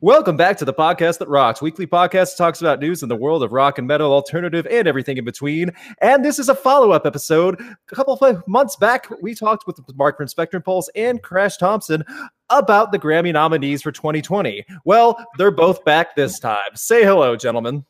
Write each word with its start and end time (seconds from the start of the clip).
Welcome 0.00 0.36
back 0.36 0.56
to 0.58 0.64
the 0.64 0.72
podcast 0.72 1.18
that 1.18 1.28
rocks. 1.28 1.60
Weekly 1.60 1.84
podcast 1.84 2.36
talks 2.36 2.60
about 2.60 2.78
news 2.78 3.02
in 3.02 3.08
the 3.08 3.16
world 3.16 3.42
of 3.42 3.52
rock 3.52 3.78
and 3.78 3.86
metal, 3.88 4.12
alternative, 4.12 4.64
and 4.70 4.86
everything 4.86 5.16
in 5.16 5.24
between. 5.24 5.72
And 6.00 6.24
this 6.24 6.38
is 6.38 6.48
a 6.48 6.54
follow-up 6.54 7.04
episode. 7.04 7.60
A 7.60 7.94
couple 7.96 8.14
of 8.14 8.46
months 8.46 8.76
back, 8.76 9.08
we 9.20 9.34
talked 9.34 9.66
with 9.66 9.80
Mark 9.96 10.16
from 10.16 10.28
Spectrum 10.28 10.62
Pulse 10.62 10.88
and 10.94 11.20
Crash 11.20 11.56
Thompson 11.56 12.04
about 12.48 12.92
the 12.92 12.98
Grammy 13.00 13.32
nominees 13.32 13.82
for 13.82 13.90
2020. 13.90 14.64
Well, 14.84 15.18
they're 15.36 15.50
both 15.50 15.84
back 15.84 16.14
this 16.14 16.38
time. 16.38 16.76
Say 16.76 17.02
hello, 17.02 17.34
gentlemen. 17.34 17.84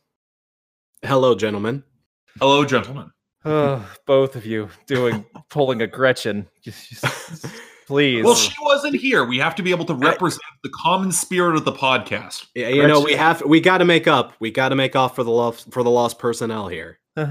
Hello, 1.05 1.35
gentlemen. 1.35 1.85
Hello, 2.39 2.65
gentlemen. 2.65 3.11
Oh, 3.45 3.87
both 4.07 4.35
of 4.35 4.47
you 4.47 4.71
doing 4.87 5.27
pulling 5.51 5.83
a 5.83 5.87
Gretchen. 5.87 6.49
Just, 6.63 6.89
just, 6.89 7.47
please. 7.89 8.23
Well, 8.23 8.35
she 8.35 8.55
wasn't 8.61 8.95
here. 8.95 9.25
We 9.25 9.39
have 9.39 9.55
to 9.57 9.63
be 9.63 9.71
able 9.71 9.87
to 9.87 9.95
represent 9.95 10.43
the 10.63 10.69
common 10.69 11.11
spirit 11.11 11.57
of 11.57 11.65
the 11.65 11.73
podcast. 11.73 12.47
Yeah, 12.55 12.69
you 12.69 12.87
know, 12.87 13.01
we 13.01 13.15
have 13.15 13.43
we 13.45 13.61
got 13.61 13.79
to 13.79 13.87
make 13.87 14.07
up. 14.07 14.35
We 14.39 14.51
got 14.51 14.69
to 14.69 14.77
make 14.77 14.95
off 14.95 15.17
for 15.17 15.25
the 15.25 15.31
lost 15.31 15.73
for 15.73 15.83
the 15.83 15.91
lost 15.91 16.19
personnel 16.19 16.69
here. 16.69 17.01
I'm 17.17 17.25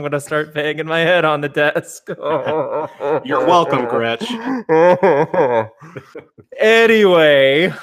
gonna 0.00 0.20
start 0.20 0.54
banging 0.54 0.86
my 0.86 1.00
head 1.00 1.26
on 1.26 1.42
the 1.42 1.48
desk. 1.48 2.04
You're 3.26 3.44
welcome, 3.44 3.86
Gretch. 3.86 4.30
anyway, 6.58 7.74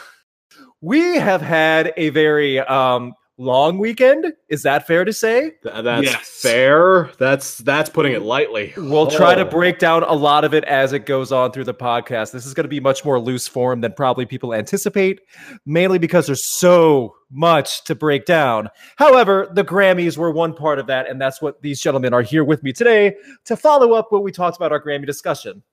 we 0.80 1.18
have 1.18 1.42
had 1.42 1.94
a 1.98 2.10
very 2.10 2.60
um 2.60 3.14
long 3.42 3.80
weekend. 3.80 4.34
Is 4.50 4.64
that 4.64 4.86
fair 4.86 5.04
to 5.04 5.12
say? 5.12 5.54
Th- 5.64 5.84
that's 5.84 6.06
yes. 6.06 6.42
fair. 6.42 7.12
That's 7.18 7.58
that's 7.58 7.90
putting 7.90 8.14
it 8.14 8.22
lightly. 8.22 8.74
We'll 8.78 9.08
oh. 9.08 9.10
try 9.10 9.36
to 9.36 9.46
oh. 9.46 9.50
break 9.50 9.80
down 9.80 10.04
a 10.04 10.14
lot 10.14 10.46
of 10.46 10.54
it 10.54 10.64
as 10.66 10.94
it 10.94 11.06
goes 11.06 11.32
on 11.32 11.52
through 11.52 11.64
the 11.66 11.74
podcast. 11.74 12.32
This 12.32 12.46
is 12.46 12.54
going 12.54 12.66
to 12.66 12.70
be 12.70 12.80
much 12.80 13.04
more 13.04 13.20
loose 13.20 13.48
form 13.48 13.82
than 13.82 13.94
probably 13.94 14.26
people 14.26 14.54
anticipate, 14.54 15.20
mainly 15.66 15.98
because 15.98 16.28
there's 16.28 16.44
so 16.44 17.16
much 17.32 17.84
to 17.86 17.96
break 17.96 18.26
down. 18.26 18.70
However, 18.98 19.50
the 19.52 19.64
Grammys 19.64 20.18
were 20.18 20.32
one 20.32 20.54
part 20.54 20.80
of 20.80 20.88
that, 20.88 21.10
and 21.10 21.20
that's 21.20 21.42
what 21.42 21.62
these 21.62 21.82
gentlemen 21.82 22.14
are 22.14 22.22
here 22.22 22.44
with 22.44 22.62
me 22.64 22.72
today 22.72 23.16
to 23.46 23.58
follow 23.58 23.94
up 23.94 24.12
what 24.12 24.24
we 24.24 24.32
talked 24.32 24.58
about 24.58 24.72
our 24.72 24.82
Grammy 24.82 25.06
discussion. 25.06 25.64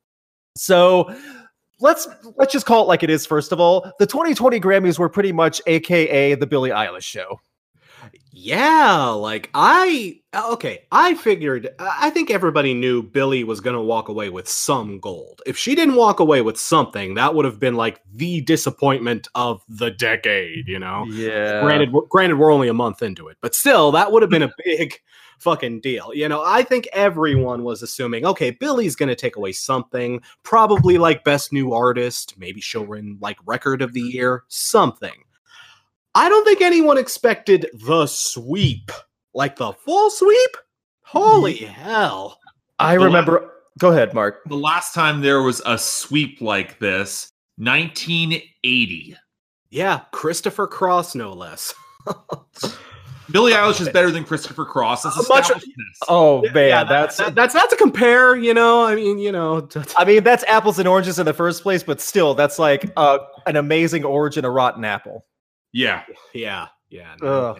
So 0.56 1.14
let's 1.80 2.08
let's 2.36 2.52
just 2.52 2.66
call 2.66 2.82
it 2.82 2.88
like 2.88 3.02
it 3.02 3.10
is 3.10 3.24
first 3.24 3.52
of 3.52 3.60
all 3.60 3.92
the 3.98 4.06
2020 4.06 4.58
grammys 4.58 4.98
were 4.98 5.08
pretty 5.08 5.30
much 5.30 5.62
aka 5.68 6.34
the 6.34 6.46
billie 6.46 6.70
eilish 6.70 7.04
show 7.04 7.38
yeah, 8.40 9.08
like 9.08 9.50
I 9.52 10.20
uh, 10.32 10.52
okay, 10.52 10.84
I 10.92 11.14
figured 11.14 11.68
uh, 11.78 11.90
I 11.98 12.10
think 12.10 12.30
everybody 12.30 12.72
knew 12.72 13.02
Billie 13.02 13.42
was 13.42 13.60
going 13.60 13.74
to 13.74 13.82
walk 13.82 14.08
away 14.08 14.30
with 14.30 14.48
some 14.48 15.00
gold. 15.00 15.42
If 15.44 15.58
she 15.58 15.74
didn't 15.74 15.96
walk 15.96 16.20
away 16.20 16.40
with 16.40 16.58
something, 16.58 17.14
that 17.14 17.34
would 17.34 17.44
have 17.44 17.58
been 17.58 17.74
like 17.74 18.00
the 18.14 18.40
disappointment 18.42 19.26
of 19.34 19.62
the 19.68 19.90
decade, 19.90 20.68
you 20.68 20.78
know. 20.78 21.04
Yeah. 21.06 21.62
Granted 21.62 21.92
granted 22.10 22.38
we're 22.38 22.52
only 22.52 22.68
a 22.68 22.74
month 22.74 23.02
into 23.02 23.26
it, 23.26 23.38
but 23.40 23.56
still 23.56 23.90
that 23.92 24.12
would 24.12 24.22
have 24.22 24.30
been 24.30 24.44
a 24.44 24.52
big 24.64 24.94
fucking 25.40 25.80
deal. 25.80 26.14
You 26.14 26.28
know, 26.28 26.44
I 26.46 26.62
think 26.62 26.88
everyone 26.92 27.64
was 27.64 27.82
assuming, 27.82 28.24
okay, 28.24 28.52
Billie's 28.52 28.94
going 28.94 29.08
to 29.08 29.16
take 29.16 29.34
away 29.34 29.50
something, 29.50 30.22
probably 30.44 30.96
like 30.96 31.24
best 31.24 31.52
new 31.52 31.72
artist, 31.72 32.34
maybe 32.38 32.60
she'll 32.60 32.86
win 32.86 33.18
like 33.20 33.38
record 33.46 33.82
of 33.82 33.94
the 33.94 34.00
year, 34.00 34.44
something. 34.46 35.24
I 36.18 36.28
don't 36.28 36.44
think 36.44 36.60
anyone 36.60 36.98
expected 36.98 37.70
the 37.72 38.08
sweep, 38.08 38.90
like 39.34 39.54
the 39.54 39.72
full 39.72 40.10
sweep. 40.10 40.56
Holy 41.02 41.54
hell! 41.54 42.40
I 42.80 42.96
the 42.96 43.04
remember. 43.04 43.40
La- 43.40 43.48
go 43.78 43.92
ahead, 43.92 44.14
Mark. 44.14 44.40
The 44.46 44.56
last 44.56 44.94
time 44.94 45.20
there 45.20 45.42
was 45.42 45.62
a 45.64 45.78
sweep 45.78 46.40
like 46.40 46.80
this, 46.80 47.30
1980. 47.58 49.16
Yeah, 49.70 50.00
Christopher 50.10 50.66
Cross, 50.66 51.14
no 51.14 51.32
less. 51.32 51.72
Billie 53.30 53.52
Eilish 53.52 53.80
is 53.80 53.88
better 53.90 54.10
than 54.10 54.24
Christopher 54.24 54.64
Cross. 54.64 55.04
That's 55.04 55.28
much, 55.28 55.52
oh 56.08 56.42
man, 56.52 56.68
yeah, 56.68 56.82
that's 56.82 57.18
that, 57.18 57.36
that's 57.36 57.54
not 57.54 57.70
to 57.70 57.76
compare. 57.76 58.34
You 58.36 58.54
know, 58.54 58.84
I 58.84 58.96
mean, 58.96 59.20
you 59.20 59.30
know, 59.30 59.68
I 59.96 60.04
mean 60.04 60.24
that's 60.24 60.42
apples 60.48 60.80
and 60.80 60.88
oranges 60.88 61.20
in 61.20 61.26
the 61.26 61.32
first 61.32 61.62
place, 61.62 61.84
but 61.84 62.00
still, 62.00 62.34
that's 62.34 62.58
like 62.58 62.90
uh, 62.96 63.18
an 63.46 63.54
amazing 63.54 64.04
orange 64.04 64.36
and 64.36 64.44
a 64.44 64.50
rotten 64.50 64.84
apple. 64.84 65.24
Yeah. 65.72 66.02
Yeah. 66.34 66.68
Yeah. 66.90 67.16
No 67.20 67.56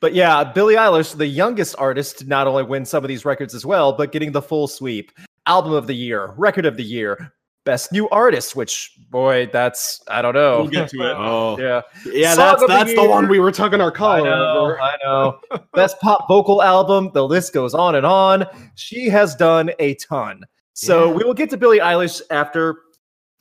but 0.00 0.14
yeah, 0.14 0.44
Billie 0.44 0.74
Eilish, 0.74 1.16
the 1.16 1.26
youngest 1.26 1.74
artist, 1.78 2.26
not 2.26 2.46
only 2.46 2.62
win 2.62 2.84
some 2.84 3.04
of 3.04 3.08
these 3.08 3.24
records 3.24 3.54
as 3.54 3.66
well, 3.66 3.92
but 3.92 4.12
getting 4.12 4.32
the 4.32 4.42
full 4.42 4.68
sweep. 4.68 5.12
Album 5.46 5.72
of 5.72 5.86
the 5.88 5.94
year, 5.94 6.34
record 6.36 6.66
of 6.66 6.76
the 6.76 6.84
year, 6.84 7.32
best 7.64 7.90
new 7.90 8.08
artist, 8.10 8.54
which 8.54 8.96
boy, 9.10 9.48
that's 9.52 10.00
I 10.06 10.22
don't 10.22 10.34
know. 10.34 10.60
We'll 10.60 10.68
get 10.68 10.88
to 10.90 11.02
it. 11.02 11.14
oh, 11.18 11.58
yeah, 11.58 11.82
yeah. 12.06 12.34
Song 12.34 12.44
that's 12.60 12.66
that's 12.68 12.90
the, 12.90 13.02
the, 13.02 13.08
one 13.08 13.28
we 13.28 13.40
were 13.40 13.50
tugging 13.50 13.80
our 13.80 13.90
collar 13.90 14.20
I 14.20 14.22
know, 14.22 14.58
over. 14.58 14.80
I 14.80 14.96
know. 15.02 15.40
best 15.74 15.98
pop 16.00 16.28
vocal 16.28 16.62
album. 16.62 17.10
The 17.12 17.26
list 17.26 17.52
goes 17.52 17.74
on 17.74 17.96
and 17.96 18.06
on. 18.06 18.46
She 18.76 19.08
has 19.08 19.34
done 19.34 19.72
a 19.80 19.94
ton. 19.96 20.44
So 20.74 21.08
yeah. 21.08 21.14
we 21.14 21.24
will 21.24 21.34
get 21.34 21.50
to 21.50 21.56
Billie 21.56 21.80
Eilish 21.80 22.22
after 22.30 22.82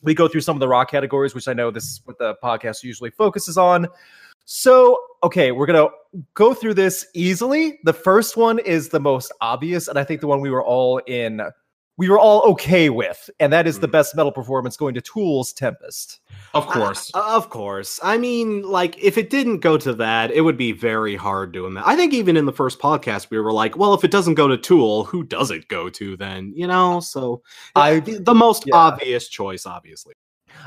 we 0.02 0.14
go 0.14 0.28
through 0.28 0.42
some 0.42 0.56
of 0.56 0.60
the 0.60 0.68
rock 0.68 0.90
categories, 0.92 1.36
which 1.36 1.48
I 1.48 1.54
know 1.54 1.72
this 1.72 1.84
is 1.84 2.02
what 2.06 2.18
the 2.18 2.36
podcast 2.44 2.84
usually 2.84 3.12
focuses 3.12 3.58
on. 3.58 3.88
So, 4.46 4.98
okay, 5.24 5.52
we're 5.52 5.68
going 5.68 5.88
to 5.88 6.24
go 6.34 6.54
through 6.54 6.74
this 6.74 7.06
easily. 7.14 7.80
The 7.84 7.94
first 7.94 8.36
one 8.36 8.60
is 8.60 8.90
the 8.90 9.00
most 9.00 9.32
obvious, 9.40 9.88
and 9.88 9.98
I 10.00 10.04
think 10.04 10.22
the 10.22 10.28
one 10.28 10.42
we 10.42 10.50
were 10.50 10.64
all 10.64 10.98
in, 11.00 11.42
we 12.02 12.10
were 12.10 12.18
all 12.18 12.42
okay 12.42 12.90
with, 12.90 13.30
and 13.40 13.54
that 13.54 13.68
is 13.68 13.80
the 13.80 13.88
mm. 13.88 13.92
best 13.92 14.16
metal 14.16 14.32
performance 14.32 14.76
going 14.76 14.96
to 14.96 15.02
Tool's 15.02 15.54
Tempest. 15.54 16.20
Of 16.56 16.66
course. 16.66 17.12
Uh, 17.14 17.24
of 17.36 17.52
course. 17.52 18.00
I 18.02 18.18
mean, 18.18 18.64
like, 18.64 18.98
if 18.98 19.20
it 19.20 19.30
didn't 19.30 19.60
go 19.60 19.78
to 19.78 19.94
that, 19.94 20.32
it 20.32 20.42
would 20.42 20.58
be 20.58 20.72
very 20.72 21.16
hard 21.16 21.52
doing 21.52 21.76
that. 21.76 21.86
I 21.86 21.96
think 21.96 22.12
even 22.16 22.38
in 22.38 22.48
the 22.48 22.54
first 22.54 22.80
podcast, 22.80 23.30
we 23.30 23.40
were 23.40 23.54
like, 23.54 23.78
well, 23.78 23.94
if 23.94 24.04
it 24.04 24.10
doesn't 24.10 24.34
go 24.34 24.48
to 24.48 24.58
Tool, 24.58 25.04
who 25.04 25.24
does 25.24 25.52
it 25.52 25.68
go 25.68 25.90
to 25.90 26.18
then? 26.18 26.52
You 26.56 26.66
know? 26.66 27.02
So, 27.02 27.44
I 27.76 28.00
the 28.00 28.34
most 28.34 28.64
yeah. 28.66 28.78
obvious 28.78 29.30
choice, 29.30 29.68
obviously. 29.68 30.16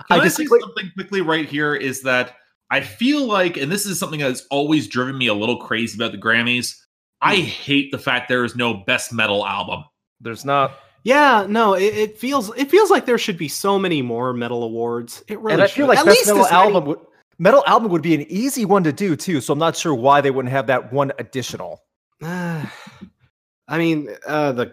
Can 0.08 0.20
I, 0.20 0.22
I 0.26 0.28
say 0.28 0.44
something 0.44 0.92
quickly 0.94 1.20
right 1.20 1.48
here 1.48 1.74
is 1.74 2.02
that 2.02 2.36
I 2.70 2.80
feel 2.80 3.26
like, 3.26 3.56
and 3.56 3.72
this 3.72 3.86
is 3.86 3.98
something 3.98 4.20
that's 4.20 4.46
always 4.52 4.86
driven 4.86 5.18
me 5.18 5.26
a 5.26 5.34
little 5.34 5.56
crazy 5.56 5.98
about 5.98 6.12
the 6.12 6.18
Grammys. 6.18 6.76
I 7.20 7.38
hmm. 7.38 7.42
hate 7.42 7.90
the 7.90 7.98
fact 7.98 8.28
there 8.28 8.44
is 8.44 8.54
no 8.54 8.84
best 8.86 9.12
metal 9.12 9.44
album. 9.44 9.82
There's 10.20 10.44
not. 10.44 10.78
Yeah, 11.04 11.46
no, 11.48 11.74
it, 11.74 11.94
it, 11.94 12.18
feels 12.18 12.50
it 12.56 12.70
feels 12.70 12.90
like 12.90 13.04
there 13.04 13.18
should 13.18 13.36
be 13.36 13.48
so 13.48 13.78
many 13.78 14.00
more 14.00 14.32
metal 14.32 14.62
awards. 14.62 15.22
It 15.28 15.38
really 15.38 15.52
and 15.52 15.62
I 15.62 15.66
feel 15.66 15.86
like 15.86 15.98
At 15.98 16.06
best 16.06 16.26
metal 16.26 16.46
album 16.46 16.84
many... 16.84 16.86
would 16.86 16.98
metal 17.38 17.62
album 17.66 17.90
would 17.92 18.02
be 18.02 18.14
an 18.14 18.22
easy 18.30 18.64
one 18.64 18.84
to 18.84 18.92
do 18.92 19.14
too. 19.14 19.42
So 19.42 19.52
I'm 19.52 19.58
not 19.58 19.76
sure 19.76 19.94
why 19.94 20.22
they 20.22 20.30
wouldn't 20.30 20.52
have 20.52 20.66
that 20.68 20.92
one 20.92 21.12
additional. 21.18 21.82
Uh, 22.22 22.64
I 23.68 23.78
mean, 23.78 24.08
uh, 24.26 24.52
the 24.52 24.72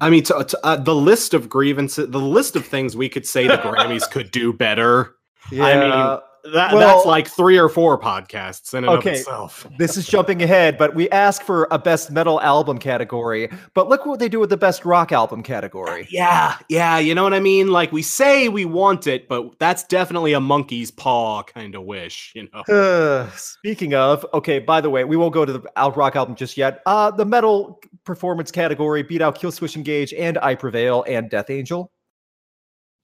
I 0.00 0.10
mean, 0.10 0.24
to, 0.24 0.44
to, 0.44 0.66
uh, 0.66 0.76
the 0.76 0.94
list 0.94 1.34
of 1.34 1.48
grievances, 1.48 2.08
the 2.08 2.20
list 2.20 2.56
of 2.56 2.66
things 2.66 2.96
we 2.96 3.08
could 3.08 3.26
say 3.26 3.46
the 3.46 3.58
Grammys 3.58 4.10
could 4.10 4.30
do 4.30 4.52
better. 4.52 5.14
Yeah. 5.52 5.64
I 5.64 5.78
mean, 5.78 6.20
that, 6.52 6.74
well, 6.74 6.96
that's 6.96 7.06
like 7.06 7.26
three 7.28 7.58
or 7.58 7.70
four 7.70 7.98
podcasts 7.98 8.74
in 8.74 8.84
and 8.84 8.98
okay, 8.98 9.10
of 9.10 9.16
itself. 9.16 9.66
this 9.78 9.96
is 9.96 10.06
jumping 10.06 10.42
ahead, 10.42 10.76
but 10.76 10.94
we 10.94 11.08
ask 11.08 11.42
for 11.42 11.66
a 11.70 11.78
best 11.78 12.10
metal 12.10 12.40
album 12.42 12.78
category. 12.78 13.48
But 13.72 13.88
look 13.88 14.04
what 14.04 14.18
they 14.18 14.28
do 14.28 14.40
with 14.40 14.50
the 14.50 14.56
best 14.56 14.84
rock 14.84 15.10
album 15.10 15.42
category. 15.42 16.06
Yeah, 16.10 16.58
yeah, 16.68 16.98
you 16.98 17.14
know 17.14 17.22
what 17.22 17.32
I 17.32 17.40
mean? 17.40 17.68
Like 17.68 17.92
we 17.92 18.02
say 18.02 18.48
we 18.50 18.66
want 18.66 19.06
it, 19.06 19.26
but 19.26 19.58
that's 19.58 19.84
definitely 19.84 20.34
a 20.34 20.40
monkey's 20.40 20.90
paw 20.90 21.42
kind 21.42 21.74
of 21.74 21.84
wish, 21.84 22.32
you 22.34 22.48
know. 22.52 22.60
Uh, 22.60 23.30
speaking 23.36 23.94
of, 23.94 24.26
okay, 24.34 24.58
by 24.58 24.82
the 24.82 24.90
way, 24.90 25.04
we 25.04 25.16
won't 25.16 25.32
go 25.32 25.46
to 25.46 25.52
the 25.52 25.62
out 25.76 25.96
rock 25.96 26.14
album 26.14 26.34
just 26.34 26.58
yet. 26.58 26.82
Uh 26.84 27.10
the 27.10 27.24
metal 27.24 27.80
performance 28.04 28.50
category 28.50 29.02
beat 29.02 29.22
out 29.22 29.40
Killswitch 29.40 29.76
Engage 29.76 30.12
and 30.12 30.36
I 30.38 30.54
Prevail 30.54 31.04
and 31.08 31.30
Death 31.30 31.48
Angel. 31.48 31.90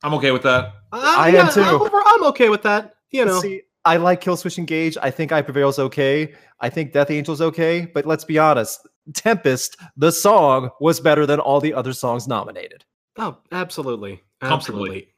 I'm 0.02 0.14
okay 0.14 0.30
with 0.30 0.42
that. 0.42 0.74
Uh, 0.92 1.14
I 1.18 1.28
yeah, 1.28 1.46
am 1.46 1.52
too. 1.52 1.62
I'm, 1.62 1.90
I'm 1.92 2.24
okay 2.24 2.48
with 2.48 2.62
that 2.62 2.94
you 3.10 3.24
know. 3.24 3.40
See, 3.40 3.62
I 3.84 3.96
like 3.96 4.22
Killswitch 4.22 4.58
Engage. 4.58 4.96
I 5.00 5.10
think 5.10 5.32
I 5.32 5.42
Prevail's 5.42 5.78
okay. 5.78 6.34
I 6.60 6.68
think 6.68 6.92
Death 6.92 7.10
Angel's 7.10 7.40
okay. 7.40 7.86
But 7.92 8.06
let's 8.06 8.24
be 8.24 8.38
honest, 8.38 8.86
Tempest, 9.14 9.76
the 9.96 10.12
song, 10.12 10.70
was 10.80 11.00
better 11.00 11.26
than 11.26 11.40
all 11.40 11.60
the 11.60 11.74
other 11.74 11.92
songs 11.92 12.28
nominated. 12.28 12.84
Oh, 13.16 13.38
absolutely, 13.52 14.22
absolutely. 14.42 15.08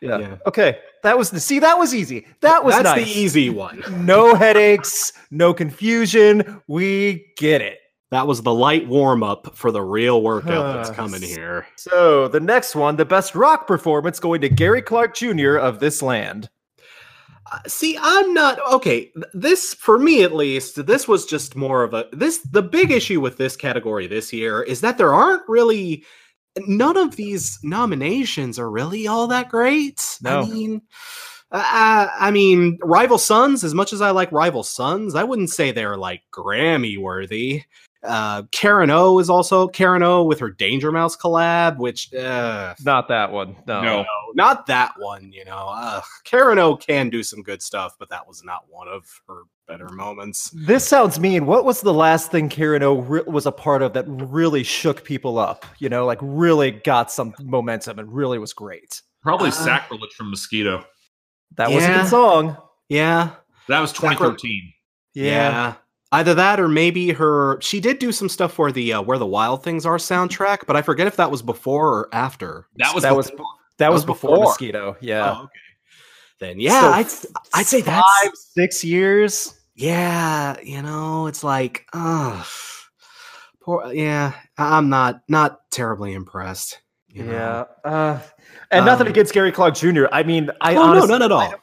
Yeah. 0.00 0.18
yeah. 0.18 0.36
Okay. 0.46 0.78
That 1.02 1.16
was 1.16 1.30
the 1.30 1.40
see. 1.40 1.58
That 1.58 1.78
was 1.78 1.94
easy. 1.94 2.26
That 2.40 2.64
was 2.64 2.74
that's 2.74 2.84
nice. 2.84 3.04
the 3.04 3.18
easy 3.18 3.50
one. 3.50 3.82
no 4.04 4.34
headaches. 4.34 5.12
No 5.30 5.54
confusion. 5.54 6.62
We 6.68 7.32
get 7.36 7.62
it. 7.62 7.78
That 8.10 8.26
was 8.26 8.42
the 8.42 8.54
light 8.54 8.86
warm 8.86 9.22
up 9.22 9.56
for 9.56 9.72
the 9.72 9.82
real 9.82 10.22
workout 10.22 10.74
that's 10.76 10.90
coming 10.90 11.22
here. 11.22 11.66
So 11.76 12.28
the 12.28 12.38
next 12.38 12.76
one, 12.76 12.96
the 12.96 13.04
best 13.04 13.34
rock 13.34 13.66
performance, 13.66 14.20
going 14.20 14.40
to 14.42 14.48
Gary 14.48 14.80
Clark 14.80 15.16
Jr. 15.16 15.56
of 15.56 15.80
this 15.80 16.02
land. 16.02 16.48
Uh, 17.52 17.58
see, 17.66 17.96
I'm 18.00 18.34
not 18.34 18.58
okay. 18.72 19.12
This, 19.32 19.74
for 19.74 19.98
me 19.98 20.24
at 20.24 20.34
least, 20.34 20.84
this 20.86 21.06
was 21.06 21.26
just 21.26 21.54
more 21.54 21.84
of 21.84 21.94
a 21.94 22.06
this. 22.12 22.38
The 22.38 22.62
big 22.62 22.90
issue 22.90 23.20
with 23.20 23.36
this 23.36 23.56
category 23.56 24.06
this 24.06 24.32
year 24.32 24.62
is 24.62 24.80
that 24.80 24.98
there 24.98 25.14
aren't 25.14 25.48
really 25.48 26.04
none 26.66 26.96
of 26.96 27.16
these 27.16 27.58
nominations 27.62 28.58
are 28.58 28.70
really 28.70 29.06
all 29.06 29.26
that 29.28 29.48
great. 29.48 30.18
No. 30.22 30.40
I 30.40 30.44
mean, 30.46 30.82
Uh, 31.52 32.08
I 32.18 32.32
mean, 32.32 32.78
Rival 32.82 33.18
Sons. 33.18 33.62
As 33.62 33.74
much 33.74 33.92
as 33.92 34.00
I 34.00 34.10
like 34.10 34.32
Rival 34.32 34.64
Sons, 34.64 35.14
I 35.14 35.22
wouldn't 35.22 35.50
say 35.50 35.70
they're 35.70 35.96
like 35.96 36.22
Grammy 36.34 36.98
worthy. 36.98 37.62
Uh, 38.06 38.42
Karen 38.52 38.90
O 38.90 39.18
is 39.18 39.28
also 39.28 39.68
Karen 39.68 40.02
O 40.02 40.22
with 40.24 40.38
her 40.40 40.50
Danger 40.50 40.92
Mouse 40.92 41.16
collab, 41.16 41.78
which 41.78 42.12
uh, 42.14 42.74
Not 42.84 43.08
that 43.08 43.32
one. 43.32 43.56
No. 43.66 43.82
No. 43.82 43.96
no, 44.02 44.06
not 44.34 44.66
that 44.66 44.92
one. 44.98 45.32
You 45.32 45.44
know, 45.44 45.68
uh, 45.70 46.00
Karen 46.24 46.58
O 46.58 46.76
can 46.76 47.10
do 47.10 47.22
some 47.22 47.42
good 47.42 47.62
stuff, 47.62 47.94
but 47.98 48.08
that 48.10 48.26
was 48.26 48.42
not 48.44 48.64
one 48.68 48.88
of 48.88 49.04
her 49.28 49.42
better 49.68 49.88
moments. 49.88 50.50
This 50.54 50.86
sounds 50.86 51.18
mean. 51.18 51.44
What 51.46 51.64
was 51.64 51.80
the 51.80 51.92
last 51.92 52.30
thing 52.30 52.48
Karen 52.48 52.82
O 52.84 52.98
re- 53.00 53.22
was 53.26 53.46
a 53.46 53.52
part 53.52 53.82
of 53.82 53.92
that 53.94 54.04
really 54.06 54.62
shook 54.62 55.02
people 55.04 55.38
up? 55.38 55.66
You 55.80 55.88
know, 55.88 56.06
like 56.06 56.18
really 56.22 56.70
got 56.70 57.10
some 57.10 57.34
momentum 57.42 57.98
and 57.98 58.12
really 58.12 58.38
was 58.38 58.52
great. 58.52 59.02
Probably 59.22 59.48
Uh, 59.48 59.52
sacrilege 59.52 60.12
from 60.14 60.30
Mosquito. 60.30 60.84
That 61.56 61.70
was 61.70 61.84
a 61.84 61.88
good 61.88 62.06
song. 62.08 62.56
Yeah, 62.88 63.30
That 63.68 63.80
was 63.80 63.90
Sacri- 63.90 64.10
2013. 64.10 64.72
yeah. 65.14 65.74
Either 66.12 66.34
that 66.34 66.60
or 66.60 66.68
maybe 66.68 67.10
her. 67.10 67.60
She 67.60 67.80
did 67.80 67.98
do 67.98 68.12
some 68.12 68.28
stuff 68.28 68.52
for 68.52 68.70
the 68.70 68.92
uh, 68.94 69.02
"Where 69.02 69.18
the 69.18 69.26
Wild 69.26 69.62
Things 69.64 69.84
Are" 69.84 69.96
soundtrack, 69.98 70.60
but 70.66 70.76
I 70.76 70.82
forget 70.82 71.06
if 71.06 71.16
that 71.16 71.30
was 71.30 71.42
before 71.42 71.88
or 71.88 72.08
after. 72.12 72.66
That 72.76 72.94
was 72.94 73.02
that 73.02 73.16
was 73.16 73.30
before. 73.30 73.46
that 73.78 73.90
was 73.90 73.98
was 74.02 74.04
before, 74.06 74.30
before. 74.30 74.44
Mosquito. 74.44 74.96
Yeah. 75.00 75.34
Oh, 75.38 75.42
okay. 75.44 75.50
Then 76.38 76.60
yeah, 76.60 76.80
So 76.80 76.86
I'd 76.88 77.06
I'd 77.54 77.66
say 77.66 77.82
five, 77.82 78.02
that's 78.24 78.52
six 78.54 78.84
years. 78.84 79.54
yeah. 79.74 80.56
You 80.62 80.82
know, 80.82 81.26
it's 81.26 81.42
like, 81.42 81.86
uh 81.92 82.44
poor. 83.62 83.92
Yeah, 83.92 84.32
I- 84.58 84.76
I'm 84.78 84.88
not 84.88 85.22
not 85.28 85.60
terribly 85.70 86.12
impressed. 86.12 86.78
you 87.08 87.24
know? 87.24 87.32
Yeah. 87.32 87.90
Uh, 87.90 88.20
and 88.70 88.84
nothing 88.86 89.06
Um, 89.06 89.10
against 89.12 89.32
Gary 89.32 89.50
Clark 89.50 89.74
Jr. 89.74 90.04
I 90.12 90.22
mean, 90.22 90.50
I 90.60 90.76
Oh 90.76 90.82
honestly, 90.82 91.08
no, 91.08 91.14
none 91.18 91.22
at 91.22 91.32
all. 91.32 91.54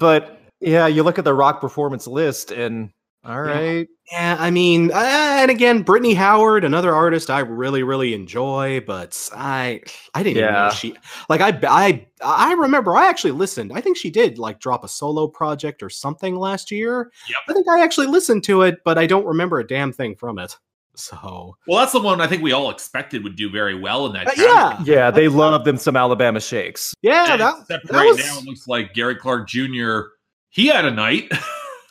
but 0.00 0.40
yeah, 0.60 0.86
you 0.86 1.02
look 1.02 1.18
at 1.18 1.24
the 1.24 1.34
rock 1.34 1.60
performance 1.60 2.06
list 2.06 2.50
and 2.50 2.90
all 3.24 3.44
Yeah. 3.46 3.82
Yeah, 4.10 4.36
I 4.38 4.50
mean, 4.50 4.90
uh, 4.90 4.96
and 5.40 5.50
again, 5.50 5.82
Brittany 5.82 6.14
Howard, 6.14 6.64
another 6.64 6.94
artist 6.94 7.28
I 7.28 7.40
really, 7.40 7.82
really 7.82 8.14
enjoy, 8.14 8.80
but 8.86 9.28
I, 9.34 9.82
I 10.14 10.22
didn't 10.22 10.38
even 10.38 10.50
know 10.52 10.58
Yeah. 10.60 10.70
she, 10.70 10.94
like, 11.28 11.42
I, 11.42 11.58
I, 11.68 12.06
I 12.24 12.52
remember 12.54 12.96
I 12.96 13.06
actually 13.06 13.32
listened. 13.32 13.70
I 13.74 13.82
think 13.82 13.98
she 13.98 14.08
did 14.08 14.38
like 14.38 14.60
drop 14.60 14.82
a 14.82 14.88
solo 14.88 15.28
project 15.28 15.82
or 15.82 15.90
something 15.90 16.36
last 16.36 16.70
year. 16.70 17.12
Yep. 17.28 17.38
I 17.48 17.52
think 17.52 17.68
I 17.68 17.82
actually 17.82 18.06
listened 18.06 18.44
to 18.44 18.62
it, 18.62 18.78
but 18.82 18.96
I 18.96 19.06
don't 19.06 19.26
remember 19.26 19.58
a 19.58 19.66
damn 19.66 19.92
thing 19.92 20.14
from 20.16 20.38
it. 20.38 20.56
So 20.94 21.54
Well, 21.66 21.78
that's 21.80 21.92
the 21.92 22.00
one 22.00 22.20
I 22.22 22.26
think 22.26 22.42
we 22.42 22.52
all 22.52 22.70
expected 22.70 23.22
would 23.24 23.36
do 23.36 23.50
very 23.50 23.78
well 23.78 24.06
in 24.06 24.14
that. 24.14 24.26
Uh, 24.28 24.32
yeah, 24.38 24.82
Yeah, 24.84 25.10
they 25.10 25.28
love 25.28 25.64
them 25.64 25.76
some 25.76 25.96
Alabama 25.96 26.40
shakes. 26.40 26.94
yeah, 27.02 27.32
And 27.32 27.40
that, 27.42 27.54
except 27.60 27.86
that 27.88 27.94
right 27.94 28.06
was 28.08 28.18
now, 28.18 28.38
it 28.38 28.44
looks 28.46 28.66
like 28.66 28.94
Gary 28.94 29.16
Clark 29.16 29.46
Jr. 29.48 30.00
He 30.48 30.66
had 30.68 30.86
a 30.86 30.90
night. 30.90 31.30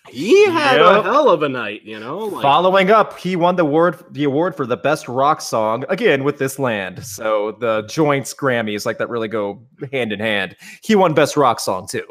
he 0.09 0.45
had 0.49 0.79
a 0.79 1.03
hell 1.03 1.29
of 1.29 1.43
a 1.43 1.49
night, 1.49 1.83
you 1.83 1.99
know. 1.99 2.19
Like, 2.19 2.41
Following 2.41 2.91
up, 2.91 3.17
he 3.17 3.35
won 3.35 3.55
the 3.55 3.63
award 3.63 4.03
the 4.11 4.23
award 4.23 4.55
for 4.55 4.65
the 4.65 4.77
best 4.77 5.07
rock 5.07 5.41
song 5.41 5.85
again 5.89 6.23
with 6.23 6.37
this 6.37 6.59
land. 6.59 7.05
So 7.05 7.53
the 7.59 7.83
joints 7.83 8.33
Grammys 8.33 8.85
like 8.85 8.97
that 8.97 9.09
really 9.09 9.27
go 9.27 9.61
hand 9.91 10.11
in 10.11 10.19
hand. 10.19 10.55
He 10.83 10.95
won 10.95 11.13
best 11.13 11.37
rock 11.37 11.59
song 11.59 11.87
too. 11.87 12.05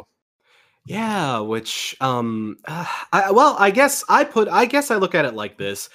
Yeah, 0.86 1.40
which 1.40 1.96
um 2.00 2.56
uh, 2.66 2.86
I, 3.12 3.30
well, 3.30 3.56
I 3.58 3.70
guess 3.70 4.04
I 4.08 4.24
put 4.24 4.48
I 4.48 4.66
guess 4.66 4.90
I 4.90 4.96
look 4.96 5.14
at 5.14 5.24
it 5.24 5.34
like 5.34 5.58
this. 5.58 5.88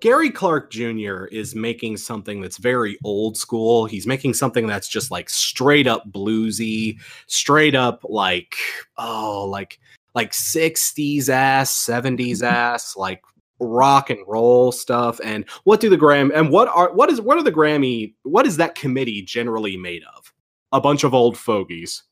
Gary 0.00 0.30
Clark 0.30 0.70
Jr. 0.70 1.24
is 1.26 1.54
making 1.54 1.96
something 1.96 2.42
that's 2.42 2.58
very 2.58 2.98
old 3.04 3.38
school. 3.38 3.86
He's 3.86 4.06
making 4.06 4.34
something 4.34 4.66
that's 4.66 4.86
just 4.86 5.10
like 5.10 5.30
straight 5.30 5.86
up 5.86 6.10
bluesy, 6.12 6.98
straight 7.26 7.74
up 7.74 8.04
like 8.04 8.54
oh, 8.98 9.46
like 9.46 9.80
like 10.14 10.32
60s 10.32 11.28
ass, 11.28 11.84
70s 11.86 12.16
mm-hmm. 12.16 12.44
ass, 12.44 12.96
like 12.96 13.22
rock 13.60 14.10
and 14.10 14.20
roll 14.26 14.72
stuff. 14.72 15.20
And 15.24 15.48
what 15.64 15.80
do 15.80 15.88
the 15.88 15.96
Gram 15.96 16.30
and 16.34 16.50
what 16.50 16.68
are 16.68 16.92
what 16.92 17.10
is 17.10 17.20
what 17.20 17.38
are 17.38 17.42
the 17.42 17.52
Grammy 17.52 18.14
what 18.22 18.46
is 18.46 18.56
that 18.56 18.74
committee 18.74 19.22
generally 19.22 19.76
made 19.76 20.02
of? 20.16 20.32
A 20.72 20.80
bunch 20.80 21.04
of 21.04 21.14
old 21.14 21.36
fogies 21.36 22.02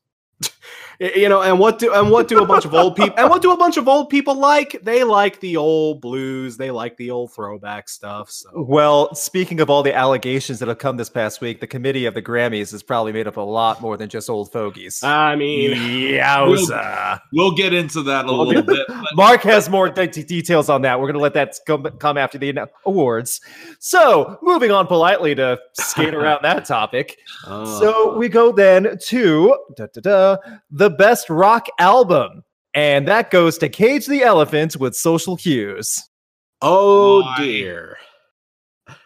you 0.99 1.27
know 1.29 1.41
and 1.41 1.57
what 1.59 1.79
do 1.79 1.93
and 1.93 2.11
what 2.11 2.27
do 2.27 2.41
a 2.41 2.45
bunch 2.45 2.65
of 2.65 2.73
old 2.73 2.95
people 2.95 3.13
and 3.17 3.29
what 3.29 3.41
do 3.41 3.51
a 3.51 3.57
bunch 3.57 3.77
of 3.77 3.87
old 3.87 4.09
people 4.09 4.35
like 4.35 4.79
they 4.83 5.03
like 5.03 5.39
the 5.39 5.57
old 5.57 5.99
blues 6.01 6.57
they 6.57 6.69
like 6.71 6.95
the 6.97 7.09
old 7.11 7.33
throwback 7.33 7.89
stuff 7.89 8.29
so 8.29 8.49
Well, 8.53 9.13
speaking 9.15 9.59
of 9.61 9.69
all 9.69 9.83
the 9.83 9.93
allegations 9.95 10.59
that 10.59 10.67
have 10.67 10.77
come 10.77 10.97
this 10.97 11.09
past 11.09 11.41
week, 11.41 11.59
the 11.59 11.67
committee 11.67 12.05
of 12.05 12.13
the 12.13 12.21
Grammys 12.21 12.73
is 12.73 12.83
probably 12.83 13.11
made 13.11 13.27
up 13.27 13.37
a 13.37 13.41
lot 13.41 13.81
more 13.81 13.97
than 13.97 14.09
just 14.09 14.29
old 14.29 14.51
fogies. 14.51 15.03
i 15.03 15.35
mean 15.35 15.71
Yowza. 16.19 17.19
we'll 17.33 17.55
get 17.55 17.73
into 17.73 18.03
that 18.03 18.25
a 18.25 18.31
little 18.31 18.61
bit. 18.63 18.85
but- 18.87 18.97
Mark 19.15 19.41
has 19.43 19.69
more 19.69 19.89
de- 19.89 20.07
de- 20.07 20.23
details 20.23 20.69
on 20.69 20.81
that. 20.83 20.99
We're 20.99 21.07
going 21.07 21.15
to 21.15 21.19
let 21.21 21.33
that 21.33 21.55
come, 21.65 21.83
come 21.99 22.17
after 22.17 22.37
the 22.37 22.67
awards. 22.85 23.41
So, 23.79 24.37
moving 24.41 24.71
on 24.71 24.87
politely 24.87 25.35
to 25.35 25.59
skate 25.73 26.13
around 26.13 26.39
that 26.43 26.65
topic. 26.65 27.17
uh, 27.45 27.79
So 27.79 28.15
we 28.17 28.29
go 28.29 28.51
then 28.51 28.97
to 29.07 29.57
da, 29.75 29.87
da, 29.93 30.01
da, 30.01 30.37
the 30.69 30.89
best 30.89 31.29
rock 31.29 31.67
album. 31.79 32.43
And 32.73 33.07
that 33.07 33.31
goes 33.31 33.57
to 33.57 33.67
Cage 33.69 34.05
the 34.05 34.23
Elephant 34.23 34.77
with 34.77 34.95
Social 34.95 35.35
Cues. 35.35 36.01
oh 36.61 37.21
Why? 37.21 37.35
dear 37.37 37.97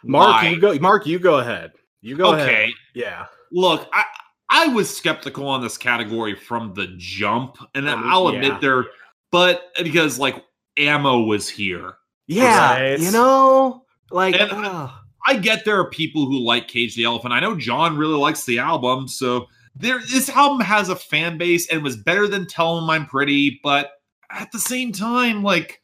mark 0.03 0.41
Why? 0.43 0.49
you 0.49 0.59
go 0.59 0.73
mark 0.79 1.05
you 1.05 1.19
go 1.19 1.39
ahead 1.39 1.71
you 2.01 2.15
go 2.17 2.33
ahead 2.33 2.47
okay. 2.49 2.71
yeah 2.93 3.25
Look, 3.51 3.87
I 3.93 4.03
I 4.49 4.67
was 4.67 4.95
skeptical 4.95 5.47
on 5.47 5.61
this 5.61 5.77
category 5.77 6.35
from 6.35 6.73
the 6.73 6.93
jump, 6.97 7.57
and 7.73 7.87
Um, 7.87 8.03
I'll 8.05 8.31
yeah. 8.31 8.39
admit 8.39 8.61
there, 8.61 8.85
but 9.31 9.71
because 9.81 10.19
like 10.19 10.43
ammo 10.77 11.21
was 11.21 11.47
here. 11.49 11.93
yeah 12.27 12.73
Right. 12.73 12.99
you 12.99 13.11
know 13.11 13.85
like 14.11 14.35
And- 14.35 14.51
uh, 14.51 14.89
I 15.27 15.37
get 15.37 15.65
there 15.65 15.79
are 15.79 15.89
people 15.89 16.25
who 16.25 16.39
like 16.39 16.67
Cage 16.67 16.95
the 16.95 17.03
Elephant. 17.05 17.33
I 17.33 17.39
know 17.39 17.55
John 17.55 17.97
really 17.97 18.13
likes 18.17 18.43
the 18.45 18.59
album, 18.59 19.07
so 19.07 19.47
there 19.75 19.99
this 19.99 20.29
album 20.29 20.59
has 20.61 20.89
a 20.89 20.95
fan 20.95 21.37
base 21.37 21.67
and 21.69 21.83
was 21.83 21.97
better 21.97 22.27
than 22.27 22.47
Tell 22.47 22.81
Me 22.85 22.93
I'm 22.93 23.05
Pretty, 23.05 23.59
but 23.63 23.91
at 24.31 24.51
the 24.51 24.59
same 24.59 24.91
time, 24.91 25.43
like 25.43 25.81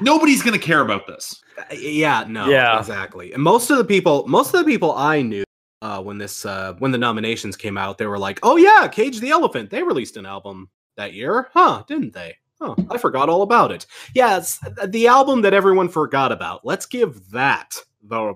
nobody's 0.00 0.42
gonna 0.42 0.58
care 0.58 0.80
about 0.80 1.06
this. 1.06 1.40
yeah 1.72 2.24
no 2.28 2.48
Yeah. 2.48 2.78
exactly 2.78 3.32
and 3.32 3.42
most 3.42 3.70
of 3.70 3.76
the 3.78 3.84
people 3.84 4.26
most 4.26 4.54
of 4.54 4.60
the 4.60 4.70
people 4.70 4.92
i 4.92 5.20
knew 5.20 5.44
uh 5.82 6.00
when 6.02 6.16
this 6.16 6.46
uh 6.46 6.72
when 6.78 6.90
the 6.92 6.98
nominations 6.98 7.56
came 7.56 7.76
out 7.76 7.98
they 7.98 8.06
were 8.06 8.18
like 8.18 8.40
oh 8.42 8.56
yeah 8.56 8.88
cage 8.88 9.20
the 9.20 9.28
elephant 9.30 9.68
they 9.68 9.82
released 9.82 10.16
an 10.16 10.24
album 10.24 10.70
that 10.96 11.12
year 11.12 11.48
huh 11.52 11.82
didn't 11.86 12.14
they 12.14 12.34
huh 12.60 12.74
i 12.90 12.96
forgot 12.96 13.28
all 13.28 13.42
about 13.42 13.70
it 13.70 13.84
yeah 14.14 14.38
it's 14.38 14.58
the 14.86 15.06
album 15.06 15.42
that 15.42 15.52
everyone 15.54 15.88
forgot 15.90 16.32
about 16.32 16.64
let's 16.64 16.86
give 16.86 17.30
that 17.30 17.76
the 18.08 18.32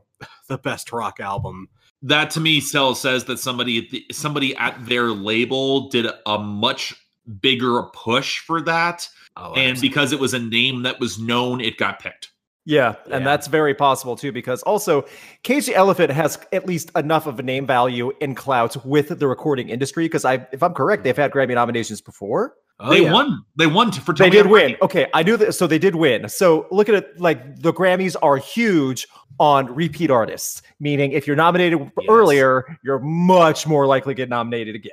the 0.49 0.59
best 0.59 0.93
rock 0.93 1.21
album 1.21 1.69
That 2.03 2.31
to 2.33 2.41
me 2.41 2.61
still 2.61 2.95
says 2.95 3.25
that 3.25 3.39
somebody 3.39 3.79
at 3.79 3.91
the, 3.91 4.07
somebody 4.13 4.55
at 4.57 4.85
their 4.87 5.11
label 5.11 5.89
did 5.89 6.07
a 6.27 6.39
much 6.39 6.95
bigger 7.41 7.85
push 7.95 8.39
for 8.41 8.61
that, 8.63 9.09
oh 9.37 9.55
and 9.55 9.81
because 9.81 10.13
it 10.13 10.21
was 10.21 10.35
a 10.35 10.39
name 10.39 10.83
that 10.83 11.01
was 11.01 11.19
known, 11.19 11.61
it 11.61 11.77
got 11.79 11.99
picked. 11.99 12.31
Yeah, 12.67 12.97
Yeah. 13.07 13.17
and 13.17 13.27
that's 13.27 13.47
very 13.47 13.75
possible 13.75 14.17
too, 14.17 14.33
because 14.33 14.63
also 14.65 15.07
Cage 15.45 15.67
the 15.67 15.75
Elephant 15.75 16.11
has 16.11 16.39
at 16.53 16.67
least 16.67 16.91
enough 16.97 17.27
of 17.27 17.39
a 17.39 17.43
name 17.43 17.65
value 17.67 18.13
and 18.21 18.37
clout 18.37 18.85
with 18.85 19.19
the 19.19 19.27
recording 19.29 19.69
industry. 19.69 20.05
Because 20.05 20.25
I, 20.25 20.47
if 20.53 20.63
I'm 20.63 20.75
correct, 20.75 21.05
they've 21.05 21.17
had 21.17 21.31
Grammy 21.31 21.55
nominations 21.55 22.01
before. 22.01 22.55
Oh, 22.81 22.91
they 22.91 23.03
yeah. 23.03 23.13
won. 23.13 23.45
They 23.57 23.67
won 23.67 23.91
to, 23.93 24.01
for 24.01 24.13
They 24.13 24.31
did 24.31 24.47
win. 24.47 24.71
Pretty. 24.71 24.83
Okay, 24.83 25.07
I 25.15 25.23
knew 25.23 25.37
that. 25.37 25.55
So 25.55 25.67
they 25.67 25.79
did 25.79 25.95
win. 25.95 26.29
So 26.29 26.67
look 26.71 26.89
at 26.89 26.95
it 26.95 27.21
like 27.21 27.61
the 27.61 27.73
Grammys 27.73 28.17
are 28.23 28.37
huge 28.37 29.07
on 29.39 29.75
repeat 29.75 30.11
artists, 30.11 30.63
meaning 30.81 31.13
if 31.13 31.27
you're 31.27 31.37
nominated 31.37 31.79
Yes. 31.79 32.07
earlier, 32.09 32.79
you're 32.83 32.99
much 33.01 33.67
more 33.67 33.87
likely 33.87 34.15
to 34.15 34.17
get 34.17 34.29
nominated 34.29 34.75
again. 34.75 34.93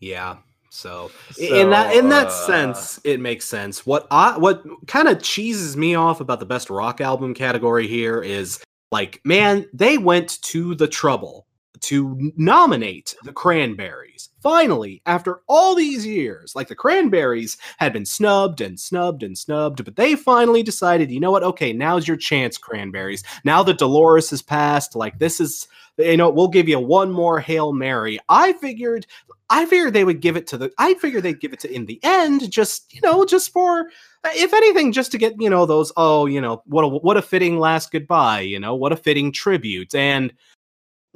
Yeah. 0.00 0.36
So, 0.70 1.10
in 1.38 1.70
that 1.70 1.96
in 1.96 2.08
that 2.10 2.28
uh, 2.28 2.46
sense, 2.46 3.00
it 3.02 3.20
makes 3.20 3.46
sense. 3.46 3.86
What 3.86 4.06
I 4.10 4.36
what 4.36 4.62
kind 4.86 5.08
of 5.08 5.22
cheeses 5.22 5.76
me 5.76 5.94
off 5.94 6.20
about 6.20 6.40
the 6.40 6.46
best 6.46 6.70
rock 6.70 7.00
album 7.00 7.34
category 7.34 7.88
here 7.88 8.22
is 8.22 8.62
like, 8.92 9.20
man, 9.24 9.66
they 9.72 9.98
went 9.98 10.40
to 10.42 10.74
the 10.74 10.86
trouble 10.86 11.47
to 11.82 12.32
nominate 12.36 13.14
the 13.24 13.32
Cranberries. 13.32 14.30
Finally, 14.40 15.02
after 15.06 15.40
all 15.48 15.74
these 15.74 16.06
years, 16.06 16.54
like 16.54 16.68
the 16.68 16.74
Cranberries 16.74 17.56
had 17.78 17.92
been 17.92 18.06
snubbed 18.06 18.60
and 18.60 18.78
snubbed 18.78 19.22
and 19.22 19.36
snubbed, 19.36 19.84
but 19.84 19.96
they 19.96 20.14
finally 20.14 20.62
decided, 20.62 21.10
you 21.10 21.20
know 21.20 21.30
what? 21.30 21.42
Okay, 21.42 21.72
now's 21.72 22.06
your 22.06 22.16
chance, 22.16 22.56
Cranberries. 22.56 23.24
Now 23.44 23.62
that 23.64 23.78
Dolores 23.78 24.30
has 24.30 24.42
passed, 24.42 24.94
like 24.94 25.18
this 25.18 25.40
is 25.40 25.66
you 25.98 26.16
know, 26.16 26.30
we'll 26.30 26.48
give 26.48 26.68
you 26.68 26.78
one 26.78 27.10
more 27.10 27.40
Hail 27.40 27.72
Mary. 27.72 28.18
I 28.28 28.52
figured 28.54 29.06
I 29.50 29.64
figured 29.64 29.94
they 29.94 30.04
would 30.04 30.20
give 30.20 30.36
it 30.36 30.46
to 30.48 30.58
the. 30.58 30.70
I 30.78 30.94
figured 30.94 31.22
they'd 31.22 31.40
give 31.40 31.52
it 31.52 31.60
to 31.60 31.72
in 31.72 31.86
the 31.86 31.98
end, 32.02 32.50
just 32.50 32.94
you 32.94 33.00
know, 33.00 33.24
just 33.24 33.50
for 33.52 33.86
if 34.26 34.52
anything, 34.52 34.92
just 34.92 35.10
to 35.12 35.18
get 35.18 35.40
you 35.40 35.48
know 35.50 35.66
those. 35.66 35.90
Oh, 35.96 36.26
you 36.26 36.40
know 36.40 36.62
what 36.66 36.82
a 36.82 36.88
what 36.88 37.16
a 37.16 37.22
fitting 37.22 37.58
last 37.58 37.90
goodbye. 37.90 38.40
You 38.40 38.60
know 38.60 38.74
what 38.74 38.92
a 38.92 38.96
fitting 38.96 39.32
tribute. 39.32 39.94
And 39.94 40.32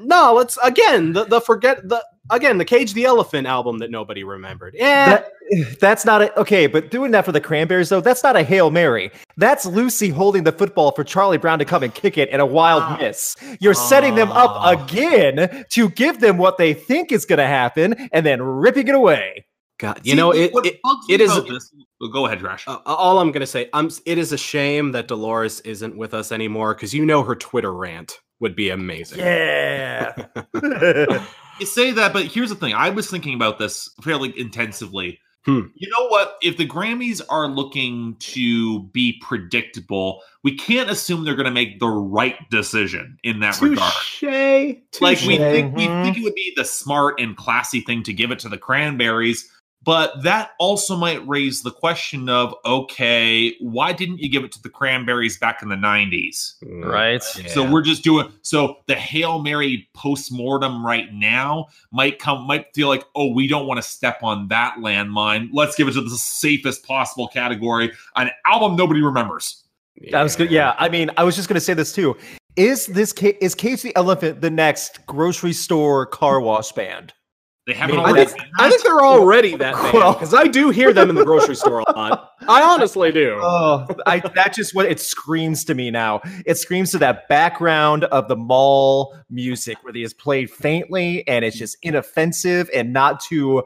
No, 0.05 0.35
let's 0.35 0.59
again 0.63 1.13
the 1.13 1.25
the 1.25 1.41
forget 1.41 1.89
the 1.89 2.05
again 2.31 2.59
the 2.59 2.65
Cage 2.65 2.95
the 2.95 3.05
Elephant 3.05 3.47
album 3.47 3.79
that 3.79 3.91
nobody 3.91 4.25
remembered. 4.25 4.75
Yeah, 4.77 5.07
That, 5.51 5.81
that's 5.81 6.05
not 6.05 6.23
a, 6.23 6.39
okay, 6.41 6.67
but 6.67 6.91
doing 6.91 7.11
that 7.13 7.25
for 7.25 7.33
the 7.33 7.41
Cranberries 7.41 7.89
though, 7.89 8.01
that's 8.01 8.23
not 8.23 8.37
a 8.37 8.43
hail 8.43 8.71
mary. 8.71 9.11
That's 9.37 9.67
Lucy 9.67 10.09
holding 10.09 10.45
the 10.45 10.53
football 10.53 10.93
for 10.93 11.05
Charlie 11.05 11.39
Brown 11.39 11.59
to 11.59 11.65
come 11.65 11.83
and 11.83 11.95
kick 11.95 12.17
it 12.19 12.29
in 12.31 12.41
a 12.41 12.47
wild 12.47 12.83
Ah. 12.85 12.97
miss. 13.01 13.37
You're 13.61 13.75
setting 13.75 14.15
them 14.15 14.31
up 14.33 14.51
Ah. 14.55 14.71
again 14.85 15.65
to 15.71 15.89
give 15.91 16.21
them 16.21 16.39
what 16.39 16.59
they 16.59 16.75
think 16.75 17.13
is 17.13 17.25
going 17.25 17.39
to 17.39 17.47
happen 17.47 17.95
and 18.13 18.25
then 18.25 18.41
ripping 18.43 18.89
it 18.89 18.95
away. 18.95 19.47
God, 19.79 20.01
you 20.05 20.13
See, 20.13 20.17
know 20.17 20.33
it. 20.33 20.53
what 20.53 20.65
it 20.67 20.79
it 21.11 21.21
is- 21.21 21.35
this- 21.45 21.73
oh, 22.01 22.09
go 22.09 22.27
ahead, 22.27 22.41
Rash. 22.41 22.69
uh, 22.69 22.79
all 22.87 23.19
I'm 23.19 23.33
gonna 23.33 23.47
say, 23.47 23.69
I'm. 23.73 23.91
It 24.07 24.17
is 24.17 24.33
a 24.33 24.39
shame 24.39 24.93
that 24.93 25.09
Dolores 25.09 25.59
isn't 25.63 25.97
with 25.97 26.15
us 26.15 26.31
anymore 26.31 26.75
because 26.75 26.95
you 26.95 27.05
know 27.05 27.25
her 27.25 27.35
Twitter 27.35 27.73
rant 27.73 28.21
would 28.43 28.55
be 28.55 28.69
amazing. 28.69 29.21
Yeah. 29.21 30.27
You 31.61 31.67
say 31.67 31.93
that, 31.93 32.15
but 32.15 32.25
here's 32.25 32.49
the 32.49 32.57
thing. 32.57 32.73
I 32.73 32.89
was 32.89 33.11
thinking 33.11 33.35
about 33.35 33.59
this 33.59 33.89
fairly 34.01 34.37
intensively. 34.41 35.21
Hmm. 35.45 35.61
You 35.75 35.89
know 35.91 36.07
what? 36.09 36.39
If 36.43 36.57
the 36.57 36.67
Grammys 36.67 37.21
are 37.29 37.47
looking 37.47 38.17
to 38.21 38.85
be 38.85 39.21
predictable, 39.21 40.23
we 40.43 40.57
can't 40.57 40.91
assume 40.91 41.25
they're 41.25 41.35
going 41.37 41.45
to 41.45 41.51
make 41.53 41.79
the 41.79 41.89
right 41.89 42.37
decision 42.51 43.19
in 43.23 43.41
that 43.41 43.61
regard. 43.61 43.93
Touche. 43.93 45.01
Like 45.01 45.21
we 45.21 45.37
think, 45.37 45.77
we 45.77 45.87
Mhm. 45.87 46.05
think 46.05 46.17
it 46.17 46.23
would 46.25 46.35
be 46.35 46.53
the 46.57 46.65
smart 46.65 47.21
and 47.21 47.37
classy 47.37 47.81
thing 47.83 48.03
to 48.05 48.13
give 48.15 48.31
it 48.31 48.39
to 48.41 48.49
the 48.49 48.59
Cranberries, 48.59 49.49
but 49.85 50.23
that 50.23 50.53
also 50.59 50.97
might 50.97 51.27
raise 51.27 51.63
the 51.63 51.71
question 51.71 52.29
of, 52.29 52.55
okay, 52.65 53.57
why 53.61 53.93
didn't 53.93 54.19
you 54.19 54.29
give 54.29 54.45
it 54.45 54.53
to 54.53 54.63
the 54.63 54.69
Cranberries 54.69 55.39
back 55.39 55.63
in 55.63 55.69
the 55.69 55.77
'90s? 55.77 56.63
Mm, 56.65 56.85
right. 56.85 57.23
So 57.23 57.69
we're 57.69 57.83
just 57.83 58.05
doing 58.05 58.33
so 58.43 58.79
the 58.87 58.95
Hail 58.95 59.43
Mary 59.43 59.89
post-mortem 59.95 60.85
right 60.85 61.13
now 61.13 61.67
might 61.91 62.19
come 62.19 62.47
might 62.47 62.75
feel 62.75 62.89
like, 62.89 63.05
oh, 63.15 63.33
we 63.33 63.49
don't 63.49 63.67
want 63.67 63.79
to 63.79 63.89
step 63.89 64.23
on 64.23 64.49
that 64.49 64.77
landmine. 64.79 65.49
Let's 65.53 65.75
give 65.75 65.89
it 65.89 65.93
to 65.93 66.03
the 66.03 66.11
safest 66.11 66.85
possible 66.87 67.29
category, 67.29 67.93
an 68.17 68.31
album 68.47 68.77
nobody 68.77 69.03
remembers. 69.03 69.65
I 70.13 70.23
was 70.23 70.37
good. 70.37 70.51
Yeah. 70.51 70.75
I 70.79 70.89
mean, 70.89 71.11
I 71.17 71.25
was 71.25 71.37
just 71.37 71.49
going 71.49 71.55
to 71.55 71.61
say 71.61 71.75
this 71.75 71.93
too. 71.93 72.17
Is 72.57 72.87
this 72.87 73.13
is 73.15 73.55
Cage 73.55 73.83
the 73.83 73.97
Elephant 73.97 74.41
the 74.41 74.51
next 74.51 75.05
grocery 75.07 75.53
store 75.53 76.07
car 76.07 76.41
wash 76.41 76.73
band? 76.73 77.15
They 77.67 77.75
haven't 77.75 77.99
I 77.99 78.11
already 78.11 78.25
think- 78.31 78.49
I 78.59 78.69
think 78.71 78.83
they're 78.83 79.01
already 79.01 79.57
that 79.57 79.75
band 79.75 79.93
Well- 79.95 80.15
because 80.15 80.35
I 80.35 80.49
do 80.49 80.71
hear 80.71 80.93
them 80.93 81.09
in 81.11 81.15
the 81.15 81.25
grocery 81.25 81.55
store 81.55 81.81
a 81.87 81.93
lot. 81.97 82.31
I 82.49 82.63
honestly 82.63 83.13
do. 83.13 83.39
Oh, 83.41 83.87
I 84.07 84.19
that 84.19 84.53
just 84.53 84.75
what 84.75 84.87
it 84.87 84.99
screams 84.99 85.65
to 85.67 85.75
me 85.75 85.91
now. 85.91 86.21
It 86.45 86.57
screams 86.59 86.91
to 86.91 86.99
that 86.99 87.29
background 87.29 88.05
of 88.05 88.27
the 88.27 88.35
mall 88.37 89.17
music 89.31 89.79
where 89.83 89.93
they 89.93 90.03
is 90.03 90.13
played 90.13 90.51
faintly 90.51 91.27
and 91.29 91.45
it's 91.45 91.57
just 91.57 91.77
inoffensive 91.83 92.69
and 92.75 92.93
not 92.93 93.21
too 93.21 93.63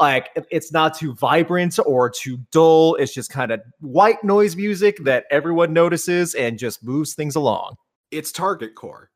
like 0.00 0.30
it's 0.50 0.72
not 0.72 0.96
too 0.96 1.14
vibrant 1.14 1.78
or 1.84 2.08
too 2.10 2.38
dull. 2.50 2.94
It's 2.96 3.12
just 3.12 3.30
kind 3.30 3.52
of 3.52 3.60
white 3.80 4.24
noise 4.24 4.56
music 4.56 4.96
that 5.04 5.24
everyone 5.30 5.74
notices 5.74 6.34
and 6.34 6.58
just 6.58 6.82
moves 6.82 7.14
things 7.14 7.36
along. 7.36 7.76
It's 8.10 8.32
Target 8.32 8.74
Core. 8.74 9.10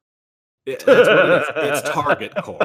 It- 0.69 0.85
that's 0.87 1.09
it 1.09 1.65
is. 1.65 1.79
It's 1.81 1.91
Target 1.95 2.35
Core. 2.43 2.59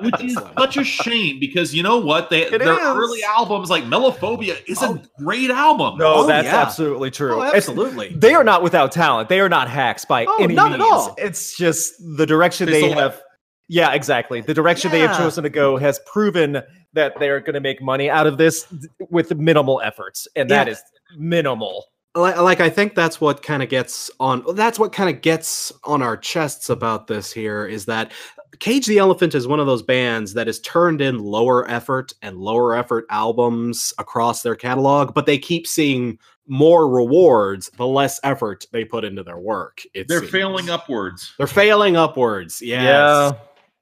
which 0.00 0.22
is 0.22 0.38
such 0.58 0.76
a 0.76 0.84
shame 0.84 1.38
because 1.40 1.74
you 1.74 1.82
know 1.82 1.98
what? 1.98 2.30
They 2.30 2.48
their 2.48 2.62
is. 2.74 2.78
early 2.82 3.22
albums 3.24 3.70
like 3.70 3.84
Melophobia 3.84 4.56
is 4.68 4.78
Oh. 4.82 4.94
a 4.94 5.22
great 5.22 5.50
album. 5.50 5.98
No, 5.98 6.14
Oh, 6.18 6.26
that's 6.26 6.46
yeah. 6.46 6.56
absolutely 6.62 7.10
true. 7.10 7.34
Oh, 7.34 7.42
It's- 7.42 7.68
absolutely. 7.68 8.14
they 8.14 8.34
are 8.34 8.44
not 8.44 8.62
without 8.62 8.92
talent. 8.92 9.28
They 9.28 9.40
are 9.40 9.48
not 9.48 9.68
hacks 9.68 10.04
by 10.04 10.24
Oh, 10.26 10.42
any 10.42 10.54
not 10.54 10.70
means. 10.70 10.82
at 10.82 10.88
all. 10.88 11.14
It's 11.18 11.56
just 11.56 11.94
the 12.16 12.26
direction 12.26 12.66
They 12.66 12.72
they, 12.80 12.88
still 12.90 12.98
have. 12.98 13.20
Yeah, 13.68 13.92
exactly. 13.92 14.40
The 14.40 14.54
direction 14.54 14.90
they 14.90 15.00
have 15.00 15.16
chosen 15.18 15.44
to 15.44 15.50
go 15.50 15.76
has 15.76 16.00
proven 16.10 16.62
that 16.94 17.12
they're 17.20 17.40
going 17.40 17.52
to 17.54 17.60
make 17.60 17.82
money 17.82 18.08
out 18.08 18.26
of 18.26 18.38
this 18.38 18.66
with 19.10 19.34
minimal 19.36 19.80
efforts, 19.84 20.26
and 20.34 20.48
that 20.50 20.66
Yeah. 20.68 20.72
is 20.72 20.82
minimal. 21.18 21.84
Like, 22.18 22.36
like 22.38 22.60
I 22.60 22.68
think 22.70 22.94
that's 22.94 23.20
what 23.20 23.42
kind 23.42 23.62
of 23.62 23.68
gets 23.68 24.10
on 24.20 24.44
that's 24.54 24.78
what 24.78 24.92
kind 24.92 25.14
of 25.14 25.22
gets 25.22 25.72
on 25.84 26.02
our 26.02 26.16
chests 26.16 26.70
about 26.70 27.06
this 27.06 27.32
here 27.32 27.66
is 27.66 27.84
that 27.86 28.12
Cage 28.60 28.86
the 28.86 28.98
Elephant 28.98 29.34
is 29.34 29.46
one 29.46 29.60
of 29.60 29.66
those 29.66 29.82
bands 29.82 30.34
that 30.34 30.46
has 30.48 30.58
turned 30.60 31.00
in 31.00 31.18
lower 31.18 31.70
effort 31.70 32.12
and 32.22 32.38
lower 32.38 32.74
effort 32.74 33.04
albums 33.10 33.92
across 33.98 34.42
their 34.42 34.56
catalog, 34.56 35.14
but 35.14 35.26
they 35.26 35.38
keep 35.38 35.66
seeing 35.66 36.18
more 36.48 36.88
rewards 36.88 37.70
the 37.76 37.86
less 37.86 38.18
effort 38.24 38.64
they 38.72 38.84
put 38.84 39.04
into 39.04 39.22
their 39.22 39.38
work. 39.38 39.82
It 39.94 40.08
They're 40.08 40.20
seems. 40.20 40.32
failing 40.32 40.70
upwards. 40.70 41.34
They're 41.38 41.46
failing 41.46 41.96
upwards. 41.96 42.60
Yes. 42.62 42.82
Yeah, 42.82 43.32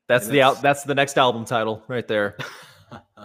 that's 0.08 0.26
And 0.26 0.34
the 0.34 0.38
it's- 0.40 0.56
out. 0.56 0.62
That's 0.62 0.82
the 0.82 0.94
next 0.94 1.16
album 1.16 1.44
title 1.44 1.82
right 1.88 2.06
there. 2.06 2.36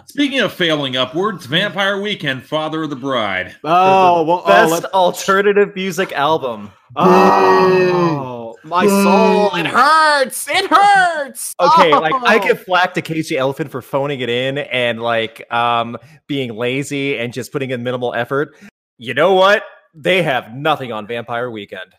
Speaking 0.05 0.39
of 0.39 0.53
failing 0.53 0.95
upwards, 0.95 1.45
Vampire 1.45 2.00
Weekend, 2.01 2.43
Father 2.43 2.83
of 2.83 2.89
the 2.89 2.95
Bride. 2.95 3.55
Oh, 3.63 4.24
well, 4.24 4.41
oh, 4.45 4.48
Best 4.48 4.71
let- 4.71 4.93
alternative 4.93 5.75
music 5.75 6.13
album. 6.13 6.71
oh, 6.95 8.55
my 8.63 8.86
soul. 8.88 9.53
It 9.55 9.65
hurts. 9.67 10.48
It 10.50 10.69
hurts. 10.69 11.53
Okay, 11.60 11.91
like 11.93 12.13
I 12.24 12.38
Oh. 12.38 12.39
give 12.39 12.63
flack 12.63 12.93
to 12.93 13.01
Cage 13.01 13.27
the 13.29 13.38
Elephant 13.38 13.69
for 13.71 13.81
phoning 13.81 14.21
it 14.21 14.29
in 14.29 14.60
and 14.60 15.01
like 15.01 15.51
um 15.51 15.98
being 16.27 16.55
lazy 16.55 17.17
and 17.17 17.33
just 17.33 17.51
putting 17.51 17.71
in 17.71 17.83
minimal 17.83 18.13
effort. 18.13 18.55
You 18.98 19.13
know 19.13 19.33
what? 19.33 19.63
They 19.93 20.21
have 20.24 20.53
nothing 20.55 20.91
on 20.93 21.05
Vampire 21.07 21.51
Weekend. 21.51 21.93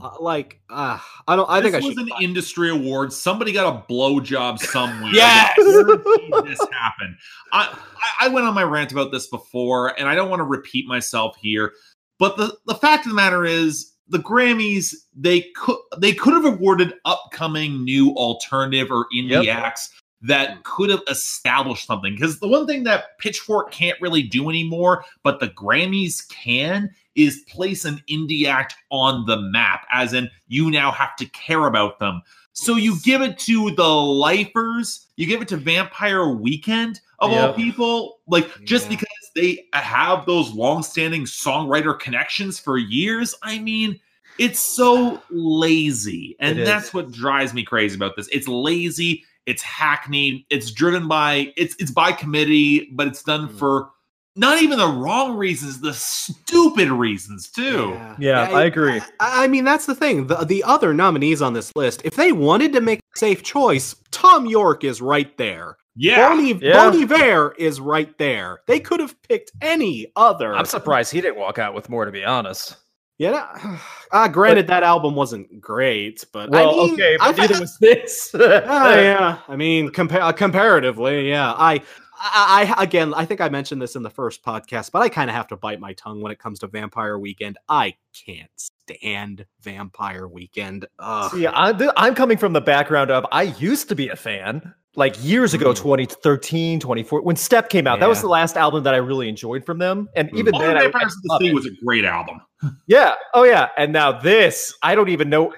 Uh, 0.00 0.10
like 0.20 0.60
uh, 0.70 0.98
I 1.28 1.36
don't. 1.36 1.48
I 1.48 1.60
this 1.60 1.72
think 1.72 1.84
I 1.84 1.86
was 1.86 1.98
an 1.98 2.08
industry 2.22 2.70
award. 2.70 3.12
Somebody 3.12 3.52
got 3.52 3.66
a 3.74 3.92
blowjob 3.92 4.58
somewhere. 4.58 5.10
Yes! 5.14 5.54
This 5.56 6.60
happened. 6.72 7.16
I, 7.52 7.78
I 8.20 8.26
I 8.26 8.28
went 8.28 8.46
on 8.46 8.54
my 8.54 8.64
rant 8.64 8.92
about 8.92 9.12
this 9.12 9.26
before, 9.28 9.98
and 9.98 10.08
I 10.08 10.14
don't 10.14 10.30
want 10.30 10.40
to 10.40 10.44
repeat 10.44 10.86
myself 10.86 11.36
here. 11.40 11.72
But 12.18 12.36
the 12.36 12.56
the 12.66 12.74
fact 12.74 13.06
of 13.06 13.10
the 13.10 13.16
matter 13.16 13.44
is, 13.44 13.92
the 14.08 14.18
Grammys 14.18 14.94
they 15.14 15.42
could 15.56 15.78
they 15.98 16.12
could 16.12 16.34
have 16.34 16.44
awarded 16.44 16.94
upcoming 17.04 17.84
new 17.84 18.10
alternative 18.12 18.90
or 18.90 19.06
indie 19.14 19.44
Yep. 19.44 19.56
acts 19.56 19.90
that 20.22 20.64
could 20.64 20.90
have 20.90 21.02
established 21.08 21.86
something. 21.86 22.14
Because 22.14 22.40
the 22.40 22.48
one 22.48 22.66
thing 22.66 22.84
that 22.84 23.18
Pitchfork 23.18 23.70
can't 23.70 24.00
really 24.00 24.22
do 24.22 24.48
anymore, 24.48 25.04
but 25.22 25.40
the 25.40 25.48
Grammys 25.48 26.26
can, 26.28 26.90
is 27.16 27.44
place 27.48 27.84
an 27.84 28.02
indie 28.08 28.46
act 28.46 28.74
on 28.90 29.24
the 29.26 29.36
map, 29.40 29.86
as 29.90 30.12
in 30.12 30.28
you 30.48 30.70
now 30.70 30.90
have 30.92 31.16
to 31.16 31.26
care 31.26 31.66
about 31.66 31.98
them. 31.98 32.22
So 32.52 32.76
you 32.76 32.96
give 33.02 33.20
it 33.22 33.38
to 33.40 33.70
the 33.72 33.88
lifers, 33.88 35.06
you 35.16 35.26
give 35.26 35.42
it 35.42 35.48
to 35.48 35.56
Vampire 35.56 36.28
Weekend 36.28 37.00
of 37.18 37.32
all 37.32 37.52
people, 37.52 38.18
like 38.28 38.64
just 38.64 38.84
Yeah. 38.84 38.96
because 38.96 39.08
they 39.34 39.64
have 39.74 40.24
those 40.26 40.50
long-standing 40.52 41.24
songwriter 41.24 41.98
connections 41.98 42.58
for 42.58 42.78
years. 42.78 43.34
I 43.42 43.58
mean, 43.58 44.00
it's 44.38 44.76
so 44.76 45.22
lazy, 45.30 46.36
and 46.40 46.58
It 46.58 46.62
is. 46.62 46.68
that's 46.68 46.94
what 46.94 47.10
drives 47.10 47.52
me 47.54 47.62
crazy 47.62 47.94
about 47.96 48.16
this. 48.16 48.28
It's 48.28 48.48
lazy, 48.48 49.24
it's 49.46 49.62
hackneyed, 49.62 50.44
it's 50.50 50.70
driven 50.70 51.08
by 51.08 51.52
it's 51.56 51.74
it's 51.78 51.90
by 51.90 52.12
committee, 52.12 52.90
but 52.92 53.06
it's 53.06 53.22
done 53.22 53.48
Mm. 53.48 53.58
for 53.58 53.90
not 54.36 54.60
even 54.62 54.78
the 54.78 54.86
wrong 54.88 55.36
reasons, 55.36 55.80
the 55.80 55.94
stupid 55.94 56.90
reasons 56.90 57.48
too. 57.50 57.98
Yeah, 58.18 58.42
I 58.52 58.64
agree. 58.64 59.00
I, 59.20 59.44
I 59.44 59.48
mean, 59.48 59.64
that's 59.64 59.86
the 59.86 59.94
thing. 59.94 60.26
The 60.26 60.44
the 60.44 60.62
other 60.64 60.92
nominees 60.94 61.42
on 61.42 61.52
this 61.54 61.74
list, 61.74 62.02
if 62.04 62.14
they 62.16 62.32
wanted 62.32 62.72
to 62.74 62.80
make 62.80 63.00
a 63.14 63.18
safe 63.18 63.42
choice, 63.42 63.96
Thom 64.10 64.46
Yorke 64.46 64.84
is 64.84 65.00
right 65.00 65.36
there. 65.38 65.76
Yeah. 65.96 66.28
Bon, 66.28 66.44
Yeah. 66.44 66.90
bon 66.90 67.02
Iver 67.02 67.54
is 67.58 67.80
right 67.80 68.16
there. 68.18 68.60
They 68.66 68.78
could 68.80 69.00
have 69.00 69.20
picked 69.22 69.52
any 69.62 70.12
other. 70.14 70.54
I'm 70.54 70.66
surprised 70.66 71.10
he 71.12 71.22
didn't 71.22 71.38
walk 71.38 71.58
out 71.58 71.74
with 71.74 71.88
more, 71.88 72.04
to 72.04 72.12
be 72.12 72.22
honest. 72.24 72.76
Yeah. 73.18 73.78
Uh, 74.12 74.28
granted, 74.28 74.66
that 74.66 74.82
album 74.82 75.14
wasn't 75.14 75.58
great, 75.58 76.22
but 76.34 76.50
Well, 76.50 76.68
I 76.68 76.84
mean, 76.84 76.92
okay, 76.94 77.16
I 77.18 77.32
but 77.32 77.38
neither 77.38 77.60
was 77.60 77.78
this. 77.78 78.30
Oh, 78.34 78.40
yeah. 79.00 79.38
I 79.48 79.56
mean, 79.56 79.88
compa- 79.88 80.20
uh, 80.20 80.32
comparatively, 80.32 81.30
yeah. 81.30 81.52
I, 81.56 81.80
I, 82.18 82.74
I, 82.76 82.82
again, 82.82 83.12
I 83.14 83.24
think 83.24 83.40
I 83.40 83.48
mentioned 83.48 83.80
this 83.82 83.94
in 83.96 84.02
the 84.02 84.10
first 84.10 84.42
podcast, 84.42 84.90
but 84.92 85.02
I 85.02 85.08
kind 85.08 85.28
of 85.30 85.36
have 85.36 85.48
to 85.48 85.56
bite 85.56 85.80
my 85.80 85.92
tongue 85.94 86.20
when 86.20 86.32
it 86.32 86.38
comes 86.38 86.58
to 86.60 86.66
Vampire 86.66 87.18
Weekend. 87.18 87.58
I 87.68 87.94
can't 88.26 88.50
stand 88.56 89.44
Vampire 89.60 90.26
Weekend. 90.28 90.86
Ugh. 90.98 91.30
See, 91.32 91.46
I'm, 91.46 91.78
I'm 91.96 92.14
coming 92.14 92.38
from 92.38 92.52
the 92.52 92.60
background 92.60 93.10
of 93.10 93.26
I 93.32 93.42
used 93.42 93.88
to 93.90 93.94
be 93.94 94.08
a 94.08 94.16
fan. 94.16 94.74
Like 94.98 95.14
years 95.22 95.52
ago, 95.52 95.72
Mm. 95.72 95.76
2013, 95.76 96.80
24, 96.80 97.20
when 97.20 97.36
Step 97.36 97.68
came 97.68 97.86
out, 97.86 98.00
that 98.00 98.08
was 98.08 98.22
the 98.22 98.28
last 98.28 98.56
album 98.56 98.82
that 98.84 98.94
I 98.94 98.96
really 98.96 99.28
enjoyed 99.28 99.62
from 99.66 99.76
them. 99.76 100.08
And 100.16 100.30
Mm. 100.30 100.38
even 100.38 100.52
Modern 100.52 100.68
then, 100.68 100.76
I, 100.78 100.80
I 100.80 100.82
Vampires 100.84 101.14
of 101.16 101.22
the 101.22 101.28
love 101.28 101.40
Sea 101.42 101.52
was 101.52 101.66
a 101.66 101.70
great 101.84 102.06
album. 102.06 102.40
yeah, 102.86 103.12
oh 103.34 103.42
yeah. 103.44 103.68
And 103.76 103.92
now 103.92 104.12
this, 104.18 104.72
I 104.82 104.94
don't 104.94 105.10
even 105.10 105.28
know. 105.28 105.52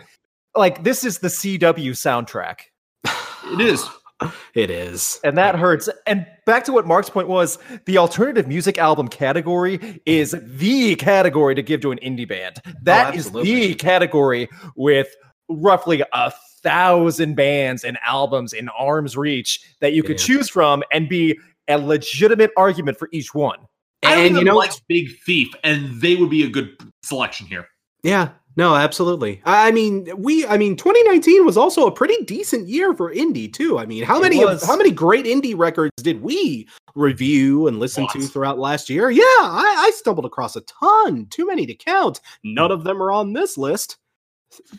Like 0.56 0.82
this 0.82 1.04
is 1.04 1.20
the 1.20 1.28
CW 1.28 1.92
soundtrack, 1.92 2.62
It 3.52 3.60
is. 3.60 3.88
It 4.54 4.70
is. 4.70 5.20
and 5.22 5.38
that 5.38 5.54
hurts. 5.54 5.88
And 6.06 6.26
back 6.44 6.64
to 6.64 6.72
what 6.72 6.86
Mark's 6.86 7.08
point 7.10 7.28
was, 7.28 7.58
the 7.84 7.98
alternative 7.98 8.48
music 8.48 8.76
album 8.78 9.08
category 9.08 10.00
is 10.06 10.34
the 10.42 10.96
category 10.96 11.54
to 11.54 11.62
give 11.62 11.80
to 11.82 11.92
an 11.92 11.98
indie 12.02 12.28
band. 12.28 12.60
That 12.82 13.08
oh, 13.14 13.16
is 13.16 13.26
absolutely. 13.26 13.68
the 13.68 13.74
category 13.74 14.48
with 14.74 15.08
roughly 15.48 16.02
a 16.12 16.32
thousand 16.62 17.36
bands 17.36 17.84
and 17.84 17.96
albums 18.04 18.52
in 18.52 18.68
arm's 18.70 19.16
reach 19.16 19.60
that 19.80 19.92
you 19.92 20.02
could 20.02 20.18
Yeah. 20.18 20.26
choose 20.26 20.48
from 20.48 20.82
and 20.92 21.08
be 21.08 21.38
a 21.68 21.78
legitimate 21.78 22.50
argument 22.56 22.98
for 22.98 23.08
each 23.12 23.34
one. 23.34 23.58
And 24.02 24.36
you 24.36 24.44
know, 24.44 24.56
like 24.56 24.72
Big 24.88 25.08
Thief, 25.24 25.48
and 25.64 26.00
they 26.00 26.16
would 26.16 26.30
be 26.30 26.44
a 26.44 26.48
good 26.48 26.70
selection 27.02 27.46
here. 27.46 27.68
Yeah, 28.02 28.30
no, 28.58 28.74
absolutely. 28.74 29.40
I 29.44 29.68
I 29.68 29.70
mean, 29.70 30.08
we, 30.16 30.44
I 30.46 30.58
mean, 30.58 30.74
2019 30.76 31.46
was 31.46 31.56
also 31.56 31.86
a 31.86 31.92
pretty 31.92 32.24
decent 32.24 32.68
year 32.68 32.92
for 32.92 33.14
indie 33.14 33.50
too. 33.52 33.78
I 33.78 33.86
mean, 33.86 34.02
how 34.02 34.18
It 34.18 34.22
many, 34.22 34.44
was. 34.44 34.64
how 34.66 34.76
many 34.76 34.90
great 34.90 35.24
indie 35.26 35.56
records 35.56 35.92
did 36.02 36.20
we 36.20 36.66
review 36.96 37.68
and 37.68 37.78
listen 37.78 38.08
to 38.08 38.20
throughout 38.20 38.58
last 38.58 38.90
year? 38.90 39.10
Yeah, 39.10 39.22
I, 39.22 39.76
I 39.86 39.92
stumbled 39.94 40.26
across 40.26 40.56
a 40.56 40.62
ton, 40.62 41.26
too 41.26 41.46
many 41.46 41.66
to 41.66 41.74
count. 41.74 42.20
None 42.42 42.72
of 42.72 42.82
them 42.82 43.00
are 43.00 43.12
on 43.12 43.32
this 43.32 43.56
list. 43.56 43.96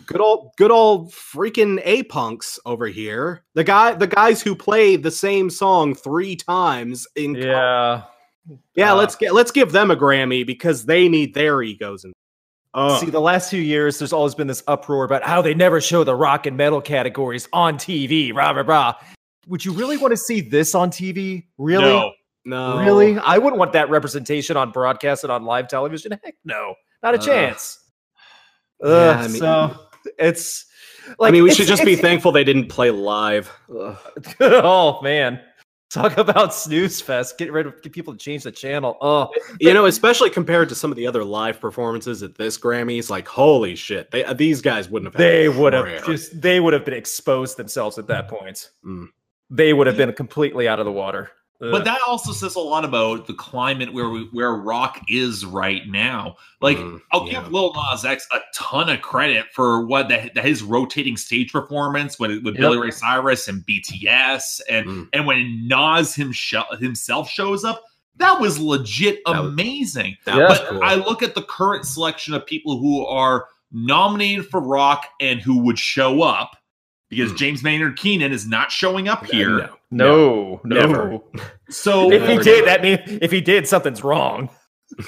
Good 0.07 0.19
old, 0.19 0.51
good 0.57 0.71
old 0.71 1.11
freaking 1.13 1.79
a 1.85 2.03
punks 2.03 2.59
over 2.65 2.87
here. 2.87 3.45
The 3.53 3.63
guy, 3.63 3.93
the 3.93 4.07
guys 4.07 4.41
who 4.41 4.55
play 4.55 4.95
the 4.97 5.11
same 5.11 5.49
song 5.49 5.93
three 5.95 6.35
times 6.35 7.07
in 7.15 7.35
Yeah. 7.35 8.03
yeah. 8.75 8.93
Uh, 8.93 8.95
let's 8.95 9.15
get 9.15 9.33
let's 9.33 9.51
give 9.51 9.71
them 9.71 9.91
a 9.91 9.95
Grammy 9.95 10.45
because 10.45 10.85
they 10.85 11.07
need 11.07 11.33
their 11.35 11.61
egos 11.61 12.03
and. 12.73 12.99
See, 12.99 13.09
the 13.09 13.19
last 13.21 13.49
few 13.49 13.61
years, 13.61 13.97
there's 13.99 14.13
always 14.13 14.35
been 14.35 14.47
this 14.47 14.63
uproar 14.67 15.03
about 15.03 15.23
how 15.23 15.41
they 15.41 15.53
never 15.53 15.81
show 15.81 16.03
the 16.03 16.15
rock 16.15 16.45
and 16.45 16.55
metal 16.57 16.81
categories 16.81 17.47
on 17.53 17.77
TV. 17.77 18.33
Rah 18.33 18.51
rah 18.51 18.63
rah. 18.65 18.93
Would 19.47 19.65
you 19.65 19.73
really 19.73 19.97
want 19.97 20.11
to 20.11 20.17
see 20.17 20.41
this 20.41 20.75
on 20.75 20.91
TV? 20.91 21.45
Really? 21.57 21.83
No. 21.85 22.11
no, 22.45 22.79
Really? 22.79 23.17
I 23.17 23.37
wouldn't 23.39 23.57
want 23.59 23.73
that 23.73 23.89
representation 23.89 24.55
on 24.57 24.71
broadcast 24.71 25.23
and 25.23 25.31
on 25.31 25.43
live 25.45 25.67
television. 25.67 26.11
Heck 26.23 26.35
no, 26.45 26.75
not 27.01 27.15
a 27.15 27.17
Uh, 27.17 27.21
chance. 27.21 27.79
yeah, 28.83 29.19
I 29.19 29.27
mean- 29.27 29.37
so 29.39 29.75
it's. 30.19 30.65
I 31.19 31.31
mean, 31.31 31.41
we 31.41 31.51
should 31.55 31.65
just 31.65 31.83
be 31.83 31.95
thankful 31.95 32.31
they 32.31 32.43
didn't 32.43 32.67
play 32.67 32.91
live. 32.91 33.51
Oh 34.39 35.01
man, 35.01 35.41
talk 35.89 36.17
about 36.17 36.53
snooze 36.53 37.01
fest. 37.01 37.37
Get 37.37 37.51
rid 37.51 37.65
of 37.65 37.81
get 37.81 37.91
people 37.91 38.13
to 38.13 38.19
change 38.19 38.43
the 38.43 38.51
channel. 38.51 38.97
Oh, 39.01 39.29
You 39.59 39.73
know, 39.73 39.85
especially 39.85 40.29
compared 40.29 40.69
to 40.69 40.75
some 40.75 40.91
of 40.91 40.97
the 40.97 41.07
other 41.07 41.23
live 41.23 41.59
performances 41.59 42.23
at 42.23 42.35
this 42.35 42.57
Grammys, 42.57 43.09
like 43.09 43.27
holy 43.27 43.75
shit, 43.75 44.11
they, 44.11 44.23
uh, 44.23 44.33
these 44.33 44.61
guys 44.61 44.89
wouldn't 44.89 45.13
have. 45.13 45.19
had 45.19 45.29
they 45.29 45.49
would 45.49 45.73
have 45.73 46.05
just 46.05 46.41
they 46.41 46.59
would 46.59 46.73
have 46.73 46.85
been 46.85 46.93
exposed 46.93 47.57
themselves 47.57 47.97
at 47.97 48.07
that 48.07 48.27
point. 48.27 48.69
Mm. 48.85 49.07
They 49.49 49.73
would 49.73 49.87
have 49.87 49.97
been 49.97 50.13
completely 50.13 50.67
out 50.67 50.79
of 50.79 50.85
the 50.85 50.91
water. 50.91 51.31
But 51.59 51.83
that 51.83 51.99
also 52.07 52.31
says 52.31 52.55
a 52.55 52.59
lot 52.59 52.85
about 52.85 53.27
the 53.27 53.33
climate 53.33 53.91
where 53.93 54.09
we, 54.09 54.29
where 54.31 54.53
rock 54.53 55.01
is 55.09 55.45
right 55.45 55.85
now. 55.87 56.37
Like, 56.61 56.77
Mm, 56.77 57.01
I'll 57.11 57.27
yeah. 57.27 57.41
give 57.43 57.51
Lil 57.51 57.73
Nas 57.75 58.05
X 58.05 58.25
a 58.31 58.39
ton 58.55 58.89
of 58.89 59.01
credit 59.01 59.47
for 59.53 59.85
what 59.85 60.07
the- 60.07 60.31
his 60.41 60.63
rotating 60.63 61.17
stage 61.17 61.51
performance 61.51 62.17
with, 62.17 62.31
with 62.43 62.53
Yep. 62.55 62.57
Billy 62.61 62.77
Ray 62.77 62.91
Cyrus 62.91 63.47
and 63.49 63.65
BTS, 63.65 64.61
and 64.69 64.85
Mm. 64.87 65.09
and 65.11 65.25
when 65.25 65.67
Nas 65.67 66.15
himself 66.15 66.79
himself 66.79 67.29
shows 67.29 67.65
up, 67.65 67.83
that 68.17 68.39
was 68.39 68.57
legit 68.59 69.19
That 69.25 69.41
was- 69.43 69.51
amazing. 69.51 70.15
That 70.25 70.37
Yeah. 70.37 70.47
But 70.47 70.67
cool. 70.69 70.83
I 70.83 70.95
look 70.95 71.21
at 71.23 71.35
the 71.35 71.43
current 71.43 71.85
selection 71.85 72.33
of 72.33 72.45
people 72.45 72.79
who 72.79 73.05
are 73.05 73.47
nominated 73.71 74.47
for 74.49 74.61
rock 74.61 75.07
and 75.19 75.41
who 75.41 75.59
would 75.59 75.77
show 75.77 76.21
up 76.23 76.55
because 77.09 77.31
Mm. 77.31 77.37
James 77.37 77.63
Maynard 77.63 77.97
Keenan 77.97 78.31
is 78.31 78.47
not 78.47 78.71
showing 78.71 79.07
up 79.07 79.25
here. 79.25 79.69
No. 79.91 80.61
no, 80.61 80.61
no. 80.63 80.87
never. 80.87 81.19
So 81.69 82.11
If 82.11 82.27
he 82.27 82.37
did, 82.37 82.65
that 82.67 82.81
mean 82.81 82.99
if 83.21 83.31
he 83.31 83.41
did, 83.41 83.67
something's 83.67 84.03
wrong. 84.03 84.49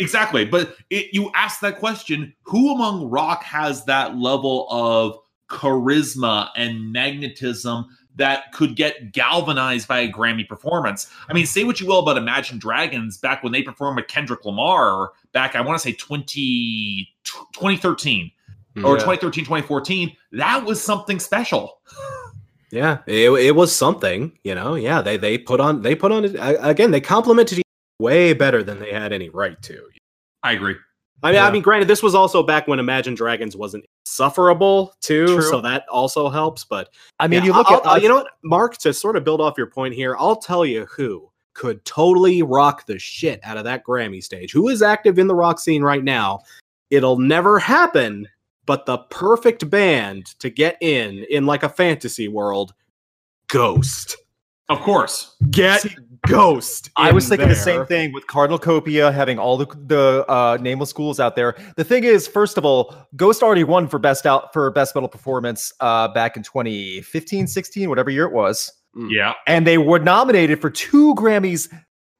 Exactly. 0.00 0.44
But 0.44 0.74
it, 0.90 1.14
you 1.14 1.30
ask 1.32 1.60
that 1.60 1.78
question 1.78 2.34
who 2.42 2.74
among 2.74 3.08
rock 3.08 3.44
has 3.44 3.84
that 3.84 4.16
level 4.16 4.66
of 4.68 5.16
charisma 5.48 6.48
and 6.56 6.92
magnetism 6.92 7.84
that 8.16 8.52
could 8.52 8.74
get 8.74 9.12
galvanized 9.12 9.86
by 9.86 10.00
a 10.00 10.10
Grammy 10.10 10.48
performance? 10.48 11.08
I 11.28 11.34
mean, 11.34 11.46
say 11.46 11.62
what 11.62 11.80
you 11.80 11.86
will 11.86 12.00
about 12.00 12.16
Imagine 12.16 12.58
Dragons 12.58 13.16
back 13.18 13.44
when 13.44 13.52
they 13.52 13.62
performed 13.62 13.96
with 13.96 14.08
Kendrick 14.08 14.44
Lamar 14.44 15.12
back, 15.32 15.54
I 15.54 15.60
want 15.60 15.80
to 15.80 15.88
say 15.88 15.92
20, 15.92 17.08
2013 17.22 18.32
or 18.76 18.94
Yeah. 18.94 19.04
2013, 19.04 19.44
2014. 19.44 20.16
That 20.32 20.64
was 20.64 20.82
something 20.82 21.18
special. 21.18 21.80
Yeah, 22.72 22.98
it, 23.08 23.28
it 23.32 23.56
was 23.56 23.74
something, 23.74 24.30
you 24.44 24.54
know. 24.54 24.76
Yeah, 24.76 25.02
they 25.02 25.16
they 25.16 25.36
put 25.38 25.58
on 25.58 25.82
they 25.82 25.96
put 25.96 26.12
on 26.12 26.24
it 26.24 26.36
again. 26.38 26.92
They 26.92 27.00
complimented 27.00 27.58
each 27.58 27.64
way 27.98 28.32
better 28.32 28.62
than 28.62 28.78
they 28.78 28.92
had 28.92 29.12
any 29.12 29.28
right 29.28 29.60
to. 29.62 29.82
I 30.44 30.52
agree. 30.52 30.76
I 31.24 31.26
mean, 31.30 31.34
Yeah. 31.34 31.48
I 31.48 31.50
mean, 31.50 31.62
granted, 31.62 31.88
this 31.88 32.00
was 32.00 32.14
also 32.14 32.44
back 32.44 32.68
when 32.68 32.78
Imagine 32.78 33.16
Dragons 33.16 33.56
wasn't 33.56 33.84
sufferable 34.04 34.94
too, 35.00 35.26
True. 35.26 35.42
so 35.42 35.60
that 35.62 35.84
also 35.88 36.28
helps. 36.28 36.62
But 36.62 36.90
I 37.18 37.26
mean, 37.26 37.40
Yeah, 37.40 37.46
you 37.46 37.52
look 37.54 37.66
I'll- 37.72 37.78
at 37.78 37.86
uh, 37.86 37.88
I'll- 37.90 38.02
you 38.02 38.08
know 38.08 38.14
what, 38.18 38.28
Mark, 38.44 38.76
to 38.78 38.92
sort 38.94 39.16
of 39.16 39.24
build 39.24 39.40
off 39.40 39.58
your 39.58 39.66
point 39.66 39.92
here, 39.92 40.14
I'll 40.16 40.36
tell 40.36 40.64
you 40.64 40.86
who 40.96 41.28
could 41.54 41.84
totally 41.84 42.42
rock 42.44 42.86
the 42.86 43.00
shit 43.00 43.40
out 43.42 43.56
of 43.56 43.64
that 43.64 43.82
Grammy 43.84 44.22
stage. 44.22 44.52
Who 44.52 44.68
is 44.68 44.80
active 44.80 45.18
in 45.18 45.26
the 45.26 45.34
rock 45.34 45.58
scene 45.58 45.82
right 45.82 46.04
now? 46.04 46.38
It'll 46.90 47.18
never 47.18 47.58
happen, 47.58 48.28
but 48.70 48.86
the 48.86 48.98
perfect 48.98 49.68
band 49.68 50.26
to 50.38 50.48
get 50.48 50.76
in 50.80 51.26
in 51.28 51.44
like 51.44 51.64
a 51.64 51.68
fantasy 51.68 52.28
world, 52.28 52.72
Ghost. 53.48 54.16
Of 54.68 54.78
course. 54.78 55.34
Get 55.50 55.80
See, 55.80 55.96
Ghost. 56.28 56.88
I 56.96 57.08
in 57.08 57.16
was 57.16 57.28
thinking 57.28 57.48
the 57.48 57.56
same 57.56 57.84
thing 57.84 58.12
with 58.12 58.28
Cardinal 58.28 58.60
Copia 58.60 59.12
having 59.12 59.40
all 59.40 59.56
the 59.56 59.66
the 59.86 60.24
uh, 60.28 60.56
nameless 60.60 60.92
ghouls 60.92 61.18
out 61.18 61.34
there. 61.34 61.56
The 61.74 61.82
thing 61.82 62.04
is, 62.04 62.28
first 62.28 62.58
of 62.58 62.64
all, 62.64 62.94
Ghost 63.16 63.42
already 63.42 63.64
won 63.64 63.88
for 63.88 63.98
best 63.98 64.24
out 64.24 64.52
for 64.52 64.70
best 64.70 64.94
metal 64.94 65.08
performance 65.08 65.72
uh, 65.80 66.06
back 66.06 66.36
in 66.36 66.44
2015, 66.44 67.48
16, 67.48 67.88
whatever 67.88 68.08
year 68.08 68.26
it 68.26 68.32
was, 68.32 68.70
Yeah. 68.94 69.32
and 69.48 69.66
they 69.66 69.78
were 69.78 69.98
nominated 69.98 70.60
for 70.60 70.70
two 70.70 71.16
Grammys 71.16 71.68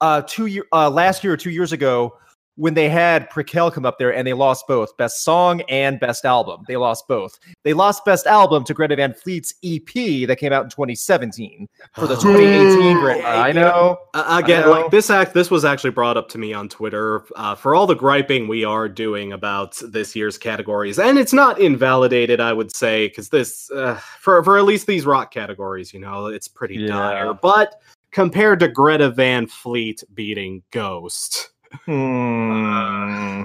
uh, 0.00 0.22
two 0.26 0.46
year 0.46 0.64
uh, 0.72 0.90
last 0.90 1.22
year 1.22 1.32
or 1.32 1.36
two 1.36 1.50
years 1.50 1.70
ago 1.70 2.16
when 2.60 2.74
they 2.74 2.90
had 2.90 3.30
Prequelle 3.30 3.72
come 3.72 3.86
up 3.86 3.98
there 3.98 4.12
and 4.14 4.26
they 4.26 4.34
lost 4.34 4.66
both 4.68 4.94
best 4.98 5.24
song 5.24 5.62
and 5.70 5.98
best 5.98 6.26
album. 6.26 6.62
They 6.68 6.76
lost 6.76 7.08
both. 7.08 7.38
They 7.62 7.72
lost 7.72 8.04
best 8.04 8.26
album 8.26 8.64
to 8.64 8.74
Greta 8.74 8.96
Van 8.96 9.14
Fleet's 9.14 9.54
EP 9.64 10.28
that 10.28 10.36
came 10.38 10.52
out 10.52 10.64
in 10.64 10.68
2017 10.70 11.66
for 11.94 12.06
the 12.06 12.14
2018 12.20 12.96
Grammy. 12.98 13.24
I 13.24 13.52
know. 13.52 13.96
Uh, 14.12 14.40
again, 14.44 14.64
I 14.64 14.66
know. 14.66 14.70
like 14.72 14.90
this 14.90 15.08
act, 15.08 15.32
this 15.32 15.50
was 15.50 15.64
actually 15.64 15.90
brought 15.90 16.18
up 16.18 16.28
to 16.28 16.38
me 16.38 16.52
on 16.52 16.68
Twitter 16.68 17.24
uh, 17.34 17.54
for 17.54 17.74
all 17.74 17.86
the 17.86 17.94
griping 17.94 18.46
we 18.46 18.62
are 18.62 18.90
doing 18.90 19.32
about 19.32 19.80
this 19.88 20.14
year's 20.14 20.36
categories, 20.36 20.98
and 20.98 21.18
it's 21.18 21.32
not 21.32 21.58
invalidated, 21.58 22.40
I 22.40 22.52
would 22.52 22.76
say, 22.76 23.08
because 23.08 23.30
this 23.30 23.70
uh, 23.70 23.94
for 24.20 24.44
for 24.44 24.58
at 24.58 24.64
least 24.64 24.86
these 24.86 25.06
rock 25.06 25.32
categories, 25.32 25.94
you 25.94 26.00
know, 26.00 26.26
it's 26.26 26.46
pretty 26.46 26.74
Yeah. 26.74 26.88
dire. 26.88 27.32
But 27.32 27.80
compared 28.10 28.60
to 28.60 28.68
Greta 28.68 29.08
Van 29.08 29.46
Fleet 29.46 30.04
beating 30.12 30.62
Ghost, 30.72 31.52
Hmm. 31.86 33.42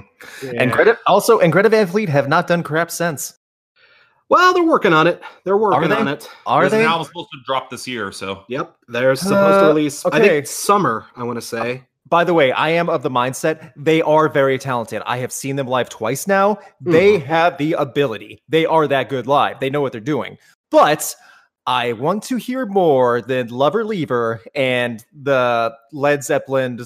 And 0.56 0.72
Greta 0.72 0.98
also 1.06 1.38
and 1.40 1.52
Greta 1.52 1.68
Van 1.68 1.86
Fleet 1.86 2.08
have 2.08 2.28
not 2.28 2.46
done 2.46 2.62
crap 2.62 2.90
since. 2.90 3.38
well, 4.28 4.52
they're 4.54 4.64
working 4.64 4.92
on 4.92 5.06
it. 5.06 5.22
They're 5.44 5.56
working 5.56 5.88
they? 5.90 5.96
on 5.96 6.08
it. 6.08 6.28
Are 6.46 6.62
There's 6.62 6.72
they? 6.72 6.80
an 6.82 6.88
album 6.88 7.06
supposed 7.06 7.28
to 7.32 7.38
drop 7.46 7.70
this 7.70 7.86
year, 7.86 8.10
so 8.12 8.44
Yep, 8.48 8.76
they're 8.88 9.14
supposed 9.16 9.60
to 9.60 9.64
Uh, 9.66 9.68
release. 9.68 10.04
I 10.04 10.08
okay. 10.08 10.28
think 10.28 10.46
summer. 10.46 11.06
I 11.16 11.22
want 11.24 11.36
to 11.36 11.42
say. 11.42 11.84
By 12.08 12.22
the 12.24 12.34
way, 12.34 12.52
I 12.52 12.70
am 12.70 12.88
of 12.88 13.02
the 13.02 13.10
mindset 13.10 13.72
they 13.76 14.00
are 14.02 14.28
very 14.28 14.58
talented. 14.58 15.02
I 15.06 15.18
have 15.18 15.32
seen 15.32 15.56
them 15.56 15.66
live 15.66 15.88
twice 15.88 16.26
now. 16.28 16.58
They 16.80 17.18
have 17.18 17.58
the 17.58 17.72
ability. 17.74 18.42
They 18.48 18.64
are 18.66 18.86
that 18.86 19.08
good 19.08 19.26
live. 19.26 19.58
They 19.60 19.70
know 19.70 19.80
what 19.80 19.90
they're 19.92 20.00
doing. 20.00 20.38
But 20.70 21.14
I 21.66 21.94
want 21.94 22.22
to 22.24 22.36
hear 22.36 22.64
more 22.66 23.22
than 23.22 23.48
Lover 23.48 23.84
Lever 23.84 24.40
and 24.54 25.04
the 25.20 25.74
Led 25.92 26.22
Zeppelin. 26.22 26.80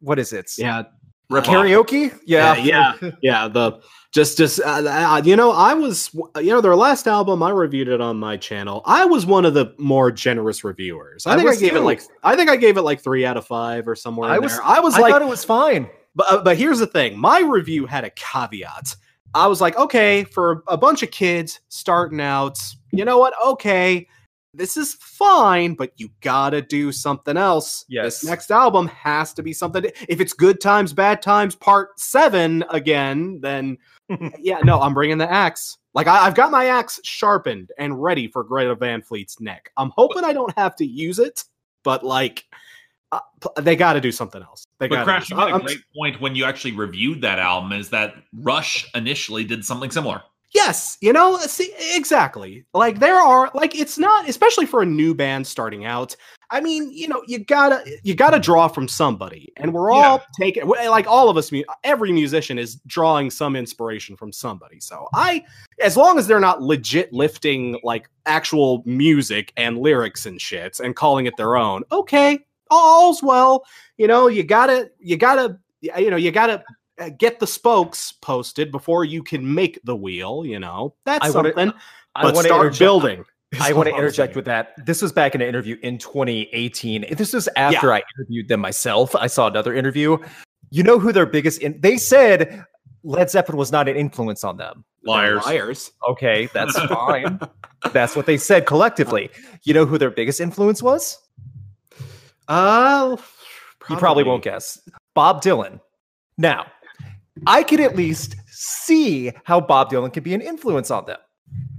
What 0.00 0.18
is 0.18 0.32
it? 0.32 0.50
Yeah, 0.56 0.84
Karaoke? 1.30 2.18
Yeah. 2.24 2.56
Yeah, 2.56 2.94
yeah. 3.22 3.48
The 3.48 3.80
just, 4.12 4.38
just 4.38 4.60
uh, 4.60 4.82
uh, 4.86 5.22
you 5.22 5.36
know, 5.36 5.52
I 5.52 5.74
was, 5.74 6.10
you 6.36 6.46
know, 6.46 6.60
their 6.62 6.74
last 6.76 7.06
album. 7.06 7.42
I 7.42 7.50
reviewed 7.50 7.88
it 7.88 8.00
on 8.00 8.18
my 8.18 8.38
channel. 8.38 8.82
I 8.86 9.04
was 9.04 9.26
one 9.26 9.44
of 9.44 9.52
the 9.52 9.74
more 9.76 10.10
generous 10.10 10.64
reviewers. 10.64 11.26
I, 11.26 11.32
I 11.32 11.36
think 11.36 11.46
I 11.46 11.50
was 11.50 11.60
gave 11.60 11.76
it 11.76 11.80
like, 11.80 12.02
I 12.22 12.34
think 12.34 12.48
I 12.48 12.56
gave 12.56 12.78
it 12.78 12.82
like 12.82 13.00
three 13.00 13.26
out 13.26 13.36
of 13.36 13.46
five 13.46 13.86
or 13.86 13.94
somewhere. 13.94 14.30
I 14.30 14.36
in 14.36 14.42
was 14.42 14.52
there. 14.52 14.64
I 14.64 14.80
was 14.80 14.94
I 14.94 15.00
like, 15.00 15.12
thought 15.12 15.22
it 15.22 15.28
was 15.28 15.44
fine. 15.44 15.90
but, 16.14 16.32
uh, 16.32 16.42
but 16.42 16.56
here's 16.56 16.78
the 16.78 16.86
thing 16.86 17.18
my 17.18 17.40
review 17.40 17.84
had 17.84 18.04
a 18.04 18.10
caveat. 18.10 18.96
I 19.34 19.46
was 19.46 19.60
like, 19.60 19.76
okay, 19.76 20.24
for 20.24 20.62
a 20.68 20.76
bunch 20.78 21.02
of 21.02 21.10
kids 21.10 21.60
starting 21.68 22.20
out, 22.20 22.58
you 22.92 23.04
know 23.04 23.18
what? 23.18 23.34
Okay, 23.46 24.08
this 24.54 24.76
is 24.76 24.94
fine, 24.94 25.74
but 25.74 25.92
you 25.96 26.10
gotta 26.20 26.62
do 26.62 26.90
something 26.92 27.36
else. 27.36 27.84
Yes. 27.88 28.20
This 28.20 28.24
next 28.30 28.50
album 28.50 28.88
has 28.88 29.32
to 29.34 29.42
be 29.42 29.52
something. 29.52 29.84
If 30.08 30.20
it's 30.20 30.32
Good 30.32 30.60
Times, 30.60 30.92
Bad 30.92 31.22
Times, 31.22 31.54
Part 31.54 31.98
7 32.00 32.64
again, 32.70 33.40
then 33.40 33.78
yeah, 34.38 34.60
no, 34.64 34.80
I'm 34.80 34.94
bringing 34.94 35.18
the 35.18 35.30
axe. 35.30 35.76
Like, 35.94 36.06
I, 36.06 36.26
I've 36.26 36.34
got 36.34 36.50
my 36.50 36.66
axe 36.66 37.00
sharpened 37.04 37.72
and 37.78 38.00
ready 38.02 38.28
for 38.28 38.42
Greta 38.44 38.74
Van 38.74 39.02
Fleet's 39.02 39.40
neck. 39.40 39.70
I'm 39.76 39.92
hoping 39.96 40.24
I 40.24 40.32
don't 40.32 40.56
have 40.56 40.76
to 40.76 40.86
use 40.86 41.18
it, 41.18 41.44
but 41.84 42.04
like, 42.04 42.44
uh, 43.12 43.20
they 43.60 43.74
got 43.76 43.94
to 43.94 44.00
do 44.00 44.12
something 44.12 44.42
else. 44.42 44.64
They 44.78 44.88
But 44.88 45.04
Crash, 45.04 45.30
you 45.30 45.36
a 45.36 45.46
I'm- 45.46 45.60
great 45.60 45.80
point 45.96 46.20
when 46.20 46.34
you 46.34 46.44
actually 46.44 46.72
reviewed 46.72 47.20
that 47.22 47.38
album. 47.38 47.72
Is 47.72 47.90
that 47.90 48.14
Rush 48.32 48.88
initially 48.94 49.44
did 49.44 49.64
something 49.64 49.90
similar? 49.90 50.22
Yes, 50.54 50.96
you 51.02 51.12
know, 51.12 51.38
see, 51.40 51.72
exactly. 51.94 52.64
Like 52.72 53.00
there 53.00 53.16
are 53.20 53.50
like 53.54 53.74
it's 53.78 53.98
not 53.98 54.28
especially 54.28 54.64
for 54.64 54.80
a 54.80 54.86
new 54.86 55.14
band 55.14 55.46
starting 55.46 55.84
out. 55.84 56.16
I 56.50 56.62
mean, 56.62 56.90
you 56.90 57.06
know, 57.06 57.22
you 57.26 57.44
gotta 57.44 57.84
you 58.02 58.14
gotta 58.14 58.38
draw 58.38 58.68
from 58.68 58.88
somebody, 58.88 59.52
and 59.58 59.74
we're 59.74 59.90
all 59.92 60.00
Yeah. 60.00 60.18
taking 60.40 60.66
like 60.66 61.06
all 61.06 61.28
of 61.28 61.36
us. 61.36 61.52
Every 61.84 62.12
musician 62.12 62.58
is 62.58 62.76
drawing 62.86 63.30
some 63.30 63.56
inspiration 63.56 64.16
from 64.16 64.32
somebody. 64.32 64.80
So 64.80 65.08
I, 65.12 65.44
as 65.82 65.98
long 65.98 66.18
as 66.18 66.26
they're 66.26 66.40
not 66.40 66.62
legit 66.62 67.12
lifting 67.12 67.78
like 67.82 68.08
actual 68.24 68.82
music 68.86 69.52
and 69.58 69.76
lyrics 69.76 70.24
and 70.24 70.40
shit 70.40 70.80
and 70.80 70.96
calling 70.96 71.26
it 71.26 71.36
their 71.36 71.56
own, 71.56 71.82
okay, 71.92 72.38
all's 72.70 73.22
well. 73.22 73.64
You 73.98 74.06
know, 74.06 74.28
you 74.28 74.42
gotta 74.44 74.90
you 74.98 75.18
gotta 75.18 75.58
you 75.82 76.08
know 76.08 76.16
you 76.16 76.30
gotta 76.30 76.64
get 77.18 77.38
the 77.40 77.46
spokes 77.46 78.12
posted 78.12 78.70
before 78.72 79.04
you 79.04 79.22
can 79.22 79.54
make 79.54 79.78
the 79.84 79.96
wheel. 79.96 80.44
You 80.44 80.58
know, 80.58 80.94
that's 81.04 81.26
I 81.26 81.30
wanna- 81.30 81.48
something. 81.50 81.72
I 82.14 82.22
but 82.22 82.34
wanna 82.34 82.48
start 82.48 82.60
interject- 82.66 82.78
building. 82.80 83.24
I 83.60 83.72
want 83.72 83.88
to 83.88 83.94
interject 83.94 84.36
with 84.36 84.44
that. 84.44 84.74
This 84.84 85.00
was 85.00 85.10
back 85.10 85.34
in 85.34 85.40
an 85.40 85.48
interview 85.48 85.78
in 85.82 85.96
2018. 85.96 87.06
This 87.16 87.32
was 87.32 87.48
after 87.56 87.94
I 87.94 88.02
interviewed 88.18 88.46
them 88.48 88.60
myself. 88.60 89.16
I 89.16 89.26
saw 89.26 89.46
another 89.46 89.72
interview. 89.74 90.18
You 90.70 90.82
know 90.82 90.98
who 90.98 91.12
their 91.12 91.24
biggest 91.24 91.62
in- 91.62 91.80
they 91.80 91.96
said 91.96 92.62
Led 93.04 93.30
Zeppelin 93.30 93.56
was 93.56 93.72
not 93.72 93.88
an 93.88 93.96
influence 93.96 94.44
on 94.44 94.58
them. 94.58 94.84
Liars. 95.02 95.46
Liars. 95.46 95.92
Okay, 96.10 96.50
that's 96.52 96.78
fine. 96.88 97.40
that's 97.92 98.14
what 98.14 98.26
they 98.26 98.36
said 98.36 98.66
collectively. 98.66 99.30
You 99.64 99.72
know 99.72 99.86
who 99.86 99.96
their 99.96 100.10
biggest 100.10 100.40
influence 100.42 100.82
was? 100.82 101.16
Uh, 102.48 103.16
You 103.88 103.96
probably 103.96 104.24
won't 104.24 104.42
guess. 104.44 104.78
Bob 105.14 105.42
Dylan. 105.42 105.80
Now, 106.36 106.66
I 107.46 107.62
can 107.62 107.80
at 107.80 107.96
least 107.96 108.36
see 108.48 109.32
how 109.44 109.60
Bob 109.60 109.90
Dylan 109.90 110.12
can 110.12 110.22
be 110.22 110.34
an 110.34 110.40
influence 110.40 110.90
on 110.90 111.06
them. 111.06 111.18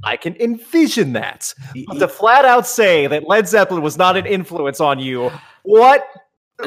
I 0.04 0.18
can 0.18 0.36
envision 0.38 1.14
that. 1.14 1.54
But 1.88 2.00
to 2.00 2.08
flat 2.08 2.46
out 2.46 2.66
say 2.66 3.06
that 3.08 3.28
Led 3.28 3.48
Zeppelin 3.48 3.84
was 3.84 3.98
not 3.98 4.18
an 4.18 4.26
influence 4.26 4.80
on 4.80 4.98
you, 5.00 5.32
what 5.64 6.08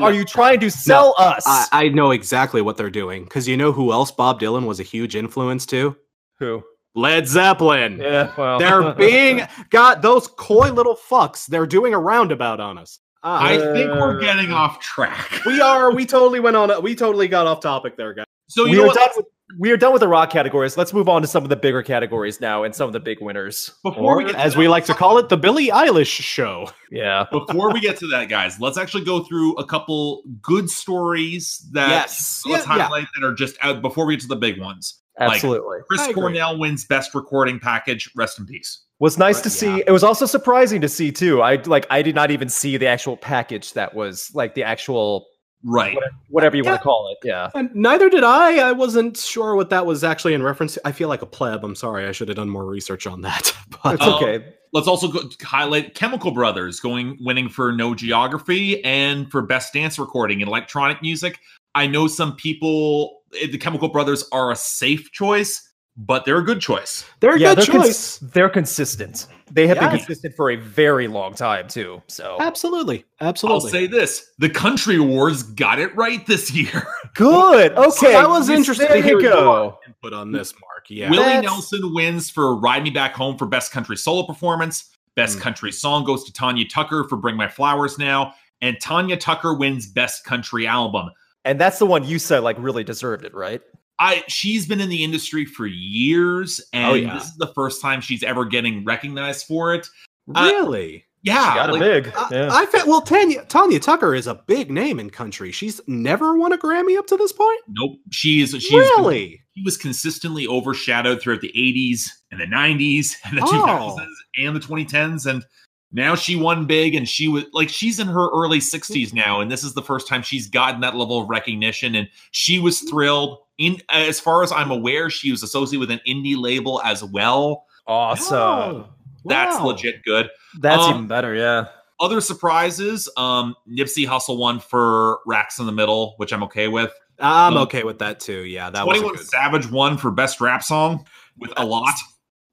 are 0.01 0.13
you 0.13 0.25
trying 0.25 0.61
to 0.61 0.71
sell 0.71 1.15
us? 1.19 1.43
I, 1.47 1.67
I 1.73 1.89
know 1.89 2.11
exactly 2.13 2.63
what 2.63 2.77
they're 2.77 2.91
doing 2.91 3.25
because 3.25 3.49
you 3.49 3.57
know 3.57 3.73
who 3.73 3.91
else 3.93 4.11
Bob 4.13 4.41
Dylan 4.41 4.67
was 4.67 4.79
a 4.81 4.85
huge 4.85 5.17
influence 5.17 5.67
to? 5.67 5.97
Who? 6.39 6.63
Led 6.95 7.27
Zeppelin. 7.27 7.99
Yeah, 8.01 8.33
well, 8.37 8.59
They're 8.59 8.93
being 8.95 9.43
got 9.71 10.03
those 10.03 10.29
coy 10.29 10.71
little 10.71 10.95
fucks. 10.97 11.47
They're 11.47 11.67
doing 11.67 11.95
a 11.95 11.99
roundabout 11.99 12.61
on 12.61 12.77
us. 12.79 12.99
Ah, 13.25 13.43
I 13.43 13.57
think 13.57 13.91
we're 13.91 14.19
Uh, 14.19 14.21
getting 14.21 14.53
off 14.53 14.79
track. 14.81 15.41
we 15.47 15.61
are. 15.61 15.93
We 15.93 16.05
totally 16.05 16.41
went 16.41 16.57
on. 16.57 16.83
We 16.83 16.95
totally 16.95 17.29
got 17.29 17.47
off 17.47 17.61
topic 17.61 17.97
there, 17.97 18.13
guys. 18.15 18.27
So 18.53 18.65
you 18.67 18.71
we 18.73 18.77
know 18.79 18.83
are 18.85 18.87
what? 18.89 18.97
done 18.97 19.09
with 19.17 19.27
we 19.59 19.71
are 19.71 19.77
done 19.77 19.93
with 19.93 20.01
the 20.01 20.09
rock 20.09 20.31
categories. 20.31 20.79
Let's 20.79 20.95
move 20.95 21.11
on 21.11 21.21
to 21.21 21.29
some 21.29 21.43
of 21.43 21.51
the 21.51 21.57
bigger 21.57 21.83
categories 21.83 22.41
now 22.41 22.63
and 22.63 22.75
some 22.75 22.87
of 22.87 22.95
the 22.95 23.01
big 23.01 23.21
winners. 23.21 23.71
Before 23.83 24.17
we 24.17 24.25
get 24.25 24.33
to 24.33 24.39
as 24.39 24.55
that, 24.55 24.59
we 24.59 24.67
like 24.67 24.87
to 24.87 24.95
call 24.95 25.19
it, 25.19 25.29
the 25.29 25.37
Billie 25.37 25.69
Eilish 25.69 26.07
show. 26.07 26.71
Yeah. 26.91 27.27
before 27.33 27.71
we 27.71 27.81
get 27.81 27.99
to 27.99 28.07
that, 28.09 28.31
guys, 28.31 28.59
let's 28.61 28.79
actually 28.79 29.05
go 29.05 29.23
through 29.25 29.55
a 29.57 29.67
couple 29.67 30.23
good 30.41 30.71
stories 30.71 31.69
that 31.73 31.91
Yes. 31.91 32.43
let's 32.47 32.67
Yeah, 32.67 32.77
yeah. 32.77 32.83
highlight 32.85 33.07
that 33.15 33.27
are 33.27 33.35
just 33.35 33.57
out 33.61 33.83
before 33.83 34.07
we 34.07 34.15
get 34.17 34.23
to 34.23 34.29
the 34.29 34.37
big 34.37 34.59
ones. 34.59 35.03
Like- 35.21 35.33
Absolutely. 35.33 35.79
Chris 35.87 36.09
Cornell 36.15 36.59
wins 36.59 36.87
best 36.87 37.15
recording 37.15 37.61
package. 37.61 38.11
Rest 38.17 38.39
in 38.39 38.47
peace. 38.47 38.85
was 39.01 39.19
nice 39.19 39.37
Right, 39.37 39.43
to 39.45 39.51
see. 39.51 39.83
It 39.87 39.91
was 39.93 40.03
also 40.05 40.25
surprising 40.25 40.81
to 40.81 40.89
see 40.89 41.13
too. 41.13 41.43
I 41.43 41.57
like 41.67 41.87
I 41.91 42.01
did 42.01 42.15
not 42.15 42.31
even 42.31 42.49
see 42.49 42.79
the 42.79 42.87
actual 42.87 43.19
package 43.19 43.75
that 43.75 43.95
was 43.95 44.31
like 44.33 44.55
the 44.55 44.63
actual 44.63 45.27
Right. 45.65 45.97
whatever 46.29 46.57
you 46.57 46.63
Yeah. 46.65 46.71
want 46.71 46.81
to 46.81 46.85
call 46.85 47.09
it. 47.13 47.27
Yeah. 47.27 47.51
And 47.55 47.75
neither 47.75 48.09
did 48.11 48.25
I. 48.25 48.69
I 48.69 48.73
wasn't 48.73 49.17
sure 49.17 49.55
what 49.55 49.71
that 49.71 49.87
was 49.87 50.03
actually 50.03 50.35
in 50.35 50.43
reference 50.43 50.75
to. 50.75 50.81
I 50.87 50.93
feel 50.93 51.09
like 51.09 51.23
a 51.23 51.27
pleb. 51.27 51.63
I'm 51.65 51.75
sorry. 51.77 52.07
I 52.07 52.13
should 52.13 52.29
have 52.29 52.37
done 52.37 52.49
more 52.49 52.65
research 52.67 53.07
on 53.07 53.21
that. 53.23 53.53
But 53.83 53.95
It's 53.95 54.03
Um, 54.07 54.15
okay. 54.15 54.45
Let's 54.73 54.89
also 54.89 55.09
go, 55.09 55.21
highlight 55.43 55.95
Chemical 55.95 56.31
Brothers 56.31 56.81
going 56.81 57.19
winning 57.21 57.49
for 57.51 57.73
No 57.73 57.95
Geography 57.95 58.83
and 58.85 59.31
for 59.31 59.43
Best 59.43 59.73
Dance 59.75 59.99
Recording 59.99 60.41
in 60.41 60.49
Electronic 60.49 61.03
Music. 61.03 61.39
I 61.75 61.87
know 61.87 62.07
some 62.07 62.37
people, 62.37 63.21
eh, 63.41 63.49
the 63.51 63.59
Chemical 63.59 63.89
Brothers 63.89 64.25
are 64.33 64.51
a 64.51 64.57
safe 64.57 65.13
choice, 65.13 65.72
but 65.97 66.25
they're 66.25 66.39
a 66.39 66.45
good 66.45 66.61
choice. 66.61 67.05
they're 67.21 67.35
a 67.35 67.39
yeah, 67.39 67.55
good 67.55 67.67
they're 67.67 67.73
cons- 67.75 67.87
choice. 67.87 68.19
they're 68.33 68.49
consistent. 68.49 69.27
They 69.51 69.67
have 69.67 69.77
Yeah. 69.77 69.89
been 69.91 69.99
consistent 69.99 70.35
for 70.35 70.51
a 70.51 70.57
very 70.57 71.07
long 71.09 71.35
time 71.35 71.69
too. 71.69 72.01
So 72.07 72.39
Absolutely. 72.41 73.05
absolutely. 73.21 73.55
I'll 73.55 73.61
Absolutely. 73.69 73.71
say 73.71 73.87
this: 73.87 74.31
the 74.39 74.49
Country 74.49 74.97
Awards 74.97 75.43
got 75.43 75.79
it 75.79 75.95
right 75.95 76.27
this 76.27 76.51
year. 76.51 76.87
good. 77.15 77.73
Okay. 77.73 78.15
I 78.15 78.27
was 78.27 78.49
Yes, 78.49 78.59
interested 78.59 78.89
there 78.89 78.97
to 78.97 79.03
hear 79.03 79.19
you 79.19 79.25
your 79.29 79.33
go. 79.33 79.79
input 79.87 80.13
on 80.15 80.33
this, 80.33 80.55
Mark. 80.55 80.87
Yeah. 80.89 81.11
Willie 81.11 81.25
That's- 81.25 81.45
Nelson 81.45 81.95
wins 81.95 82.31
for 82.31 82.57
Ride 82.57 82.83
Me 82.85 82.91
Back 82.91 83.15
Home 83.15 83.37
for 83.37 83.47
Best 83.47 83.73
Country 83.73 83.97
Solo 83.99 84.23
Performance. 84.27 84.89
Best 85.15 85.37
Mm. 85.39 85.43
Country 85.43 85.73
Song 85.73 86.05
goes 86.05 86.25
to 86.25 86.33
Tanya 86.33 86.67
Tucker 86.67 87.05
for 87.07 87.17
Bring 87.17 87.37
My 87.37 87.49
Flowers 87.49 87.99
Now. 87.99 88.33
And 88.63 88.81
Tanya 88.81 89.17
Tucker 89.19 89.53
wins 89.53 89.87
Best 89.87 90.25
Country 90.25 90.67
Album. 90.67 91.11
And 91.45 91.61
that's 91.61 91.79
the 91.79 91.85
one 91.87 92.05
you 92.05 92.19
said 92.19 92.39
like 92.45 92.57
really 92.59 92.85
deserved 92.85 93.25
it, 93.27 93.35
right? 93.35 93.61
I 93.99 94.25
she's 94.29 94.67
been 94.67 94.81
in 94.81 94.89
the 94.89 95.05
industry 95.05 95.45
for 95.45 95.67
years, 95.67 96.61
and 96.73 96.87
Oh, 96.93 96.95
yeah. 96.95 97.15
this 97.15 97.25
is 97.27 97.37
the 97.37 97.53
first 97.55 97.81
time 97.83 98.01
she's 98.01 98.23
ever 98.23 98.45
getting 98.45 98.85
recognized 98.85 99.47
for 99.47 99.75
it. 99.75 99.87
Uh, 100.35 100.43
really? 100.53 101.05
Yeah, 101.25 101.53
She 101.53 101.59
got 101.59 101.73
like, 101.73 101.83
it 101.83 102.05
big. 102.05 102.15
I, 102.17 102.29
yeah. 102.33 102.49
I 102.51 102.67
fe- 102.67 102.83
well, 102.85 103.01
Tanya, 103.01 103.45
Tanya 103.45 103.79
Tucker 103.79 104.13
is 104.13 104.27
a 104.27 104.35
big 104.49 104.73
name 104.73 104.99
in 104.99 105.09
country. 105.09 105.53
She's 105.53 105.81
never 105.87 106.37
won 106.37 106.53
a 106.53 106.59
Grammy 106.59 106.99
up 106.99 107.07
to 107.07 107.17
this 107.17 107.33
point. 107.33 107.61
nope. 107.69 107.93
She's 108.11 108.51
she's 108.51 108.73
really? 108.73 109.41
he 109.53 109.63
was 109.63 109.77
consistently 109.77 110.49
overshadowed 110.49 111.21
throughout 111.21 111.41
the 111.41 111.53
80s 111.57 112.07
and 112.33 112.41
the 112.41 112.47
90s 112.47 113.15
and 113.25 113.39
the 113.39 113.43
Oh. 113.45 113.97
2000s 113.97 114.07
and 114.39 114.57
the 114.57 114.61
2010s 114.61 115.27
and 115.27 115.45
now 115.93 116.15
she 116.17 116.35
won 116.35 116.65
big 116.67 116.95
and 116.97 117.07
she 117.09 117.29
was 117.29 117.45
like 117.53 117.69
she's 117.69 118.01
in 118.01 118.09
her 118.09 118.29
early 118.31 118.59
60s 118.61 119.13
now 119.13 119.41
and 119.41 119.51
this 119.51 119.63
is 119.63 119.75
the 119.75 119.83
first 119.83 120.09
time 120.09 120.23
she's 120.23 120.49
gotten 120.49 120.81
that 120.81 120.97
level 120.97 121.21
of 121.21 121.29
recognition 121.29 121.95
and 121.95 122.09
she 122.31 122.59
was 122.59 122.81
thrilled 122.81 123.39
in 123.63 123.81
as 123.91 124.19
far 124.21 124.43
as 124.43 124.51
i'm 124.53 124.71
aware 124.71 125.09
she 125.09 125.31
was 125.31 125.43
associated 125.43 125.81
with 125.81 125.91
an 125.91 126.01
indie 126.07 126.37
label 126.37 126.81
as 126.85 127.03
well 127.05 127.65
awesome. 127.87 128.37
Oh, 128.39 128.89
that's 129.25 129.57
wow. 129.59 129.67
legit 129.67 130.03
good 130.05 130.29
That's 130.61 130.83
Um, 130.83 130.95
even 130.95 131.07
better. 131.07 131.35
Yeah. 131.35 131.67
other 132.01 132.21
surprises 132.21 133.09
um 133.17 133.55
nipsey 133.69 134.07
hussle 134.07 134.37
won 134.37 134.59
for 134.61 135.21
racks 135.27 135.59
in 135.61 135.67
the 135.67 135.73
middle 135.73 136.15
which 136.19 136.33
i'm 136.33 136.43
okay 136.43 136.69
with 136.69 136.93
I'm 137.21 137.55
Um, 137.55 137.63
okay 137.65 137.85
with 137.85 138.01
that 138.01 138.19
too. 138.19 138.41
Yeah, 138.45 138.71
that 138.71 138.85
was 138.85 138.97
21 138.99 139.17
good. 139.19 139.27
savage 139.29 139.71
won 139.71 139.97
for 139.97 140.11
best 140.11 140.41
rap 140.41 140.63
song 140.65 141.07
with 141.39 141.53
a 141.57 141.65
lot 141.65 141.95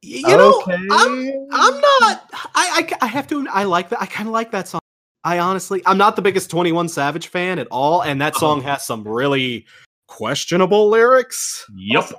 You 0.03 0.21
know, 0.27 0.61
okay. 0.61 0.73
I'm 0.91 1.29
I'm 1.51 1.81
not. 1.81 2.29
I, 2.33 2.51
I 2.55 2.89
I 3.01 3.07
have 3.07 3.25
to. 3.29 3.47
I 3.51 3.63
like 3.63 3.89
that. 3.89 3.99
I 4.01 4.05
kind 4.05 4.27
of 4.29 4.33
like 4.33 4.51
that 4.51 4.67
song. 4.67 4.79
I 5.23 5.39
honestly, 5.39 5.81
I'm 5.87 5.97
not 5.97 6.15
the 6.15 6.21
biggest 6.21 6.49
Twenty 6.51 6.71
One 6.71 6.87
Savage 6.87 7.27
fan 7.29 7.57
at 7.57 7.67
all, 7.71 8.01
and 8.03 8.21
that 8.21 8.35
song 8.35 8.61
has 8.61 8.85
some 8.85 9.03
really 9.07 9.65
questionable 10.09 10.89
lyrics. 10.89 11.65
Yep. 11.75 12.11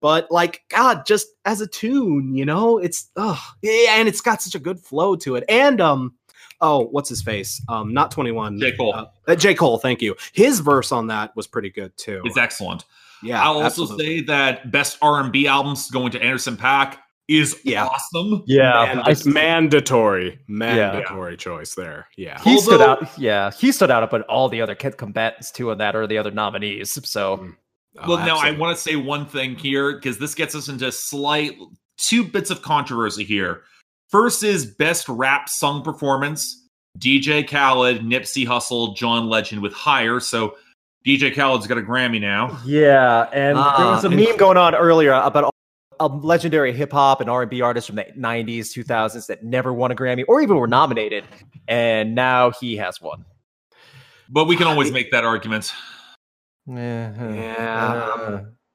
But 0.00 0.30
like, 0.30 0.62
God, 0.68 1.06
just 1.06 1.28
as 1.44 1.60
a 1.60 1.66
tune, 1.66 2.34
you 2.34 2.44
know, 2.44 2.78
it's 2.78 3.10
oh 3.16 3.40
yeah, 3.62 3.96
and 3.98 4.08
it's 4.08 4.20
got 4.20 4.42
such 4.42 4.54
a 4.54 4.58
good 4.58 4.80
flow 4.80 5.14
to 5.16 5.36
it. 5.36 5.44
And 5.48 5.80
um, 5.80 6.14
oh, 6.60 6.86
what's 6.86 7.08
his 7.08 7.22
face? 7.22 7.62
Um, 7.68 7.94
not 7.94 8.10
Twenty 8.10 8.32
One. 8.32 8.58
J. 8.58 8.76
Cole. 8.76 8.94
Uh, 8.94 9.06
uh, 9.28 9.36
J 9.36 9.54
Cole. 9.54 9.78
Thank 9.78 10.02
you. 10.02 10.16
His 10.32 10.60
verse 10.60 10.92
on 10.92 11.06
that 11.06 11.34
was 11.36 11.46
pretty 11.46 11.70
good 11.70 11.96
too. 11.96 12.20
It's 12.24 12.36
excellent. 12.36 12.84
yeah. 13.22 13.42
I'll 13.42 13.62
also 13.62 13.86
say 13.96 14.20
that 14.22 14.70
best 14.70 14.98
R 15.00 15.20
and 15.20 15.32
B 15.32 15.46
albums 15.46 15.90
going 15.90 16.10
to 16.12 16.22
Anderson 16.22 16.56
Paak 16.56 16.98
is 17.28 17.58
Yeah. 17.64 17.86
awesome. 17.86 18.42
Yeah. 18.46 18.92
Manda- 19.04 19.10
I- 19.10 19.28
mandatory, 19.30 20.38
mandatory 20.46 21.36
choice 21.36 21.74
there. 21.74 22.06
Yeah. 22.16 22.38
he 22.42 22.58
stood 22.60 22.80
out. 22.82 23.08
Yeah, 23.18 23.50
he 23.52 23.72
stood 23.72 23.90
out 23.90 24.02
above 24.02 24.22
all 24.28 24.48
the 24.48 24.60
other 24.60 24.74
kid 24.74 24.96
combatants 24.98 25.50
too 25.50 25.70
in 25.70 25.78
that 25.78 25.96
or 25.96 26.06
the 26.06 26.18
other 26.18 26.30
nominees. 26.30 26.98
So 27.08 27.38
Mm. 27.38 27.54
well, 28.06 28.18
now 28.18 28.36
I 28.36 28.50
want 28.50 28.76
to 28.76 28.82
say 28.82 28.96
one 28.96 29.24
thing 29.26 29.54
here 29.56 29.94
because 29.94 30.18
this 30.18 30.34
gets 30.34 30.54
us 30.54 30.68
into 30.68 30.90
slight 30.92 31.56
two 31.96 32.24
bits 32.24 32.50
of 32.50 32.60
controversy 32.62 33.24
here. 33.24 33.62
First 34.10 34.42
is 34.42 34.66
best 34.66 35.08
rap 35.08 35.48
song 35.48 35.82
performance. 35.82 36.60
DJ 36.98 37.42
Khaled, 37.42 38.02
Nipsey 38.02 38.46
Hussle, 38.46 38.94
John 38.96 39.28
Legend 39.28 39.62
with 39.62 39.72
Higher. 39.72 40.20
So 40.20 40.56
DJ 41.06 41.32
Khaled's 41.34 41.66
got 41.66 41.78
a 41.78 41.82
Grammy 41.82 42.20
now. 42.20 42.58
yeah, 42.64 43.28
and 43.32 43.56
there 43.56 43.64
Ah, 43.64 43.94
was 43.94 44.04
a 44.04 44.08
and- 44.08 44.16
meme 44.16 44.36
going 44.36 44.56
on 44.56 44.74
earlier 44.74 45.12
about 45.12 45.50
a 46.00 46.06
legendary 46.06 46.72
hip 46.72 46.92
hop 46.92 47.20
and 47.20 47.28
R 47.30 47.42
and 47.42 47.50
B 47.50 47.60
artist 47.60 47.86
from 47.86 47.96
the 47.96 48.04
'90s, 48.18 48.66
2000s 48.76 49.26
that 49.26 49.44
never 49.44 49.72
won 49.72 49.90
a 49.90 49.94
Grammy 49.94 50.24
or 50.28 50.40
even 50.40 50.56
were 50.56 50.66
nominated, 50.66 51.24
and 51.68 52.14
now 52.14 52.50
he 52.50 52.76
has 52.76 53.00
one. 53.00 53.24
But 54.28 54.46
we 54.46 54.56
can 54.56 54.66
always 54.66 54.90
make 54.90 55.10
that 55.10 55.24
argument. 55.24 55.72
Yeah, 56.66 57.12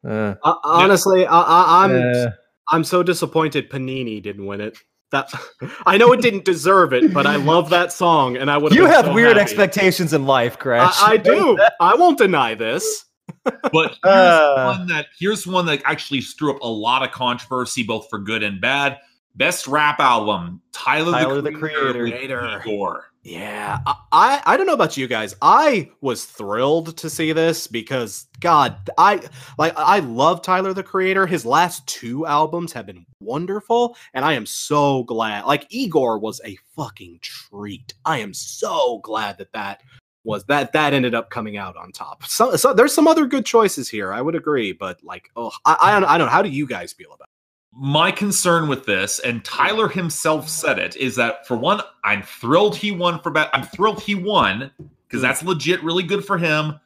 Uh, 0.03 0.07
uh, 0.07 0.35
Uh, 0.43 0.53
honestly, 0.63 1.25
I, 1.25 1.41
I, 1.41 1.85
I'm 1.85 1.91
uh, 2.27 2.29
I'm 2.71 2.83
so 2.83 3.01
disappointed 3.03 3.69
Panini 3.69 4.21
didn't 4.21 4.45
win 4.45 4.61
it. 4.61 4.77
That 5.11 5.31
I 5.85 5.97
know 5.97 6.11
it 6.13 6.21
didn't 6.21 6.45
deserve 6.45 6.93
it, 6.93 7.13
but 7.13 7.25
I 7.25 7.35
love 7.37 7.69
that 7.71 7.91
song, 7.91 8.37
and 8.37 8.51
I 8.51 8.57
would. 8.57 8.73
you 8.73 8.83
been 8.83 8.91
have 8.91 9.05
so 9.05 9.13
weird 9.13 9.37
happy. 9.37 9.41
expectations 9.41 10.13
in 10.13 10.25
life, 10.27 10.59
Crash. 10.59 10.93
I, 11.01 11.13
I 11.13 11.17
do. 11.17 11.57
I 11.79 11.95
won't 11.95 12.17
deny 12.19 12.53
this. 12.55 13.05
But 13.43 13.97
here's 14.03 14.15
Uh. 14.15 14.75
one 14.77 14.87
that 14.87 15.07
here's 15.17 15.45
one 15.47 15.65
that 15.67 15.81
actually 15.85 16.21
threw 16.21 16.55
up 16.55 16.61
a 16.61 16.67
lot 16.67 17.03
of 17.03 17.11
controversy, 17.11 17.83
both 17.83 18.09
for 18.09 18.19
good 18.19 18.43
and 18.43 18.59
bad. 18.61 18.97
Best 19.35 19.67
rap 19.67 19.99
album, 19.99 20.61
Tyler, 20.73 21.11
Tyler, 21.13 21.35
the 21.41 21.51
the 21.51 21.57
Creator, 21.57 22.03
with 22.03 22.11
Creator. 22.13 22.61
Igor. 22.65 23.05
Yeah, 23.23 23.79
I, 23.85 23.95
I 24.11 24.41
I 24.45 24.57
don't 24.57 24.65
know 24.65 24.73
about 24.73 24.97
you 24.97 25.05
guys. 25.07 25.35
I 25.41 25.91
was 26.01 26.25
thrilled 26.25 26.97
to 26.97 27.09
see 27.09 27.31
this 27.31 27.67
because 27.67 28.27
God, 28.39 28.75
I 28.97 29.21
like 29.57 29.73
I 29.77 29.99
love 29.99 30.41
Tyler 30.41 30.73
the 30.73 30.83
Creator. 30.83 31.27
His 31.27 31.45
last 31.45 31.85
two 31.85 32.25
albums 32.25 32.73
have 32.73 32.85
been 32.85 33.05
wonderful, 33.21 33.95
and 34.13 34.25
I 34.25 34.33
am 34.33 34.45
so 34.45 35.03
glad. 35.03 35.45
Like 35.45 35.67
Igor 35.69 36.17
was 36.19 36.41
a 36.43 36.57
fucking 36.75 37.19
treat. 37.21 37.93
I 38.05 38.17
am 38.19 38.33
so 38.33 38.99
glad 39.03 39.37
that 39.37 39.53
that 39.53 39.81
was 40.29 40.43
that 40.45 40.71
that 40.73 40.93
ended 40.93 41.15
up 41.15 41.31
coming 41.31 41.57
out 41.57 41.75
on 41.75 41.91
top. 41.91 42.23
So, 42.25 42.55
so 42.55 42.71
there's 42.73 42.93
some 42.93 43.07
other 43.07 43.25
good 43.25 43.45
choices 43.47 43.89
here. 43.89 44.13
I 44.13 44.21
would 44.21 44.35
agree, 44.35 44.71
but 44.73 45.03
like, 45.03 45.31
oh, 45.35 45.51
I 45.65 45.75
I, 45.81 45.99
don't- 45.99 46.09
I 46.09 46.17
don't 46.17 46.27
know. 46.27 46.31
How 46.31 46.43
do 46.43 46.49
you 46.49 46.67
guys 46.67 46.93
feel 46.93 47.11
about? 47.13 47.27
My 47.73 48.11
concern 48.11 48.67
with 48.67 48.85
this, 48.85 49.19
and 49.19 49.43
Tyler 49.43 49.87
himself 49.87 50.47
said 50.49 50.77
it, 50.79 50.95
is 50.97 51.15
that 51.15 51.47
for 51.47 51.55
one, 51.57 51.81
I'm 52.03 52.21
thrilled 52.23 52.75
he 52.75 52.91
won 52.91 53.19
for 53.21 53.31
bet. 53.31 53.49
I'm 53.53 53.63
thrilled 53.63 54.01
he 54.01 54.13
won 54.15 54.71
because 55.07 55.21
that's 55.21 55.41
legit 55.43 55.83
really 55.83 56.03
good 56.03 56.23
for 56.25 56.37
him. 56.37 56.79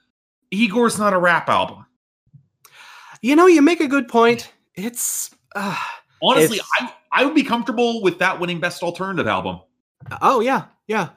Igor's 0.52 0.98
not 1.00 1.14
a 1.14 1.18
rap 1.18 1.50
album. 1.50 1.86
You 3.22 3.36
know, 3.36 3.48
you 3.48 3.62
make 3.62 3.80
a 3.82 3.88
good 3.88 4.08
point. 4.08 4.52
It's. 4.76 5.32
Uh, 5.56 5.76
Honestly, 6.22 6.58
It's- 6.58 6.70
I 7.12 7.22
I 7.22 7.26
would 7.26 7.36
be 7.36 7.44
comfortable 7.44 8.02
with 8.02 8.20
that 8.20 8.40
winning 8.40 8.60
best 8.60 8.84
alternative 8.84 9.28
album. 9.28 9.60
oh 10.22 10.40
yeah, 10.40 10.66
yeah. 10.88 11.10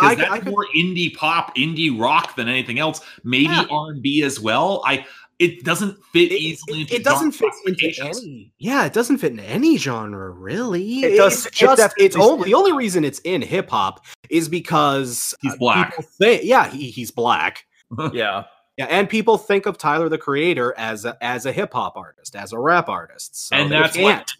Because 0.00 0.12
I, 0.12 0.14
that's 0.16 0.30
I 0.30 0.38
could, 0.40 0.48
more 0.52 0.66
indie 0.76 1.14
pop, 1.14 1.54
indie 1.56 1.98
rock 1.98 2.36
than 2.36 2.48
anything 2.48 2.78
else. 2.78 3.00
Maybe 3.24 3.44
Yeah. 3.44 3.64
R 3.70 3.90
and 3.90 4.02
B 4.02 4.22
as 4.22 4.40
well. 4.40 4.82
I 4.86 5.04
it 5.40 5.64
doesn't 5.64 5.98
fit 6.12 6.30
it, 6.30 6.40
easily. 6.40 6.78
it- 6.78 6.80
into 6.82 6.94
it 6.94 7.04
doesn't 7.04 7.32
fit 7.32 7.52
genre 7.66 7.76
into 7.82 8.04
any 8.06 8.52
yeah 8.58 8.84
it 8.84 8.92
doesn't 8.92 9.18
fit 9.18 9.32
in 9.32 9.40
any 9.40 9.76
genre 9.76 10.30
really 10.30 11.00
It 11.00 11.16
does- 11.16 11.46
it's 11.46 11.46
it 11.46 11.58
just 11.66 11.76
definitely 11.76 12.06
it's 12.06 12.16
only 12.16 12.44
the 12.44 12.54
only 12.54 12.72
reason 12.72 13.04
it's 13.04 13.18
in 13.24 13.42
hip-hop 13.42 14.04
is 14.30 14.48
because 14.48 15.34
He's 15.42 15.52
uh, 15.52 15.56
black. 15.56 15.90
people 15.90 16.04
think, 16.18 16.42
yeah 16.44 16.68
he, 16.70 16.88
he's 16.88 17.10
black 17.10 17.66
Yeah. 18.12 18.44
yeah 18.76 18.86
and 18.88 19.08
people 19.08 19.36
think 19.36 19.66
of 19.66 19.76
tyler 19.76 20.08
the 20.08 20.18
creator 20.18 20.72
as 20.78 21.04
a 21.04 21.16
as 21.20 21.46
a 21.46 21.52
hip-hop 21.52 21.96
artist 21.96 22.36
as 22.36 22.52
a 22.52 22.58
rap 22.60 22.88
artist 22.88 23.48
so 23.48 23.56
And 23.56 23.72
that's 23.72 23.96
can't. 23.96 24.04
what. 24.20 24.32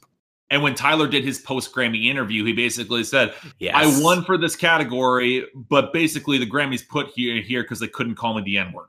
And 0.51 0.63
when 0.63 0.75
Tyler 0.75 1.07
did 1.09 1.25
his 1.25 1.39
post 1.39 1.75
Grammy 1.75 2.05
interview, 2.07 2.45
he 2.45 2.53
basically 2.53 3.03
said, 3.05 3.35
yes. 3.59 3.75
"I 3.75 4.03
won 4.03 4.25
for 4.25 4.37
this 4.37 4.55
category, 4.57 5.47
but 5.55 5.93
basically 5.93 6.39
the 6.39 6.47
Grammys 6.49 6.87
put 6.87 7.09
here 7.09 7.41
here 7.41 7.63
because 7.63 7.81
they 7.81 7.89
couldn't 7.89 8.15
call 8.17 8.35
me 8.35 8.43
the 8.43 8.59
N 8.59 8.73
word." 8.73 8.89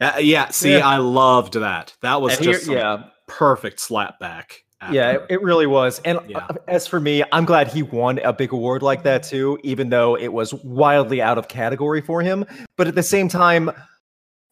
Uh, 0.00 0.18
yeah 0.18 0.48
see 0.48 0.72
Yeah. 0.72 0.88
i 0.88 0.96
loved 0.96 1.52
that 1.54 1.94
that 2.00 2.20
was 2.20 2.34
And 2.34 2.44
here- 2.44 2.54
just 2.54 2.66
some 2.66 2.74
yeah. 2.74 3.04
perfect 3.28 3.78
slapback 3.78 4.46
Yeah, 4.90 5.12
it, 5.12 5.26
it 5.30 5.42
really 5.42 5.66
was. 5.68 6.00
And 6.04 6.18
Yeah. 6.26 6.38
uh, 6.38 6.54
as 6.66 6.88
for 6.88 6.98
me, 6.98 7.22
I'm 7.30 7.44
glad 7.44 7.68
he 7.68 7.84
won 7.84 8.18
a 8.18 8.32
big 8.32 8.52
award 8.52 8.82
like 8.82 9.04
that 9.04 9.22
too, 9.22 9.56
even 9.62 9.90
though 9.90 10.16
it 10.16 10.32
was 10.32 10.52
wildly 10.64 11.22
out 11.22 11.38
of 11.38 11.46
category 11.46 12.00
for 12.00 12.20
him. 12.20 12.44
But 12.76 12.88
at 12.88 12.96
the 12.96 13.02
same 13.04 13.28
time, 13.28 13.70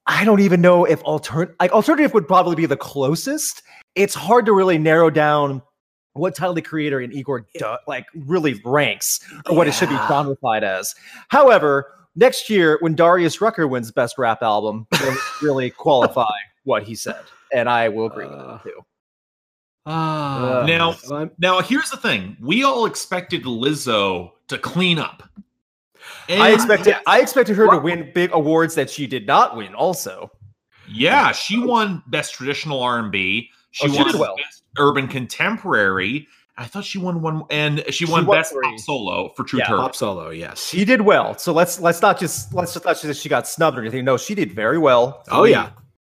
I 0.06 0.24
don't 0.24 0.38
even 0.40 0.60
know 0.60 0.84
if 0.84 1.02
altern 1.02 1.52
like 1.60 1.72
alternative 1.72 2.14
would 2.14 2.28
probably 2.28 2.54
be 2.54 2.66
the 2.66 2.76
closest. 2.76 3.62
It's 3.96 4.14
hard 4.14 4.46
to 4.46 4.52
really 4.52 4.78
narrow 4.78 5.10
down 5.10 5.62
what 6.14 6.35
Tyler 6.35 6.55
the 6.55 6.62
Creator 6.62 7.01
and 7.01 7.12
Igor 7.12 7.46
do, 7.55 7.77
like 7.87 8.07
really 8.14 8.61
ranks 8.64 9.20
or 9.49 9.57
what 9.57 9.68
it 9.68 9.75
should 9.75 9.88
be 9.88 9.94
Yeah. 9.94 10.09
genreified 10.09 10.62
as. 10.62 10.94
However, 11.29 11.92
next 12.16 12.51
year 12.51 12.79
when 12.81 12.94
Darius 12.94 13.40
Rucker 13.40 13.66
wins 13.68 13.90
Best 13.92 14.18
Rap 14.18 14.42
Album, 14.42 14.87
will 15.01 15.16
really 15.42 15.70
qualify 15.70 16.27
what 16.64 16.83
he 16.83 16.94
said, 16.94 17.23
and 17.55 17.68
I 17.68 17.88
will 17.88 18.07
agree 18.07 18.27
with 18.27 18.35
Uh, 18.38 18.46
that 18.55 18.62
too. 18.64 18.81
Ah, 19.87 20.64
Now- 20.66 20.94
I'm- 21.11 21.31
Now, 21.38 21.61
here's 21.61 21.90
the 21.90 21.96
thing: 21.96 22.37
we 22.40 22.62
all 22.64 22.85
expected 22.87 23.44
Lizzo 23.44 24.33
to 24.49 24.59
clean 24.59 24.99
up. 24.99 25.23
And 26.29 26.42
I 26.42 26.51
expected 26.51 26.96
I 27.07 27.20
expected 27.20 27.57
her 27.57 27.68
to 27.70 27.79
win 27.79 28.11
big 28.14 28.33
awards 28.33 28.75
that 28.75 28.90
she 28.90 29.07
did 29.07 29.27
not 29.27 29.57
win. 29.57 29.75
Also, 29.75 30.31
Yeah, 30.92 31.31
she 31.33 31.59
won 31.59 32.03
best 32.09 32.35
traditional 32.35 32.83
R 32.83 32.99
and 32.99 33.12
B. 33.12 33.51
She 33.70 33.87
Oh, 33.87 33.92
she 33.92 33.99
won 33.99 34.11
did 34.11 34.20
well. 34.20 34.37
best 34.37 34.60
urban 34.78 35.09
contemporary. 35.09 36.26
I 36.56 36.64
thought 36.64 36.85
she 36.85 36.98
won 36.98 37.22
one, 37.22 37.42
and 37.50 37.83
she 37.90 38.04
won 38.04 38.26
won 38.26 38.38
best 38.38 38.52
three. 38.52 38.62
pop 38.62 38.78
solo 38.80 39.28
for 39.30 39.44
True 39.44 39.61
Yeah, 39.61 39.66
Turtle. 39.66 39.83
pop 39.85 39.96
solo 39.96 40.30
yes 40.30 40.66
she 40.68 40.85
did 40.85 41.00
well. 41.02 41.37
So 41.38 41.52
let's 41.52 41.80
let's 41.80 42.02
not 42.02 42.18
just 42.20 42.52
let's 42.52 42.74
just 42.74 42.85
not 42.85 42.92
just 42.92 43.02
say 43.02 43.12
she 43.14 43.28
got 43.30 43.48
snubbed 43.48 43.78
or 43.78 43.80
anything. 43.80 44.04
No, 44.04 44.16
she 44.16 44.35
did 44.35 44.52
very 44.52 44.78
well. 44.78 45.24
oh 45.30 45.44
yeah 45.44 45.70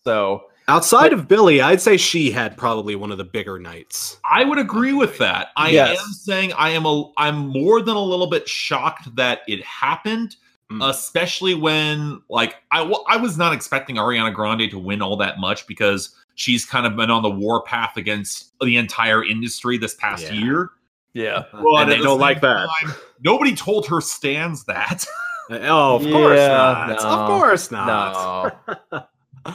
So 0.05 0.45
Outside 0.69 1.13
of 1.13 1.27
Billie, 1.27 1.61
I'd 1.61 1.81
say 1.81 1.97
she 1.97 2.31
had 2.31 2.57
probably 2.57 2.95
one 2.95 3.11
of 3.11 3.19
the 3.19 3.25
bigger 3.25 3.59
nights. 3.59 4.19
I 4.25 4.45
would 4.45 4.59
agree 4.59 4.93
with 4.93 5.19
that. 5.19 5.49
I 5.57 5.71
Yes. 5.71 5.99
am 6.01 6.13
saying 6.13 6.53
I 6.55 6.71
am 6.71 6.87
a 6.87 7.11
I'm 7.17 7.49
more 7.49 7.83
than 7.83 7.97
a 7.97 8.03
little 8.03 8.29
bit 8.29 8.49
shocked 8.49 9.15
that 9.17 9.41
it 9.49 9.63
happened, 9.65 10.37
Mm. 10.71 10.89
especially 10.89 11.55
when 11.55 12.23
like 12.31 12.57
I 12.71 12.79
w- 12.79 13.05
I 13.09 13.17
was 13.17 13.37
not 13.37 13.53
expecting 13.53 13.97
Ariana 13.97 14.33
Grande 14.33 14.71
to 14.71 14.79
win 14.79 15.03
all 15.03 15.17
that 15.19 15.39
much 15.39 15.67
because 15.67 16.15
she's 16.35 16.65
kind 16.67 16.87
of 16.87 16.97
been 16.97 17.11
on 17.11 17.23
the 17.23 17.31
war 17.31 17.63
path 17.63 17.97
against 17.97 18.53
the 18.61 18.77
entire 18.77 19.25
industry 19.25 19.79
this 19.79 19.95
past 19.95 20.25
Yeah. 20.25 20.33
year. 20.33 20.71
yeah, 21.15 21.45
Well, 21.53 21.79
and 21.79 21.91
at 21.91 21.95
they 21.95 21.99
the 21.99 22.05
don't 22.05 22.21
like 22.21 22.41
that. 22.41 22.69
time, 22.83 22.95
nobody 23.23 23.55
told 23.55 23.87
her 23.89 24.01
stands 24.01 24.65
that. 24.65 25.05
Oh, 25.51 25.97
of 25.97 26.03
course 26.03 26.39
Yeah, 26.39 26.49
not. 26.49 26.89
no, 26.89 26.95
of 27.09 27.29
course 27.29 27.71
not. 27.71 28.57
no. 28.93 29.05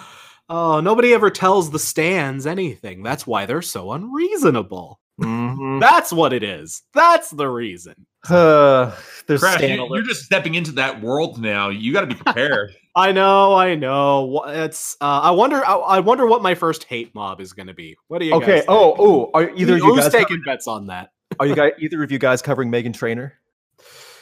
oh, 0.49 0.79
nobody 0.79 1.13
ever 1.13 1.29
tells 1.29 1.71
the 1.71 1.79
stands 1.79 2.45
anything. 2.45 3.01
That's 3.03 3.25
why 3.25 3.45
they're 3.45 3.61
so 3.61 3.93
unreasonable. 3.93 4.99
Mhm. 5.19 5.79
That's 5.79 6.13
what 6.13 6.33
it 6.33 6.43
is. 6.43 6.83
That's 6.93 7.31
the 7.31 7.47
reason. 7.47 7.95
Uh, 8.29 8.91
there's 9.27 9.39
Crash, 9.39 9.57
Stan 9.57 9.79
you, 9.79 9.93
are 9.95 10.01
just 10.03 10.23
stepping 10.23 10.53
into 10.55 10.71
that 10.73 11.01
world 11.01 11.41
now. 11.41 11.69
You 11.69 11.91
got 11.93 12.01
to 12.01 12.07
be 12.07 12.15
prepared. 12.15 12.75
I 12.97 13.11
know, 13.11 13.53
I 13.53 13.75
know. 13.75 14.43
It's. 14.47 14.97
Uh, 14.99 15.21
I 15.23 15.31
wonder. 15.31 15.63
I, 15.65 15.73
I 15.75 15.99
wonder 15.99 16.25
what 16.25 16.41
my 16.41 16.55
first 16.55 16.83
hate 16.85 17.13
mob 17.13 17.39
is 17.39 17.53
going 17.53 17.67
to 17.67 17.73
be. 17.73 17.95
What 18.07 18.19
do 18.19 18.25
you? 18.25 18.33
okay. 18.33 18.45
Guys 18.45 18.59
think? 18.61 18.69
Oh, 18.69 18.95
oh, 18.97 19.31
are 19.35 19.49
either 19.51 19.73
of 19.75 19.79
you 19.79 19.85
who's 19.93 20.03
guys 20.05 20.11
taking 20.11 20.41
bets 20.43 20.67
on 20.67 20.87
that? 20.87 21.11
are 21.39 21.45
you 21.45 21.55
guys 21.55 21.73
either 21.79 22.01
of 22.03 22.11
you 22.11 22.17
guys 22.17 22.41
covering 22.41 22.71
Meghan 22.71 22.93
Trainor? 22.95 23.33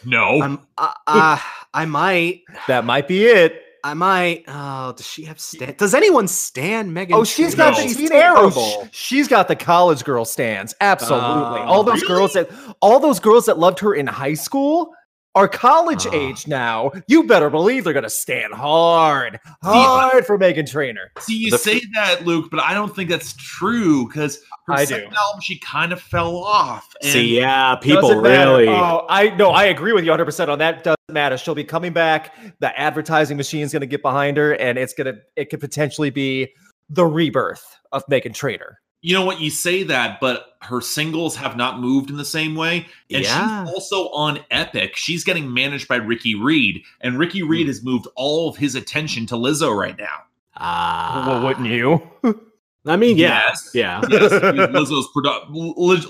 no, 0.05 0.41
I'm. 0.41 0.59
Uh, 0.77 0.91
uh, 1.07 1.39
I 1.73 1.85
might. 1.85 2.41
That 2.67 2.83
might 2.85 3.07
be 3.07 3.25
it. 3.25 3.61
I 3.83 3.93
might. 3.93 4.43
Oh, 4.47 4.93
does 4.93 5.07
she 5.07 5.23
have 5.25 5.39
stand? 5.39 5.77
Does 5.77 5.93
anyone 5.93 6.27
stand 6.27 6.93
Megan? 6.93 7.15
Oh, 7.15 7.23
she's 7.23 7.55
Trainor? 7.55 7.71
got 7.71 7.77
No. 7.77 7.83
the 7.83 7.87
She's 7.87 7.97
teenage- 7.97 8.11
terrible. 8.11 8.51
oh, 8.57 8.87
she's 8.91 9.27
got 9.27 9.47
the 9.47 9.55
college 9.55 10.03
girl 10.03 10.25
stands. 10.25 10.73
Absolutely. 10.81 11.29
Oh, 11.29 11.63
all 11.65 11.83
those 11.83 12.01
really? 12.01 12.07
girls 12.07 12.33
that 12.33 12.49
all 12.81 12.99
those 12.99 13.19
girls 13.19 13.45
that 13.45 13.57
loved 13.59 13.79
her 13.79 13.93
in 13.93 14.07
high 14.07 14.33
school 14.33 14.91
are 15.35 15.47
college 15.47 16.07
Ah. 16.07 16.13
age 16.13 16.47
now. 16.47 16.91
You 17.07 17.23
better 17.25 17.49
believe 17.49 17.83
they're 17.83 17.93
gonna 17.93 18.09
stand 18.09 18.53
hard, 18.53 19.39
hard 19.63 20.25
for 20.25 20.37
Meghan 20.39 20.69
Trainor. 20.69 21.11
See, 21.19 21.35
you 21.37 21.51
The- 21.51 21.57
say 21.57 21.81
that, 21.93 22.25
Luke, 22.25 22.47
but 22.49 22.59
I 22.61 22.73
don't 22.73 22.95
think 22.95 23.09
that's 23.09 23.33
true 23.33 24.07
because 24.07 24.39
her 24.67 24.73
I 24.73 24.85
second 24.85 25.09
do. 25.11 25.15
album 25.15 25.41
she 25.41 25.59
kind 25.59 25.91
of 25.93 26.01
fell 26.01 26.37
off. 26.37 26.87
And 27.03 27.11
See, 27.11 27.37
yeah, 27.39 27.75
people 27.75 28.21
really. 28.21 28.67
Oh, 28.67 29.05
I 29.09 29.29
no, 29.29 29.51
I 29.51 29.65
agree 29.65 29.91
with 29.93 30.03
you 30.05 30.11
100 30.11 30.25
percent 30.25 30.49
on 30.49 30.59
that. 30.59 30.83
Doesn't 30.83 30.95
matter. 31.11 31.37
She'll 31.37 31.53
be 31.55 31.63
coming 31.63 31.93
back. 31.93 32.33
The 32.59 32.77
advertising 32.79 33.37
machine's 33.37 33.71
going 33.73 33.81
to 33.81 33.85
get 33.87 34.01
behind 34.01 34.37
her, 34.37 34.53
and 34.53 34.77
it's 34.77 34.93
gonna 34.93 35.15
it 35.35 35.49
could 35.49 35.59
potentially 35.59 36.09
be 36.09 36.53
the 36.89 37.05
rebirth 37.05 37.77
of 37.91 38.05
Meghan 38.07 38.33
Trainor. 38.33 38.79
You 39.05 39.13
know 39.13 39.23
what? 39.23 39.39
You 39.39 39.51
say 39.51 39.83
that, 39.83 40.19
but 40.19 40.57
her 40.63 40.81
singles 40.81 41.35
have 41.35 41.55
not 41.55 41.79
moved 41.79 42.09
in 42.09 42.17
the 42.17 42.25
same 42.25 42.55
way. 42.55 42.87
And 43.11 43.23
Yeah. 43.23 43.65
she's 43.65 43.73
also 43.75 44.09
on 44.09 44.39
Epic. 44.49 44.95
She's 44.95 45.23
getting 45.23 45.53
managed 45.53 45.87
by 45.87 45.97
Ricky 45.97 46.33
Reed, 46.33 46.81
and 47.01 47.19
Ricky. 47.19 47.43
Reed 47.43 47.67
has 47.67 47.83
moved 47.83 48.07
all 48.15 48.49
of 48.49 48.57
his 48.57 48.73
attention 48.73 49.27
to 49.27 49.35
Lizzo 49.35 49.77
right 49.77 49.95
now. 49.97 50.23
Ah, 50.57 51.23
well, 51.27 51.43
wouldn't 51.43 51.67
you? 51.67 52.01
I 52.87 52.95
mean, 52.97 53.17
Yes. 53.17 53.69
yeah. 53.75 54.01
Yes, 54.09 54.31
Lizzo's 54.31 55.07
produ- 55.15 55.49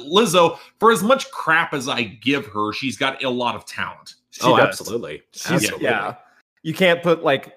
Lizzo. 0.10 0.58
For 0.80 0.92
as 0.94 1.04
much 1.04 1.30
crap 1.32 1.74
as 1.74 1.90
I 1.90 2.04
give 2.04 2.46
her, 2.48 2.72
she's 2.72 2.96
got 2.96 3.22
a 3.24 3.30
lot 3.30 3.56
of 3.56 3.66
talent. 3.66 4.16
She 4.32 4.42
oh, 4.44 4.56
does. 4.56 4.68
absolutely. 4.68 5.22
She's, 5.34 5.52
absolutely. 5.52 5.84
yeah. 5.84 6.16
You 6.64 6.74
can't 6.74 7.04
put 7.04 7.24
like 7.24 7.54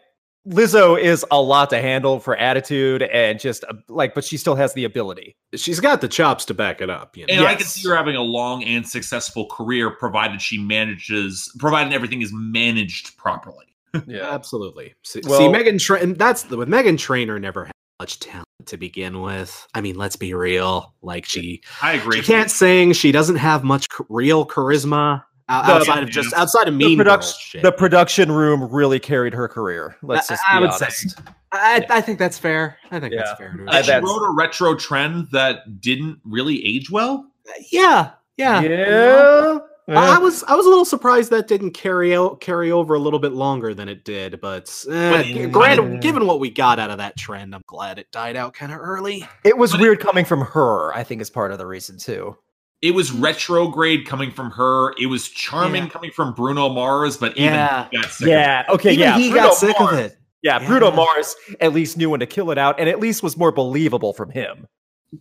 Lizzo 0.49 0.99
is 0.99 1.25
a 1.31 1.41
lot 1.41 1.71
to 1.71 1.81
handle 1.81 2.21
for 2.21 2.37
attitude 2.37 3.03
and 3.03 3.39
just 3.39 3.65
uh, 3.65 3.75
like, 3.89 4.15
but 4.15 4.25
she 4.25 4.37
still 4.37 4.55
has 4.55 4.73
the 4.75 4.85
ability. 4.85 5.37
She's 5.55 5.81
got 5.81 6.01
the 6.01 6.09
chops 6.09 6.45
to 6.47 6.55
back 6.55 6.81
it 6.81 6.91
up. 6.91 7.17
You 7.17 7.27
know? 7.27 7.35
And 7.35 7.47
I 7.47 7.55
can 7.55 7.67
see 7.67 7.87
her 7.89 7.95
having 7.95 8.17
a 8.17 8.23
long 8.23 8.65
and 8.65 8.87
successful 8.87 9.47
career, 9.47 9.91
provided 9.91 10.41
she 10.41 10.59
manages, 10.59 11.53
provided 11.59 11.93
everything 11.93 12.23
is 12.23 12.31
managed 12.33 13.17
properly. 13.17 13.65
Yeah. 14.07 14.31
Absolutely. 14.35 14.95
See, 15.03 15.23
see 15.23 15.49
Megan 15.49 15.79
Tra- 15.79 16.07
that's 16.15 16.43
the 16.45 16.59
with 16.59 16.69
Meghan 16.69 16.99
Trainor 16.99 17.39
never 17.39 17.65
had 17.65 17.73
much 17.99 18.21
talent 18.21 18.47
to 18.67 18.77
begin 18.77 19.23
with. 19.23 19.67
I 19.75 19.81
mean, 19.81 19.97
let's 19.97 20.15
be 20.15 20.35
real. 20.35 20.95
Like 21.03 21.25
she, 21.25 21.63
I 21.83 21.95
agree. 21.95 22.21
she 22.21 22.27
can't 22.27 22.51
sing. 22.51 22.93
She 22.93 23.13
doesn't 23.13 23.37
have 23.37 23.65
much 23.65 23.87
real 24.11 24.47
charisma 24.47 25.25
o- 25.49 25.67
The- 25.67 25.73
outside 25.75 26.03
of 26.03 26.11
just 26.11 26.33
outside 26.35 26.69
of 26.69 26.75
mean 26.75 26.99
the, 26.99 27.05
Girls 27.05 27.33
production, 27.35 27.63
the 27.63 27.73
production 27.73 28.33
room 28.33 28.63
really 28.71 28.99
carried 28.99 29.35
her 29.35 29.49
career. 29.49 29.97
Let's 30.03 30.31
I- 30.31 30.35
just 30.35 30.43
I 30.49 30.59
be 30.61 30.67
would 30.67 30.75
say. 30.75 30.85
honest. 30.87 31.19
I, 31.51 31.87
I 31.89 32.01
think 32.03 32.19
that's 32.19 32.39
fair. 32.39 32.77
I 32.91 33.01
think 33.01 33.15
Yeah. 33.15 33.23
that's 33.25 33.39
fair. 33.39 33.53
dude. 33.57 33.69
I 33.71 33.77
And 33.79 33.85
she 33.87 33.91
that's- 33.93 34.05
rode 34.09 34.23
a 34.23 34.31
retro 34.33 34.75
trend 34.75 35.29
that 35.33 35.81
didn't 35.81 36.19
really 36.25 36.65
age 36.65 36.91
well. 36.91 37.25
yeah, 37.73 38.11
yeah. 38.37 38.61
Yeah. 38.61 39.59
I 39.91 40.17
I 40.17 40.19
was 40.19 40.45
I 40.45 40.55
was 40.55 40.67
a 40.67 40.69
little 40.69 40.85
surprised 40.85 41.31
that 41.31 41.49
didn't 41.49 41.71
carry 41.71 42.15
out 42.15 42.43
carry 42.43 42.71
over 42.71 42.93
a 42.93 42.99
little 42.99 43.19
bit 43.19 43.33
longer 43.33 43.73
than 43.73 43.89
it 43.89 44.05
did, 44.05 44.39
but, 44.43 44.69
eh, 44.91 45.11
But 45.43 45.51
granted, 45.51 45.93
but- 45.93 46.01
given 46.03 46.27
what 46.27 46.41
we 46.41 46.51
got 46.51 46.79
out 46.79 46.91
of 46.91 46.99
that 46.99 47.17
trend, 47.17 47.55
I'm 47.55 47.63
glad 47.67 47.99
it 47.99 48.11
died 48.13 48.37
out 48.37 48.53
kind 48.53 48.71
of 48.71 48.79
early. 48.81 49.27
It 49.45 49.57
was 49.57 49.73
But- 49.73 49.81
weird 49.81 50.01
coming 50.01 50.27
from 50.27 50.43
her, 50.43 50.93
I 50.95 51.05
think 51.05 51.23
is 51.23 51.31
part 51.31 51.53
of 51.53 51.59
the 51.59 51.67
reason 51.67 51.97
too. 51.97 52.37
It 52.81 52.95
was 52.95 53.11
retrograde 53.11 54.07
coming 54.07 54.31
from 54.31 54.51
her. 54.53 54.93
It 54.99 55.07
was 55.07 55.29
charming 55.29 55.85
Yeah. 55.85 55.89
coming 55.91 56.11
from 56.13 56.33
Bruno 56.35 56.69
Mars, 56.69 57.17
but 57.17 57.33
even 57.33 57.55
Yeah. 57.55 57.89
he 57.91 57.97
got 57.97 58.11
sick 58.11 58.27
of 58.27 58.29
Yeah. 58.29 58.65
Okay. 58.69 58.93
Even 58.93 59.01
yeah. 59.01 59.19
he 59.19 59.31
Bruno 59.31 59.47
got 59.49 59.55
sick 59.57 59.77
Mars, 59.81 59.93
of 59.95 59.99
it. 59.99 60.19
Yeah, 60.43 60.61
Yeah. 60.61 60.69
Bruno 60.69 60.91
Mars 60.93 61.35
at 61.61 61.73
least 61.73 61.97
knew 61.97 62.11
when 62.11 62.21
to 62.21 62.27
kill 62.27 62.51
it 62.53 62.59
out, 62.59 62.79
and 62.79 62.89
at 62.89 63.01
least 63.01 63.23
was 63.23 63.37
more 63.37 63.51
believable 63.51 64.13
from 64.13 64.31
him. 64.31 64.69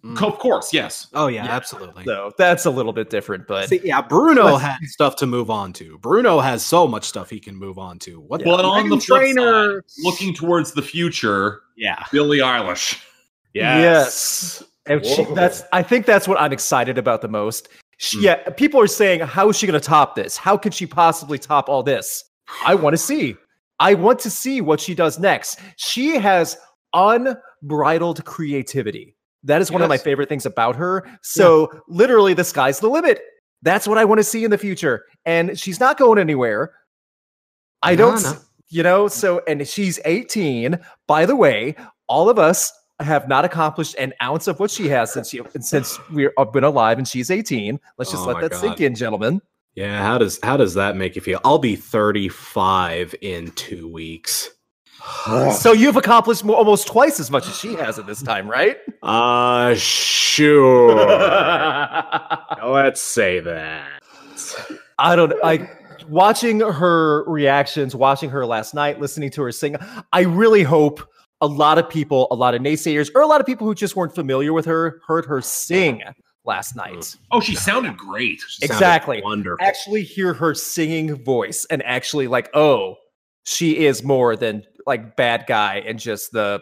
it. 0.04 0.22
Of 0.22 0.38
course, 0.40 0.74
yes. 0.74 1.08
Oh 1.14 1.28
yeah, 1.28 1.46
Yeah. 1.46 1.52
absolutely. 1.56 2.04
So 2.04 2.32
that's 2.38 2.66
a 2.66 2.70
little 2.70 2.92
bit 2.94 3.10
different, 3.10 3.48
but 3.48 3.70
See, 3.70 3.80
yeah, 3.86 4.02
Bruno 4.02 4.44
Let's- 4.44 4.62
had 4.64 4.78
stuff 4.84 5.16
to 5.16 5.26
move 5.26 5.50
on 5.50 5.72
to. 5.74 5.98
Bruno 6.00 6.40
has 6.42 6.64
so 6.66 6.88
much 6.88 7.06
stuff 7.06 7.30
he 7.30 7.40
can 7.40 7.56
move 7.56 7.80
on 7.80 7.98
to. 8.00 8.20
What 8.20 8.44
But 8.44 8.66
on 8.66 8.90
the 8.90 8.98
Trainor 9.00 9.82
side, 9.88 10.04
looking 10.04 10.34
towards 10.34 10.74
the 10.74 10.82
future, 10.82 11.62
Yeah. 11.78 12.04
Billie 12.12 12.40
Eilish. 12.40 13.02
yes, 13.54 14.62
And 14.90 15.06
she, 15.06 15.24
that's. 15.34 15.64
I 15.74 15.84
think 15.84 16.06
that's 16.06 16.28
what 16.28 16.40
I'm 16.40 16.54
excited 16.54 16.98
about 16.98 17.22
the 17.22 17.28
most. 17.28 17.70
She, 17.98 18.18
Hmm. 18.20 18.24
Yeah, 18.24 18.36
people 18.52 18.80
are 18.80 18.88
saying, 18.88 19.22
"How 19.22 19.50
is 19.50 19.58
she 19.58 19.68
going 19.68 19.80
to 19.80 19.86
top 19.86 20.16
this? 20.16 20.38
How 20.38 20.58
could 20.58 20.74
she 20.74 20.86
possibly 20.86 21.38
top 21.40 21.70
all 21.70 21.84
this?" 21.84 22.24
I 22.66 22.76
want 22.76 22.94
to 22.94 22.98
see. 22.98 23.36
I 23.80 23.94
want 23.94 24.20
to 24.20 24.30
see 24.30 24.62
what 24.62 24.80
she 24.80 24.96
does 24.96 25.20
next. 25.20 25.60
She 25.76 26.16
has 26.16 26.58
unbridled 26.94 28.24
creativity. 28.26 29.16
That 29.44 29.62
is 29.62 29.72
one 29.72 29.82
of 29.82 29.90
my 29.90 29.98
favorite 29.98 30.30
things 30.30 30.46
about 30.46 30.76
her. 30.76 31.08
So, 31.22 31.70
literally, 31.88 32.34
the 32.34 32.44
sky's 32.44 32.80
the 32.80 32.90
limit. 32.90 33.22
That's 33.62 33.88
what 33.88 33.98
I 33.98 34.06
want 34.06 34.20
to 34.20 34.24
see 34.24 34.44
in 34.44 34.52
the 34.52 34.58
future. 34.58 35.06
And 35.26 35.58
she's 35.60 35.80
not 35.80 35.98
going 35.98 36.20
anywhere. 36.20 36.74
I 37.82 37.92
No, 37.96 38.12
don't, 38.12 38.24
no. 38.24 38.34
you 38.70 38.84
know, 38.84 39.08
so, 39.08 39.42
and 39.48 39.68
she's 39.68 40.00
18. 40.06 40.80
By 41.08 41.26
the 41.26 41.36
way, 41.36 41.76
all 42.08 42.30
of 42.30 42.40
us 42.40 42.72
have 43.00 43.28
not 43.28 43.46
accomplished 43.46 43.96
an 44.00 44.14
ounce 44.22 44.48
of 44.48 44.60
what 44.60 44.72
she 44.72 44.88
has 44.90 45.14
since 45.14 45.30
she, 45.30 45.42
since 45.60 46.00
we've 46.10 46.30
been 46.54 46.64
alive 46.64 46.98
and 46.98 47.08
she's 47.08 47.30
18. 47.30 47.80
Let's 47.98 48.12
just 48.12 48.24
Oh 48.24 48.28
let 48.28 48.42
that 48.42 48.52
God. 48.52 48.60
sink 48.60 48.82
in, 48.82 48.96
gentlemen. 48.96 49.42
Yeah, 49.76 50.02
how 50.02 50.18
does 50.18 50.40
how 50.42 50.58
does 50.58 50.74
that 50.74 50.96
make 50.96 51.16
you 51.16 51.22
feel? 51.22 51.40
I'll 51.46 51.60
be 51.60 51.76
35 51.76 53.14
in 53.22 53.52
2 53.52 53.88
weeks. 53.88 54.50
So 55.54 55.72
you've 55.74 55.96
accomplished 55.96 56.44
mo- 56.44 56.56
almost 56.56 56.88
twice 56.88 57.20
as 57.20 57.30
much 57.30 57.48
as 57.48 57.56
she 57.58 57.76
has 57.76 58.00
at 58.00 58.08
this 58.08 58.22
time, 58.24 58.50
right? 58.50 58.78
Uh 59.04 59.76
sure. 59.76 60.96
Let's 62.66 63.02
say 63.02 63.40
that. 63.42 64.02
I 64.98 65.16
don't 65.16 65.34
I 65.44 65.70
watching 66.08 66.60
her 66.62 67.24
reactions, 67.30 67.96
watching 67.96 68.30
her 68.32 68.46
last 68.46 68.74
night, 68.74 69.00
listening 69.00 69.30
to 69.32 69.44
her 69.44 69.52
sing. 69.52 69.76
I 70.12 70.22
really 70.22 70.64
hope 70.64 71.08
a 71.42 71.48
lot 71.48 71.78
of 71.78 71.90
people, 71.90 72.28
a 72.32 72.36
lot 72.36 72.56
of 72.56 72.62
naysayers, 72.62 73.10
or 73.14 73.22
a 73.22 73.28
lot 73.28 73.40
of 73.40 73.46
people 73.46 73.68
who 73.68 73.76
just 73.76 73.96
weren't 73.96 74.16
familiar 74.16 74.54
with 74.54 74.66
her 74.66 75.02
heard 75.08 75.26
her 75.26 75.42
sing 75.42 76.02
last 76.46 76.76
night. 76.76 77.16
Oh, 77.32 77.40
she 77.40 77.56
sounded 77.56 77.98
great. 77.98 78.40
Sounded 78.42 78.74
Exactly. 78.74 79.22
Wonderful. 79.24 79.64
Actually 79.66 80.04
hear 80.04 80.34
her 80.34 80.56
singing 80.56 81.24
voice 81.24 81.66
and 81.70 81.84
actually 81.84 82.28
like, 82.28 82.50
oh, 82.56 82.96
she 83.46 83.86
is 83.86 84.04
more 84.04 84.36
than 84.36 84.64
like 84.86 85.16
bad 85.16 85.46
guy 85.48 85.84
and 85.86 86.00
just 86.00 86.32
the 86.32 86.62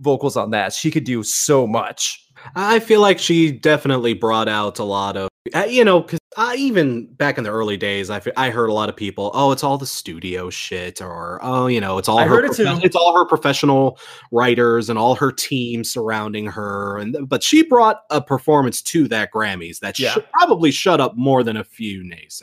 vocals 0.00 0.36
on 0.36 0.50
that. 0.50 0.72
She 0.72 0.90
could 0.90 1.04
do 1.04 1.22
so 1.22 1.66
much. 1.66 2.22
I 2.54 2.80
feel 2.80 3.00
like 3.00 3.18
she 3.18 3.52
definitely 3.52 4.14
brought 4.14 4.48
out 4.48 4.78
a 4.78 4.84
lot 4.84 5.16
of, 5.16 5.28
uh, 5.54 5.64
you 5.68 5.84
know, 5.84 6.00
because 6.00 6.18
I 6.38 6.54
even 6.56 7.06
back 7.14 7.38
in 7.38 7.44
the 7.44 7.50
early 7.50 7.76
days, 7.78 8.10
I, 8.10 8.20
I 8.36 8.50
heard 8.50 8.68
a 8.68 8.72
lot 8.72 8.88
of 8.90 8.96
people, 8.96 9.30
oh, 9.32 9.52
it's 9.52 9.64
all 9.64 9.78
the 9.78 9.86
studio 9.86 10.50
shit, 10.50 11.00
or 11.00 11.38
oh, 11.42 11.66
you 11.66 11.80
know, 11.80 11.96
it's 11.96 12.08
all 12.08 12.18
I 12.18 12.24
her 12.24 12.28
heard 12.28 12.44
it 12.44 12.52
too. 12.54 12.78
it's 12.82 12.94
all 12.96 13.16
her 13.16 13.24
professional 13.24 13.98
writers 14.32 14.90
and 14.90 14.98
all 14.98 15.14
her 15.14 15.32
team 15.32 15.82
surrounding 15.82 16.46
her, 16.46 16.98
and 16.98 17.28
but 17.28 17.42
she 17.42 17.62
brought 17.62 18.02
a 18.10 18.20
performance 18.20 18.82
to 18.82 19.08
that 19.08 19.32
Grammys 19.32 19.80
that 19.80 19.98
Yeah. 19.98 20.12
should 20.12 20.30
probably 20.32 20.70
shut 20.70 21.00
up 21.00 21.16
more 21.16 21.42
than 21.42 21.56
a 21.56 21.64
few 21.64 22.02
naysayers. 22.02 22.42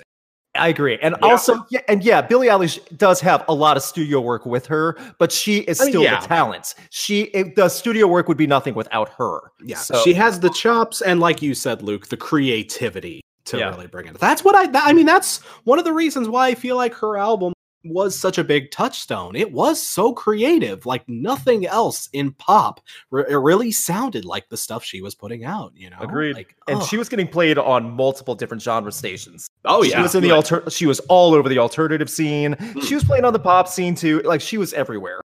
I 0.55 0.67
agree. 0.67 0.99
And 1.01 1.15
Yeah. 1.21 1.27
also, 1.29 1.65
yeah, 1.71 1.81
and 1.87 2.03
yeah, 2.03 2.21
Billie 2.21 2.47
Eilish 2.47 2.79
does 2.97 3.19
have 3.21 3.43
a 3.47 3.53
lot 3.53 3.75
of 3.75 3.81
studio 3.83 4.21
work 4.21 4.45
with 4.45 4.65
her, 4.67 4.95
but 5.19 5.31
she 5.31 5.59
is 5.61 5.81
I 5.81 5.85
mean, 5.85 5.91
still 5.93 6.03
yeah. 6.03 6.19
the 6.21 6.27
talent. 6.27 6.75
She 6.91 7.23
it, 7.25 7.55
the 7.55 7.69
studio 7.69 8.07
work 8.07 8.27
would 8.27 8.37
be 8.37 8.45
nothing 8.47 8.73
without 8.75 9.09
her. 9.17 9.51
Yeah, 9.63 9.77
So- 9.77 10.01
she 10.03 10.13
has 10.13 10.39
the 10.39 10.49
chops, 10.51 11.01
and 11.01 11.19
like 11.19 11.41
you 11.41 11.53
said, 11.55 11.81
Luke, 11.83 12.07
the 12.07 12.17
creativity 12.17 13.21
to 13.45 13.57
Yeah. 13.57 13.69
really 13.71 13.87
bring 13.87 14.07
it. 14.07 14.17
That's 14.19 14.43
what 14.43 14.55
I. 14.55 14.67
that- 14.67 14.87
I 14.87 14.93
mean, 14.93 15.05
that's 15.05 15.39
one 15.65 15.79
of 15.79 15.85
the 15.85 15.93
reasons 15.93 16.27
why 16.29 16.47
I 16.47 16.55
feel 16.55 16.75
like 16.75 16.93
her 16.95 17.17
album 17.17 17.53
was 17.85 18.17
such 18.17 18.37
a 18.37 18.45
big 18.45 18.71
touchstone. 18.71 19.35
It 19.35 19.51
was 19.51 19.81
so 19.85 20.13
creative, 20.13 20.85
like 20.85 21.03
nothing 21.09 21.65
else 21.65 22.07
in 22.13 22.31
pop. 22.31 22.79
Re- 23.11 23.25
it 23.27 23.35
really 23.35 23.73
sounded 23.73 24.23
like 24.23 24.47
the 24.47 24.55
stuff 24.55 24.85
she 24.85 25.01
was 25.01 25.15
putting 25.15 25.43
out. 25.43 25.73
You 25.75 25.89
know, 25.89 25.97
Agreed. 25.99 26.35
Like, 26.37 26.55
and 26.69 26.77
oh. 26.79 26.85
she 26.85 26.95
was 26.97 27.09
getting 27.09 27.27
played 27.27 27.57
on 27.57 27.91
multiple 27.91 28.35
different 28.35 28.63
genre 28.63 28.91
stations. 28.93 29.49
oh 29.65 29.83
yeah, 29.83 29.97
she 29.97 30.01
was 30.01 30.15
in 30.15 30.23
the 30.23 30.29
Like, 30.29 30.35
alter. 30.37 30.63
She 30.69 30.85
was 30.85 30.99
all 31.01 31.33
over 31.33 31.49
the 31.49 31.59
alternative 31.59 32.09
scene. 32.09 32.53
Hmm. 32.53 32.79
She 32.79 32.95
was 32.95 33.03
playing 33.03 33.25
on 33.25 33.33
the 33.33 33.39
pop 33.39 33.67
scene 33.67 33.95
too. 33.95 34.21
Like 34.21 34.39
she 34.39 34.57
was 34.57 34.71
everywhere. 34.73 35.19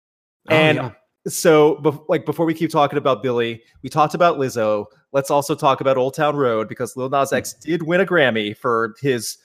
oh, 0.49 0.55
and- 0.55 0.77
yeah. 0.79 0.91
So, 1.27 1.77
bef- 1.83 2.05
like 2.09 2.27
before 2.27 2.45
we 2.47 2.53
keep 2.55 2.71
talking 2.71 2.99
about 2.99 3.23
Billie, 3.23 3.63
we 3.83 3.89
talked 3.89 4.15
about 4.15 4.39
Lizzo. 4.39 4.85
Let's 5.13 5.31
also 5.31 5.55
talk 5.55 5.81
about 5.81 5.97
Old 5.97 6.15
Town 6.15 6.37
Road 6.37 6.69
because 6.69 6.97
Lil 6.97 7.09
Nas 7.09 7.33
X 7.33 7.55
did 7.55 7.83
win 7.83 8.01
a 8.01 8.07
Grammy 8.07 8.57
for 8.57 8.95
his. 9.01 9.39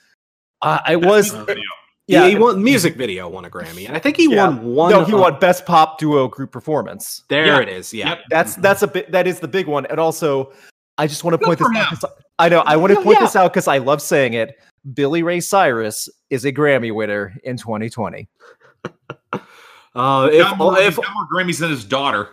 Uh, 0.62 0.78
I 0.84 0.96
was 0.96 1.32
Music 1.32 1.46
video. 1.46 1.64
yeah, 2.06 2.22
yeah. 2.24 2.28
he 2.28 2.36
won 2.36 2.62
music 2.62 2.96
video, 2.96 3.28
won 3.30 3.46
a 3.46 3.50
Grammy, 3.50 3.86
and 3.88 3.96
I 3.96 4.00
think 4.00 4.18
he 4.18 4.28
Yeah. 4.30 4.48
won 4.48 4.74
one. 4.74 4.90
no, 4.90 5.04
he 5.04 5.14
won 5.14 5.38
best 5.38 5.64
pop 5.64 5.98
duo 5.98 6.28
group 6.28 6.52
performance. 6.52 7.24
There 7.30 7.46
Yeah. 7.46 7.60
it 7.60 7.68
is. 7.70 7.94
Yeah, 7.94 8.10
Yep. 8.10 8.18
That's 8.28 8.54
that's 8.56 8.82
a 8.82 8.86
bit 8.86 9.10
that 9.12 9.26
is 9.26 9.40
the 9.40 9.48
big 9.48 9.66
one. 9.66 9.86
And 9.86 9.98
also, 9.98 10.52
I 10.98 11.06
just 11.06 11.24
want 11.24 11.32
to 11.34 11.38
Good 11.38 11.58
point 11.58 11.90
this 11.90 12.04
out. 12.04 12.10
I 12.38 12.50
know 12.50 12.60
I 12.66 12.76
want 12.76 12.92
to 12.94 13.00
point 13.00 13.18
yeah. 13.20 13.24
this 13.26 13.36
out 13.36 13.54
because 13.54 13.68
I 13.68 13.78
love 13.78 14.02
saying 14.02 14.34
it. 14.34 14.54
Billy 14.92 15.22
Ray 15.22 15.40
Cyrus 15.40 16.10
is 16.28 16.44
a 16.44 16.52
Grammy 16.52 16.94
winner 16.94 17.34
in 17.44 17.56
2020. 17.56 18.28
Uh, 19.94 20.28
if 20.32 20.42
got 20.42 20.58
more, 20.58 20.78
if 20.78 20.96
he's 20.96 21.04
got 21.04 21.14
more 21.14 21.26
Grammys 21.32 21.58
than 21.60 21.70
his 21.70 21.84
daughter. 21.84 22.30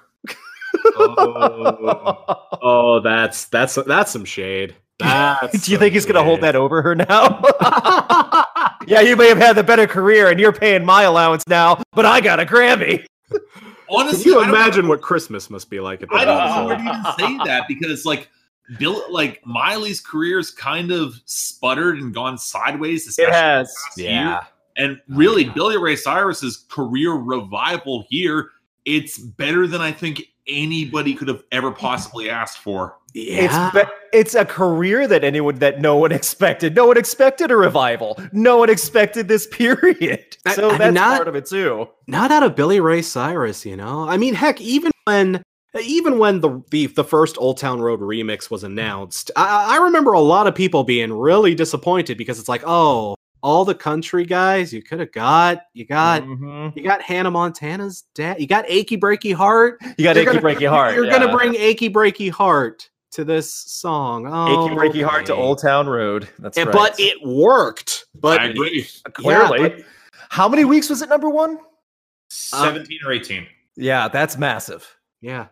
oh, 0.96 2.48
oh, 2.62 3.00
that's 3.00 3.46
that's 3.46 3.76
that's 3.76 4.12
some 4.12 4.26
shade. 4.26 4.76
That's 5.00 5.62
Do 5.66 5.72
you 5.72 5.78
think 5.78 5.94
he's 5.94 6.06
going 6.06 6.16
to 6.16 6.24
hold 6.24 6.42
that 6.42 6.56
over 6.56 6.82
her 6.82 6.96
now? 6.96 7.42
yeah, 8.88 9.02
you 9.02 9.16
may 9.16 9.28
have 9.28 9.38
had 9.38 9.54
the 9.56 9.64
better 9.64 9.86
career 9.88 10.30
and 10.30 10.40
you're 10.40 10.54
paying 10.54 10.84
my 10.86 11.04
allowance 11.04 11.48
now, 11.48 11.82
but 11.94 12.06
I 12.06 12.20
got 12.22 12.40
a 12.40 12.46
Grammy. 12.46 13.06
Honestly, 13.30 13.40
Can 13.90 13.90
Honestly, 13.90 14.32
you 14.32 14.40
I 14.40 14.46
don't- 14.48 14.50
imagine 14.56 14.88
what 14.88 15.02
Christmas 15.02 15.50
must 15.50 15.70
be 15.70 15.80
like? 15.80 16.02
At 16.04 16.10
the 16.10 16.16
I 16.16 16.26
don't 16.26 16.38
know 16.38 16.44
time? 16.48 16.66
where 16.66 16.76
to 16.78 16.82
even 16.84 17.38
say 17.40 17.46
that 17.46 17.68
because 17.68 18.06
like 18.06 18.30
Bill 18.80 19.02
like 19.10 19.40
Miley's 19.46 20.02
career's 20.02 20.52
kind 20.52 20.92
of 20.92 21.16
sputtered 21.26 22.00
and 22.00 22.14
gone 22.14 22.38
sideways. 22.38 23.08
especially 23.08 23.34
has. 23.34 23.74
last 23.86 23.98
year. 23.98 24.40
And 24.78 24.98
oh, 25.00 25.16
really, 25.16 25.46
Billy 25.46 25.78
Ray 25.78 25.96
Cyrus's 25.96 26.66
career 26.70 27.14
revival 27.14 28.06
here, 28.10 28.50
it's 28.86 29.18
better 29.18 29.68
than 29.68 29.82
I 29.82 29.92
think 29.92 30.24
anybody 30.48 31.14
could 31.14 31.28
have 31.28 31.44
ever 31.52 31.72
possibly 31.72 32.30
asked 32.30 32.60
for. 32.60 32.96
Yeah. 33.14 33.72
It's 33.72 33.76
be- 33.76 33.94
it's 34.14 34.36
a 34.36 34.46
career 34.46 35.08
that 35.08 35.24
anyone 35.24 35.56
that 35.60 35.82
no 35.82 35.98
one 35.98 36.12
expected. 36.14 36.76
No 36.76 36.86
one 36.86 36.98
expected 36.98 37.52
a 37.52 37.58
revival. 37.58 38.22
No 38.32 38.58
one 38.58 38.70
expected 38.70 39.28
this 39.28 39.48
period. 39.48 40.38
So 40.54 40.68
I 40.68 40.70
mean, 40.72 40.78
that's 40.80 40.94
not- 40.94 41.18
part 41.18 41.28
of 41.28 41.36
it 41.36 41.46
too. 41.48 41.88
not 42.08 42.32
out 42.32 42.44
of 42.44 42.56
Billy 42.56 42.80
Ray 42.80 43.02
Cyrus, 43.02 43.66
you 43.66 43.76
know. 43.76 44.08
I 44.08 44.18
mean, 44.18 44.34
heck, 44.34 44.62
even 44.62 44.92
when 45.06 45.44
even 45.82 46.18
when 46.20 46.42
the 46.42 46.62
the, 46.72 46.86
the 46.88 47.04
first 47.04 47.38
Old 47.40 47.58
Town 47.58 47.82
Road 47.82 48.00
remix 48.00 48.50
was 48.50 48.64
announced, 48.64 49.32
I, 49.36 49.76
I 49.78 49.84
remember 49.84 50.14
a 50.14 50.20
lot 50.20 50.48
of 50.48 50.56
people 50.56 50.84
being 50.84 51.12
really 51.12 51.56
disappointed 51.56 52.18
because 52.18 52.40
it's 52.40 52.50
like, 52.50 52.64
oh, 52.66 53.16
all 53.44 53.64
the 53.66 53.76
country 53.76 54.26
guys 54.26 54.74
you 54.74 54.82
could 54.82 55.00
have 55.00 55.12
got, 55.12 55.64
you 55.74 55.86
got. 55.86 56.24
Mhm. 56.24 56.76
You 56.76 56.84
got 56.84 57.02
Hannah 57.02 57.32
Montana's 57.32 58.04
dad. 58.16 58.40
You 58.42 58.48
got 58.48 58.66
Achy 58.68 58.98
Breaky 58.98 59.34
Heart. 59.34 59.80
You 59.98 60.04
got 60.04 60.16
You're 60.16 60.30
achy 60.30 60.40
breaky 60.40 60.70
heart. 60.70 60.96
You're 60.96 61.06
yeah. 61.06 61.20
gonna 61.20 61.36
bring 61.36 61.56
Achy 61.56 61.90
Breaky 61.90 62.30
Heart 62.32 62.90
to 63.12 63.24
this 63.24 63.54
song. 63.54 64.26
Oh, 64.28 64.66
achy 64.68 64.76
breaky 64.76 65.04
heart 65.08 65.26
to. 65.28 65.36
Old 65.36 65.62
Town 65.62 65.88
Road. 65.88 66.28
That's 66.40 66.58
And- 66.58 66.68
right. 66.68 66.74
But 66.76 67.00
it 67.00 67.18
worked. 67.26 68.06
But 68.20 68.42
I 68.42 68.46
agree. 68.48 68.88
clearly, 69.14 69.62
yeah, 69.62 69.68
but- 69.70 69.86
how 70.30 70.50
many 70.50 70.66
weeks 70.66 70.90
was 70.90 71.02
it 71.02 71.10
number 71.10 71.30
one? 71.30 71.58
17 72.30 73.00
or 73.06 73.12
18. 73.14 73.48
Yeah, 73.76 74.08
that's 74.08 74.38
massive. 74.38 74.96
yeah. 75.22 75.48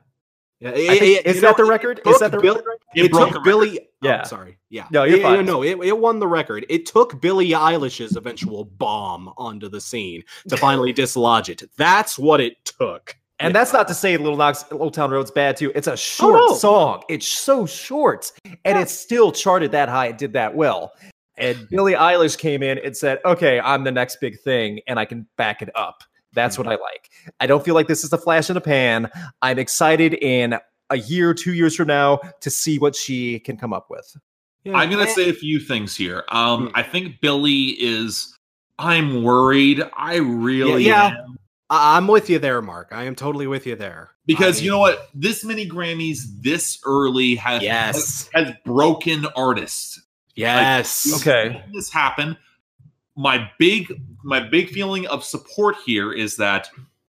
Yeah, 0.59 0.69
I 0.71 0.97
think- 0.99 1.25
is 1.25 1.41
that 1.41 1.57
the 1.57 1.65
record? 1.65 1.99
Is 2.05 2.19
that 2.19 2.31
the 2.31 2.39
Bill- 2.39 2.55
record? 2.55 2.74
It 2.95 3.05
It, 3.05 3.13
took 3.13 3.43
Billie. 3.43 3.73
Yeah. 3.73 3.79
Oh, 3.79 4.07
yeah, 4.07 4.23
sorry. 4.23 4.57
Yeah, 4.69 4.87
No, 4.91 5.03
you're 5.03 5.19
It- 5.19 5.23
fine. 5.23 5.45
No, 5.45 5.63
it, 5.63 5.77
it 5.83 5.97
won 5.97 6.19
the 6.19 6.27
record. 6.27 6.65
It 6.69 6.85
took 6.85 7.19
Billie 7.21 7.49
Eilish's 7.49 8.15
eventual 8.15 8.65
bomb 8.65 9.33
onto 9.37 9.69
the 9.69 9.81
scene 9.81 10.23
to 10.47 10.57
finally 10.65 10.93
dislodge 10.93 11.49
it. 11.49 11.63
That's 11.77 12.17
what 12.19 12.39
it 12.39 12.63
took. 12.65 13.15
And 13.39 13.53
Yeah. 13.53 13.59
that's 13.59 13.73
not 13.73 13.87
to 13.89 13.93
say 13.93 14.15
Lil 14.17 14.37
Nas 14.37 14.63
X 14.63 14.71
Old 14.71 14.93
Town 14.93 15.11
Road's 15.11 15.31
bad 15.31 15.57
too. 15.57 15.71
It's 15.75 15.87
a 15.87 15.93
oh, 15.93 15.95
short 15.95 16.35
no. 16.49 16.55
song. 16.55 17.03
It's 17.09 17.27
so 17.27 17.65
short. 17.65 18.31
And 18.63 18.77
it 18.79 18.89
still 18.89 19.31
charted 19.31 19.71
that 19.71 19.89
high 19.89 20.07
and 20.07 20.17
did 20.17 20.33
that 20.33 20.55
well. 20.55 20.93
And 21.37 21.67
Billie 21.69 21.93
Eilish 21.93 22.37
came 22.37 22.63
in 22.63 22.77
and 22.77 22.95
said, 22.95 23.19
Okay, 23.25 23.59
I'm 23.59 23.83
the 23.83 23.91
next 23.91 24.21
big 24.21 24.39
thing, 24.39 24.79
and 24.87 24.97
I 24.99 25.05
can 25.05 25.27
back 25.37 25.61
it 25.61 25.69
up. 25.75 26.03
That's 26.33 26.55
hmm. 26.55 26.63
what 26.63 26.71
I 26.71 26.75
like. 26.81 27.09
I 27.39 27.47
don't 27.47 27.63
feel 27.63 27.75
like 27.75 27.87
this 27.87 28.03
is 28.03 28.13
a 28.13 28.17
flash 28.17 28.49
in 28.49 28.53
the 28.53 28.61
pan. 28.61 29.09
I'm 29.41 29.59
excited 29.59 30.13
in 30.13 30.57
a 30.89 30.97
year, 30.97 31.33
two 31.33 31.53
years 31.53 31.75
from 31.75 31.87
now 31.87 32.19
to 32.41 32.49
see 32.49 32.77
what 32.79 32.95
she 32.95 33.39
can 33.39 33.57
come 33.57 33.73
up 33.73 33.87
with. 33.89 34.15
Yeah. 34.63 34.73
I'm 34.75 34.89
gonna 34.89 35.07
say 35.07 35.29
a 35.29 35.33
few 35.33 35.59
things 35.59 35.95
here. 35.95 36.23
Um, 36.29 36.67
Hmm. 36.67 36.71
I 36.75 36.83
think 36.83 37.21
Billie 37.21 37.75
is. 37.79 38.31
I'm 38.77 39.23
worried. 39.23 39.81
I 39.95 40.15
really 40.17 40.85
Yeah, 40.85 41.09
yeah. 41.11 41.17
I- 41.69 41.95
I'm 41.97 42.07
with 42.07 42.29
you 42.29 42.39
there, 42.39 42.61
Mark. 42.61 42.89
I 42.91 43.03
am 43.05 43.15
totally 43.15 43.47
with 43.47 43.65
you 43.65 43.75
there. 43.75 44.11
because 44.27 44.59
I- 44.59 44.63
you 44.65 44.71
know 44.71 44.79
what? 44.79 45.09
This 45.13 45.43
many 45.45 45.69
Grammys 45.69 46.21
this 46.41 46.79
early 46.83 47.35
has 47.35 47.61
Yes. 47.61 48.29
has, 48.33 48.45
has 48.47 48.55
broken 48.65 49.25
artists. 49.35 50.01
Yes. 50.35 51.21
Okay. 51.21 51.63
This 51.73 51.89
happen. 51.91 52.35
My 53.15 53.49
big 53.59 54.01
my 54.23 54.39
big 54.41 54.69
feeling 54.71 55.05
of 55.07 55.23
support 55.23 55.75
here 55.85 56.11
is 56.11 56.35
that 56.37 56.67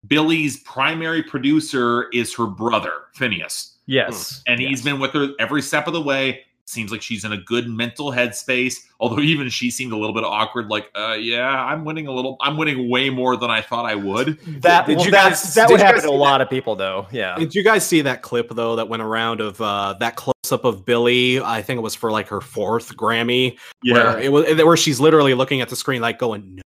Billie's 0.07 0.59
primary 0.61 1.23
producer 1.23 2.09
is 2.13 2.35
her 2.35 2.47
brother 2.47 2.93
Finneas, 3.17 3.75
Yes. 3.87 4.43
and 4.47 4.59
he's 4.61 4.83
been 4.83 4.99
with 5.01 5.13
her 5.13 5.29
every 5.39 5.63
step 5.63 5.87
of 5.87 5.93
the 5.93 6.03
way. 6.03 6.41
Seems 6.65 6.91
like 6.93 7.03
she's 7.03 7.25
in 7.25 7.33
a 7.33 7.37
good 7.39 7.69
mental 7.69 8.13
headspace. 8.13 8.77
Although 9.01 9.21
even 9.21 9.49
she 9.49 9.69
seemed 9.71 9.93
a 9.93 9.97
little 9.97 10.15
bit 10.15 10.23
awkward. 10.25 10.69
Like, 10.69 10.89
uh, 10.95 11.15
yeah, 11.21 11.49
I'm 11.49 11.85
winning 11.85 12.07
a 12.07 12.13
little. 12.13 12.37
I'm 12.41 12.57
winning 12.57 12.89
way 12.89 13.11
more 13.11 13.37
than 13.37 13.51
I 13.51 13.61
thought 13.61 13.85
I 13.85 13.97
would. 13.97 14.39
That, 14.63 14.87
Did 14.87 14.97
well, 14.97 15.05
you 15.07 15.11
that's- 15.11 15.45
guys- 15.45 15.55
that 15.57 15.69
would 15.69 15.81
you 15.81 15.85
happen 15.87 16.01
to 16.03 16.07
a 16.07 16.11
see 16.11 16.17
lot 16.17 16.41
of 16.41 16.49
people, 16.49 16.77
though. 16.77 17.09
Yeah. 17.11 17.37
Did 17.37 17.55
you 17.55 17.65
guys 17.65 17.85
see 17.85 18.01
that 18.03 18.23
clip 18.23 18.49
though 18.51 18.77
that 18.77 18.89
went 18.89 19.03
around 19.03 19.41
of 19.41 19.61
uh, 19.61 19.95
that 20.01 20.15
close 20.17 20.33
up 20.53 20.65
of 20.65 20.85
Billie? 20.87 21.41
I 21.41 21.63
think 21.63 21.79
it 21.79 21.83
was 21.83 21.97
for 21.97 22.11
like 22.13 22.29
her 22.29 22.41
fourth 22.41 22.97
Grammy. 22.97 23.59
where 23.85 24.19
it 24.21 24.31
was 24.33 24.47
where 24.65 24.77
she's 24.77 25.01
literally 25.01 25.35
looking 25.35 25.61
at 25.61 25.69
the 25.69 25.77
screen 25.77 26.01
like 26.01 26.19
going, 26.19 26.55
no, 26.57 26.63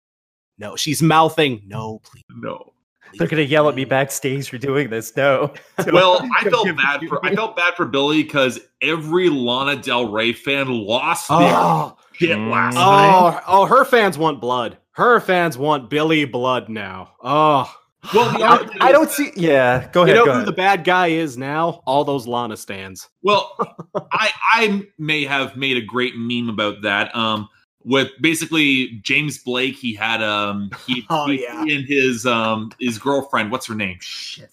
no. 0.70 0.76
She's 0.76 1.02
mouthing, 1.02 1.62
no, 1.66 2.00
please. 2.02 2.24
no. 2.30 2.71
They're 3.18 3.26
gonna 3.28 3.42
yell 3.42 3.68
at 3.68 3.74
me 3.74 3.84
backstage 3.84 4.48
for 4.48 4.58
doing 4.58 4.90
this. 4.90 5.14
No. 5.16 5.52
Well, 5.92 6.26
I 6.38 6.48
felt 6.48 6.66
bad 6.76 7.00
for 7.08 7.24
I 7.24 7.34
felt 7.34 7.56
bad 7.56 7.74
for 7.74 7.86
Billie 7.86 8.22
because 8.22 8.60
every 8.80 9.28
Lana 9.28 9.76
Del 9.80 10.10
Rey 10.10 10.32
fan 10.32 10.68
lost 10.68 11.28
their 11.28 11.38
Oh, 11.40 11.96
shit 12.12 12.38
last 12.38 12.74
Mm. 12.76 12.80
night. 12.80 13.12
oh, 13.14 13.40
oh, 13.62 13.66
her 13.66 13.84
fans 13.84 14.16
want 14.18 14.40
blood. 14.40 14.78
Her 14.92 15.20
fans 15.20 15.56
want 15.58 15.88
Billie 15.90 16.24
blood 16.26 16.68
now. 16.68 17.12
Oh, 17.22 17.72
Well, 18.14 18.30
the 18.38 18.44
I, 18.44 18.88
I 18.88 18.92
don't 18.92 19.10
see. 19.10 19.30
Yeah. 19.36 19.88
Go 19.92 20.02
ahead. 20.02 20.16
you 20.16 20.20
know 20.20 20.24
who 20.32 20.36
ahead. 20.38 20.46
the 20.46 20.52
bad 20.52 20.84
guy 20.84 21.08
is 21.08 21.36
now? 21.38 21.82
All 21.86 22.04
those 22.04 22.26
Lana 22.26 22.56
stands. 22.56 23.08
Well, 23.22 23.56
I 24.12 24.30
I 24.52 24.82
may 24.98 25.24
have 25.24 25.56
made 25.56 25.76
a 25.76 25.82
great 25.82 26.14
meme 26.16 26.48
about 26.48 26.82
that. 26.82 27.14
Um, 27.16 27.48
with 27.84 28.10
basically 28.20 28.98
James 29.02 29.38
Blake, 29.38 29.76
he 29.76 29.94
had 29.94 30.22
um 30.22 30.70
he, 30.86 31.04
Oh, 31.10 31.26
he 31.28 31.42
yeah. 31.42 31.62
and 31.62 31.84
his 31.86 32.26
um 32.26 32.72
his 32.80 32.98
girlfriend. 32.98 33.50
What's 33.50 33.66
her 33.66 33.74
name? 33.74 33.98
Shit, 34.00 34.50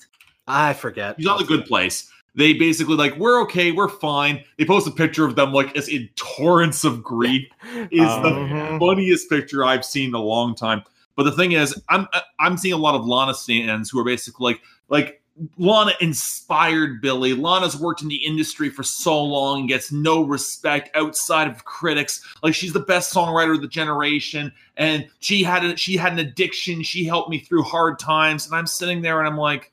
I 0.48 0.74
forget. 0.74 1.16
he's 1.18 1.28
on 1.28 1.38
the 1.38 1.44
good 1.46 1.66
place. 1.66 2.12
They 2.36 2.54
basically 2.54 2.96
like 2.96 3.16
we're 3.18 3.42
okay, 3.44 3.72
we're 3.72 3.90
fine. 3.90 4.44
They 4.58 4.66
post 4.66 4.88
a 4.88 4.92
picture 4.92 5.26
of 5.26 5.36
them 5.36 5.52
like 5.52 5.76
as 5.76 5.90
in 5.90 6.10
torrents 6.16 6.84
of 6.84 7.04
grief. 7.04 7.48
Is 7.92 8.08
the 8.08 8.78
funniest 8.80 9.30
picture 9.30 9.66
I've 9.66 9.84
seen 9.84 10.10
in 10.10 10.16
a 10.16 10.22
long 10.22 10.56
time. 10.56 10.84
But 11.16 11.24
the 11.24 11.32
thing 11.34 11.52
is, 11.54 11.80
I'm 11.90 12.08
I'm 12.40 12.56
seeing 12.56 12.74
a 12.74 12.78
lot 12.78 12.96
of 12.96 13.06
Lana 13.06 13.34
stands 13.34 13.90
who 13.90 14.00
are 14.00 14.06
basically 14.06 14.54
like 14.54 14.62
like 14.90 15.19
Lana 15.58 15.94
inspired 16.02 17.02
Billie. 17.02 17.34
Lana's 17.34 17.78
worked 17.80 18.02
in 18.02 18.08
the 18.08 18.16
industry 18.26 18.70
for 18.70 18.84
so 18.84 19.24
long 19.24 19.62
and 19.62 19.70
gets 19.70 19.92
no 19.92 20.24
respect 20.24 20.90
outside 20.96 21.48
of 21.48 21.64
critics. 21.66 22.22
Like 22.44 22.54
she's 22.54 22.74
the 22.74 22.80
best 22.82 23.14
songwriter 23.14 23.56
of 23.56 23.62
the 23.62 23.68
generation, 23.68 24.52
and 24.78 25.08
she 25.20 25.44
had 25.44 25.64
a, 25.64 25.78
she 25.78 25.96
had 25.98 26.14
an 26.14 26.20
addiction. 26.20 26.84
She 26.84 27.06
helped 27.06 27.30
me 27.30 27.40
through 27.40 27.64
hard 27.64 28.00
times, 28.00 28.46
and 28.48 28.56
I'm 28.56 28.68
sitting 28.68 29.02
there 29.02 29.20
and 29.20 29.28
I'm 29.28 29.38
like. 29.38 29.72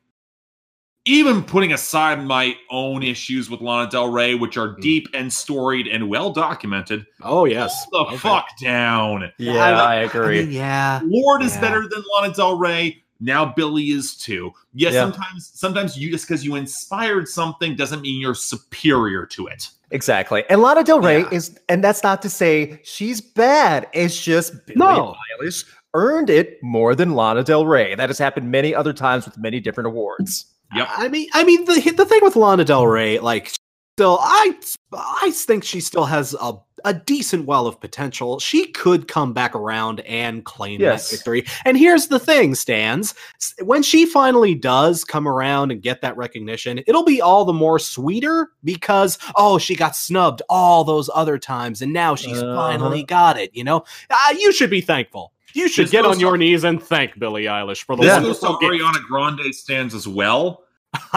Even 1.08 1.44
putting 1.44 1.72
aside 1.72 2.24
my 2.24 2.56
own 2.68 3.04
issues 3.04 3.48
with 3.48 3.60
Lana 3.60 3.88
Del 3.88 4.10
Rey, 4.10 4.34
which 4.34 4.56
are 4.56 4.70
Mm. 4.70 4.80
deep 4.80 5.06
and 5.14 5.32
storied 5.32 5.86
and 5.86 6.08
well 6.08 6.32
documented, 6.32 7.06
Oh 7.22 7.44
yes. 7.44 7.86
the 7.92 7.98
Okay. 7.98 8.16
fuck 8.16 8.48
down. 8.60 9.30
Yeah, 9.38 9.64
I- 9.64 9.70
I, 9.70 9.92
I 9.92 9.94
agree. 10.00 10.40
mean, 10.42 10.50
yeah. 10.50 11.00
Lorde 11.04 11.42
is 11.42 11.56
better 11.58 11.82
than 11.88 12.02
Lana 12.12 12.34
Del 12.34 12.58
Rey. 12.58 13.04
Now 13.20 13.44
Billie 13.46 13.90
is 13.90 14.16
too. 14.16 14.52
Yes, 14.74 14.94
Yeah. 14.94 15.02
sometimes 15.04 15.50
sometimes 15.54 15.96
you 15.96 16.10
just 16.10 16.26
because 16.28 16.44
you 16.44 16.54
inspired 16.56 17.28
something 17.28 17.74
doesn't 17.76 18.00
mean 18.02 18.20
you're 18.20 18.34
superior 18.34 19.26
to 19.26 19.46
it. 19.46 19.68
exactly. 19.92 20.42
And 20.50 20.60
Lana 20.62 20.82
Del 20.84 21.00
Rey 21.00 21.20
Yeah. 21.20 21.30
is, 21.30 21.58
and 21.68 21.82
that's 21.82 22.02
not 22.02 22.20
to 22.22 22.28
say 22.30 22.80
she's 22.84 23.20
bad. 23.20 23.88
It's 23.92 24.20
just 24.20 24.66
Billie 24.66 24.78
No. 24.78 25.14
Eilish 25.40 25.64
earned 25.94 26.28
it 26.28 26.62
more 26.62 26.94
than 26.94 27.14
Lana 27.14 27.42
Del 27.44 27.64
Rey. 27.66 27.94
That 27.94 28.08
has 28.10 28.18
happened 28.18 28.50
many 28.50 28.74
other 28.74 28.92
times 28.92 29.24
with 29.24 29.38
many 29.38 29.60
different 29.60 29.86
awards. 29.86 30.46
Yep. 30.74 30.88
I 30.96 31.08
mean, 31.08 31.28
I 31.32 31.44
mean 31.44 31.64
the 31.64 31.92
the 31.96 32.04
thing 32.04 32.18
with 32.22 32.34
Lana 32.36 32.64
Del 32.64 32.86
Rey, 32.86 33.18
like, 33.20 33.52
still, 33.96 34.18
I 34.20 34.54
I 34.92 35.30
think 35.30 35.62
she 35.64 35.80
still 35.80 36.04
has 36.04 36.34
a 36.34 36.54
a 36.86 36.94
decent 36.94 37.44
well 37.44 37.66
of 37.66 37.78
potential. 37.80 38.38
She 38.38 38.68
could 38.68 39.08
come 39.08 39.34
back 39.34 39.54
around 39.54 40.00
and 40.00 40.44
claim 40.44 40.80
Yes. 40.80 41.10
that 41.10 41.16
victory. 41.16 41.44
And 41.66 41.76
here's 41.76 42.06
the 42.06 42.18
thing, 42.18 42.54
Stans, 42.54 43.14
when 43.62 43.82
she 43.82 44.06
finally 44.06 44.54
does 44.54 45.04
come 45.04 45.28
around 45.28 45.72
and 45.72 45.82
get 45.82 46.00
that 46.00 46.16
recognition, 46.16 46.80
it'll 46.86 47.04
be 47.04 47.20
all 47.20 47.44
the 47.44 47.52
more 47.52 47.78
sweeter 47.78 48.48
because 48.64 49.18
oh, 49.34 49.58
she 49.58 49.74
got 49.76 49.94
snubbed 49.94 50.40
all 50.48 50.84
those 50.84 51.10
other 51.14 51.36
times, 51.38 51.82
and 51.82 51.92
now 51.92 52.14
she's 52.14 52.40
Uh-huh. 52.40 52.54
finally 52.56 53.02
got 53.02 53.38
it. 53.38 53.50
You 53.54 53.64
know, 53.64 53.84
uh, 54.08 54.34
you 54.38 54.52
should 54.52 54.70
be 54.70 54.80
thankful. 54.80 55.32
You 55.54 55.68
should 55.68 55.86
This 55.86 55.92
get 55.92 56.04
on 56.06 56.20
your 56.20 56.32
to- 56.32 56.38
knees 56.38 56.64
and 56.64 56.82
thank 56.82 57.18
Billie 57.18 57.44
Eilish 57.44 57.82
for 57.84 57.96
the 57.96 58.02
This 58.02 58.12
Yeah. 58.12 58.20
goes 58.22 58.40
wonderful 58.42 58.68
Ariana 58.70 59.02
Grande 59.06 59.54
stands 59.54 59.94
as 59.94 60.06
well. 60.06 60.62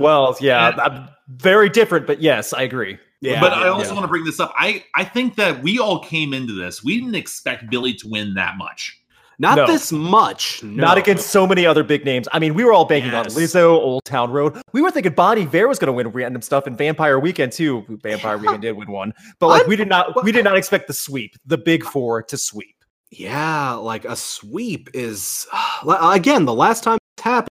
Well, 0.00 0.36
yeah, 0.40 0.68
And- 0.70 0.80
I'm 0.80 1.08
very 1.28 1.68
different, 1.68 2.06
but 2.06 2.20
yes, 2.22 2.52
I 2.52 2.62
agree. 2.62 2.98
Yeah, 3.20 3.40
but 3.40 3.52
I 3.52 3.68
also 3.68 3.88
yeah. 3.88 3.94
want 3.94 4.04
to 4.04 4.08
bring 4.08 4.24
this 4.24 4.38
up. 4.40 4.52
I 4.56 4.84
I 4.94 5.04
think 5.04 5.36
that 5.36 5.62
we 5.62 5.78
all 5.78 6.00
came 6.00 6.34
into 6.34 6.52
this. 6.52 6.84
We 6.84 6.98
didn't 7.00 7.14
expect 7.14 7.70
Billie 7.70 7.94
to 7.94 8.08
win 8.08 8.34
that 8.34 8.56
much. 8.58 9.00
Not 9.38 9.56
No. 9.56 9.66
this 9.66 9.90
much. 9.90 10.62
Not 10.62 10.96
against 10.96 11.30
so 11.30 11.44
many 11.44 11.66
other 11.66 11.82
big 11.82 12.04
names. 12.04 12.28
I 12.32 12.38
mean, 12.38 12.54
we 12.54 12.62
were 12.62 12.72
all 12.72 12.84
banking 12.84 13.10
Yes. 13.10 13.34
on 13.34 13.42
Lizzo, 13.42 13.70
Old 13.70 14.04
Town 14.04 14.30
Road. 14.30 14.60
We 14.72 14.80
were 14.80 14.92
thinking 14.92 15.12
Bon 15.12 15.36
Iver 15.36 15.66
was 15.66 15.78
going 15.80 15.88
to 15.88 15.92
win 15.92 16.06
random 16.08 16.40
stuff 16.40 16.68
in 16.68 16.76
Vampire 16.76 17.18
Weekend 17.18 17.50
too. 17.50 17.84
Vampire 18.02 18.38
Weekend 18.38 18.62
did 18.62 18.72
win 18.76 18.90
one, 18.90 19.12
but 19.40 19.48
like 19.48 19.62
I'm- 19.62 19.68
we 19.70 19.74
did 19.76 19.88
not 19.88 20.22
we 20.22 20.30
did 20.30 20.44
not 20.44 20.56
expect 20.56 20.86
the 20.86 20.94
sweep, 20.94 21.34
the 21.46 21.58
big 21.58 21.82
four 21.84 22.22
to 22.22 22.36
sweep. 22.36 22.76
Yeah, 23.10 23.72
like 23.72 24.04
a 24.04 24.14
sweep 24.16 24.88
is 24.94 25.46
again 25.88 26.44
the 26.44 26.54
last 26.54 26.84
time 26.84 26.98
it 27.18 27.22
happened, 27.22 27.48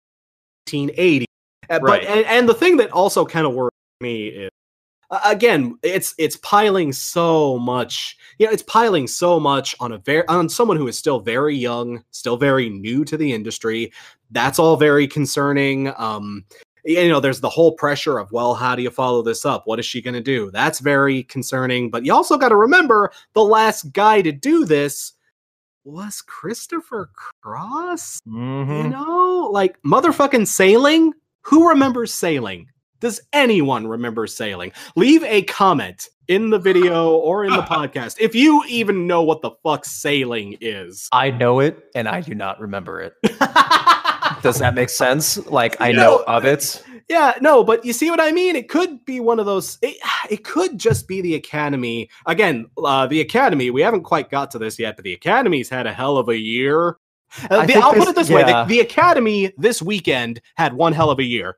1980. 0.72 1.26
Uh, 1.70 1.80
Right. 1.82 2.02
But 2.02 2.10
and, 2.10 2.26
and 2.26 2.50
the 2.50 2.54
thing 2.54 2.78
that 2.78 2.92
also 2.92 3.26
kind 3.26 3.46
of 3.48 3.54
worries 3.54 3.72
me 4.02 4.28
is 4.28 4.50
again 5.26 5.78
it's 5.84 6.16
it's 6.18 6.38
piling 6.38 6.92
so 6.92 7.58
much. 7.60 8.18
You 8.38 8.48
know, 8.48 8.54
it's 8.54 8.64
piling 8.64 9.08
so 9.08 9.40
much 9.40 9.76
on 9.80 9.92
a 9.92 9.98
very 9.98 10.28
on 10.28 10.50
someone 10.50 10.78
who 10.78 10.88
is 10.88 10.98
still 10.98 11.20
very 11.20 11.56
young, 11.56 12.04
still 12.12 12.38
very 12.38 12.70
new 12.70 13.04
to 13.06 13.18
the 13.18 13.34
industry. 13.34 13.92
That's 14.32 14.60
all 14.60 14.78
very 14.78 15.08
concerning. 15.08 15.94
Um, 15.98 16.46
you 16.84 17.10
know, 17.10 17.20
there's 17.20 17.42
the 17.42 17.50
whole 17.50 17.74
pressure 17.74 18.18
of, 18.18 18.32
well, 18.32 18.56
how 18.56 18.76
do 18.76 18.82
you 18.82 18.90
follow 18.90 19.22
this 19.22 19.46
up? 19.46 19.68
What 19.68 19.78
is 19.80 19.86
she 19.86 20.02
going 20.02 20.16
to 20.16 20.22
do? 20.22 20.50
That's 20.50 20.80
very 20.80 21.24
concerning. 21.24 21.92
But 21.92 22.06
you 22.06 22.14
also 22.14 22.38
got 22.38 22.50
to 22.50 22.56
remember 22.56 23.12
the 23.34 23.44
last 23.44 23.92
guy 23.94 24.22
to 24.24 24.32
do 24.32 24.66
this 24.66 25.14
was 25.84 26.22
Christopher 26.22 27.12
Cross. 27.42 28.22
You 28.26 28.32
Mhm. 28.34 28.92
know, 28.92 29.50
like 29.52 29.80
motherfucking 29.84 30.48
sailing. 30.48 31.14
Who 31.44 31.68
remembers 31.68 32.14
sailing? 32.14 32.68
Does 33.02 33.20
anyone 33.34 33.86
remember 33.88 34.28
sailing? 34.28 34.72
Leave 34.96 35.24
a 35.24 35.42
comment 35.42 36.08
in 36.28 36.50
the 36.52 36.60
video 36.60 37.16
or 37.18 37.44
in 37.44 37.52
the 37.52 37.62
podcast 37.64 38.16
if 38.20 38.34
you 38.34 38.64
even 38.70 39.08
know 39.08 39.24
what 39.24 39.42
the 39.42 39.52
fuck 39.64 39.84
sailing 39.84 40.56
is. 40.62 41.10
I 41.12 41.32
know 41.32 41.60
it, 41.60 41.84
and 41.96 42.08
I 42.08 42.22
do 42.22 42.34
not 42.36 42.62
remember 42.62 43.02
it. 43.02 43.14
Does 44.42 44.60
that 44.60 44.74
make 44.76 44.90
sense? 44.90 45.38
Like 45.48 45.80
I 45.82 45.90
You 45.90 45.96
know 45.98 46.18
know, 46.18 46.24
of 46.28 46.46
it. 46.46 46.84
Yeah, 47.10 47.34
no, 47.42 47.64
but 47.64 47.84
you 47.84 47.92
see 47.94 48.10
what 48.10 48.22
I 48.22 48.32
mean? 48.32 48.56
It 48.56 48.70
could 48.70 49.04
be 49.06 49.20
one 49.20 49.40
of 49.40 49.46
those. 49.46 49.78
It, 49.82 49.98
it 50.30 50.44
could 50.44 50.78
just 50.78 51.08
be 51.08 51.22
the 51.22 51.36
Academy. 51.36 52.10
Again, 52.26 52.68
uh, 52.84 53.06
the 53.08 53.20
Academy, 53.22 53.70
we 53.70 53.82
haven't 53.82 54.04
quite 54.04 54.30
got 54.30 54.50
to 54.52 54.60
this 54.60 54.80
yet, 54.80 54.96
but 54.96 55.04
the 55.04 55.14
Academy's 55.14 55.70
had 55.70 55.86
a 55.88 55.94
hell 55.94 56.18
of 56.18 56.30
a 56.30 56.38
year. 56.38 56.98
Uh, 57.50 57.58
I 57.58 57.66
the- 57.66 57.74
think 57.74 57.84
I'll 57.84 57.94
this- 57.94 58.06
put 58.06 58.10
it 58.12 58.16
this 58.16 58.30
way 58.30 58.44
the, 58.44 58.64
the 58.66 58.80
Academy 58.80 59.52
this 59.58 59.82
weekend 59.82 60.40
had 60.56 60.74
one 60.74 60.94
hell 60.94 61.10
of 61.10 61.20
a 61.20 61.24
year. 61.26 61.58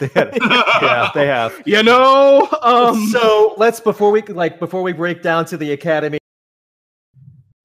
Yeah, 0.00 1.10
they 1.14 1.26
have. 1.26 1.62
You 1.66 1.82
know? 1.82 2.48
Um, 2.62 3.06
so 3.06 3.54
let's 3.56 3.80
before 3.80 4.10
we 4.10 4.22
like 4.22 4.58
before 4.58 4.82
we 4.82 4.92
break 4.92 5.22
down 5.22 5.44
to 5.46 5.56
the 5.56 5.72
academy 5.72 6.18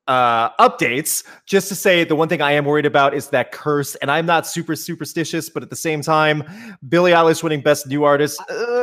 uh 0.07 0.49
updates 0.57 1.23
just 1.45 1.69
to 1.69 1.75
say 1.75 2.03
the 2.03 2.13
one 2.13 2.27
thing 2.27 2.41
i 2.41 2.51
am 2.51 2.65
worried 2.65 2.85
about 2.85 3.13
is 3.13 3.29
that 3.29 3.53
curse 3.53 3.95
and 3.95 4.11
i'm 4.11 4.25
not 4.25 4.45
super 4.45 4.75
superstitious 4.75 5.49
but 5.49 5.63
at 5.63 5.69
the 5.69 5.77
same 5.77 6.01
time 6.01 6.43
billie 6.89 7.13
eilish 7.13 7.41
winning 7.41 7.61
best 7.61 7.87
new 7.87 8.03
artist 8.03 8.37
uh, 8.49 8.73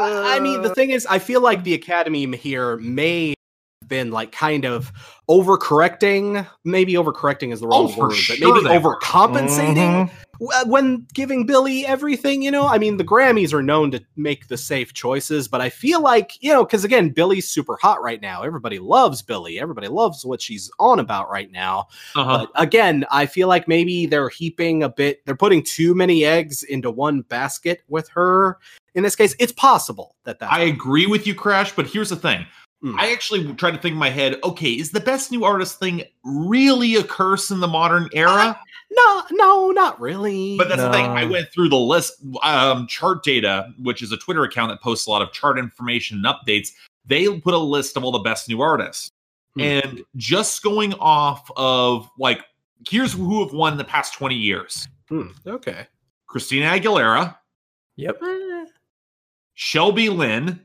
I 0.00 0.40
mean, 0.40 0.62
the 0.62 0.74
thing 0.74 0.90
is, 0.90 1.06
I 1.06 1.18
feel 1.18 1.40
like 1.40 1.64
the 1.64 1.74
Academy 1.74 2.26
here 2.36 2.76
may 2.78 3.28
have 3.30 3.36
been 3.90 4.10
like 4.10 4.32
kind 4.32 4.64
of 4.64 4.90
overcorrecting. 5.28 6.46
Maybe 6.64 6.94
overcorrecting 6.94 7.52
is 7.52 7.60
the 7.60 7.68
wrong 7.68 7.92
Oh, 7.94 8.00
word, 8.00 8.14
sure 8.14 8.36
but 8.40 8.62
maybe 8.64 8.74
overcompensating 8.78 10.10
Mhm. 10.40 10.66
when 10.66 11.06
giving 11.12 11.44
Billie 11.44 11.84
everything. 11.86 12.40
You 12.42 12.50
know, 12.50 12.66
I 12.66 12.78
mean, 12.78 12.96
the 12.96 13.04
Grammys 13.04 13.52
are 13.52 13.62
known 13.62 13.90
to 13.90 14.00
make 14.16 14.48
the 14.48 14.56
safe 14.56 14.94
choices, 14.94 15.48
but 15.48 15.60
I 15.60 15.68
feel 15.68 16.00
like 16.00 16.32
you 16.40 16.52
know, 16.52 16.64
because 16.64 16.84
again, 16.84 17.10
Billie's 17.10 17.48
super 17.50 17.76
hot 17.82 18.02
right 18.02 18.22
now. 18.22 18.42
Everybody 18.42 18.78
loves 18.78 19.20
Billie. 19.20 19.60
Everybody 19.60 19.88
loves 19.88 20.24
what 20.24 20.40
she's 20.40 20.70
on 20.78 20.98
about 20.98 21.28
right 21.30 21.50
now. 21.50 21.88
Uh-huh. 22.16 22.46
But 22.54 22.62
again, 22.62 23.04
I 23.10 23.26
feel 23.26 23.48
like 23.48 23.68
maybe 23.68 24.06
they're 24.06 24.30
heaping 24.30 24.82
a 24.82 24.88
bit, 24.88 25.24
they're 25.26 25.36
putting 25.36 25.62
too 25.62 25.94
many 25.94 26.24
eggs 26.24 26.62
into 26.62 26.90
one 26.90 27.20
basket 27.22 27.82
with 27.88 28.08
her. 28.10 28.58
In 28.94 29.02
this 29.04 29.14
case, 29.14 29.36
it's 29.38 29.52
possible 29.52 30.16
that 30.24 30.38
that 30.40 30.52
I 30.52 30.62
agree 30.62 31.06
with 31.06 31.26
you, 31.26 31.34
Crash, 31.34 31.72
but 31.76 31.86
here's 31.86 32.10
the 32.10 32.16
thing. 32.16 32.46
Hmm. 32.82 32.98
I 32.98 33.12
actually 33.12 33.52
tried 33.54 33.72
to 33.72 33.78
think 33.78 33.92
in 33.92 33.98
my 33.98 34.10
head, 34.10 34.36
okay, 34.42 34.70
is 34.70 34.90
the 34.90 35.00
best 35.00 35.30
new 35.30 35.44
artist 35.44 35.78
thing 35.78 36.02
really 36.24 36.96
a 36.96 37.04
curse 37.04 37.50
in 37.50 37.60
the 37.60 37.68
modern 37.68 38.08
era? 38.14 38.58
no, 38.90 39.22
no, 39.30 39.70
not 39.70 40.00
really. 40.00 40.56
But 40.56 40.68
that's 40.68 40.82
the 40.82 40.92
thing. 40.92 41.06
I 41.06 41.24
went 41.24 41.50
through 41.52 41.68
the 41.68 41.76
list, 41.76 42.14
um, 42.42 42.86
chart 42.86 43.22
data, 43.22 43.72
which 43.82 44.02
is 44.02 44.12
a 44.12 44.16
Twitter 44.16 44.44
account 44.44 44.70
that 44.70 44.80
posts 44.80 45.06
a 45.06 45.10
lot 45.10 45.22
of 45.22 45.32
chart 45.32 45.58
information 45.58 46.22
and 46.24 46.26
updates. 46.26 46.70
They 47.04 47.38
put 47.38 47.54
a 47.54 47.58
list 47.58 47.96
of 47.96 48.04
all 48.04 48.12
the 48.12 48.18
best 48.20 48.48
new 48.48 48.60
artists. 48.60 49.10
Hmm. 49.54 49.60
And 49.60 50.00
just 50.16 50.62
going 50.62 50.94
off 50.94 51.50
of 51.56 52.08
like, 52.18 52.44
here's 52.88 53.12
who 53.12 53.44
have 53.44 53.52
won 53.52 53.76
the 53.76 53.84
past 53.84 54.14
20 54.14 54.34
years 54.34 54.88
Hmm, 55.10 55.28
okay. 55.44 55.86
Christina 56.28 56.66
Aguilera, 56.66 57.36
yep 57.96 58.18
Shelby 59.54 60.08
Lynne, 60.08 60.64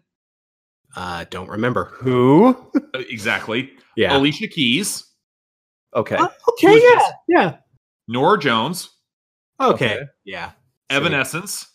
Uh, 0.96 1.26
don't 1.30 1.50
remember. 1.50 1.86
who 2.00 2.56
uh, 2.94 3.00
exactly, 3.10 3.72
Yeah. 3.96 4.16
Alicia 4.18 4.48
Keys, 4.48 5.06
okay 5.96 6.16
Uh, 6.16 6.28
okay. 6.50 6.74
is 6.76 6.84
Yeah. 6.84 6.96
this? 7.00 7.12
Yeah. 7.28 7.56
Norah 8.08 8.40
Jones, 8.40 8.90
Okay. 9.62 9.96
Okay. 9.96 10.04
Yeah. 10.24 10.52
Evanescence, 10.90 11.68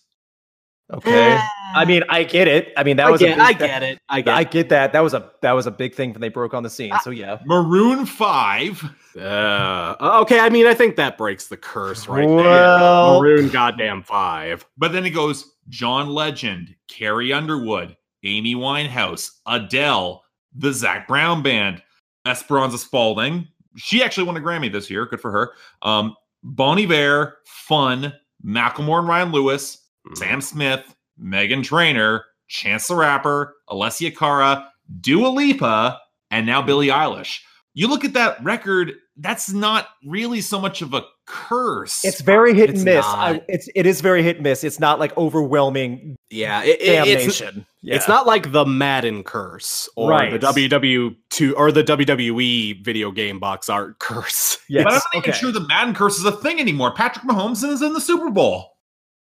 okay 0.93 1.39
i 1.77 1.85
mean 1.85 2.03
i 2.09 2.25
get 2.25 2.49
it 2.49 2.73
i 2.77 2.83
mean 2.83 2.97
that 2.97 3.07
I 3.07 3.11
was 3.11 3.21
get, 3.21 3.35
a 3.35 3.37
big, 3.37 3.41
I 3.41 3.53
get 3.53 3.83
it. 3.85 3.99
I 4.09 4.21
get 4.23 4.35
I 4.35 4.43
get 4.45 4.69
that. 4.71 4.93
That 4.93 5.01
was 5.01 5.15
a 5.15 5.31
that 5.41 5.53
was 5.53 5.67
a 5.69 5.71
big 5.71 5.95
thing 5.95 6.11
when 6.13 6.21
they 6.21 6.29
broke 6.31 6.53
on 6.53 6.65
the 6.65 6.71
scene. 6.71 6.93
So 7.05 7.11
yeah. 7.11 7.39
Maroon 7.47 8.05
5, 8.07 8.91
it. 9.15 9.23
Uh, 9.23 9.97
okay. 10.23 10.41
I 10.41 10.49
mean, 10.49 10.67
I 10.67 10.75
think 10.75 10.97
that 10.97 11.17
breaks 11.17 11.47
the 11.47 11.57
curse 11.57 12.09
right 12.09 12.29
Well- 12.29 13.21
there. 13.23 13.37
Maroon 13.37 13.51
goddamn 13.51 14.03
five. 14.03 14.67
but 14.77 14.91
then 14.93 15.07
it 15.07 15.11
goes 15.11 15.53
John 15.69 16.09
Legend, 16.09 16.75
Carrie 16.89 17.33
Underwood, 17.33 17.97
Amy 18.25 18.55
Winehouse, 18.55 19.31
Adele, 19.47 20.23
the 20.55 20.73
Zac 20.73 21.09
Brown 21.09 21.43
Band, 21.43 21.83
Esperanza 22.27 22.79
Spalding. 22.79 23.49
She 23.77 24.03
actually 24.03 24.25
won 24.25 24.37
a 24.37 24.41
Grammy 24.41 24.71
this 24.71 24.91
year. 24.91 25.07
Good 25.07 25.21
for 25.21 25.31
her. 25.31 25.53
Um, 25.83 26.17
Bon 26.43 26.79
Iver, 26.79 27.39
Fun, 27.45 28.13
Macklemore 28.45 29.01
and 29.01 29.09
Ryan 29.09 29.33
Lewis, 29.33 29.79
Mm. 30.09 30.17
Sam 30.17 30.41
Smith, 30.41 30.97
Meghan 31.23 31.63
Trainor, 31.63 32.25
Chance 32.49 32.89
the 32.89 32.97
Rapper, 32.97 33.55
Alessia 33.69 34.17
Cara, 34.17 34.71
Dua 35.01 35.29
Lipa, 35.29 36.01
and 36.31 36.47
now 36.47 36.63
Billie 36.63 36.89
Eilish. 36.89 37.41
You 37.75 37.87
look 37.89 38.05
at 38.05 38.15
that 38.15 38.43
record, 38.43 38.95
that's 39.17 39.51
not 39.53 39.89
really 40.05 40.41
so 40.41 40.61
much 40.61 40.83
of 40.83 40.95
a 40.95 41.05
curse. 41.31 42.05
It's 42.05 42.21
very 42.21 42.53
hit 42.55 42.71
It's 42.71 42.81
and 42.81 42.85
miss. 42.85 43.05
I, 43.07 43.41
it's 43.49 43.69
it 43.75 43.87
is 43.87 44.01
very 44.01 44.23
hit 44.23 44.37
and 44.37 44.43
miss. 44.43 44.65
It's 44.65 44.81
not 44.81 44.99
like 44.99 45.17
overwhelming 45.17 46.17
Yeah. 46.29 46.63
It, 46.65 46.81
it- 46.81 46.83
it's, 46.83 47.39
damnation. 47.39 47.67
Yeah. 47.83 47.95
It's 47.97 48.09
not 48.09 48.27
like 48.27 48.53
the 48.53 48.67
Madden 48.67 49.23
curse 49.23 49.89
or 49.97 50.11
Right. 50.11 50.33
the 50.39 50.39
WW 50.47 51.17
two 51.31 51.57
or 51.57 51.71
the 51.73 51.83
WWE 51.85 52.85
video 52.85 53.11
game 53.11 53.39
box 53.39 53.69
art 53.71 53.99
curse. 54.01 54.59
Yes. 54.69 54.85
but 54.85 54.93
I'm 54.93 54.95
not 54.97 55.03
even 55.15 55.31
okay. 55.31 55.39
sure 55.39 55.53
the 55.53 55.67
Madden 55.69 55.95
curse 55.95 56.19
is 56.19 56.25
a 56.25 56.33
thing 56.33 56.61
anymore. 56.61 56.93
Patrick 56.93 57.25
Mahomes 57.25 57.63
is 57.67 57.81
in 57.83 57.93
the 57.93 58.01
Super 58.01 58.31
Bowl. 58.31 58.73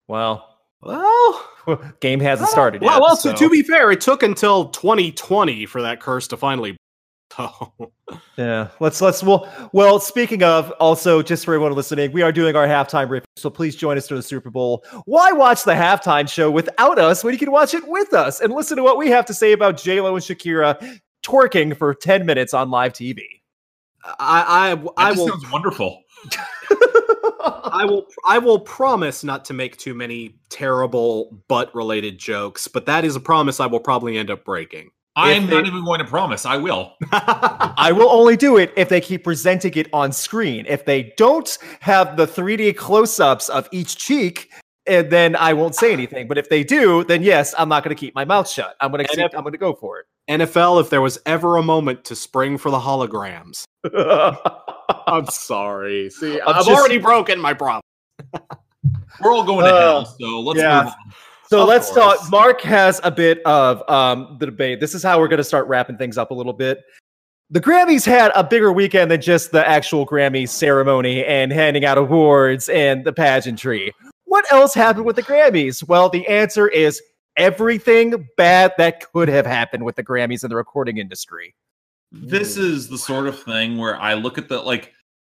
Well, 0.07 0.47
Well, 0.81 1.45
game 1.99 2.19
hasn't 2.21 2.49
started 2.49 2.81
well, 2.81 2.93
yet. 2.93 3.01
well 3.01 3.15
so- 3.15 3.31
to, 3.33 3.37
to 3.37 3.49
be 3.49 3.61
fair, 3.63 3.91
it 3.91 4.01
took 4.01 4.23
until 4.23 4.69
2020 4.69 5.65
for 5.67 5.81
that 5.81 5.99
curse 5.99 6.27
to 6.29 6.37
finally. 6.37 6.75
Oh, 7.37 7.71
Yeah, 8.37 8.69
let's 8.79 9.01
let's 9.01 9.21
well 9.21 9.47
well. 9.73 9.99
Speaking 9.99 10.43
of, 10.43 10.71
also 10.79 11.21
just 11.21 11.45
for 11.45 11.53
everyone 11.53 11.73
listening, 11.73 12.11
we 12.11 12.21
are 12.21 12.31
doing 12.31 12.55
our 12.55 12.65
halftime 12.65 13.09
review, 13.09 13.25
so 13.35 13.49
please 13.49 13.75
join 13.75 13.97
us 13.97 14.07
for 14.07 14.15
the 14.15 14.23
Super 14.23 14.49
Bowl. 14.49 14.83
Why 15.05 15.31
watch 15.31 15.63
the 15.63 15.73
halftime 15.73 16.27
show 16.27 16.49
without 16.49 16.97
us 16.97 17.23
when 17.23 17.33
you 17.33 17.37
can 17.37 17.51
watch 17.51 17.73
it 17.73 17.87
with 17.87 18.13
us 18.13 18.39
and 18.39 18.53
listen 18.53 18.77
to 18.77 18.83
what 18.83 18.97
we 18.97 19.09
have 19.09 19.25
to 19.25 19.33
say 19.33 19.51
about 19.51 19.77
J 19.77 20.01
Lo 20.01 20.15
and 20.15 20.23
Shakira 20.23 20.99
twerking 21.23 21.77
for 21.77 21.93
ten 21.93 22.25
minutes 22.25 22.53
on 22.53 22.71
live 22.71 22.93
TV? 22.93 23.19
I 24.03 24.75
I, 24.97 25.05
I 25.05 25.09
just 25.09 25.19
will 25.19 25.27
sounds 25.29 25.51
wonderful. 25.51 26.01
I 27.41 27.85
will 27.85 28.07
I 28.27 28.39
will 28.39 28.59
promise 28.59 29.23
not 29.23 29.45
to 29.45 29.53
make 29.53 29.77
too 29.77 29.93
many 29.93 30.35
terrible 30.49 31.41
butt 31.47 31.73
related 31.75 32.17
jokes, 32.17 32.67
but 32.67 32.85
that 32.85 33.05
is 33.05 33.15
a 33.15 33.19
promise 33.19 33.59
I 33.59 33.65
will 33.65 33.79
probably 33.79 34.17
end 34.17 34.31
up 34.31 34.43
breaking. 34.43 34.91
I'm 35.15 35.43
If 35.45 35.49
not 35.49 35.65
even 35.67 35.83
going 35.83 35.99
to 35.99 36.05
promise. 36.05 36.45
I 36.45 36.55
will. 36.57 36.93
I 37.11 37.91
will 37.93 38.09
only 38.09 38.37
do 38.37 38.57
it 38.57 38.71
if 38.77 38.87
they 38.89 39.01
keep 39.01 39.23
presenting 39.23 39.73
it 39.73 39.89
on 39.91 40.11
screen. 40.11 40.65
If 40.67 40.85
they 40.85 41.13
don't 41.17 41.57
have 41.81 42.15
the 42.15 42.25
3D 42.25 42.77
close-ups 42.77 43.49
of 43.49 43.67
each 43.71 43.97
cheek, 43.97 44.49
and 44.87 45.09
then 45.11 45.35
I 45.35 45.53
won't 45.53 45.75
say 45.75 45.91
anything. 45.91 46.27
But 46.27 46.37
if 46.37 46.47
they 46.49 46.63
do, 46.63 47.03
then 47.03 47.21
yes, 47.21 47.53
I'm 47.57 47.67
not 47.69 47.83
going 47.83 47.95
to 47.95 47.99
keep 47.99 48.15
my 48.15 48.23
mouth 48.23 48.49
shut. 48.49 48.75
I'm 48.79 48.91
going 48.91 49.05
to 49.05 49.11
if- 49.21 49.33
I'm 49.35 49.41
going 49.41 49.51
to 49.51 49.57
go 49.57 49.73
for 49.73 49.99
it. 49.99 50.05
NFL, 50.29 50.79
if 50.79 50.89
there 50.91 51.01
was 51.01 51.17
ever 51.25 51.57
a 51.57 51.63
moment 51.63 52.03
to 52.05 52.15
spring 52.15 52.57
for 52.57 52.69
the 52.71 52.79
holograms. 52.79 53.63
I'm 55.07 55.25
sorry. 55.25 56.09
See, 56.11 56.39
I'm 56.39 56.49
I've 56.49 56.55
just- 56.65 56.69
already 56.69 56.97
broken 56.99 57.39
my 57.39 57.53
promise. 57.53 57.81
We're 59.21 59.33
all 59.33 59.43
going 59.43 59.65
to 59.65 59.71
Uh, 59.73 59.79
hell, 59.79 60.05
so 60.05 60.39
let's 60.39 60.59
yeah. 60.59 60.83
move 60.83 60.93
on. 60.93 61.13
So 61.49 61.63
Of 61.63 61.67
let's 61.67 61.89
course. 61.91 62.19
talk. 62.19 62.29
Mark 62.31 62.61
has 62.61 63.01
a 63.03 63.09
bit 63.09 63.41
of 63.43 63.81
um, 63.89 64.37
the 64.39 64.45
debate. 64.45 64.79
This 64.79 64.93
is 64.93 65.01
how 65.01 65.19
we're 65.19 65.27
going 65.27 65.39
to 65.39 65.43
start 65.43 65.67
wrapping 65.67 65.97
things 65.97 66.15
up 66.15 66.29
a 66.29 66.33
little 66.35 66.53
bit. 66.53 66.83
The 67.49 67.59
Grammys 67.59 68.05
had 68.05 68.31
a 68.35 68.43
bigger 68.43 68.71
weekend 68.71 69.09
than 69.09 69.19
just 69.19 69.51
the 69.51 69.67
actual 69.67 70.05
Grammy 70.05 70.47
ceremony 70.47 71.25
and 71.25 71.51
handing 71.51 71.85
out 71.85 71.97
awards 71.97 72.69
and 72.69 73.03
the 73.03 73.11
pageantry. 73.11 73.91
What 74.25 74.45
else 74.53 74.75
happened 74.75 75.05
with 75.07 75.15
the 75.15 75.23
Grammys? 75.23 75.81
Well, 75.87 76.07
the 76.09 76.27
answer 76.27 76.67
is 76.67 77.01
everything 77.35 78.27
bad 78.37 78.73
that 78.77 79.11
could 79.11 79.27
have 79.27 79.47
happened 79.47 79.83
with 79.85 79.95
the 79.95 80.03
Grammys 80.03 80.43
and 80.43 80.51
the 80.51 80.55
recording 80.55 80.97
industry. 80.99 81.55
This 82.11 82.57
is 82.57 82.89
the 82.89 82.97
sort 82.99 83.25
of 83.25 83.41
thing 83.41 83.77
where 83.79 83.99
I 83.99 84.13
look 84.13 84.37
at 84.37 84.49
the 84.49 84.61
like 84.61 84.93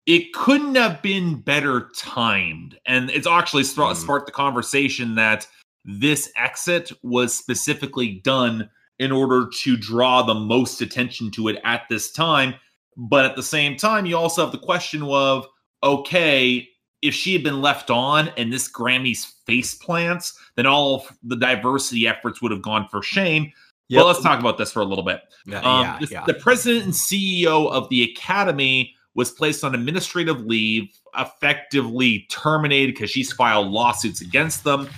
it 0.07 0.33
couldn't 0.33 0.75
have 0.75 1.01
been 1.03 1.37
better 1.41 1.89
timed. 1.97 2.77
And 2.87 3.11
it's 3.11 3.29
actually 3.29 3.63
Hmm. 3.63 3.95
sparked 3.95 4.27
the 4.27 4.33
conversation 4.33 5.15
that 5.15 5.47
this 5.85 6.31
exit 6.37 6.93
was 7.03 7.35
specifically 7.37 8.21
done 8.25 8.69
in 8.99 9.11
order 9.13 9.49
to 9.63 9.77
draw 9.77 10.23
the 10.23 10.35
most 10.35 10.81
attention 10.83 11.31
to 11.33 11.49
it 11.49 11.59
at 11.65 11.83
this 11.89 12.13
time. 12.13 12.55
But 12.97 13.25
at 13.25 13.37
the 13.37 13.43
same 13.43 13.77
time, 13.77 14.05
you 14.05 14.17
also 14.17 14.43
have 14.43 14.53
the 14.53 14.59
question 14.59 15.03
of 15.03 15.47
okay, 15.83 16.69
if 17.01 17.15
she 17.15 17.33
had 17.33 17.43
been 17.43 17.63
left 17.63 17.91
on 17.91 18.29
and 18.37 18.53
this 18.53 18.69
Grammy's 18.69 19.25
face 19.47 19.75
plants, 19.75 20.39
then 20.57 20.67
all 20.67 21.07
the 21.23 21.37
diversity 21.37 22.07
efforts 22.07 22.43
would 22.43 22.53
have 22.53 22.61
gone 22.61 22.87
for 22.89 23.03
shame. 23.03 23.51
Well, 23.91 24.07
let's 24.07 24.23
talk 24.23 24.39
about 24.39 24.59
this 24.59 24.71
for 24.71 24.81
a 24.81 24.85
little 24.85 25.03
bit. 25.03 25.23
Yeah, 25.47 25.61
Um, 25.61 25.83
yeah, 25.83 25.99
this- 25.99 26.11
yeah. 26.11 26.25
The 26.27 26.35
president 26.35 26.85
and 26.85 26.93
CEO 26.93 27.69
of 27.73 27.89
the 27.89 28.03
academy 28.03 28.95
was 29.15 29.31
placed 29.31 29.65
on 29.65 29.75
administrative 29.75 30.43
leave, 30.43 30.89
effectively 31.19 32.27
terminated 32.31 32.95
because 32.95 33.11
she's 33.11 33.33
filed 33.33 33.69
lawsuits 33.69 34.21
against 34.21 34.63
them. 34.65 34.89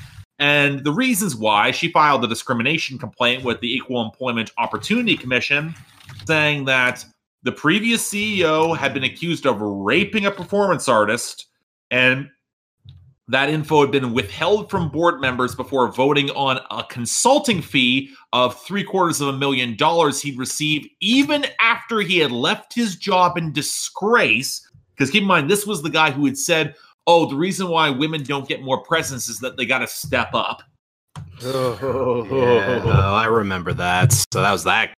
And 0.42 0.82
the 0.82 0.90
reasons 0.90 1.36
why 1.36 1.70
she 1.70 1.92
filed 1.92 2.24
a 2.24 2.26
discrimination 2.26 2.98
complaint 2.98 3.44
with 3.44 3.60
the 3.60 3.72
Equal 3.72 4.04
Employment 4.04 4.50
Opportunity 4.58 5.16
Commission, 5.16 5.72
saying 6.26 6.64
that 6.64 7.04
the 7.44 7.52
previous 7.52 8.04
CEO 8.12 8.76
had 8.76 8.92
been 8.92 9.04
accused 9.04 9.46
of 9.46 9.60
raping 9.60 10.26
a 10.26 10.32
performance 10.32 10.88
artist, 10.88 11.46
and 11.92 12.28
that 13.28 13.50
info 13.50 13.82
had 13.82 13.92
been 13.92 14.12
withheld 14.12 14.68
from 14.68 14.88
board 14.88 15.20
members 15.20 15.54
before 15.54 15.92
voting 15.92 16.28
on 16.30 16.58
a 16.72 16.82
consulting 16.90 17.62
fee 17.62 18.10
of 18.32 18.60
three 18.62 18.82
quarters 18.82 19.20
of 19.20 19.28
a 19.28 19.38
million 19.38 19.76
dollars 19.76 20.20
he'd 20.20 20.36
receive 20.36 20.88
even 21.00 21.46
after 21.60 22.00
he 22.00 22.18
had 22.18 22.32
left 22.32 22.74
his 22.74 22.96
job 22.96 23.38
in 23.38 23.52
disgrace. 23.52 24.68
Because 24.96 25.08
keep 25.08 25.22
in 25.22 25.28
mind, 25.28 25.48
this 25.48 25.68
was 25.68 25.82
the 25.82 25.88
guy 25.88 26.10
who 26.10 26.26
had 26.26 26.36
said, 26.36 26.74
Oh, 27.06 27.26
the 27.28 27.34
reason 27.36 27.68
why 27.68 27.90
women 27.90 28.22
don't 28.22 28.46
get 28.48 28.62
more 28.62 28.82
presents 28.82 29.28
is 29.28 29.38
that 29.40 29.56
they 29.56 29.66
got 29.66 29.78
to 29.78 29.86
step 29.86 30.30
up. 30.34 30.62
Yeah, 31.42 32.82
oh, 32.84 33.14
I 33.14 33.26
remember 33.26 33.72
that. 33.74 34.12
So 34.32 34.40
that 34.42 34.52
was 34.52 34.64
that. 34.64 34.94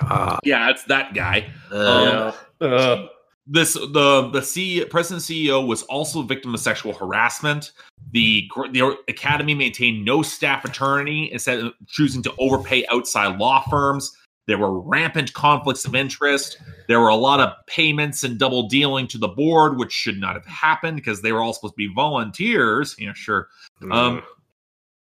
Uh, 0.00 0.38
Yeah, 0.44 0.70
it's 0.70 0.84
that 0.84 1.14
guy. 1.14 1.50
uh, 1.72 2.32
Um, 2.60 2.70
Uh, 2.72 3.06
this 3.50 3.74
the 3.74 4.28
the 4.32 4.42
C, 4.42 4.84
president 4.84 5.22
CEO 5.22 5.66
was 5.66 5.82
also 5.84 6.20
a 6.20 6.24
victim 6.24 6.52
of 6.54 6.60
sexual 6.60 6.92
harassment. 6.92 7.72
The 8.12 8.48
the 8.72 8.96
academy 9.08 9.54
maintained 9.54 10.04
no 10.04 10.22
staff 10.22 10.64
attorney 10.64 11.32
instead 11.32 11.60
of 11.60 11.72
choosing 11.86 12.22
to 12.24 12.34
overpay 12.38 12.84
outside 12.90 13.38
law 13.38 13.64
firms. 13.70 14.12
There 14.48 14.56
were 14.56 14.80
rampant 14.80 15.34
conflicts 15.34 15.84
of 15.84 15.94
interest. 15.94 16.56
There 16.88 17.00
were 17.00 17.10
a 17.10 17.14
lot 17.14 17.38
of 17.38 17.52
payments 17.66 18.24
and 18.24 18.38
double 18.38 18.66
dealing 18.66 19.06
to 19.08 19.18
the 19.18 19.28
board, 19.28 19.76
which 19.76 19.92
should 19.92 20.18
not 20.18 20.34
have 20.34 20.46
happened 20.46 20.96
because 20.96 21.20
they 21.20 21.32
were 21.32 21.42
all 21.42 21.52
supposed 21.52 21.74
to 21.74 21.76
be 21.76 21.92
volunteers. 21.94 22.96
Yeah, 22.98 23.12
sure. 23.12 23.48
Um, 23.90 24.22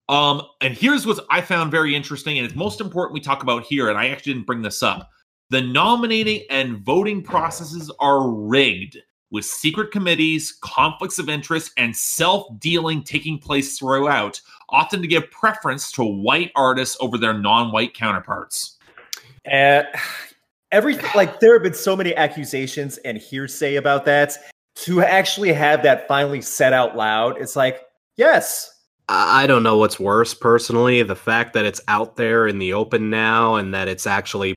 um, 0.09 0.41
and 0.61 0.73
here's 0.75 1.05
what 1.05 1.23
I 1.29 1.41
found 1.41 1.69
very 1.69 1.95
interesting, 1.95 2.39
and 2.39 2.45
it's 2.45 2.55
most 2.55 2.81
important 2.81 3.13
we 3.13 3.19
talk 3.19 3.43
about 3.43 3.63
here. 3.63 3.87
And 3.87 3.99
I 3.99 4.07
actually 4.07 4.33
didn't 4.33 4.47
bring 4.47 4.63
this 4.63 4.81
up. 4.81 5.11
The 5.51 5.61
nominating 5.61 6.41
and 6.49 6.79
voting 6.79 7.21
processes 7.21 7.91
are 7.99 8.27
rigged 8.27 8.97
with 9.29 9.45
secret 9.45 9.91
committees, 9.91 10.57
conflicts 10.61 11.19
of 11.19 11.29
interest, 11.29 11.71
and 11.77 11.95
self 11.95 12.47
dealing 12.57 13.03
taking 13.03 13.37
place 13.37 13.77
throughout, 13.77 14.41
often 14.69 15.03
to 15.03 15.07
give 15.07 15.29
preference 15.29 15.91
to 15.91 16.03
white 16.03 16.51
artists 16.55 16.97
over 16.99 17.19
their 17.19 17.37
non 17.37 17.71
white 17.71 17.93
counterparts. 17.93 18.74
Eh, 19.45 19.51
and 19.51 19.87
everything, 20.71 21.09
like, 21.15 21.39
there 21.39 21.53
have 21.53 21.63
been 21.63 21.73
so 21.73 21.95
many 21.95 22.15
accusations 22.15 22.97
and 22.99 23.17
hearsay 23.17 23.75
about 23.75 24.05
that. 24.05 24.37
To 24.79 25.01
actually 25.01 25.53
have 25.53 25.83
that 25.83 26.05
finally 26.05 26.41
said 26.41 26.73
out 26.73 26.97
loud, 26.97 27.37
it's 27.39 27.55
like, 27.55 27.83
yes, 28.17 28.69
I 29.07 29.43
I 29.43 29.47
don't 29.47 29.63
know 29.63 29.77
what's 29.77 29.99
worse 30.01 30.33
personally, 30.33 31.01
the 31.01 31.15
fact 31.15 31.53
that 31.53 31.65
it's 31.65 31.79
out 31.87 32.17
there 32.17 32.45
in 32.45 32.59
the 32.59 32.73
open 32.73 33.09
now 33.09 33.55
and 33.55 33.73
that 33.73 33.87
it's 33.87 34.05
actually 34.05 34.53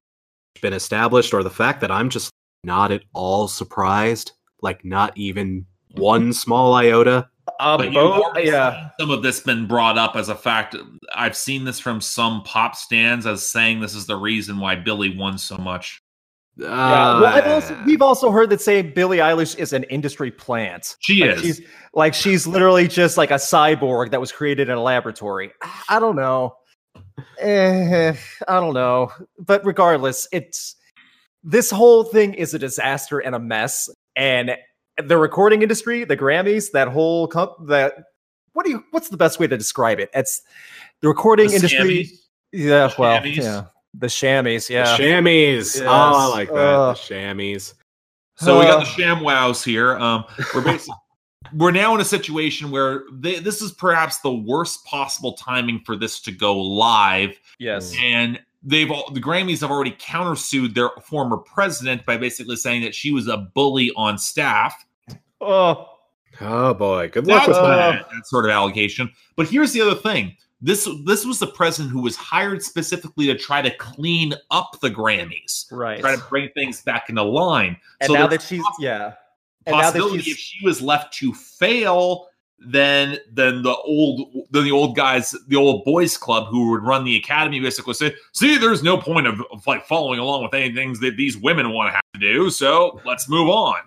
been 0.61 0.72
established, 0.72 1.32
or 1.32 1.45
the 1.45 1.51
fact 1.51 1.80
that 1.82 1.93
I'm 1.93 2.11
just 2.11 2.30
not 2.64 2.91
at 2.91 3.05
all 3.12 3.47
surprised, 3.47 4.32
like 4.61 4.84
not 4.84 5.16
even 5.16 5.64
mm-hmm. 5.93 6.01
one 6.01 6.32
small 6.32 6.74
iota. 6.74 7.28
Uh, 7.59 7.77
But 7.77 7.87
you've 7.87 7.95
both, 7.95 8.39
yeah. 8.39 8.91
some 9.01 9.11
of 9.11 9.23
this 9.23 9.41
been 9.41 9.67
brought 9.67 9.99
up 9.99 10.15
as 10.17 10.29
a 10.29 10.35
fact. 10.35 10.77
I've 11.15 11.37
seen 11.37 11.65
this 11.65 11.81
from 11.81 12.01
some 12.01 12.43
pop 12.45 12.77
stands 12.77 13.27
as 13.27 13.49
saying 13.49 13.81
this 13.81 13.95
is 13.95 14.07
the 14.07 14.17
reason 14.17 14.59
why 14.59 14.77
Billie 14.77 15.17
won 15.17 15.39
so 15.39 15.57
much. 15.57 16.01
Uh, 16.61 16.65
Yeah, 16.65 17.21
well, 17.21 17.27
I've 17.27 17.47
also, 17.47 17.83
we've 17.85 18.03
also 18.03 18.31
heard 18.31 18.51
that 18.51 18.61
saying 18.61 18.93
Billie 18.95 19.19
Eilish 19.19 19.57
is 19.59 19.73
an 19.73 19.85
industry 19.85 20.31
plant. 20.31 20.97
She 21.01 21.21
Like 21.21 21.37
is. 21.37 21.43
she's 21.43 21.61
like 21.95 22.15
she's 22.15 22.47
literally 22.47 22.89
just 22.89 23.17
like 23.17 23.31
a 23.31 23.35
cyborg 23.35 24.11
that 24.11 24.21
was 24.21 24.33
created 24.33 24.69
in 24.69 24.77
a 24.77 24.83
laboratory. 24.83 25.53
I 25.89 25.99
don't 26.01 26.17
know. 26.17 26.57
Eh, 27.39 28.13
I 28.47 28.61
don't 28.61 28.75
know. 28.75 29.13
But 29.39 29.65
regardless, 29.65 30.27
it's 30.33 30.77
this 31.45 31.71
whole 31.71 32.05
thing 32.05 32.35
is 32.35 32.55
a 32.55 32.59
disaster 32.59 33.19
and 33.21 33.35
a 33.35 33.39
mess. 33.41 33.89
And 34.17 34.57
the 35.05 35.16
recording 35.16 35.62
industry, 35.62 36.05
the 36.05 36.16
Grammys, 36.16 36.70
that 36.72 36.88
whole 36.88 37.26
comp- 37.28 37.66
that 37.68 37.94
what 38.53 38.64
do 38.64 38.72
you 38.72 38.84
what's 38.90 39.09
the 39.09 39.16
best 39.16 39.38
way 39.38 39.46
to 39.46 39.57
describe 39.57 40.01
it? 40.01 40.11
It's 40.14 40.42
the 41.01 41.09
recording 41.09 41.49
The 41.49 41.57
industry. 41.57 42.05
Shammies. 42.05 42.09
Yeah, 42.53 42.90
well, 42.99 43.20
Shammies. 43.20 43.36
yeah, 43.36 43.64
the 43.94 44.09
chamois. 44.09 44.66
the 44.66 44.74
Yeah, 44.74 44.96
chamois. 44.96 45.80
Oh, 45.82 45.86
I 45.86 46.26
like 46.26 46.49
that. 46.49 46.57
Uh, 46.57 46.92
the 46.92 46.99
chamois. 46.99 47.72
So 48.36 48.59
we 48.59 48.66
got 48.66 48.76
Uh, 48.76 48.78
the 48.80 48.84
sham 48.86 49.20
wows 49.20 49.64
here. 49.64 49.96
Um, 49.99 50.24
we're 50.55 50.61
basically 50.64 50.94
we're 51.55 51.70
now 51.70 51.94
in 51.94 52.01
a 52.01 52.05
situation 52.05 52.70
where 52.70 53.05
they, 53.12 53.38
this 53.38 53.62
is 53.62 53.72
perhaps 53.72 54.18
the 54.20 54.32
worst 54.32 54.84
possible 54.84 55.32
timing 55.32 55.80
for 55.84 55.96
this 55.96 56.20
to 56.22 56.32
go 56.32 56.57
live, 56.59 57.38
yes. 57.59 57.94
and 58.01 58.38
they've 58.62 58.90
all, 58.90 59.11
the 59.11 59.20
Grammys 59.20 59.61
have 59.61 59.70
already 59.70 59.92
countersued 59.92 60.74
their 60.74 60.90
former 61.05 61.36
president 61.36 62.05
by 62.05 62.16
basically 62.16 62.57
saying 62.57 62.82
that 62.82 62.94
she 62.94 63.12
was 63.12 63.28
a 63.28 63.36
bully 63.36 63.92
on 63.96 64.18
staff. 64.18 64.84
Oh, 65.41 65.89
Oh 66.41 66.74
boy, 66.74 67.09
good 67.09 67.26
luck 67.26 67.47
That's 67.47 67.59
with 67.59 67.66
that. 67.66 68.07
that 68.11 68.26
sort 68.26 68.45
of 68.45 68.51
allegation. 68.51 69.11
But 69.36 69.49
here's 69.49 69.72
the 69.72 69.80
other 69.80 69.95
thing. 69.95 70.36
This 70.61 70.89
this 71.05 71.24
was 71.24 71.39
the 71.39 71.47
president 71.47 71.93
who 71.93 72.01
was 72.03 72.16
hired 72.16 72.62
specifically 72.62 73.26
to 73.26 73.36
try 73.36 73.62
to 73.62 73.70
clean 73.76 74.34
up 74.51 74.78
the 74.80 74.91
Grammys, 74.91 75.66
right. 75.70 76.01
try 76.01 76.16
to 76.16 76.22
bring 76.28 76.49
things 76.51 76.82
back 76.82 77.09
into 77.09 77.22
line. 77.22 77.76
and 78.01 78.09
So 78.09 78.14
now 78.14 78.26
that 78.26 78.43
she's 78.43 78.62
poss- 78.62 78.76
yeah, 78.80 79.14
and 79.66 79.74
now 79.76 79.78
that 79.78 79.84
possibility 79.84 80.22
she's 80.22 80.34
if 80.34 80.39
she 80.39 80.64
was 80.66 80.82
left 80.82 81.14
to 81.14 81.32
fail, 81.32 82.26
then 82.59 83.18
then 83.32 83.62
the 83.62 83.74
old 83.76 84.32
then 84.51 84.64
the 84.64 84.72
old 84.72 84.97
guys, 84.97 85.34
the 85.47 85.57
old 85.57 85.84
boys 85.84 86.16
club 86.16 86.49
who 86.51 86.70
would 86.72 86.82
run 86.82 87.05
the 87.05 87.16
academy 87.16 87.61
basically 87.61 87.95
say, 87.95 88.14
see, 88.32 88.59
there's 88.59 88.82
no 88.82 88.99
point 88.99 89.28
of, 89.28 89.41
of 89.53 89.64
like 89.66 89.86
following 89.86 90.18
along 90.18 90.43
with 90.43 90.55
any 90.55 90.74
things 90.74 90.99
that 91.01 91.16
these 91.16 91.36
women 91.36 91.70
want 91.70 91.89
to 91.89 91.93
have 91.93 92.03
to 92.14 92.20
do. 92.20 92.51
So 92.51 93.01
let's 93.05 93.28
move 93.28 93.49
on. 93.49 93.78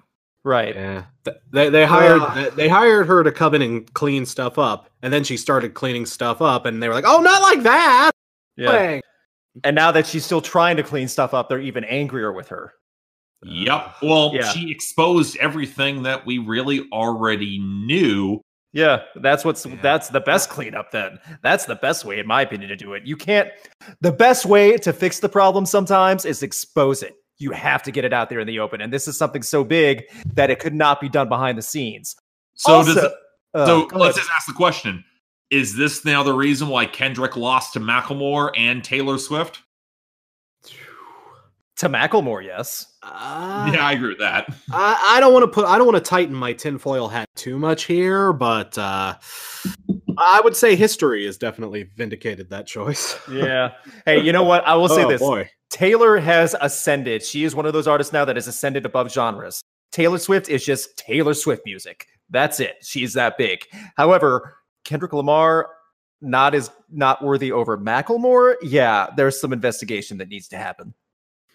Right. 0.44 0.76
Yeah, 0.76 1.04
they 1.52 1.70
they 1.70 1.86
hired 1.86 2.22
Ugh. 2.22 2.36
they- 2.36 2.64
they 2.64 2.70
hired 2.70 3.08
her 3.08 3.24
to 3.24 3.32
come 3.32 3.54
in 3.56 3.62
and 3.62 3.94
clean 3.94 4.26
stuff 4.26 4.58
up, 4.58 4.90
and 5.02 5.12
then 5.14 5.24
she 5.24 5.38
started 5.38 5.74
cleaning 5.74 6.06
stuff 6.06 6.42
up, 6.42 6.66
and 6.66 6.82
they 6.82 6.88
were 6.88 6.94
like, 6.94 7.06
"Oh, 7.08 7.20
not 7.22 7.42
like 7.42 7.64
that!" 7.64 8.12
Yeah. 8.58 8.72
Bang. 8.72 9.02
And 9.64 9.76
now 9.76 9.92
that 9.92 10.08
she's 10.08 10.26
still 10.26 10.42
trying 10.42 10.78
to 10.78 10.84
clean 10.84 11.08
stuff 11.08 11.34
up, 11.34 11.50
they're 11.50 11.60
even 11.60 11.84
angrier 11.84 12.32
with 12.32 12.48
her. 12.50 12.74
Yep. 13.44 13.96
Well, 14.02 14.32
Yeah. 14.34 14.50
she 14.52 14.70
exposed 14.72 15.36
everything 15.38 16.04
that 16.04 16.26
we 16.26 16.38
really 16.38 16.88
already 16.94 17.60
knew. 17.60 18.40
Yeah, 18.72 19.02
that's 19.16 19.44
what's 19.44 19.66
Yeah. 19.66 19.76
that's 19.82 20.08
the 20.10 20.22
best 20.22 20.50
cleanup 20.50 20.92
then. 20.92 21.20
That's 21.44 21.66
the 21.66 21.76
best 21.76 22.06
way 22.06 22.20
in 22.20 22.28
my 22.28 22.44
opinion 22.44 22.70
to 22.70 22.76
do 22.78 22.94
it. 22.94 23.04
You 23.06 23.18
can't 23.18 23.50
the 24.00 24.12
best 24.12 24.46
way 24.46 24.78
to 24.78 24.94
fix 24.94 25.20
the 25.20 25.28
problem 25.28 25.66
sometimes 25.66 26.24
is 26.24 26.44
expose 26.44 27.04
it. 27.04 27.14
You 27.42 27.52
have 27.52 27.82
to 27.84 27.92
get 27.92 28.06
it 28.06 28.14
out 28.14 28.30
there 28.30 28.40
in 28.40 28.48
the 28.48 28.60
open. 28.60 28.82
And 28.82 28.94
this 28.94 29.08
is 29.08 29.18
something 29.18 29.42
so 29.42 29.64
big 29.64 30.04
that 30.34 30.50
it 30.50 30.60
could 30.60 30.74
not 30.76 31.02
be 31.02 31.10
done 31.10 31.28
behind 31.30 31.58
the 31.58 31.62
scenes. 31.64 32.16
So 32.54 32.74
Also- 32.76 32.94
does 32.94 33.04
it, 33.06 33.12
Uh, 33.54 33.66
so 33.66 33.80
let's 33.94 33.94
ahead. 33.94 34.16
just 34.16 34.30
ask 34.36 34.48
the 34.48 34.54
question: 34.54 35.04
Is 35.50 35.76
this 35.76 36.06
now 36.06 36.24
the 36.24 36.34
reason 36.34 36.68
why 36.70 36.86
Kendrick 36.86 37.36
lost 37.36 37.74
to 37.74 37.80
Macklemore 37.80 38.52
and 38.58 38.84
Taylor 38.84 39.18
Swift? 39.18 39.62
to 41.78 41.90
Macklemore, 41.90 42.44
yes. 42.46 42.86
Uh, 43.02 43.72
yeah, 43.74 43.84
I 43.84 43.94
agree 43.94 44.10
with 44.10 44.20
that. 44.20 44.54
I, 44.72 45.16
I 45.16 45.20
don't 45.20 45.34
want 45.34 45.44
to 45.44 45.48
put 45.48 45.66
I 45.66 45.80
don't 45.80 45.88
want 45.92 46.04
to 46.04 46.08
tighten 46.08 46.36
my 46.36 46.54
tinfoil 46.54 47.08
hat 47.08 47.28
too 47.36 47.58
much 47.58 47.86
here, 47.86 48.32
but 48.34 48.78
uh, 48.78 49.16
I 50.22 50.42
would 50.44 50.56
say 50.56 50.76
history 50.76 51.26
has 51.26 51.38
definitely 51.38 51.84
vindicated 51.84 52.50
that 52.50 52.68
choice. 52.68 53.18
Yeah. 53.32 53.74
hey, 54.06 54.22
you 54.22 54.34
know 54.34 54.44
what? 54.44 54.66
I 54.66 54.76
will 54.76 54.90
say 54.90 55.06
oh, 55.06 55.10
this. 55.10 55.22
boy. 55.22 55.50
Taylor 55.70 56.20
has 56.20 56.56
ascended. 56.60 57.24
She 57.24 57.44
is 57.44 57.56
one 57.56 57.66
of 57.66 57.74
those 57.74 57.88
artists 57.88 58.12
now 58.12 58.26
that 58.26 58.36
has 58.36 58.48
ascended 58.48 58.86
above 58.86 59.12
genres. 59.12 59.62
Taylor 59.92 60.18
Swift 60.18 60.50
is 60.50 60.66
just 60.66 60.98
Taylor 60.98 61.34
Swift 61.34 61.64
music. 61.66 62.08
That's 62.30 62.60
it. 62.60 62.76
She's 62.82 63.14
that 63.14 63.38
big. 63.38 63.62
However, 63.96 64.56
Kendrick 64.84 65.14
Lamar 65.14 65.70
not 66.22 66.54
as 66.54 66.70
not 66.92 67.24
worthy 67.24 67.52
over 67.52 67.78
Macklemore. 67.78 68.56
Yeah, 68.62 69.08
there's 69.16 69.40
some 69.40 69.54
investigation 69.54 70.18
that 70.20 70.30
needs 70.30 70.48
to 70.50 70.58
happen. 70.58 70.94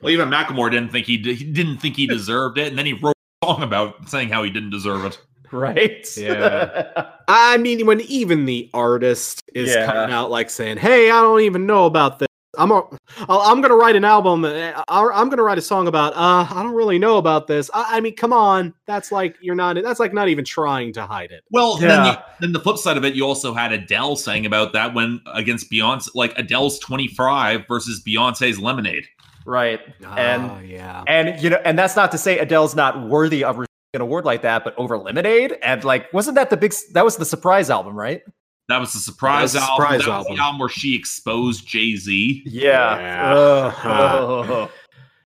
Well, 0.01 0.13
even 0.13 0.29
Macklemore 0.29 0.71
didn't 0.71 0.93
think 0.93 1.07
he, 1.07 1.17
he 1.19 1.45
didn't 1.45 1.79
think 1.79 1.97
he 1.97 2.07
deserved 2.07 2.59
it, 2.59 2.69
and 2.69 2.79
then 2.79 2.87
he 2.87 2.93
wrote 2.95 3.17
a 3.43 3.47
song 3.47 3.63
about 3.63 4.09
saying 4.09 4.29
how 4.29 4.43
he 4.43 4.51
didn't 4.51 4.71
deserve 4.71 5.05
it. 5.05 5.21
Right? 5.57 6.07
Yeah. 6.17 7.07
I 7.29 7.57
mean, 7.57 7.87
when 7.87 8.01
even 8.03 8.45
the 8.45 8.71
artist 8.75 9.43
is 9.55 9.75
Yeah. 9.75 9.87
coming 9.87 10.13
out 10.15 10.31
like 10.31 10.51
saying, 10.51 10.77
"Hey, 10.77 11.11
I 11.11 11.21
don't 11.23 11.41
even 11.41 11.67
know 11.67 11.87
about 11.87 12.19
this. 12.19 12.27
I'm 12.59 12.71
a, 12.71 12.83
I'll- 13.29 13.43
I'm 13.43 13.61
gonna 13.61 13.77
write 13.77 13.97
an 13.97 14.05
album. 14.05 14.45
uh, 14.45 14.73
I'll- 14.89 15.11
I'm 15.13 15.29
gonna 15.29 15.43
write 15.43 15.59
a 15.59 15.63
song 15.63 15.89
about. 15.89 16.15
Uh, 16.15 16.47
I 16.51 16.63
don't 16.63 16.75
really 16.75 16.99
know 16.99 17.19
about 17.19 17.47
this. 17.49 17.71
I, 17.75 17.97
I 17.97 18.01
mean, 18.01 18.17
come 18.17 18.33
on. 18.33 18.73
That's 18.87 19.13
like 19.13 19.37
you're 19.43 19.55
not. 19.55 19.77
That's 19.83 20.01
like 20.01 20.15
not 20.15 20.29
even 20.29 20.45
trying 20.45 20.93
to 20.95 21.05
hide 21.07 21.33
it. 21.33 21.43
Well, 21.51 21.77
then, 21.77 21.91
Yeah. 21.91 22.13
you, 22.13 22.17
then 22.41 22.53
the 22.53 22.61
flip 22.61 22.79
side 22.79 22.97
of 22.97 23.05
it, 23.05 23.15
you 23.15 23.27
also 23.27 23.53
had 23.53 23.73
Adele 23.73 24.17
saying 24.17 24.47
about 24.47 24.73
that 24.73 24.95
when 24.95 25.21
against 25.35 25.71
Beyonce, 25.71 26.09
like 26.15 26.33
Adele's 26.39 26.79
25 26.79 27.65
versus 27.69 28.03
Beyonce's 28.07 28.59
Lemonade. 28.59 29.05
right. 29.45 29.81
And 30.17 30.43
Ah, 30.51 30.59
yeah. 30.61 31.05
and 31.07 31.41
you 31.43 31.51
know, 31.51 31.61
and 31.65 31.79
that's 31.79 31.95
not 31.95 32.11
to 32.13 32.19
say 32.19 32.39
Adele's 32.39 32.75
not 32.75 33.07
worthy 33.07 33.45
of 33.45 33.59
receiving 33.59 33.66
an 33.97 34.03
award 34.03 34.25
like 34.25 34.43
that, 34.43 34.63
but 34.63 34.75
over 34.79 34.97
Lemonade 34.97 35.57
and 35.63 35.83
like 35.83 36.13
wasn't 36.13 36.37
that 36.37 36.51
the 36.51 36.57
big 36.57 36.73
that 36.93 37.05
was 37.05 37.17
the 37.17 37.25
surprise 37.25 37.69
album, 37.71 37.97
right? 37.97 38.23
That 38.69 38.79
was 38.79 38.93
the 38.93 38.99
surprise 39.01 39.53
That 39.53 39.61
was 39.61 39.69
a 39.69 39.71
album. 39.71 39.77
surprise 39.85 40.01
that 40.01 40.07
was 40.09 40.15
album. 40.27 40.37
the 40.37 40.43
album 40.43 40.59
where 40.61 40.69
she 40.69 40.95
exposed 40.97 41.67
Jay 41.67 41.97
Z. 41.97 42.43
Yeah. 42.47 42.99
Yeah. 42.99 43.35
Ugh. 43.35 44.71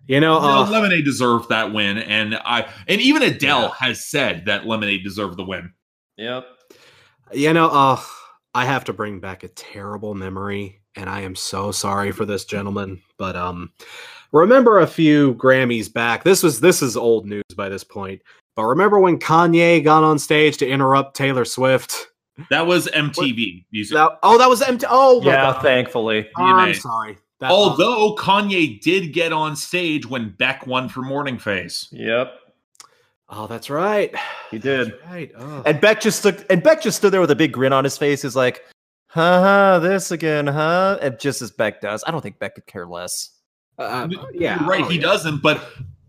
You 0.06 0.18
know, 0.18 0.38
uh, 0.40 0.68
Lemonade 0.68 1.04
deserved 1.04 1.48
that 1.50 1.72
win, 1.72 1.98
and 1.98 2.34
I 2.44 2.68
and 2.88 3.00
even 3.00 3.22
Adele 3.22 3.62
Yeah. 3.62 3.72
has 3.78 4.04
said 4.04 4.46
that 4.46 4.66
Lemonade 4.66 5.04
deserved 5.04 5.36
the 5.36 5.44
win. 5.44 5.72
yep. 6.16 6.46
You 7.32 7.52
know, 7.52 7.68
uh, 7.68 8.00
I 8.54 8.64
have 8.64 8.82
to 8.86 8.92
bring 8.92 9.20
back 9.20 9.44
a 9.44 9.48
terrible 9.48 10.14
memory, 10.14 10.80
and 10.96 11.08
I 11.08 11.20
am 11.20 11.36
so 11.36 11.70
sorry 11.70 12.10
for 12.10 12.24
this 12.24 12.44
gentleman. 12.44 13.00
But 13.18 13.36
um, 13.36 13.70
remember 14.32 14.80
a 14.80 14.86
few 14.88 15.34
Grammys 15.34 15.92
back. 15.92 16.24
This 16.24 16.42
was 16.42 16.58
this 16.58 16.82
is 16.82 16.96
old 16.96 17.26
news 17.26 17.44
by 17.56 17.68
this 17.68 17.84
point. 17.84 18.20
But 18.60 18.66
remember 18.66 19.00
when 19.00 19.18
Kanye 19.18 19.82
got 19.82 20.04
on 20.04 20.18
stage 20.18 20.58
to 20.58 20.68
interrupt 20.68 21.16
Taylor 21.16 21.46
Swift? 21.46 22.08
That 22.50 22.66
was 22.66 22.88
MTV 22.88 23.64
music. 23.72 23.94
That, 23.94 24.18
oh, 24.22 24.36
that 24.36 24.48
was 24.50 24.60
empty. 24.60 24.84
Oh, 24.88 25.22
Yeah, 25.22 25.52
God. 25.52 25.62
thankfully. 25.62 26.28
I'm 26.36 26.68
VMA. 26.72 26.76
sorry. 26.80 27.18
That- 27.38 27.50
Although 27.50 28.16
Kanye 28.16 28.78
did 28.82 29.14
get 29.14 29.32
on 29.32 29.56
stage 29.56 30.06
when 30.06 30.34
Beck 30.38 30.66
won 30.66 30.90
for 30.90 31.00
Morning 31.00 31.38
Phase. 31.38 31.88
Yep, 31.90 32.34
oh, 33.30 33.46
that's 33.46 33.70
right. 33.70 34.14
he 34.50 34.58
did. 34.58 34.88
That's 34.92 35.06
right. 35.10 35.32
Oh. 35.38 35.62
And 35.64 35.80
Beck 35.80 36.02
just 36.02 36.18
stood 36.18 36.44
and 36.50 36.62
Beck 36.62 36.82
just 36.82 36.98
stood 36.98 37.14
there 37.14 37.20
with 37.22 37.30
a 37.30 37.36
big 37.36 37.52
grin 37.52 37.72
on 37.72 37.84
his 37.84 37.96
face. 37.96 38.20
He's 38.20 38.36
like, 38.36 38.62
"Ha 39.08 39.40
ha, 39.40 39.78
this 39.78 40.10
again, 40.10 40.46
huh?" 40.46 40.98
And 41.00 41.18
just 41.18 41.40
as 41.40 41.50
Beck 41.50 41.80
does, 41.80 42.04
I 42.06 42.10
don't 42.10 42.20
think 42.20 42.38
Beck 42.38 42.56
could 42.56 42.66
care 42.66 42.86
less. 42.86 43.30
Uh, 43.78 44.06
yeah, 44.34 44.58
You're 44.60 44.68
right. 44.68 44.84
oh, 44.84 44.88
he 44.88 44.96
yeah. 44.96 45.02
doesn't, 45.02 45.40
but 45.42 45.62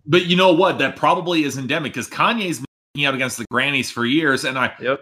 but 0.06 0.26
you 0.26 0.36
know 0.36 0.54
what? 0.54 0.80
That 0.80 0.96
probably 0.96 1.44
is 1.44 1.58
endemic 1.58 1.94
because 1.94 2.10
Kanye's 2.10 2.60
been 2.60 2.66
making 2.96 3.06
out 3.08 3.14
against 3.16 3.38
the 3.38 3.46
Grammys 3.54 3.92
for 3.92 4.06
years, 4.06 4.44
and 4.44 4.58
I 4.58 4.74
Yep. 4.80 5.02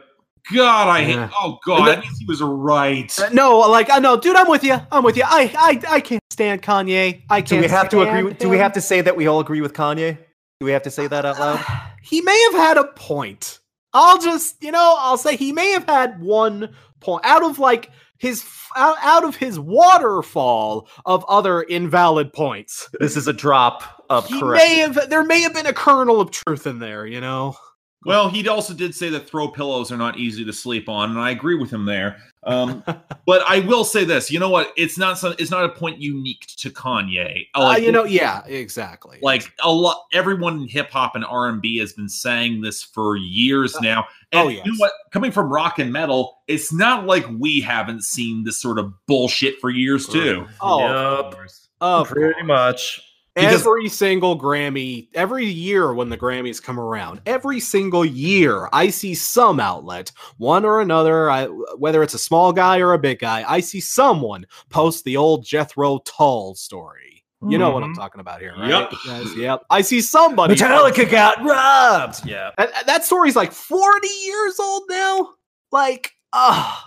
God, 0.54 0.88
I 0.88 1.04
hate. 1.04 1.30
Oh 1.36 1.60
God, 1.66 1.86
that 1.88 2.00
means 2.00 2.18
he 2.18 2.26
was 2.26 2.42
right. 2.42 3.18
Uh, 3.20 3.30
no, 3.34 3.60
like 3.60 3.92
I 3.92 4.00
know, 4.00 4.18
dude. 4.20 4.36
I'm 4.36 4.48
with 4.50 4.64
you. 4.64 4.78
I'm 4.92 5.04
with 5.04 5.18
you. 5.18 5.24
I, 5.26 5.54
I, 5.58 5.96
I 5.96 6.00
can't 6.00 6.22
stand 6.32 6.62
Kanye. 6.64 7.22
I 7.30 7.42
can't. 7.42 7.48
Do 7.50 7.60
we 7.60 7.68
have 7.68 7.90
to 7.90 8.02
agree? 8.02 8.24
with- 8.24 8.38
Do 8.40 8.50
we 8.50 8.58
have 8.58 8.74
to 8.74 8.82
say 8.82 9.02
that 9.02 9.16
we 9.16 9.28
all 9.28 9.40
agree 9.42 9.62
with 9.62 9.74
Kanye? 9.74 10.18
Do 10.60 10.66
we 10.66 10.72
have 10.72 10.84
to 10.84 10.92
say 10.92 11.08
that 11.08 11.26
out 11.26 11.40
loud? 11.40 11.60
he 12.02 12.22
may 12.22 12.42
have 12.52 12.54
had 12.62 12.78
a 12.78 12.86
point. 12.86 13.60
I'll 13.94 14.20
just, 14.20 14.64
you 14.64 14.72
know, 14.72 14.96
I'll 15.00 15.18
say 15.18 15.36
he 15.36 15.52
may 15.52 15.72
have 15.72 15.86
had 15.86 16.22
one 16.22 16.74
point 17.00 17.26
out 17.26 17.44
of 17.44 17.60
like 17.60 17.92
his 18.20 18.46
out, 18.76 19.24
of 19.24 19.36
his 19.36 19.60
waterfall 19.60 20.88
of 21.06 21.26
other 21.28 21.64
invalid 21.64 22.32
points. 22.32 22.90
This 23.00 23.18
is 23.18 23.28
a 23.28 23.34
drop 23.34 24.06
of 24.10 24.28
He 24.28 24.42
may 24.42 24.76
have 24.76 25.10
there 25.10 25.24
may 25.24 25.42
have 25.42 25.54
been 25.54 25.66
a 25.66 25.74
kernel 25.74 26.22
of 26.22 26.30
truth 26.30 26.68
in 26.68 26.80
there, 26.80 27.08
you 27.08 27.20
know. 27.20 27.58
Well, 28.06 28.30
he 28.30 28.48
also 28.48 28.74
did 28.74 28.96
say 28.96 29.10
that 29.10 29.28
throw 29.28 29.50
pillows 29.50 29.92
are 29.92 29.98
not 29.98 30.18
easy 30.18 30.46
to 30.46 30.54
sleep 30.54 30.88
on, 30.88 31.12
and 31.12 31.20
I 31.20 31.32
agree 31.32 31.56
with 31.56 31.70
him 31.70 31.84
there. 31.86 32.22
Um, 32.44 32.82
but 33.26 33.42
I 33.46 33.60
will 33.60 33.84
say 33.84 34.06
this: 34.06 34.32
you 34.32 34.40
know 34.40 34.50
what? 34.50 34.72
It's 34.78 34.98
not 34.98 35.18
some, 35.18 35.36
it's 35.38 35.52
not 35.52 35.66
a 35.66 35.70
point 35.70 36.02
unique 36.02 36.48
to 36.58 36.70
Kanye. 36.70 37.48
Uh, 37.56 37.78
you 37.80 37.92
know, 37.92 38.06
yeah, 38.06 38.46
exactly. 38.46 39.20
like 39.22 39.52
a 39.62 39.72
lot, 39.72 40.06
everyone 40.14 40.62
in 40.62 40.68
hip 40.70 40.90
hop 40.92 41.16
and 41.16 41.26
R 41.26 41.50
and 41.50 41.62
B 41.62 41.78
has 41.80 41.92
been 41.92 42.08
saying 42.08 42.62
this 42.62 42.82
for 42.82 43.18
years 43.18 43.76
now. 43.82 44.06
And 44.32 44.46
oh, 44.46 44.48
you 44.48 44.64
know 44.64 44.76
what? 44.78 44.94
Coming 45.12 45.32
from 45.32 45.50
rock 45.50 45.80
and 45.80 45.92
metal, 45.92 46.40
it's 46.48 46.72
not 46.72 47.06
like 47.06 47.26
we 47.38 47.60
haven't 47.60 48.04
seen 48.04 48.46
this 48.46 48.62
sort 48.62 48.80
of 48.80 48.94
bullshit 49.08 49.60
for 49.60 49.70
years 49.70 50.08
too. 50.08 50.48
Oh, 50.62 50.80
Yup. 50.80 51.26
of 51.26 51.36
course. 51.36 51.68
Of 51.82 52.08
Pretty 52.08 52.34
course. 52.34 52.46
much. 52.46 53.09
Because- 53.40 53.62
every 53.62 53.90
single 53.90 54.40
Grammy, 54.40 55.08
every 55.14 55.46
year 55.46 55.94
when 55.94 56.10
the 56.10 56.18
Grammys 56.18 56.62
come 56.62 56.80
around, 56.80 57.22
every 57.26 57.60
single 57.60 58.06
year, 58.06 58.70
I 58.74 58.90
see 58.90 59.14
some 59.16 59.60
outlet, 59.60 60.12
one 60.38 60.66
or 60.66 60.82
another, 60.82 61.30
I, 61.30 61.46
whether 61.78 62.04
it's 62.04 62.14
a 62.14 62.20
small 62.20 62.52
guy 62.54 62.80
or 62.80 62.94
a 62.94 63.00
big 63.00 63.20
guy, 63.20 63.44
I 63.48 63.60
see 63.60 63.80
someone 63.80 64.46
post 64.70 65.04
the 65.04 65.18
old 65.18 65.44
Jethro 65.46 66.00
Tull 66.00 66.56
story. 66.56 67.24
You 67.48 67.58
know 67.58 67.70
what 67.72 67.84
I'm 67.84 67.94
Mhm. 67.94 67.98
talking 67.98 68.20
about 68.20 68.42
here, 68.42 68.54
right? 68.60 68.70
Yep. 68.70 68.92
Yes, 69.08 69.28
yep. 69.38 69.62
I 69.70 69.80
see 69.80 70.02
somebody. 70.02 70.56
Metallica 70.56 71.10
got 71.10 71.42
robbed. 71.42 72.26
Yeah. 72.26 72.52
And- 72.58 72.70
and 72.78 72.86
that 72.86 73.06
story's 73.06 73.38
like 73.38 73.54
40 73.54 74.10
years 74.26 74.60
old 74.60 74.84
now. 74.90 75.30
Like, 75.72 76.12
ah, 76.34 76.86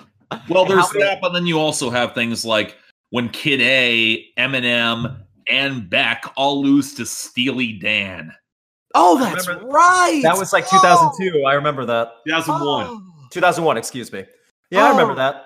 Well, 0.50 0.66
there's 0.66 0.88
that, 0.90 1.20
but 1.22 1.32
then 1.32 1.46
you 1.46 1.58
also 1.58 1.88
have 1.88 2.14
things 2.14 2.44
like 2.44 2.76
when 3.10 3.30
Kid 3.30 3.60
A, 3.62 4.26
Eminem, 4.38 5.21
and 5.48 5.88
Beck 5.90 6.24
all 6.36 6.62
lose 6.62 6.94
to 6.94 7.06
Steely 7.06 7.72
Dan. 7.74 8.32
oh, 8.94 9.18
that's 9.18 9.48
right. 9.48 10.20
That 10.22 10.36
was 10.36 10.52
like 10.52 10.64
Oh. 10.72 10.78
2002. 11.16 11.44
I 11.44 11.54
remember 11.54 11.84
that. 11.86 12.12
2001. 12.26 12.86
Oh. 12.88 13.02
2001, 13.30 13.76
excuse 13.78 14.12
me. 14.12 14.24
Yeah, 14.70 14.84
I 14.84 14.90
remember 14.90 15.12
Oh. 15.12 15.16
that. 15.16 15.44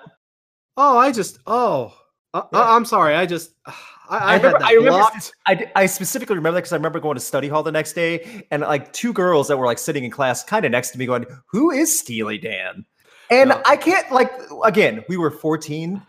Oh, 0.75 0.97
I 0.97 1.11
just 1.11 1.39
oh, 1.47 1.93
uh, 2.33 2.43
Yeah. 2.53 2.59
uh, 2.59 2.75
I'm 2.75 2.85
sorry. 2.85 3.15
I 3.15 3.25
just 3.25 3.51
I, 3.65 3.71
I, 4.09 4.17
I 4.17 4.31
had 4.33 4.43
remember. 4.43 4.59
that 4.59 4.67
I 4.67 4.71
remember. 4.73 4.97
blocked. 4.99 5.31
I, 5.47 5.55
d- 5.55 5.65
I 5.75 5.85
specifically 5.85 6.35
remember 6.35 6.55
that 6.55 6.61
because 6.61 6.71
I 6.73 6.77
remember 6.77 6.99
going 7.01 7.15
to 7.15 7.21
study 7.21 7.47
hall 7.49 7.63
the 7.63 7.71
next 7.73 7.93
day, 7.93 8.45
and 8.51 8.61
like 8.61 8.93
two 8.93 9.11
girls 9.11 9.47
that 9.49 9.57
were 9.57 9.65
like 9.65 9.79
sitting 9.79 10.03
in 10.05 10.11
class, 10.11 10.43
kind 10.45 10.63
of 10.65 10.71
next 10.71 10.91
to 10.91 10.97
me, 10.97 11.05
going, 11.05 11.25
"Who 11.51 11.71
is 11.71 11.97
Steely 11.99 12.37
Dan?" 12.37 12.85
And 13.29 13.49
Yeah. 13.49 13.61
I 13.65 13.75
can't 13.75 14.09
like 14.11 14.31
again. 14.63 15.03
We 15.09 15.17
were 15.17 15.31
14. 15.31 16.01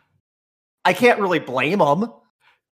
I 0.85 0.93
can't 0.93 1.19
really 1.21 1.41
blame 1.41 1.81
them. 1.81 2.13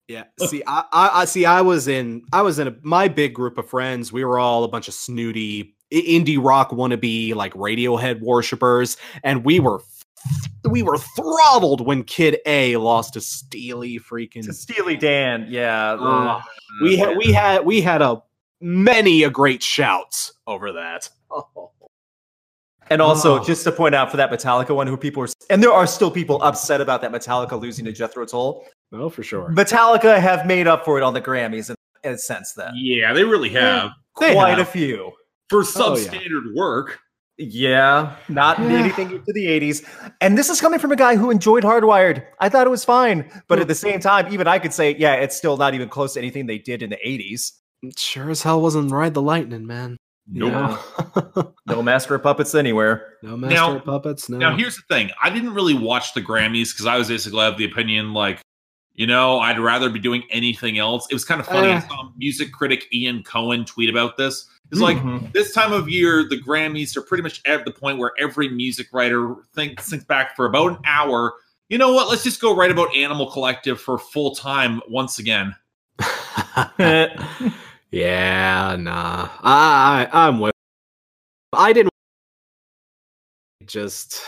Yeah. 0.08 0.24
See, 0.48 0.62
I, 0.68 0.84
I, 0.92 1.10
I 1.22 1.26
see. 1.26 1.46
I 1.46 1.62
was 1.62 1.88
in. 1.88 2.24
I 2.34 2.42
was 2.42 2.60
in 2.60 2.68
a, 2.68 2.76
my 2.82 3.08
big 3.08 3.34
group 3.34 3.58
of 3.58 3.70
friends. 3.70 4.12
We 4.12 4.26
were 4.26 4.38
all 4.38 4.64
a 4.64 4.68
bunch 4.68 4.88
of 4.88 4.94
snooty 4.94 5.76
indie 5.92 6.38
rock 6.44 6.72
wannabe 6.72 7.34
like 7.36 7.54
Radiohead 7.54 8.20
worshippers, 8.22 8.98
and 9.24 9.46
we 9.46 9.60
were 9.60 9.82
we 10.70 10.84
were 10.84 10.98
throttled 10.98 11.86
when 11.86 12.04
Kid 12.04 12.40
A 12.46 12.76
lost 12.78 13.14
to 13.14 13.22
Steely 13.22 13.98
freaking. 14.00 14.44
To 14.46 14.54
Steely 14.54 14.98
Dan, 14.98 15.46
yeah. 15.50 15.96
Oh, 16.00 16.42
we 16.82 16.98
had 16.98 17.16
we 17.18 17.32
had 17.32 17.66
we 17.66 17.82
had 17.82 18.02
a 18.02 18.22
many 18.60 19.24
a 19.24 19.30
great 19.30 19.64
shouts 19.64 20.34
over 20.48 20.74
that. 20.74 21.10
Oh. 21.32 21.72
And 22.90 23.02
also, 23.02 23.40
Oh. 23.40 23.44
just 23.44 23.64
to 23.64 23.72
point 23.72 23.96
out 23.96 24.12
for 24.12 24.18
that 24.18 24.30
Metallica 24.30 24.76
one, 24.76 24.88
who 24.88 24.98
people 24.98 25.24
are, 25.24 25.28
and 25.50 25.64
there 25.64 25.72
are 25.72 25.88
still 25.88 26.12
people 26.12 26.44
upset 26.44 26.82
about 26.82 27.02
that 27.02 27.14
Metallica 27.14 27.60
losing 27.60 27.86
to 27.86 27.94
Jethro 27.94 28.26
Tull. 28.26 28.66
No, 28.94 29.10
for 29.10 29.24
sure. 29.24 29.50
Metallica 29.50 30.18
have 30.20 30.46
made 30.46 30.68
up 30.68 30.86
for 30.86 30.98
it 30.98 31.04
on 31.04 31.14
the 31.14 31.22
Grammys 31.22 31.70
in, 31.70 31.76
in 32.04 32.14
a 32.14 32.18
sense 32.18 32.54
that 32.54 32.72
Yeah, 32.76 33.12
they 33.14 33.24
really 33.24 33.50
eh, 33.56 33.60
have. 33.60 33.92
They 34.20 34.34
quite 34.34 34.60
a 34.60 34.66
few. 34.66 35.12
For 35.50 35.64
Oh, 35.76 35.96
yeah. 35.98 36.08
substandard 36.12 36.56
work. 36.56 37.00
Yeah, 37.40 38.16
not 38.30 38.60
Yeah. 38.60 38.68
anything 38.70 39.10
to 39.10 39.34
the 39.34 39.48
80s. 39.48 39.84
And 40.22 40.38
this 40.38 40.50
is 40.50 40.62
coming 40.62 40.80
from 40.80 40.92
a 40.92 40.96
guy 40.96 41.16
who 41.16 41.32
enjoyed 41.32 41.64
Hardwired. 41.64 42.24
I 42.40 42.48
thought 42.50 42.68
it 42.68 42.70
was 42.70 42.86
fine. 42.86 43.30
But 43.48 43.58
at 43.60 43.68
the 43.68 43.74
same 43.76 44.00
time, 44.00 44.32
even 44.32 44.48
I 44.48 44.60
could 44.60 44.72
say, 44.74 44.96
yeah, 44.98 45.16
it's 45.16 45.36
still 45.36 45.58
not 45.58 45.74
even 45.74 45.90
close 45.90 46.14
to 46.14 46.20
anything 46.20 46.46
they 46.46 46.60
did 46.60 46.84
in 46.84 46.92
the 46.92 47.00
80s. 47.04 47.52
It 47.82 47.98
sure 47.98 48.30
as 48.30 48.44
hell 48.44 48.62
wasn't 48.62 48.92
Ride 48.92 49.16
the 49.16 49.22
Lightning, 49.24 49.66
man. 49.66 49.98
Nope. 50.28 50.78
Yeah. 51.16 51.44
No 51.66 51.82
Master 51.82 52.14
of 52.16 52.22
Puppets 52.24 52.54
anywhere. 52.56 53.16
no 53.24 53.36
master 53.36 53.56
Now- 53.56 53.76
of 53.78 53.84
puppets. 53.86 54.30
No. 54.30 54.38
Now, 54.38 54.56
here's 54.56 54.76
the 54.76 54.84
thing. 54.90 55.10
I 55.22 55.30
didn't 55.32 55.54
really 55.56 55.74
watch 55.74 56.14
the 56.14 56.22
Grammys 56.22 56.72
because 56.72 56.86
I 56.86 56.98
was 56.98 57.08
basically 57.08 57.44
of 57.46 57.58
the 57.58 57.66
opinion, 57.66 58.14
like, 58.14 58.40
you 58.96 59.08
know, 59.08 59.40
I'd 59.40 59.60
rather 59.60 59.90
be 59.90 60.00
doing 60.00 60.24
anything 60.30 60.78
else. 60.78 61.08
It 61.10 61.14
was 61.14 61.26
kind 61.26 61.42
of 61.42 61.48
funny. 61.48 61.70
I 61.70 61.76
Eh. 61.78 61.80
saw 61.88 62.10
music 62.18 62.52
critic 62.52 62.88
Ian 62.94 63.24
Cohen 63.24 63.66
tweet 63.66 63.90
about 63.90 64.18
this. 64.18 64.48
It's 64.72 64.82
like, 64.82 64.98
Mhm. 64.98 65.32
this 65.34 65.54
time 65.54 65.72
of 65.74 65.88
year, 65.90 66.24
the 66.28 66.38
Grammys 66.40 66.96
are 66.98 67.02
pretty 67.02 67.22
much 67.24 67.42
at 67.46 67.64
the 67.66 67.72
point 67.72 67.98
where 68.00 68.12
every 68.20 68.50
music 68.50 68.88
writer 68.92 69.36
thinks, 69.56 69.90
thinks 69.90 70.06
back 70.06 70.36
for 70.36 70.46
about 70.46 70.72
an 70.72 70.78
hour. 70.86 71.34
You 71.70 71.78
know 71.78 71.92
what? 71.94 72.08
Let's 72.10 72.24
just 72.24 72.42
go 72.42 72.56
write 72.56 72.72
about 72.72 72.96
Animal 72.96 73.30
Collective 73.32 73.80
for 73.80 73.98
full 74.00 74.34
time 74.36 74.82
once 74.88 75.20
again. 75.20 75.56
yeah, 77.92 78.76
nah. 78.80 79.30
I, 79.42 80.08
I 80.12 80.28
I'm 80.28 80.40
with. 80.40 80.54
I 81.54 81.74
didn't 81.74 81.92
just. 83.66 84.22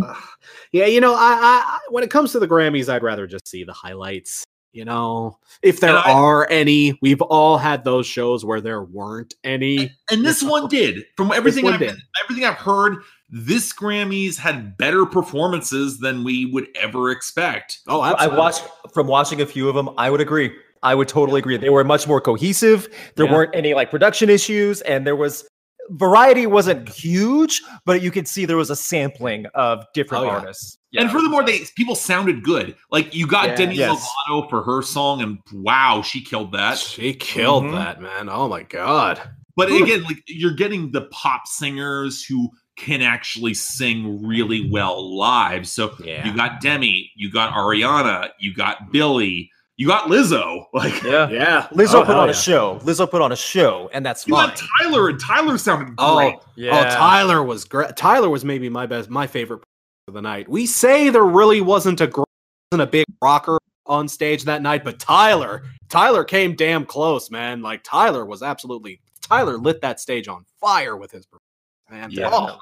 Uh, 0.00 0.14
yeah, 0.72 0.86
you 0.86 1.00
know, 1.00 1.14
I, 1.14 1.16
I 1.18 1.62
I- 1.66 1.78
when 1.90 2.04
it 2.04 2.10
comes 2.10 2.32
to 2.32 2.38
the 2.38 2.48
Grammys, 2.48 2.88
I'd 2.88 3.02
rather 3.02 3.26
just 3.26 3.48
see 3.48 3.64
the 3.64 3.72
highlights. 3.72 4.44
You 4.74 4.86
know, 4.86 5.38
if 5.62 5.80
there 5.80 5.96
I- 5.98 6.10
are 6.12 6.48
any, 6.50 6.98
we've 7.02 7.20
all 7.20 7.58
had 7.58 7.84
those 7.84 8.06
shows 8.06 8.42
where 8.44 8.60
there 8.62 8.82
weren't 8.82 9.34
any. 9.44 9.90
And 10.10 10.24
this 10.24 10.42
one 10.42 10.66
did. 10.68 11.04
From 11.16 11.30
everything 11.30 11.66
I've 11.68 11.78
did. 11.78 11.94
everything 12.24 12.46
I've 12.46 12.54
heard, 12.56 12.96
this 13.28 13.70
Grammys 13.74 14.38
had 14.38 14.78
better 14.78 15.04
performances 15.04 15.98
than 15.98 16.24
we 16.24 16.46
would 16.46 16.68
ever 16.80 17.10
expect. 17.10 17.80
Oh, 17.86 18.00
I 18.00 18.26
watched 18.28 18.64
from 18.94 19.06
watching 19.08 19.42
a 19.42 19.46
few 19.46 19.68
of 19.68 19.74
them. 19.74 19.90
I 19.98 20.08
would 20.08 20.22
agree. 20.22 20.50
I 20.82 20.94
would 20.94 21.06
totally 21.06 21.38
agree. 21.40 21.56
They 21.58 21.70
were 21.70 21.84
much 21.84 22.08
more 22.08 22.20
cohesive. 22.20 22.88
There 23.16 23.26
Yeah. 23.26 23.32
weren't 23.32 23.54
any 23.54 23.74
like 23.74 23.90
production 23.90 24.30
issues, 24.30 24.80
and 24.80 25.06
there 25.06 25.16
was 25.16 25.46
variety 25.90 26.46
wasn't 26.46 26.88
huge, 26.88 27.62
but 27.84 28.02
you 28.02 28.10
could 28.10 28.28
see 28.28 28.44
there 28.44 28.56
was 28.56 28.70
a 28.70 28.76
sampling 28.76 29.46
of 29.54 29.84
different 29.94 30.24
Oh, 30.24 30.26
yeah. 30.28 30.32
artists. 30.34 30.78
And 30.94 31.10
furthermore, 31.10 31.42
they 31.44 31.60
people 31.76 31.94
sounded 31.94 32.42
good. 32.42 32.76
Like 32.90 33.14
you 33.14 33.26
got 33.26 33.48
Yeah. 33.48 33.56
Demi 33.56 33.74
Yes. 33.76 34.08
Lovato 34.28 34.48
for 34.50 34.62
her 34.62 34.82
song, 34.82 35.22
and 35.22 35.38
wow, 35.52 36.02
she 36.02 36.22
killed 36.22 36.52
that. 36.52 36.78
She 36.78 37.14
killed 37.14 37.64
Mhm. 37.64 37.72
that 37.72 38.00
man. 38.02 38.28
Oh 38.28 38.48
my 38.48 38.62
god. 38.62 39.20
But 39.56 39.70
Ooh. 39.70 39.82
again, 39.82 40.02
like 40.04 40.22
you're 40.26 40.54
getting 40.54 40.92
the 40.92 41.02
pop 41.10 41.46
singers 41.46 42.24
who 42.24 42.50
can 42.76 43.02
actually 43.02 43.54
sing 43.54 44.26
really 44.26 44.70
well 44.70 45.16
live. 45.16 45.68
So 45.68 45.94
Yeah. 46.04 46.26
you 46.26 46.34
got 46.34 46.60
Demi, 46.60 47.10
you 47.16 47.30
got 47.30 47.52
Ariana, 47.54 48.30
you 48.38 48.54
got 48.54 48.90
Billie, 48.92 49.50
you 49.76 49.86
got 49.88 50.08
Lizzo. 50.08 50.66
Like 50.74 51.02
yeah. 51.02 51.28
Yeah. 51.28 51.68
Lizzo 51.72 51.94
Oh, 51.94 51.98
put 52.00 52.08
hell 52.08 52.20
on 52.20 52.30
a 52.30 52.34
show. 52.34 52.78
Lizzo 52.82 53.10
put 53.10 53.20
on 53.22 53.32
a 53.32 53.36
show, 53.36 53.90
and 53.92 54.04
that's 54.04 54.26
you 54.26 54.34
fine. 54.34 54.48
got 54.48 54.62
Tyler, 54.80 55.08
and 55.08 55.20
Tyler 55.20 55.58
sounded 55.58 55.94
Oh, 55.98 56.16
great. 56.16 56.34
Oh, 56.38 56.44
yeah. 56.56 56.80
Oh, 56.92 56.94
Tyler 56.96 57.42
was 57.42 57.64
great. 57.64 57.96
Tyler 57.96 58.28
was 58.28 58.44
maybe 58.44 58.68
my 58.68 58.86
best, 58.86 59.10
my 59.10 59.26
favorite 59.26 59.62
of 60.08 60.14
the 60.14 60.22
night. 60.22 60.48
We 60.48 60.66
say 60.66 61.08
there 61.10 61.24
really 61.24 61.60
wasn't 61.60 62.00
a 62.00 62.06
gr- 62.06 62.24
wasn't 62.70 62.88
a 62.88 62.90
big 62.90 63.04
rocker 63.22 63.58
on 63.86 64.08
stage 64.08 64.44
that 64.44 64.62
night, 64.62 64.84
but 64.84 64.98
Tyler, 64.98 65.64
Tyler 65.88 66.24
came 66.24 66.54
damn 66.54 66.84
close, 66.86 67.30
man. 67.30 67.60
Like 67.62 67.82
Tyler 67.84 68.24
was 68.24 68.42
absolutely 68.42 69.00
Tyler 69.20 69.58
lit 69.58 69.80
that 69.82 70.00
stage 70.00 70.28
on 70.28 70.44
fire 70.60 70.96
with 70.96 71.10
his 71.10 71.26
performance, 71.26 71.46
man. 71.90 72.10
Yeah. 72.10 72.30
Oh, 72.32 72.58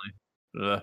Ugh. 0.61 0.83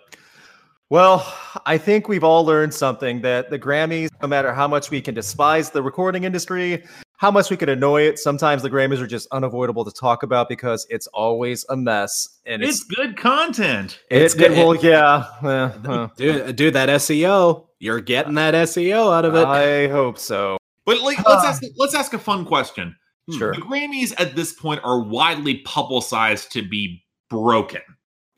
Well, 0.89 1.35
I 1.65 1.77
think 1.77 2.07
we've 2.07 2.23
all 2.23 2.45
learned 2.45 2.73
something 2.73 3.21
that 3.21 3.49
the 3.49 3.59
Grammys, 3.59 4.09
no 4.21 4.27
matter 4.27 4.53
how 4.53 4.69
much 4.69 4.89
we 4.89 5.01
can 5.01 5.13
despise 5.13 5.69
the 5.69 5.83
recording 5.83 6.23
industry, 6.23 6.85
how 7.17 7.29
much 7.29 7.49
we 7.49 7.57
can 7.57 7.67
annoy 7.67 8.03
it, 8.03 8.19
sometimes 8.19 8.61
the 8.61 8.69
Grammys 8.69 9.01
are 9.01 9.07
just 9.07 9.27
unavoidable 9.33 9.83
to 9.83 9.91
talk 9.91 10.23
about 10.23 10.47
because 10.47 10.87
it's 10.89 11.07
always 11.07 11.65
a 11.67 11.75
mess. 11.75 12.39
And 12.45 12.63
It's 12.63 12.81
it's, 12.81 12.83
good 12.85 13.17
content. 13.17 13.99
it's 14.09 14.33
good. 14.33 14.51
Well, 14.51 14.75
yeah. 14.77 15.25
eh. 15.43 16.07
Dude, 16.15 16.55
dude, 16.55 16.73
that 16.75 16.87
SEO, 16.87 17.65
you're 17.79 17.99
getting 17.99 18.35
that 18.35 18.53
SEO 18.53 19.13
out 19.13 19.25
of 19.25 19.35
it. 19.35 19.45
I 19.45 19.89
hope 19.89 20.17
so. 20.17 20.57
But 20.85 21.01
like, 21.01 21.17
let's 21.27 21.43
ask 21.43 21.63
let's 21.75 21.95
ask 21.95 22.13
a 22.13 22.19
fun 22.19 22.45
question. 22.45 22.95
Sure. 23.37 23.53
The 23.53 23.59
Grammys 23.59 24.13
at 24.17 24.37
this 24.37 24.53
point 24.53 24.79
are 24.85 25.01
widely 25.01 25.57
publicized 25.65 26.53
to 26.53 26.61
be 26.65 27.03
broken 27.29 27.81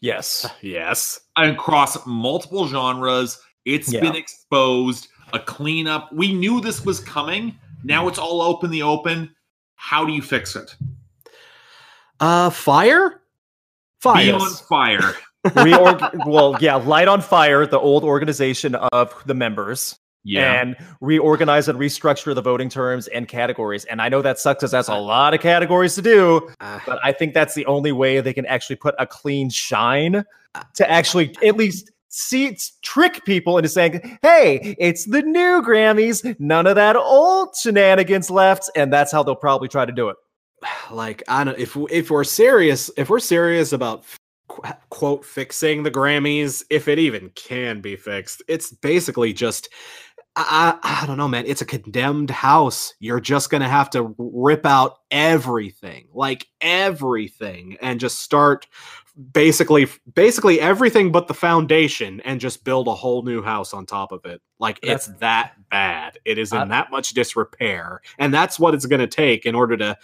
Yes. 0.01 0.47
yes. 0.61 1.19
across 1.35 2.05
multiple 2.05 2.67
genres. 2.67 3.39
It's 3.65 3.91
Yeah. 3.91 4.01
been 4.01 4.15
exposed, 4.15 5.07
a 5.33 5.39
cleanup. 5.39 6.11
We 6.13 6.33
knew 6.33 6.61
this 6.61 6.85
was 6.85 6.99
coming. 6.99 7.57
Now 7.83 8.07
it's 8.07 8.19
all 8.19 8.41
open 8.41 8.71
the 8.71 8.83
open. 8.83 9.33
How 9.75 10.05
do 10.05 10.11
you 10.13 10.21
fix 10.21 10.55
it? 10.55 10.75
Uh, 12.19 12.49
fire? 12.49 13.21
Fire. 14.01 14.25
Be 14.25 14.31
on 14.31 14.49
fire. 14.69 15.15
Reorg- 15.47 16.25
well, 16.27 16.57
yeah, 16.59 16.75
light 16.75 17.07
on 17.07 17.21
fire 17.21 17.65
the 17.65 17.79
old 17.79 18.03
organization 18.03 18.75
of 18.75 19.13
the 19.25 19.33
members 19.33 19.97
Yeah. 20.23 20.61
and 20.61 20.75
reorganize 21.01 21.67
and 21.69 21.79
restructure 21.79 22.35
the 22.35 22.41
voting 22.41 22.69
terms 22.69 23.07
and 23.07 23.27
categories. 23.27 23.85
And 23.85 24.01
I 24.01 24.09
know 24.09 24.21
that 24.21 24.37
sucks 24.37 24.59
because 24.59 24.71
that's 24.71 24.89
a 24.89 24.95
lot 24.95 25.33
of 25.33 25.39
categories 25.39 25.95
to 25.95 26.01
do, 26.01 26.49
Uh, 26.59 26.79
but 26.85 26.99
I 27.03 27.11
think 27.13 27.33
that's 27.33 27.55
the 27.55 27.65
only 27.65 27.91
way 27.91 28.19
they 28.21 28.33
can 28.33 28.45
actually 28.45 28.75
put 28.75 28.95
a 28.99 29.07
clean 29.07 29.49
shine 29.49 30.23
to 30.75 30.91
actually 30.91 31.35
at 31.43 31.55
least 31.55 31.89
see 32.09 32.57
trick 32.81 33.23
people 33.23 33.57
into 33.57 33.69
saying, 33.69 34.17
"Hey, 34.21 34.75
it's 34.79 35.05
the 35.05 35.21
new 35.21 35.61
Grammys. 35.61 36.35
None 36.39 36.67
of 36.67 36.75
that 36.75 36.95
old 36.95 37.55
shenanigans 37.55 38.29
left." 38.29 38.69
And 38.75 38.91
that's 38.91 39.11
how 39.11 39.23
they'll 39.23 39.35
probably 39.35 39.67
try 39.69 39.85
to 39.85 39.91
do 39.91 40.09
it. 40.09 40.17
like 40.91 41.23
I 41.27 41.43
don't 41.43 41.57
if 41.57 41.77
if 41.89 42.11
we're 42.11 42.23
serious 42.25 42.91
if 42.97 43.09
we're 43.09 43.19
serious 43.19 43.71
about 43.71 44.03
quote 44.89 45.23
fixing 45.23 45.83
the 45.83 45.91
Grammys 45.91 46.63
if 46.71 46.87
it 46.87 46.97
even 46.97 47.29
can 47.35 47.81
be 47.81 47.95
fixed 47.95 48.41
it's 48.47 48.71
basically 48.71 49.31
just 49.31 49.69
I, 50.35 50.77
I 50.83 51.03
I 51.03 51.05
don't 51.07 51.17
know 51.17 51.27
man. 51.27 51.45
It's 51.45 51.61
a 51.61 51.65
condemned 51.65 52.29
house. 52.29 52.93
You're 52.99 53.19
just 53.19 53.49
going 53.49 53.61
to 53.61 53.67
have 53.67 53.89
to 53.91 54.15
rip 54.17 54.65
out 54.65 54.99
everything 55.11 56.07
like 56.13 56.47
everything 56.61 57.77
and 57.81 57.99
just 57.99 58.19
start 58.21 58.67
basically 59.33 59.87
basically 60.13 60.61
everything 60.61 61.11
but 61.11 61.27
the 61.27 61.33
foundation 61.33 62.21
and 62.21 62.39
just 62.39 62.63
build 62.63 62.87
a 62.87 62.93
whole 62.95 63.23
new 63.23 63.41
house 63.41 63.73
on 63.73 63.85
top 63.85 64.11
of 64.11 64.25
it. 64.25 64.41
Like 64.59 64.79
it's 64.81 65.07
that 65.19 65.53
bad. 65.69 66.19
It 66.25 66.37
is 66.37 66.53
in 66.53 66.59
Uh, 66.59 66.65
that 66.65 66.91
much 66.91 67.09
disrepair. 67.13 68.01
And 68.17 68.33
that's 68.33 68.59
what 68.59 68.73
it's 68.73 68.85
going 68.85 69.01
to 69.01 69.07
take 69.07 69.45
in 69.45 69.55
order 69.55 69.75
to 69.77 69.97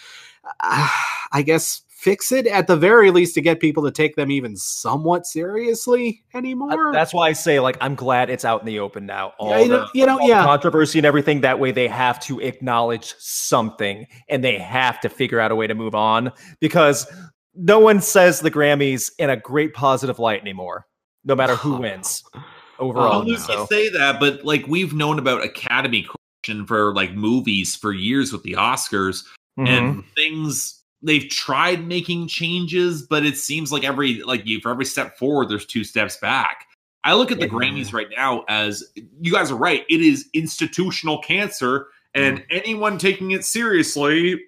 uh, 0.60 0.90
i 1.32 1.42
guess 1.42 1.82
fix 2.06 2.32
it 2.32 2.46
at 2.46 2.68
the 2.68 2.78
very 2.78 3.10
least 3.10 3.34
to 3.34 3.42
get 3.42 3.60
people 3.60 3.82
to 3.84 3.90
take 3.90 4.16
them 4.16 4.30
even 4.30 4.56
somewhat 4.56 5.26
seriously 5.26 6.24
anymore 6.36 6.94
That's 6.94 7.16
why 7.16 7.30
I 7.30 7.34
say, 7.34 7.60
like, 7.60 7.78
I'm 7.82 7.96
glad 7.96 8.30
it's 8.30 8.46
out 8.46 8.62
in 8.62 8.68
the 8.68 8.78
open 8.78 9.08
now. 9.08 9.34
All 9.40 9.50
Yeah, 9.50 9.60
you 9.60 9.68
know, 9.70 9.80
the- 9.80 10.00
you 10.00 10.06
know 10.06 10.12
all 10.20 10.28
the 10.28 10.28
yeah 10.28 10.44
controversy 10.46 11.00
and 11.00 11.06
everything. 11.06 11.42
That 11.42 11.60
way, 11.60 11.72
they 11.72 11.88
have 11.88 12.20
to 12.22 12.40
acknowledge 12.42 13.16
something, 13.18 14.06
and 14.30 14.44
they 14.44 14.60
have 14.60 15.00
to 15.02 15.10
figure 15.10 15.40
out 15.40 15.52
a 15.52 15.56
way 15.56 15.66
to 15.66 15.74
move 15.74 15.96
on 15.96 16.32
because 16.60 17.08
no 17.56 17.80
one 17.80 18.02
says 18.02 18.40
the 18.40 18.52
Grammys 18.52 19.12
in 19.18 19.32
a 19.32 19.38
great 19.38 19.74
positive 19.74 20.20
light 20.20 20.42
anymore, 20.42 20.86
no 21.24 21.34
matter 21.36 21.56
who 21.56 21.78
wins 21.78 22.24
overall. 22.80 23.24
Oh, 23.24 23.26
Luke, 23.26 23.40
so. 23.40 23.62
you 23.62 23.68
say 23.68 23.90
that, 23.90 24.20
but 24.20 24.46
like 24.46 24.68
we've 24.68 24.94
known 24.94 25.18
about 25.18 25.44
Academy 25.44 26.04
corruption 26.04 26.68
for 26.68 26.94
like 26.94 27.16
movies 27.16 27.76
for 27.76 27.92
years 27.94 28.32
with 28.32 28.44
the 28.44 28.54
Oscars 28.54 29.24
Mhm. 29.58 29.68
and 29.68 30.04
things 30.16 30.84
they've 31.06 31.30
tried 31.30 31.88
making 31.88 32.28
changes, 32.28 33.04
but 33.04 33.26
it 33.26 33.38
seems 33.38 33.72
like 33.72 33.84
every 33.84 34.22
like 34.24 34.46
you 34.46 34.60
for 34.60 34.72
every 34.72 34.86
step 34.86 35.18
forward, 35.18 35.50
there's 35.50 35.66
two 35.66 35.84
steps 35.84 36.18
back. 36.18 36.66
I 37.04 37.14
look 37.14 37.32
at 37.32 37.40
the 37.40 37.46
Yeah. 37.46 37.54
Grammys 37.54 37.94
right 37.94 38.08
now 38.16 38.44
as 38.50 38.84
you 39.22 39.32
guys 39.32 39.52
are 39.52 39.58
right, 39.58 39.86
it 39.90 40.02
is 40.02 40.28
institutional 40.34 41.22
cancer, 41.22 41.88
and 42.14 42.40
mm. 42.40 42.46
anyone 42.50 42.98
taking 42.98 43.32
it 43.32 43.46
seriously, 43.46 44.42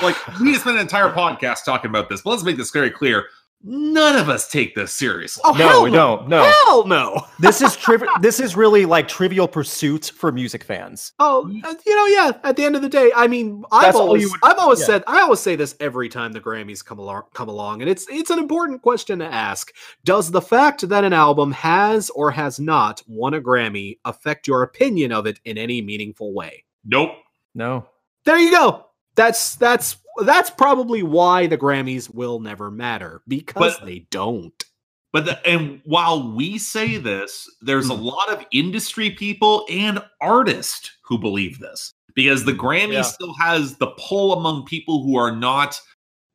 like 0.00 0.16
we 0.38 0.52
just 0.52 0.62
spent 0.62 0.76
an 0.76 0.82
entire 0.82 1.10
podcast 1.10 1.64
talking 1.64 1.90
about 1.90 2.08
this, 2.08 2.22
but 2.22 2.30
let's 2.30 2.44
make 2.44 2.56
this 2.56 2.70
very 2.70 2.90
clear. 2.90 3.26
None 3.66 4.16
of 4.16 4.28
us 4.28 4.50
take 4.50 4.74
this 4.74 4.92
seriously. 4.92 5.40
oh 5.44 5.52
no, 5.52 5.68
hell 5.68 5.82
we 5.84 5.90
don't. 5.90 6.28
No, 6.28 6.42
hell 6.44 6.86
no 6.86 7.26
this 7.38 7.62
is 7.62 7.74
triv- 7.76 8.04
This 8.20 8.38
is 8.38 8.56
really 8.56 8.84
like 8.84 9.08
Trivial 9.08 9.48
Pursuit 9.48 10.12
for 10.14 10.30
music 10.30 10.62
fans. 10.62 11.12
Oh, 11.18 11.50
uh, 11.64 11.74
you 11.86 11.96
know, 11.96 12.06
yeah. 12.06 12.32
At 12.44 12.56
the 12.56 12.64
end 12.64 12.76
of 12.76 12.82
the 12.82 12.90
day, 12.90 13.10
I 13.16 13.26
mean, 13.26 13.64
I've 13.72 13.82
That's 13.84 13.96
always, 13.96 14.30
would- 14.30 14.40
I've 14.42 14.58
always 14.58 14.80
yeah. 14.80 14.86
said, 14.86 15.04
I 15.06 15.22
always 15.22 15.40
say 15.40 15.56
this 15.56 15.76
every 15.80 16.10
time 16.10 16.32
the 16.32 16.40
Grammys 16.42 16.84
come 16.84 16.98
along, 16.98 17.22
come 17.32 17.48
along, 17.48 17.80
and 17.80 17.88
it's 17.90 18.06
it's 18.10 18.28
an 18.30 18.38
important 18.38 18.82
question 18.82 19.18
to 19.20 19.24
ask. 19.24 19.72
Does 20.04 20.30
the 20.30 20.42
fact 20.42 20.86
that 20.88 21.02
an 21.04 21.14
album 21.14 21.50
has 21.52 22.10
or 22.10 22.30
has 22.32 22.60
not 22.60 23.02
won 23.06 23.32
a 23.32 23.40
Grammy 23.40 23.98
affect 24.04 24.46
your 24.46 24.62
opinion 24.62 25.10
of 25.10 25.26
it 25.26 25.40
in 25.46 25.56
any 25.56 25.80
meaningful 25.80 26.34
way? 26.34 26.64
Nope. 26.84 27.12
No, 27.54 27.86
There 28.24 28.36
you 28.36 28.50
go. 28.50 28.86
That's 29.16 29.56
that's 29.56 29.96
that's 30.24 30.50
probably 30.50 31.02
why 31.02 31.46
the 31.46 31.58
Grammys 31.58 32.12
will 32.12 32.38
never 32.40 32.70
matter 32.70 33.22
because 33.28 33.76
But- 33.78 33.86
they 33.86 34.06
don't. 34.10 34.64
But 35.12 35.26
the, 35.26 35.46
and 35.48 35.80
while 35.84 36.32
we 36.34 36.58
say 36.58 36.96
this, 36.96 37.48
there's 37.62 37.88
a 37.88 37.94
lot 37.94 38.30
of 38.30 38.44
industry 38.50 39.10
people 39.10 39.64
and 39.70 40.02
artists 40.20 40.90
who 41.02 41.18
believe 41.18 41.60
this 41.60 41.92
because 42.16 42.44
the 42.44 42.52
Grammy 42.52 42.94
Yeah. 42.94 43.02
still 43.02 43.32
has 43.34 43.76
the 43.76 43.92
pull 43.96 44.32
among 44.36 44.64
people 44.64 45.04
who 45.04 45.16
are 45.16 45.30
not 45.34 45.80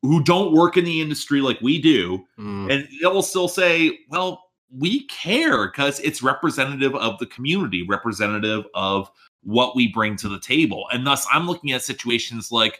who 0.00 0.22
don't 0.22 0.52
work 0.54 0.78
in 0.78 0.86
the 0.86 1.02
industry 1.02 1.42
like 1.42 1.60
we 1.60 1.78
do, 1.78 2.24
Mm. 2.38 2.72
and 2.72 2.88
they 3.02 3.06
will 3.06 3.20
still 3.22 3.48
say, 3.48 3.98
"Well, 4.08 4.42
we 4.74 5.04
care 5.08 5.66
because 5.68 6.00
it's 6.00 6.22
representative 6.22 6.94
of 6.94 7.18
the 7.18 7.26
community, 7.26 7.84
representative 7.86 8.64
of 8.72 9.10
what 9.42 9.76
we 9.76 9.92
bring 9.92 10.16
to 10.16 10.28
the 10.28 10.40
table." 10.40 10.86
And 10.92 11.06
thus, 11.06 11.26
I'm 11.32 11.46
looking 11.46 11.72
at 11.72 11.82
situations 11.82 12.50
like, 12.52 12.78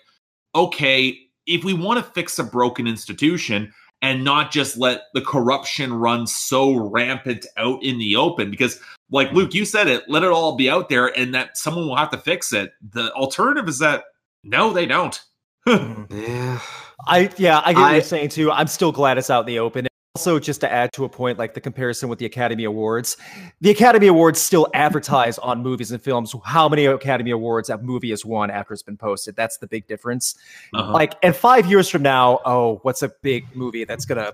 okay, 0.55 1.19
if 1.47 1.65
we 1.65 1.73
want 1.73 2.05
to 2.05 2.13
fix 2.13 2.39
a 2.39 2.45
broken 2.45 2.87
institution 2.87 3.73
and 4.03 4.25
not 4.25 4.51
just 4.51 4.79
let 4.79 5.03
the 5.15 5.21
corruption 5.21 5.93
run 5.93 6.27
so 6.27 6.75
rampant 6.75 7.45
out 7.57 7.83
in 7.83 7.99
the 7.99 8.17
open 8.17 8.51
because 8.51 8.81
like 9.11 9.31
luke 9.33 9.53
you 9.53 9.67
said 9.67 9.89
it 9.89 10.03
let 10.09 10.23
it 10.23 10.31
all 10.31 10.57
be 10.57 10.71
out 10.71 10.89
there 10.89 11.09
and 11.19 11.35
that 11.35 11.59
someone 11.59 11.87
will 11.87 11.97
have 11.97 12.11
to 12.11 12.17
fix 12.17 12.55
it 12.55 12.73
the 12.93 13.13
alternative 13.13 13.69
is 13.69 13.79
that 13.79 14.05
no 14.43 14.73
they 14.73 14.87
don't 14.87 15.23
mm-hmm. 15.69 16.05
Yeah. 16.17 16.61
I 17.07 17.31
yeah, 17.37 17.61
I 17.65 17.73
get 17.73 17.81
what 17.81 17.93
you're 17.93 18.03
saying 18.03 18.31
too. 18.31 18.51
I'm 18.51 18.67
still 18.67 18.93
glad 18.93 19.19
it's 19.19 19.31
out 19.31 19.41
in 19.41 19.47
the 19.47 19.59
open. 19.59 19.87
Also, 20.17 20.41
just 20.41 20.61
to 20.61 20.71
add 20.71 20.93
to 20.93 21.05
a 21.05 21.09
point, 21.09 21.39
like 21.39 21.55
the 21.55 21.61
comparison 21.61 22.09
with 22.09 22.19
the 22.19 22.27
Academy 22.27 22.65
Awards, 22.65 23.17
the 23.61 23.71
Academy 23.71 24.09
Awards 24.09 24.41
still 24.41 24.67
advertise 24.75 25.39
on 25.39 25.63
movies 25.63 25.93
and 25.93 26.03
films 26.03 26.35
how 26.45 26.69
many 26.69 26.85
Academy 26.87 27.31
Awards 27.31 27.69
that 27.69 27.85
movie 27.85 28.11
has 28.11 28.25
won 28.25 28.51
after 28.51 28.75
it's 28.75 28.83
been 28.83 28.97
posted. 28.97 29.37
That's 29.37 29.59
the 29.59 29.69
big 29.69 29.87
difference. 29.87 30.35
Uh-huh. 30.75 30.91
Like, 30.91 31.15
and 31.23 31.35
five 31.37 31.67
years 31.67 31.89
from 31.89 32.03
now, 32.03 32.41
oh, 32.45 32.81
what's 32.83 33.03
a 33.03 33.13
big 33.23 33.45
movie 33.55 33.85
that's 33.85 34.05
gonna? 34.05 34.33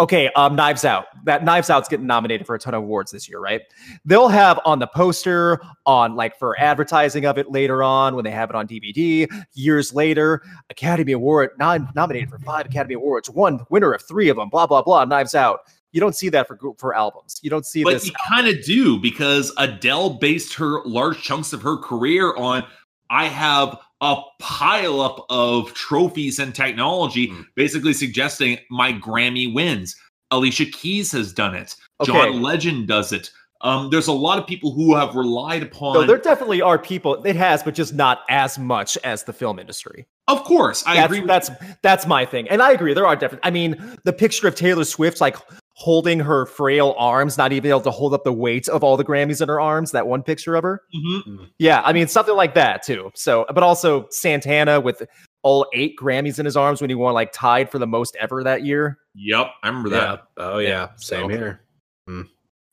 Okay, 0.00 0.28
um, 0.34 0.56
Knives 0.56 0.84
Out. 0.84 1.06
That 1.24 1.44
Knives 1.44 1.70
Out's 1.70 1.88
getting 1.88 2.06
nominated 2.06 2.46
for 2.46 2.56
a 2.56 2.58
ton 2.58 2.74
of 2.74 2.82
awards 2.82 3.12
this 3.12 3.28
year, 3.28 3.38
right? 3.38 3.60
They'll 4.04 4.28
have 4.28 4.58
on 4.64 4.80
the 4.80 4.88
poster, 4.88 5.60
on 5.86 6.16
like 6.16 6.36
for 6.36 6.58
advertising 6.58 7.26
of 7.26 7.38
it 7.38 7.50
later 7.50 7.82
on 7.84 8.16
when 8.16 8.24
they 8.24 8.32
have 8.32 8.50
it 8.50 8.56
on 8.56 8.66
DVD. 8.66 9.28
Years 9.54 9.94
later, 9.94 10.42
Academy 10.68 11.12
Award 11.12 11.50
non- 11.60 11.88
nominated 11.94 12.28
for 12.28 12.40
five 12.40 12.66
Academy 12.66 12.94
Awards, 12.94 13.30
one 13.30 13.60
winner 13.70 13.92
of 13.92 14.02
three 14.02 14.28
of 14.28 14.36
them. 14.36 14.48
Blah 14.48 14.66
blah 14.66 14.82
blah. 14.82 15.04
Knives 15.04 15.36
Out. 15.36 15.60
You 15.92 16.00
don't 16.00 16.14
see 16.14 16.28
that 16.30 16.48
for 16.48 16.58
for 16.76 16.94
albums. 16.96 17.38
You 17.42 17.50
don't 17.50 17.64
see 17.64 17.84
but 17.84 17.94
this. 17.94 18.06
you 18.06 18.12
kind 18.28 18.48
of 18.48 18.62
do 18.64 18.98
because 18.98 19.52
adele 19.58 20.10
based 20.10 20.54
her 20.54 20.82
large 20.84 21.22
chunks 21.22 21.52
of 21.52 21.62
her 21.62 21.76
career 21.76 22.34
on 22.36 22.64
i 23.10 23.26
have 23.26 23.78
a 24.00 24.16
pile 24.38 25.00
up 25.00 25.26
of 25.28 25.72
trophies 25.74 26.38
and 26.38 26.54
technology 26.54 27.28
Mm. 27.28 27.44
basically 27.56 27.92
suggesting 27.92 28.58
my 28.70 28.92
grammy 28.92 29.52
wins 29.52 29.96
alicia 30.30 30.66
keys 30.66 31.10
has 31.12 31.32
done 31.32 31.54
it 31.54 31.74
Okay. 32.00 32.12
john 32.12 32.42
legend 32.42 32.86
does 32.88 33.12
it 33.12 33.30
um, 33.60 33.90
there's 33.90 34.06
a 34.06 34.12
lot 34.12 34.38
of 34.38 34.46
people 34.46 34.70
who 34.72 34.94
have 34.94 35.16
relied 35.16 35.64
upon 35.64 35.94
So 35.94 36.04
there 36.04 36.16
definitely 36.16 36.62
are 36.62 36.78
people. 36.78 37.20
It 37.24 37.34
has, 37.34 37.60
but 37.64 37.74
just 37.74 37.92
not 37.92 38.20
as 38.30 38.56
much 38.56 38.96
as 39.02 39.24
the 39.24 39.32
film 39.32 39.58
industry. 39.58 40.06
of 40.28 40.44
course 40.44 40.84
i 40.86 40.94
that's, 40.94 41.12
agree 41.12 41.26
that's 41.26 41.50
that's 41.82 42.06
my 42.06 42.24
thing, 42.24 42.48
and 42.50 42.62
I 42.62 42.70
agree. 42.70 42.94
There 42.94 43.04
are 43.06 43.16
different. 43.16 43.44
I 43.44 43.50
mean, 43.50 43.98
the 44.04 44.12
picture 44.12 44.46
of 44.46 44.54
Taylor 44.54 44.84
Swift 44.84 45.20
like 45.20 45.36
holding 45.80 46.18
her 46.18 46.44
frail 46.44 46.92
arms, 46.98 47.38
not 47.38 47.52
even 47.52 47.70
able 47.70 47.80
to 47.80 47.90
hold 47.90 48.12
up 48.12 48.24
the 48.24 48.32
weight 48.32 48.68
of 48.68 48.82
all 48.82 48.96
the 48.96 49.04
Grammys 49.04 49.40
in 49.40 49.48
her 49.48 49.60
arms. 49.60 49.92
That 49.92 50.08
one 50.08 50.24
picture 50.24 50.56
of 50.56 50.64
her. 50.64 50.82
Mhm. 50.92 51.48
Yeah, 51.58 51.82
I 51.84 51.92
mean 51.92 52.08
something 52.08 52.34
like 52.34 52.54
that 52.54 52.82
too. 52.82 53.12
So, 53.14 53.46
but 53.54 53.62
also 53.62 54.08
Santana 54.10 54.80
with 54.80 55.02
all 55.42 55.66
eight 55.72 55.94
Grammys 55.96 56.40
in 56.40 56.44
his 56.46 56.56
arms 56.56 56.80
when 56.80 56.90
he 56.90 56.96
won 56.96 57.14
like 57.14 57.30
tied 57.32 57.70
for 57.70 57.78
the 57.78 57.86
most 57.86 58.16
ever 58.18 58.42
that 58.42 58.64
year. 58.64 58.98
yep 59.14 59.50
i 59.62 59.68
remember 59.68 59.88
that 59.90 60.24
Oh 60.36 60.58
yeah. 60.58 60.88
Same 60.96 61.22
So- 61.22 61.28
here. 61.28 61.60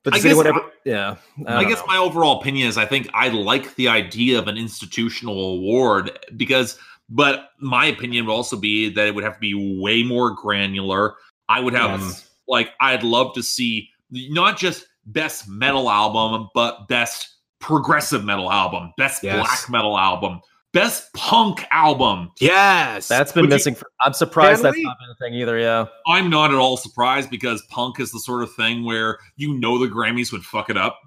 But 0.03 0.14
I 0.14 0.18
guess 0.18 0.26
anyone 0.26 0.47
I- 0.47 0.70
Yeah, 0.84 1.16
I, 1.47 1.62
don't 1.62 1.70
guess 1.70 1.80
know. 1.80 1.86
my 1.88 1.97
overall 1.97 2.39
opinion 2.39 2.68
is 2.68 2.78
I 2.78 2.86
think 2.86 3.10
I 3.14 3.30
like 3.30 3.74
the 3.76 3.88
idea 3.88 4.38
of 4.39 4.47
an 4.47 4.56
institutional 4.58 5.53
award 5.58 6.12
because, 6.38 6.78
but 7.10 7.49
my 7.60 7.86
opinion 7.88 8.26
would 8.28 8.34
also 8.34 8.56
be 8.56 8.89
that 8.89 9.08
it 9.08 9.16
would 9.16 9.24
have 9.24 9.34
to 9.36 9.39
be 9.39 9.80
way 9.80 10.03
more 10.03 10.32
granular. 10.32 11.16
I 11.49 11.60
would 11.60 11.74
have 11.74 11.99
Yes. 12.01 12.30
Like 12.48 12.70
I'd 12.80 13.04
love 13.04 13.34
to 13.36 13.43
see 13.43 13.89
not 14.12 14.58
just 14.58 14.86
best 15.08 15.48
metal 15.48 15.89
album, 15.89 16.50
but 16.54 16.88
best 16.88 17.30
progressive 17.60 18.24
metal 18.24 18.52
album, 18.52 18.93
best 18.98 19.24
Yes. 19.24 19.36
black 19.38 19.70
metal 19.70 19.98
album, 19.98 20.39
best 20.74 21.12
punk 21.14 21.66
album. 21.72 22.32
Yes, 22.39 23.08
That's 23.08 23.32
been 23.32 23.43
Would 23.43 23.50
you- 23.52 23.56
missing. 23.56 23.76
For, 23.76 23.89
I'm 24.02 24.14
surprised 24.14 24.62
that's 24.64 24.76
we- 24.76 24.84
not 24.84 24.98
been 25.00 25.10
a 25.10 25.16
thing 25.16 25.34
either. 25.39 25.58
Yeah, 25.58 25.86
I'm 26.08 26.30
not 26.30 26.52
at 26.52 26.58
all 26.58 26.78
surprised 26.78 27.30
because 27.30 27.62
punk 27.70 28.00
is 28.00 28.12
the 28.12 28.20
sort 28.20 28.43
of 28.43 28.54
thing 28.56 28.84
where 28.86 29.18
you 29.38 29.54
know 29.58 29.78
the 29.80 29.88
Grammys 29.88 30.32
would 30.32 30.43
fuck 30.43 30.70
it 30.70 30.78
up. 30.78 31.00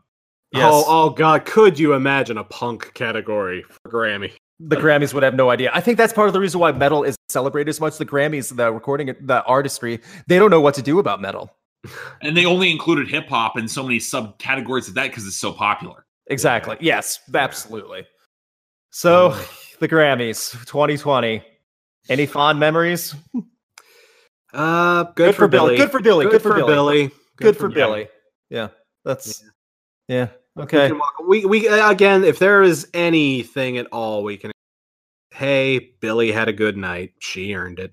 yes. 0.52 0.64
Oh, 0.64 0.84
oh 0.86 1.10
god, 1.10 1.44
could 1.44 1.78
you 1.78 1.92
imagine 1.94 2.38
a 2.38 2.44
punk 2.44 2.92
category 2.94 3.62
for 3.68 3.90
Grammy? 3.90 4.32
The 4.60 4.76
Grammys 4.76 5.14
would 5.14 5.22
have 5.22 5.34
no 5.34 5.50
idea. 5.50 5.70
I 5.72 5.80
think 5.80 5.98
that's 5.98 6.12
part 6.12 6.26
of 6.26 6.32
the 6.32 6.40
reason 6.40 6.58
why 6.58 6.72
metal 6.72 7.04
is 7.04 7.16
celebrated 7.28 7.68
as 7.70 7.80
much. 7.80 7.96
The 7.96 8.06
Grammys, 8.06 8.54
the 8.54 8.72
recording, 8.72 9.14
the 9.20 9.44
artistry, 9.44 10.00
they 10.26 10.38
don't 10.38 10.50
know 10.50 10.60
what 10.60 10.74
to 10.74 10.82
do 10.82 10.98
about 10.98 11.20
metal. 11.20 11.54
And 12.22 12.36
they 12.36 12.44
only 12.44 12.70
included 12.70 13.08
hip 13.08 13.28
hop 13.28 13.56
in 13.56 13.68
so 13.68 13.84
many 13.84 13.98
subcategories 13.98 14.88
of 14.88 14.94
that 14.94 15.08
because 15.08 15.26
it's 15.26 15.36
so 15.36 15.52
popular. 15.52 16.06
Exactly. 16.26 16.76
Yes, 16.80 17.20
absolutely. 17.32 18.04
So, 18.90 19.38
the 19.78 19.88
Grammys 19.88 20.52
2020. 20.66 21.42
Any 22.08 22.26
fond 22.26 22.58
memories? 22.58 23.14
Uh, 24.52 25.04
good, 25.14 25.34
for, 25.34 25.46
Billie. 25.46 25.76
Good 25.76 25.90
for 25.90 26.00
Billie. 26.00 26.26
Good, 26.26 26.40
for, 26.40 26.54
Billie. 26.54 27.10
Good, 27.36 27.56
for 27.56 27.68
Billie. 27.68 28.08
Yeah, 28.48 28.68
that's 29.04 29.44
yeah. 30.08 30.28
Okay. 30.58 30.90
We 31.26 31.44
we 31.44 31.68
uh, 31.68 31.90
again, 31.90 32.24
if 32.24 32.38
there 32.38 32.62
is 32.62 32.88
anything 32.94 33.78
at 33.78 33.86
all, 33.92 34.22
we 34.24 34.36
can. 34.36 34.50
Hey, 35.30 35.92
Billie 36.00 36.32
had 36.32 36.48
a 36.48 36.52
good 36.52 36.76
night. 36.76 37.12
She 37.20 37.54
earned 37.54 37.78
it. 37.78 37.92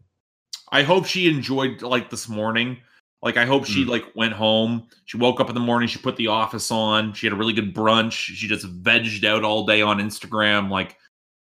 I 0.72 0.82
hope 0.84 1.06
she 1.06 1.28
enjoyed 1.28 1.82
like 1.82 2.10
this 2.10 2.28
morning. 2.28 2.78
Like 3.22 3.38
I 3.38 3.46
hope 3.46 3.66
she 3.66 3.86
Mm. 3.86 3.90
like 3.90 4.06
went 4.16 4.34
home. 4.34 4.88
She 5.06 5.18
woke 5.18 5.40
up 5.40 5.50
in 5.50 5.56
the 5.56 5.62
morning. 5.62 5.88
She 5.88 6.00
put 6.00 6.16
the 6.16 6.28
office 6.28 6.72
on. 6.72 7.14
She 7.14 7.26
had 7.28 7.34
a 7.34 7.36
really 7.36 7.54
good 7.54 7.74
brunch. 7.74 8.12
She 8.14 8.48
just 8.48 8.66
vegged 8.84 9.24
out 9.24 9.44
all 9.44 9.66
day 9.66 9.82
on 9.82 10.00
Instagram. 10.00 10.70
Like, 10.70 10.98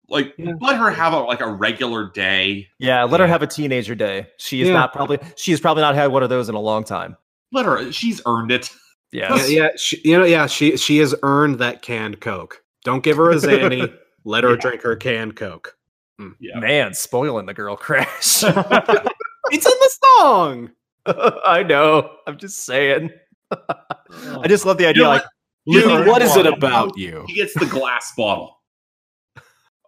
like 0.10 0.34
Yeah. 0.38 0.54
let 0.60 0.78
her 0.78 0.90
have 0.92 1.14
a 1.14 1.20
like 1.20 1.42
a 1.42 1.48
regular 1.52 2.10
day. 2.10 2.68
Yeah, 2.80 3.04
let 3.04 3.20
her 3.20 3.28
have 3.28 3.42
a 3.44 3.48
teenager 3.48 3.96
day. 3.96 4.28
She 4.38 4.62
is 4.62 4.68
Yeah. 4.68 4.74
not 4.76 4.94
probably 4.94 5.20
she 5.36 5.52
has 5.52 5.60
probably 5.60 5.82
not 5.82 5.96
had 5.96 6.08
one 6.12 6.24
of 6.24 6.30
those 6.30 6.50
in 6.50 6.56
a 6.56 6.60
long 6.60 6.84
time. 6.84 7.16
Let 7.52 7.66
her. 7.66 7.92
She's 7.92 8.22
earned 8.26 8.52
it. 8.52 8.70
Yes. 9.12 9.50
Yeah, 9.52 9.64
yeah, 9.64 9.70
she, 9.78 10.02
you 10.06 10.18
know, 10.18 10.26
yeah, 10.26 10.48
she 10.48 10.78
she 10.78 10.98
has 11.00 11.14
earned 11.24 11.60
that 11.60 11.82
canned 11.82 12.22
Coke. 12.22 12.64
Don't 12.86 13.04
give 13.04 13.18
her 13.18 13.30
a 13.32 13.36
Xanny. 13.36 13.94
Let 14.26 14.44
her 14.44 14.52
Yeah. 14.52 14.56
drink 14.58 14.82
her 14.84 14.96
canned 14.96 15.36
Coke. 15.36 15.76
Yeah. 16.40 16.60
Man, 16.60 16.94
spoiling 16.94 17.46
the 17.48 17.54
girl 17.54 17.76
crash. 17.76 18.44
It's 19.54 19.66
in 19.66 19.72
the 19.74 19.92
song. 20.20 20.70
I 21.46 21.64
know. 21.64 22.10
I'm 22.26 22.38
just 22.38 22.64
saying. 22.66 23.10
I 23.52 24.48
just 24.48 24.66
love 24.66 24.78
the 24.78 24.86
idea. 24.86 25.04
know 25.04 25.10
like, 25.10 25.24
You 25.66 25.82
know 25.82 25.88
Luke, 25.88 26.00
what? 26.00 26.08
what 26.08 26.22
is 26.22 26.38
it 26.38 26.46
about 26.46 26.98
you? 26.98 27.26
He 27.28 27.34
gets 27.34 27.54
the 27.60 27.66
glass 27.66 28.14
bottle. 28.16 28.56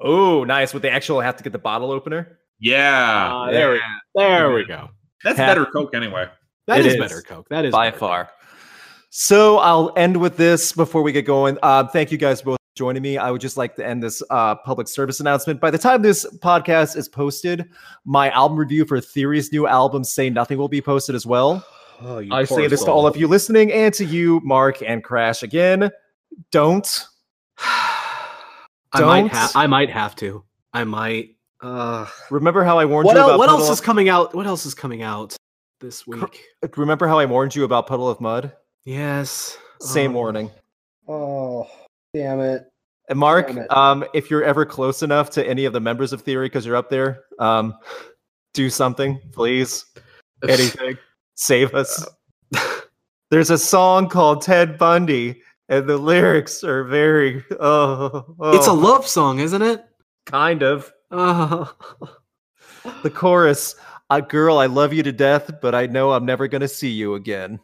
oh, 0.01 0.43
nice. 0.43 0.73
Would 0.73 0.81
they 0.81 0.89
actually 0.89 1.23
have 1.25 1.37
to 1.37 1.43
get 1.43 1.53
the 1.53 1.59
bottle 1.59 1.91
opener? 1.91 2.39
Yeah, 2.59 3.29
Ah, 3.31 3.51
there 3.51 3.71
we 3.71 3.81
there 4.15 4.51
we 4.53 4.65
go. 4.65 4.89
that's 5.23 5.37
Half- 5.37 5.49
better 5.51 5.65
Coke 5.65 5.93
anyway. 5.95 6.27
That 6.67 6.79
is 6.81 6.93
is. 6.93 6.99
better 6.99 7.21
Coke. 7.21 7.47
That 7.49 7.65
is 7.65 7.71
by 7.71 7.87
better 7.87 7.99
far. 7.99 8.29
So 9.15 9.59
I'll 9.59 9.93
end 9.95 10.17
with 10.17 10.37
this 10.37 10.71
before 10.71 11.03
we 11.03 11.11
get 11.11 11.21
going. 11.21 11.55
Uh, 11.61 11.85
thank 11.87 12.11
you 12.11 12.17
guys 12.17 12.41
both 12.41 12.55
for 12.55 12.75
joining 12.75 13.03
me. 13.03 13.15
I 13.19 13.29
would 13.29 13.41
just 13.41 13.57
like 13.57 13.75
to 13.75 13.85
end 13.85 14.01
this 14.01 14.23
uh, 14.31 14.55
public 14.55 14.87
service 14.87 15.19
announcement. 15.19 15.61
By 15.61 15.69
the 15.69 15.77
time 15.77 16.01
this 16.01 16.25
podcast 16.39 16.97
is 16.97 17.07
posted, 17.07 17.69
my 18.05 18.31
album 18.31 18.57
review 18.57 18.85
for 18.85 18.99
Theory's 18.99 19.51
new 19.51 19.67
album, 19.67 20.03
Say 20.03 20.31
Nothing, 20.31 20.57
will 20.57 20.67
be 20.67 20.81
posted 20.81 21.13
as 21.15 21.25
well. 21.25 21.63
Oh, 22.01 22.21
I 22.31 22.43
say 22.43 22.67
this 22.67 22.83
to 22.83 22.91
all 22.91 23.05
of 23.07 23.15
you 23.15 23.27
listening 23.27 23.71
and 23.71 23.93
to 23.93 24.03
you, 24.03 24.41
Mark 24.43 24.81
and 24.81 25.01
Crash. 25.03 25.41
Again, 25.41 25.89
don't. 26.51 27.05
I 27.59 28.99
might 28.99 29.21
Don't. 29.21 29.31
have. 29.31 29.51
I 29.55 29.67
might 29.67 29.89
have 29.91 30.13
to. 30.17 30.43
I 30.73 30.83
might. 30.83 31.35
Uh, 31.61 32.07
Remember 32.31 32.63
how 32.63 32.77
I 32.79 32.83
warned 32.85 33.05
what 33.05 33.13
you 33.15 33.21
else? 33.21 33.29
about 33.29 33.39
What 33.39 33.45
Puddle 33.47 33.59
else 33.61 33.69
of- 33.69 33.73
is 33.73 33.81
coming 33.81 34.09
out? 34.09 34.33
What 34.35 34.47
else 34.47 34.65
is 34.65 34.73
coming 34.73 35.01
out 35.03 35.37
this 35.79 36.05
week? 36.05 36.43
Remember 36.75 37.07
how 37.07 37.19
I 37.19 37.25
warned 37.25 37.55
you 37.55 37.63
about 37.63 37.87
Puddle 37.87 38.09
of 38.09 38.19
Mudd? 38.19 38.51
Yes. 38.85 39.57
Same 39.79 40.11
Oh. 40.11 40.15
warning. 40.15 40.51
Oh, 41.07 41.67
damn 42.13 42.39
it! 42.39 42.63
And 43.09 43.19
Mark, 43.19 43.49
it. 43.49 43.69
um, 43.71 44.05
if 44.13 44.29
you're 44.31 44.43
ever 44.43 44.65
close 44.65 45.03
enough 45.03 45.29
to 45.31 45.45
any 45.45 45.65
of 45.65 45.73
the 45.73 45.79
members 45.81 46.13
of 46.13 46.21
Theory 46.21 46.47
because 46.47 46.65
you're 46.65 46.75
up 46.77 46.89
there, 46.89 47.25
um, 47.39 47.75
do 48.53 48.69
something, 48.69 49.19
please. 49.33 49.85
Anything. 50.47 50.97
Save 51.35 51.73
us. 51.73 52.05
There's 53.31 53.49
a 53.49 53.57
song 53.57 54.07
called 54.09 54.41
Ted 54.43 54.77
Bundy, 54.77 55.41
and 55.69 55.87
the 55.87 55.97
lyrics 55.97 56.63
are 56.63 56.83
very 56.83 57.43
oh, 57.59 58.35
oh, 58.39 58.55
It's 58.57 58.67
a 58.67 58.73
love 58.73 59.07
song, 59.07 59.39
isn't 59.39 59.61
it? 59.61 59.83
kind 60.25 60.63
of. 60.63 60.91
Oh. 61.11 61.73
The 63.03 63.09
chorus, 63.09 63.75
uh, 64.09 64.21
girl, 64.21 64.57
I 64.57 64.67
love 64.67 64.93
you 64.93 65.03
to 65.03 65.11
death, 65.11 65.51
but 65.61 65.75
I 65.75 65.85
know 65.87 66.11
I'm 66.13 66.25
never 66.25 66.47
gonna 66.47 66.67
see 66.67 66.89
you 66.91 67.15
again. 67.15 67.59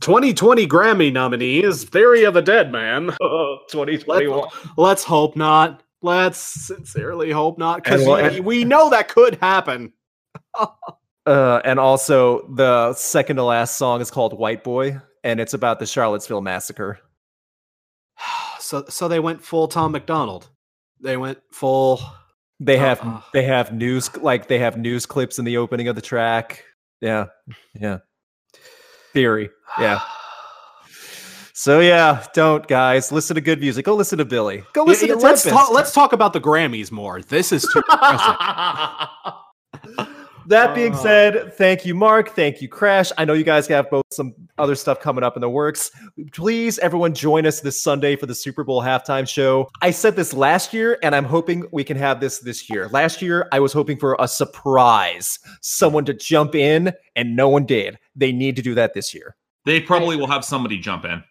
2020 0.00 0.66
Grammy 0.66 1.12
nominees, 1.12 1.84
Theory 1.84 2.24
of 2.24 2.34
the 2.34 2.42
Dead 2.42 2.70
Man. 2.72 3.10
Oh, 3.20 3.58
2021. 3.70 4.48
Let's 4.76 5.04
hope 5.04 5.36
not. 5.36 5.82
Let's 6.02 6.38
sincerely 6.38 7.30
hope 7.30 7.58
not, 7.58 7.82
because 7.82 8.04
we'll- 8.06 8.42
we 8.42 8.64
know 8.64 8.90
that 8.90 9.08
could 9.08 9.36
happen. 9.36 9.92
Uh, 11.26 11.58
and 11.64 11.80
also 11.80 12.46
the 12.54 12.92
second 12.92 13.36
to 13.36 13.42
last 13.42 13.78
song 13.78 14.02
is 14.02 14.10
called 14.10 14.38
White 14.38 14.62
Boy, 14.62 15.00
and 15.22 15.40
it's 15.40 15.54
about 15.54 15.78
the 15.78 15.86
Charlottesville 15.86 16.42
massacre. 16.42 16.98
So, 18.60 18.84
so 18.90 19.08
they 19.08 19.20
went 19.20 19.42
full 19.42 19.66
Tom 19.68 19.92
MacDonald. 19.92 20.48
They 21.00 21.16
went 21.16 21.38
full. 21.50 22.00
They 22.60 22.76
have 22.78 23.00
Uh-uh. 23.02 23.20
they 23.32 23.44
have 23.44 23.72
news 23.72 24.14
like 24.18 24.48
they 24.48 24.58
have 24.58 24.76
news 24.78 25.04
clips 25.06 25.38
in 25.38 25.44
the 25.46 25.56
opening 25.58 25.88
of 25.88 25.96
the 25.96 26.02
track. 26.02 26.64
Yeah, 27.00 27.26
yeah. 27.74 27.98
Theory. 29.14 29.50
Yeah. 29.78 30.00
So 31.56 31.78
yeah, 31.78 32.26
don't 32.34 32.66
guys 32.66 33.12
listen 33.12 33.36
to 33.36 33.40
good 33.40 33.60
music. 33.60 33.86
Go 33.86 33.94
listen 33.94 34.18
to 34.18 34.24
Billie. 34.24 34.64
Go 34.72 34.82
listen 34.82 35.06
yeah, 35.06 35.14
to 35.14 35.20
let's 35.20 35.44
Tempest. 35.44 35.66
talk. 35.66 35.72
Let's 35.72 35.92
talk 35.92 36.12
about 36.12 36.32
the 36.32 36.40
Grammys 36.40 36.90
more. 36.90 37.22
This 37.22 37.52
is 37.52 37.62
too. 37.72 37.80
that 40.48 40.74
being 40.74 40.92
Uh. 40.94 40.96
said, 40.96 41.54
thank 41.54 41.84
you, 41.86 41.94
Mark. 41.94 42.30
Thank 42.30 42.60
you, 42.62 42.68
Crash. 42.68 43.10
I 43.18 43.24
know 43.24 43.32
you 43.32 43.44
guys 43.44 43.66
have 43.68 43.90
both 43.90 44.04
some 44.12 44.34
other 44.58 44.74
stuff 44.74 45.00
coming 45.00 45.24
up 45.24 45.36
in 45.36 45.40
the 45.40 45.48
works. 45.50 45.90
Please, 46.32 46.78
everyone, 46.78 47.14
join 47.14 47.46
us 47.46 47.60
this 47.60 47.82
Sunday 47.82 48.16
for 48.16 48.26
the 48.26 48.34
Super 48.34 48.64
Bowl 48.64 48.82
halftime 48.82 49.28
show. 49.28 49.68
I 49.82 49.90
said 49.90 50.16
this 50.16 50.32
last 50.34 50.72
year, 50.72 50.98
and 51.02 51.14
I'm 51.14 51.24
hoping 51.24 51.66
we 51.72 51.84
can 51.84 51.96
have 51.96 52.20
this 52.20 52.38
this 52.40 52.68
year. 52.70 52.88
Last 52.88 53.22
year, 53.22 53.48
I 53.52 53.60
was 53.60 53.72
hoping 53.72 53.98
for 53.98 54.16
a 54.20 54.28
surprise, 54.28 55.38
someone 55.62 56.04
to 56.06 56.14
jump 56.14 56.54
in, 56.54 56.92
and 57.16 57.36
no 57.36 57.48
one 57.48 57.66
did. 57.66 57.98
They 58.16 58.32
need 58.32 58.56
to 58.56 58.62
do 58.62 58.74
that 58.74 58.94
this 58.94 59.14
year. 59.14 59.36
They 59.64 59.80
probably 59.80 60.16
will 60.16 60.26
have 60.26 60.44
somebody 60.44 60.78
jump 60.78 61.04
in. 61.04 61.22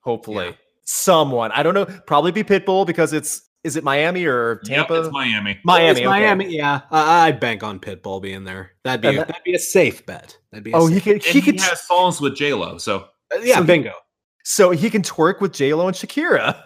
Hopefully, 0.00 0.46
Yeah. 0.46 0.52
someone. 0.84 1.50
I 1.52 1.62
don't 1.62 1.74
know. 1.74 1.86
Probably 2.06 2.30
be 2.32 2.44
Pitbull 2.44 2.86
because 2.86 3.12
it's 3.12 3.42
is 3.64 3.76
it 3.76 3.82
Miami 3.84 4.24
or 4.26 4.56
Tampa? 4.64 4.94
Yep, 4.94 5.04
it's 5.06 5.12
Miami. 5.12 5.58
Miami. 5.64 5.88
It's 5.90 5.98
okay. 6.00 6.06
Miami. 6.06 6.54
Yeah, 6.56 6.82
I, 6.90 7.26
I'd 7.28 7.40
bank 7.40 7.62
on 7.62 7.80
Pitbull 7.80 8.20
being 8.22 8.44
there. 8.44 8.72
That'd 8.84 9.00
be 9.00 9.08
a, 9.08 9.12
that- 9.18 9.28
that'd 9.28 9.42
be 9.44 9.54
a 9.54 9.58
safe 9.58 10.04
bet. 10.06 10.36
That'd 10.52 10.64
be 10.64 10.72
a 10.72 10.76
Oh, 10.76 10.86
safe 10.88 10.94
he 10.94 11.00
could. 11.00 11.12
And 11.14 11.22
He 11.24 11.40
he, 11.40 11.52
could. 11.52 11.60
has 11.60 11.80
songs 11.86 12.20
with 12.20 12.36
J 12.36 12.54
Lo. 12.54 12.78
So 12.78 13.08
Uh, 13.34 13.38
yeah, 13.42 13.56
So- 13.56 13.64
bingo. 13.64 13.92
So 14.44 14.70
he 14.70 14.90
can 14.90 15.00
twerk 15.02 15.40
with 15.40 15.52
J 15.52 15.72
Lo 15.74 15.88
and 15.88 15.96
Shakira. 15.96 16.62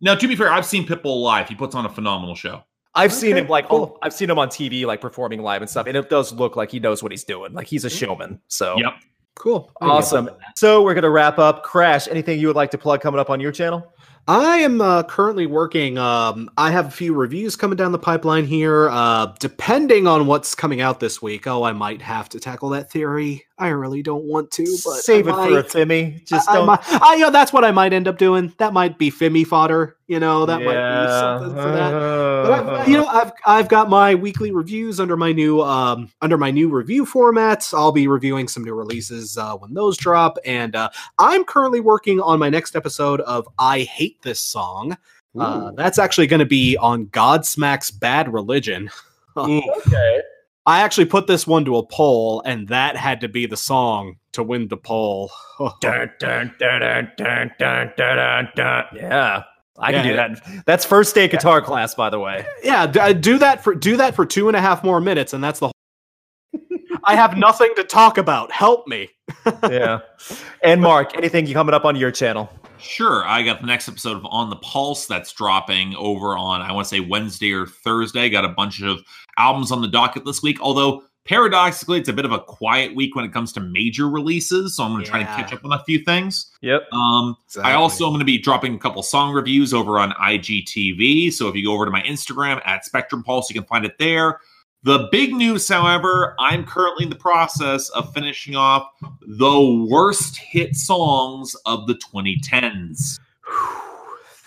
now, 0.00 0.14
to 0.16 0.26
be 0.28 0.34
fair, 0.36 0.50
I've 0.50 0.66
seen 0.66 0.86
Pitbull 0.86 1.22
live. 1.22 1.48
He 1.48 1.54
puts 1.54 1.74
on 1.74 1.86
a 1.86 1.88
phenomenal 1.88 2.34
show. 2.34 2.64
I've 2.94 3.12
seen 3.12 3.36
him 3.36 3.46
like 3.46 3.68
cool. 3.68 3.92
oh, 3.94 3.98
I've 4.02 4.12
seen 4.12 4.28
him 4.28 4.38
on 4.40 4.48
TV 4.48 4.84
like 4.84 5.00
performing 5.00 5.40
live 5.42 5.62
and 5.62 5.70
stuff, 5.70 5.86
and 5.86 5.96
it 5.96 6.10
does 6.10 6.32
look 6.32 6.56
like 6.56 6.70
he 6.72 6.80
knows 6.80 7.00
what 7.00 7.12
he's 7.12 7.22
doing. 7.22 7.52
Like 7.52 7.68
he's 7.68 7.84
a 7.84 7.90
showman. 7.90 8.40
So 8.48 8.76
Yep. 8.76 8.92
Cool. 9.36 9.70
awesome. 9.80 10.28
So 10.56 10.82
we're 10.82 10.94
gonna 10.94 11.10
wrap 11.10 11.38
up. 11.38 11.62
Crash. 11.62 12.08
Anything 12.08 12.40
you 12.40 12.48
would 12.48 12.56
like 12.56 12.72
to 12.72 12.78
plug 12.78 13.00
coming 13.00 13.20
up 13.20 13.30
on 13.30 13.38
your 13.38 13.52
channel? 13.52 13.92
I 14.28 14.58
am 14.58 14.82
uh, 14.82 15.04
currently 15.04 15.46
working. 15.46 15.96
Um, 15.96 16.50
I 16.58 16.70
have 16.70 16.88
a 16.88 16.90
few 16.90 17.14
reviews 17.14 17.56
coming 17.56 17.76
down 17.76 17.92
the 17.92 17.98
pipeline 17.98 18.44
here. 18.44 18.90
Uh, 18.90 19.32
depending 19.38 20.06
on 20.06 20.26
what's 20.26 20.54
coming 20.54 20.82
out 20.82 21.00
this 21.00 21.22
week, 21.22 21.46
oh, 21.46 21.62
I 21.62 21.72
might 21.72 22.02
have 22.02 22.28
to 22.30 22.38
tackle 22.38 22.68
that 22.70 22.90
theory. 22.90 23.47
I 23.58 23.68
really 23.68 24.02
don't 24.02 24.24
want 24.24 24.50
to, 24.52 24.64
but 24.84 24.94
Save 25.00 25.26
I 25.26 25.30
it 25.30 25.36
might. 25.36 25.48
for 25.50 25.58
a 25.58 25.64
Fimmy. 25.64 26.24
Just 26.24 26.48
I, 26.48 26.52
I 26.52 26.56
don't. 26.56 26.66
might- 26.66 26.80
I, 27.02 27.14
you 27.16 27.20
know, 27.22 27.30
that's 27.30 27.52
what 27.52 27.64
I 27.64 27.70
might 27.72 27.92
end 27.92 28.06
up 28.06 28.16
doing. 28.16 28.52
That 28.58 28.72
might 28.72 28.98
be 28.98 29.10
Fimmy 29.10 29.46
fodder. 29.46 29.96
You 30.06 30.20
know, 30.20 30.46
that 30.46 30.62
might 30.62 31.04
be 31.04 31.08
something 31.10 31.62
for 31.62 31.70
that. 31.72 31.90
But 31.92 32.52
I've, 32.52 32.88
you 32.88 32.96
know, 32.96 33.06
I've 33.06 33.32
I've 33.44 33.68
got 33.68 33.90
my 33.90 34.14
weekly 34.14 34.52
reviews 34.52 35.00
under 35.00 35.16
my 35.16 35.32
new 35.32 35.60
um 35.60 36.10
under 36.22 36.38
my 36.38 36.50
new 36.50 36.68
review 36.70 37.04
formats. 37.04 37.76
I'll 37.76 37.92
be 37.92 38.08
reviewing 38.08 38.48
some 38.48 38.64
new 38.64 38.74
releases 38.74 39.36
uh, 39.36 39.54
when 39.56 39.74
those 39.74 39.96
drop, 39.96 40.38
and 40.44 40.74
uh, 40.76 40.88
I'm 41.18 41.44
currently 41.44 41.80
working 41.80 42.20
on 42.20 42.38
my 42.38 42.48
next 42.48 42.76
episode 42.76 43.20
of 43.22 43.48
I 43.58 43.80
Hate 43.80 44.22
This 44.22 44.40
Song. 44.40 44.96
Uh, 45.38 45.70
that's 45.72 45.98
actually 45.98 46.26
going 46.26 46.40
to 46.40 46.46
be 46.46 46.76
on 46.78 47.06
Godsmack's 47.06 47.90
Bad 47.90 48.32
Religion. 48.32 48.90
Okay. 49.36 50.20
I 50.68 50.82
actually 50.82 51.06
put 51.06 51.26
this 51.26 51.46
one 51.46 51.64
to 51.64 51.78
a 51.78 51.82
poll, 51.82 52.42
and 52.44 52.68
that 52.68 52.94
had 52.94 53.22
to 53.22 53.28
be 53.28 53.46
the 53.46 53.56
song 53.56 54.16
to 54.32 54.42
win 54.42 54.68
the 54.68 54.76
poll. 54.76 55.30
yeah. 58.94 59.44
I 59.80 59.90
yeah, 59.90 60.02
can 60.02 60.10
do 60.10 60.16
that. 60.16 60.64
That's 60.66 60.84
first 60.84 61.14
day 61.14 61.26
guitar 61.26 61.60
yeah. 61.60 61.64
class, 61.64 61.94
by 61.94 62.10
the 62.10 62.18
way. 62.18 62.44
Yeah, 62.62 62.82
uh, 62.82 63.14
do 63.14 63.38
that 63.38 63.64
for 63.64 63.74
do 63.74 63.96
that 63.96 64.14
for 64.14 64.26
two 64.26 64.48
and 64.48 64.56
a 64.58 64.60
half 64.60 64.84
more 64.84 65.00
minutes, 65.00 65.32
and 65.32 65.42
that's 65.42 65.60
the. 65.60 65.72
I 67.04 67.16
have 67.16 67.38
nothing 67.38 67.72
to 67.76 67.84
talk 67.84 68.18
about. 68.18 68.52
Help 68.52 68.86
me. 68.86 69.08
yeah, 69.62 70.00
and 70.62 70.82
Mark, 70.82 71.16
anything 71.16 71.46
you 71.46 71.54
coming 71.54 71.74
up 71.74 71.86
on 71.86 71.96
your 71.96 72.10
channel? 72.10 72.50
Sure, 72.78 73.24
I 73.24 73.42
got 73.42 73.60
the 73.60 73.66
next 73.66 73.88
episode 73.88 74.16
of 74.16 74.26
On 74.26 74.50
the 74.50 74.56
Pulse 74.56 75.06
that's 75.06 75.32
dropping 75.32 75.94
over 75.96 76.36
on 76.36 76.60
I 76.60 76.72
want 76.72 76.86
to 76.86 76.88
say 76.88 77.00
Wednesday 77.00 77.52
or 77.52 77.66
Thursday. 77.66 78.28
Got 78.28 78.44
a 78.44 78.50
bunch 78.50 78.82
of 78.82 79.00
albums 79.38 79.72
on 79.72 79.80
the 79.80 79.88
docket 79.88 80.24
this 80.24 80.42
week, 80.42 80.60
although 80.60 81.02
paradoxically, 81.28 81.98
it's 81.98 82.08
a 82.08 82.12
bit 82.12 82.24
of 82.24 82.32
a 82.32 82.40
quiet 82.40 82.94
week 82.94 83.14
when 83.14 83.24
it 83.24 83.32
comes 83.32 83.52
to 83.52 83.60
major 83.60 84.08
releases. 84.08 84.76
So 84.76 84.82
I'm 84.82 84.92
going 84.92 85.04
to 85.04 85.10
try 85.10 85.20
to 85.20 85.26
catch 85.26 85.52
up 85.52 85.64
on 85.64 85.72
a 85.72 85.84
few 85.84 85.98
things. 85.98 86.50
Yep. 86.62 86.82
Um, 86.92 87.36
I 87.62 87.74
also 87.74 88.06
am 88.06 88.10
going 88.12 88.20
to 88.20 88.24
be 88.24 88.38
dropping 88.38 88.74
a 88.74 88.78
couple 88.78 89.02
song 89.02 89.34
reviews 89.34 89.74
over 89.74 89.98
on 89.98 90.12
IGTV. 90.12 91.32
So 91.32 91.48
if 91.48 91.54
you 91.54 91.64
go 91.64 91.74
over 91.74 91.84
to 91.84 91.90
my 91.90 92.02
Instagram 92.02 92.60
at 92.64 92.84
Spectrum 92.84 93.22
Pulse, 93.22 93.50
you 93.50 93.54
can 93.54 93.68
find 93.68 93.84
it 93.84 93.98
there. 93.98 94.40
The 94.84 95.08
big 95.10 95.34
news, 95.34 95.68
however, 95.68 96.34
I'm 96.38 96.64
currently 96.64 97.04
in 97.04 97.10
the 97.10 97.16
process 97.16 97.90
of 97.90 98.12
finishing 98.14 98.54
off 98.54 98.88
the 99.20 99.86
worst 99.90 100.36
hit 100.36 100.76
songs 100.76 101.54
of 101.66 101.86
the 101.88 101.94
2010s. 101.94 103.18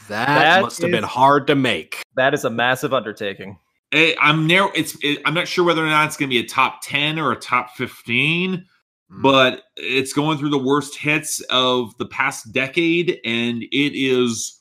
that, 0.07 0.25
That 0.25 0.61
must 0.61 0.81
have 0.81 0.91
been 0.91 1.03
hard 1.03 1.47
to 1.47 1.55
make. 1.55 2.01
That 2.15 2.33
is 2.33 2.45
a 2.45 2.49
massive 2.49 2.93
undertaking. 2.93 3.59
Eh, 3.91 4.13
I'm 4.21 4.47
narrow. 4.47 4.71
It's. 4.73 4.97
It, 5.03 5.19
I'm 5.25 5.33
not 5.33 5.47
sure 5.47 5.65
whether 5.65 5.85
or 5.85 5.89
not 5.89 6.07
it's 6.07 6.15
going 6.17 6.29
to 6.29 6.33
be 6.33 6.39
a 6.39 6.47
top 6.47 6.81
10 6.81 7.19
or 7.19 7.31
a 7.31 7.35
top 7.35 7.71
15, 7.75 8.65
but 9.09 9.63
it's 9.75 10.13
going 10.13 10.37
through 10.37 10.49
the 10.51 10.57
worst 10.57 10.95
hits 10.97 11.41
of 11.49 11.97
the 11.97 12.05
past 12.05 12.51
decade, 12.53 13.19
and 13.25 13.63
it 13.63 13.93
is 13.93 14.57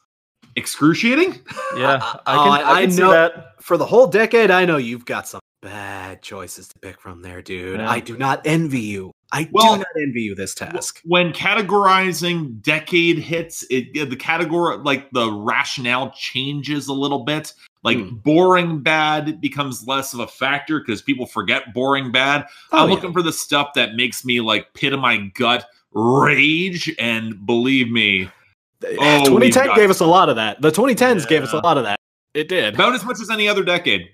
excruciating. 0.57 1.41
Yeah, 1.76 1.95
Uh, 2.03 2.16
I 2.26 2.35
can, 2.37 2.49
I- 2.53 2.61
I, 2.61 2.72
I 2.74 2.81
can 2.83 2.91
see 2.91 3.03
know- 3.03 3.11
that. 3.12 3.62
for 3.62 3.76
the 3.76 3.87
whole 3.87 4.07
decade, 4.09 4.51
I 4.51 4.64
know 4.64 4.76
you've 4.78 5.05
got 5.05 5.28
some 5.28 5.41
bad 5.62 6.22
choices 6.22 6.66
to 6.68 6.78
pick 6.81 7.01
from 7.01 7.22
there, 7.22 7.43
dude. 7.43 7.78
Yeah. 7.81 7.91
I 7.91 8.01
do 8.01 8.16
not 8.16 8.41
envy 8.47 8.81
you. 8.81 9.12
I 9.33 9.49
Well- 9.53 9.74
do 9.74 9.78
not 9.78 9.87
envy 10.03 10.22
you 10.22 10.35
this 10.35 10.55
task. 10.55 11.01
when 11.05 11.33
categorizing 11.33 12.61
decade 12.62 13.18
hits 13.18 13.64
it 13.70 14.09
the 14.11 14.16
category 14.16 14.78
like 14.78 15.09
the 15.12 15.31
rationale 15.31 16.11
changes 16.16 16.89
a 16.89 16.93
little 16.93 17.24
bit 17.24 17.53
like 17.83 17.99
Hmm. 17.99 18.16
boring 18.16 18.81
bad 18.81 19.41
becomes 19.41 19.87
less 19.87 20.12
of 20.14 20.20
a 20.20 20.26
factor 20.26 20.81
because 20.81 21.01
people 21.03 21.24
forget 21.26 21.72
boring 21.74 22.12
bad 22.12 22.47
Oh, 22.72 22.78
i'm 22.78 22.89
yeah. 22.89 22.95
looking 22.95 23.12
for 23.12 23.22
the 23.22 23.33
stuff 23.33 23.70
that 23.74 23.95
makes 23.95 24.24
me 24.24 24.41
like 24.41 24.72
pit 24.74 24.93
of 24.93 25.01
my 25.01 25.16
gut 25.35 25.66
rage 25.93 26.95
and 26.99 27.47
believe 27.47 27.91
me 27.91 28.31
Oh, 28.83 29.24
2010 29.26 29.66
got- 29.66 29.76
gave 29.76 29.91
us 29.91 30.01
a 30.01 30.07
lot 30.07 30.31
of 30.31 30.37
that. 30.37 30.62
The 30.62 30.70
2010s 30.70 31.26
gave 31.28 31.43
us 31.43 31.53
a 31.53 31.59
lot 31.59 31.76
of 31.76 31.85
that. 31.85 31.99
It 32.33 32.49
did. 32.49 32.74
about 32.74 32.95
as 32.95 33.05
much 33.05 33.20
as 33.20 33.28
any 33.31 33.47
other 33.49 33.62
decade 33.62 34.09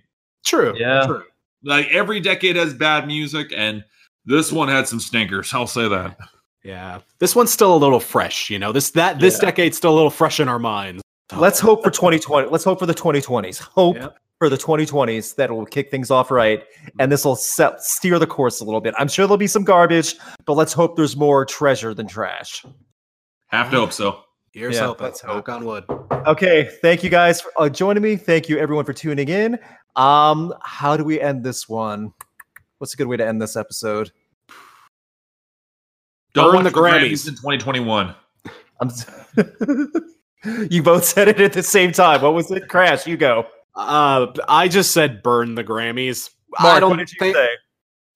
True. 0.44 0.74
Yeah. 0.76 1.06
True. 1.06 1.22
like 1.64 1.86
every 1.88 2.18
decade 2.20 2.56
has 2.56 2.74
bad 2.74 3.06
music 3.06 3.52
and 3.56 3.84
this 4.24 4.50
one 4.52 4.68
had 4.68 4.88
some 4.88 4.98
stinkers 5.00 5.52
i'll 5.54 5.66
say 5.68 5.88
that 5.88 6.16
Yeah. 6.64 6.98
This 7.20 7.36
one's 7.36 7.52
still 7.52 7.74
a 7.74 7.78
little 7.78 8.00
fresh, 8.00 8.50
you 8.50 8.58
know. 8.58 8.72
This 8.72 8.90
that 8.92 9.20
this 9.20 9.38
Yeah. 9.40 9.50
decade's 9.50 9.76
still 9.76 9.92
a 9.92 9.94
little 9.94 10.10
fresh 10.10 10.40
in 10.40 10.48
our 10.48 10.58
minds. 10.58 11.00
Let's 11.34 11.58
hope 11.58 11.82
for 11.82 11.90
2020. 11.90 12.48
Let's 12.50 12.64
hope 12.64 12.78
for 12.78 12.86
the 12.86 12.94
2020s. 12.94 13.58
Hope 13.58 13.96
Yep. 13.96 14.16
for 14.38 14.48
the 14.48 14.56
2020s 14.56 15.34
that 15.36 15.50
will 15.50 15.66
kick 15.66 15.90
things 15.90 16.10
off 16.10 16.30
right, 16.30 16.62
and 17.00 17.10
this 17.10 17.24
will 17.24 17.34
set, 17.36 17.80
steer 17.82 18.18
the 18.18 18.26
course 18.26 18.60
a 18.60 18.64
little 18.64 18.80
bit. 18.80 18.94
I'm 18.98 19.08
sure 19.08 19.26
there'll 19.26 19.36
be 19.36 19.46
some 19.48 19.64
garbage, 19.64 20.14
but 20.44 20.52
let's 20.54 20.72
hope 20.72 20.94
there's 20.96 21.16
more 21.16 21.44
treasure 21.44 21.94
than 21.94 22.06
trash. 22.06 22.64
have 23.48 23.70
to 23.70 23.76
hope 23.78 23.92
so 23.92 24.20
Here's 24.52 24.76
Yeah, 24.76 24.86
hoping. 24.86 25.04
let's 25.04 25.22
Knock 25.24 25.48
on 25.50 25.64
wood. 25.66 25.84
Okay, 26.26 26.70
thank 26.80 27.04
you 27.04 27.10
guys 27.10 27.40
for 27.42 27.50
uh, 27.58 27.68
joining 27.68 28.02
me. 28.02 28.16
Thank 28.16 28.48
you 28.48 28.58
everyone 28.58 28.84
for 28.86 28.92
tuning 28.94 29.28
in. 29.28 29.58
Um, 29.96 30.54
how 30.62 30.96
do 30.96 31.04
we 31.04 31.20
end 31.20 31.44
this 31.44 31.68
one? 31.68 32.12
What's 32.78 32.94
a 32.94 32.96
good 32.96 33.06
way 33.06 33.16
to 33.18 33.26
end 33.26 33.42
this 33.42 33.54
episode? 33.56 34.12
don't 36.34 36.52
Burn 36.54 36.64
watch 36.64 36.72
the 36.72 36.78
Grammys. 36.80 37.26
in 37.28 37.34
2021 37.34 38.14
I'm 38.80 38.88
s- 38.88 39.06
you 40.70 40.82
both 40.82 41.04
said 41.04 41.28
it 41.28 41.40
at 41.40 41.52
the 41.52 41.62
same 41.62 41.92
time. 41.92 42.22
What 42.22 42.34
was 42.34 42.50
it? 42.50 42.68
Crash, 42.68 43.06
you 43.06 43.16
go. 43.16 43.46
Uh, 43.74 44.26
I 44.48 44.68
just 44.68 44.92
said 44.92 45.22
burn 45.22 45.54
the 45.54 45.64
Grammys. 45.64 46.30
Mark, 46.60 46.76
I 46.76 46.80
don't 46.80 46.90
what 46.90 46.98
did 46.98 47.12
you 47.12 47.18
think. 47.18 47.36
say? 47.36 47.48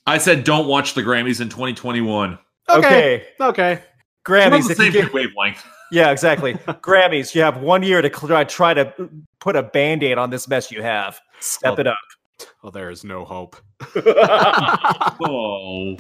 i 0.07 0.17
said 0.17 0.45
don't 0.45 0.67
watch 0.67 0.95
the 0.95 1.03
grammys 1.03 1.43
in 1.43 1.49
2021 1.51 2.39
Okay. 2.71 2.79
Okay, 2.79 3.25
Okay. 3.41 3.83
We're 4.27 4.35
Grammys. 4.35 4.67
the 4.69 4.75
same 4.75 4.93
get, 4.93 5.13
wavelength 5.13 5.63
yeah, 5.93 6.11
exactly. 6.11 6.55
Grammys. 6.55 7.35
You 7.35 7.43
have 7.43 7.59
one 7.59 7.83
year 7.83 8.01
to 8.01 8.09
cl- 8.15 8.45
try 8.47 8.73
to 8.75 9.11
put 9.41 9.57
a 9.57 9.63
band 9.63 10.03
aid 10.03 10.17
on 10.19 10.31
this 10.31 10.49
mess 10.49 10.71
you 10.71 10.83
have. 10.83 11.21
Step 11.41 11.73
Well, 11.73 11.81
it 11.81 11.87
up. 11.89 11.99
Well, 12.63 12.71
there 12.73 12.91
is 12.91 13.05
no 13.05 13.25
hope. 13.25 13.57
oh 15.23 15.97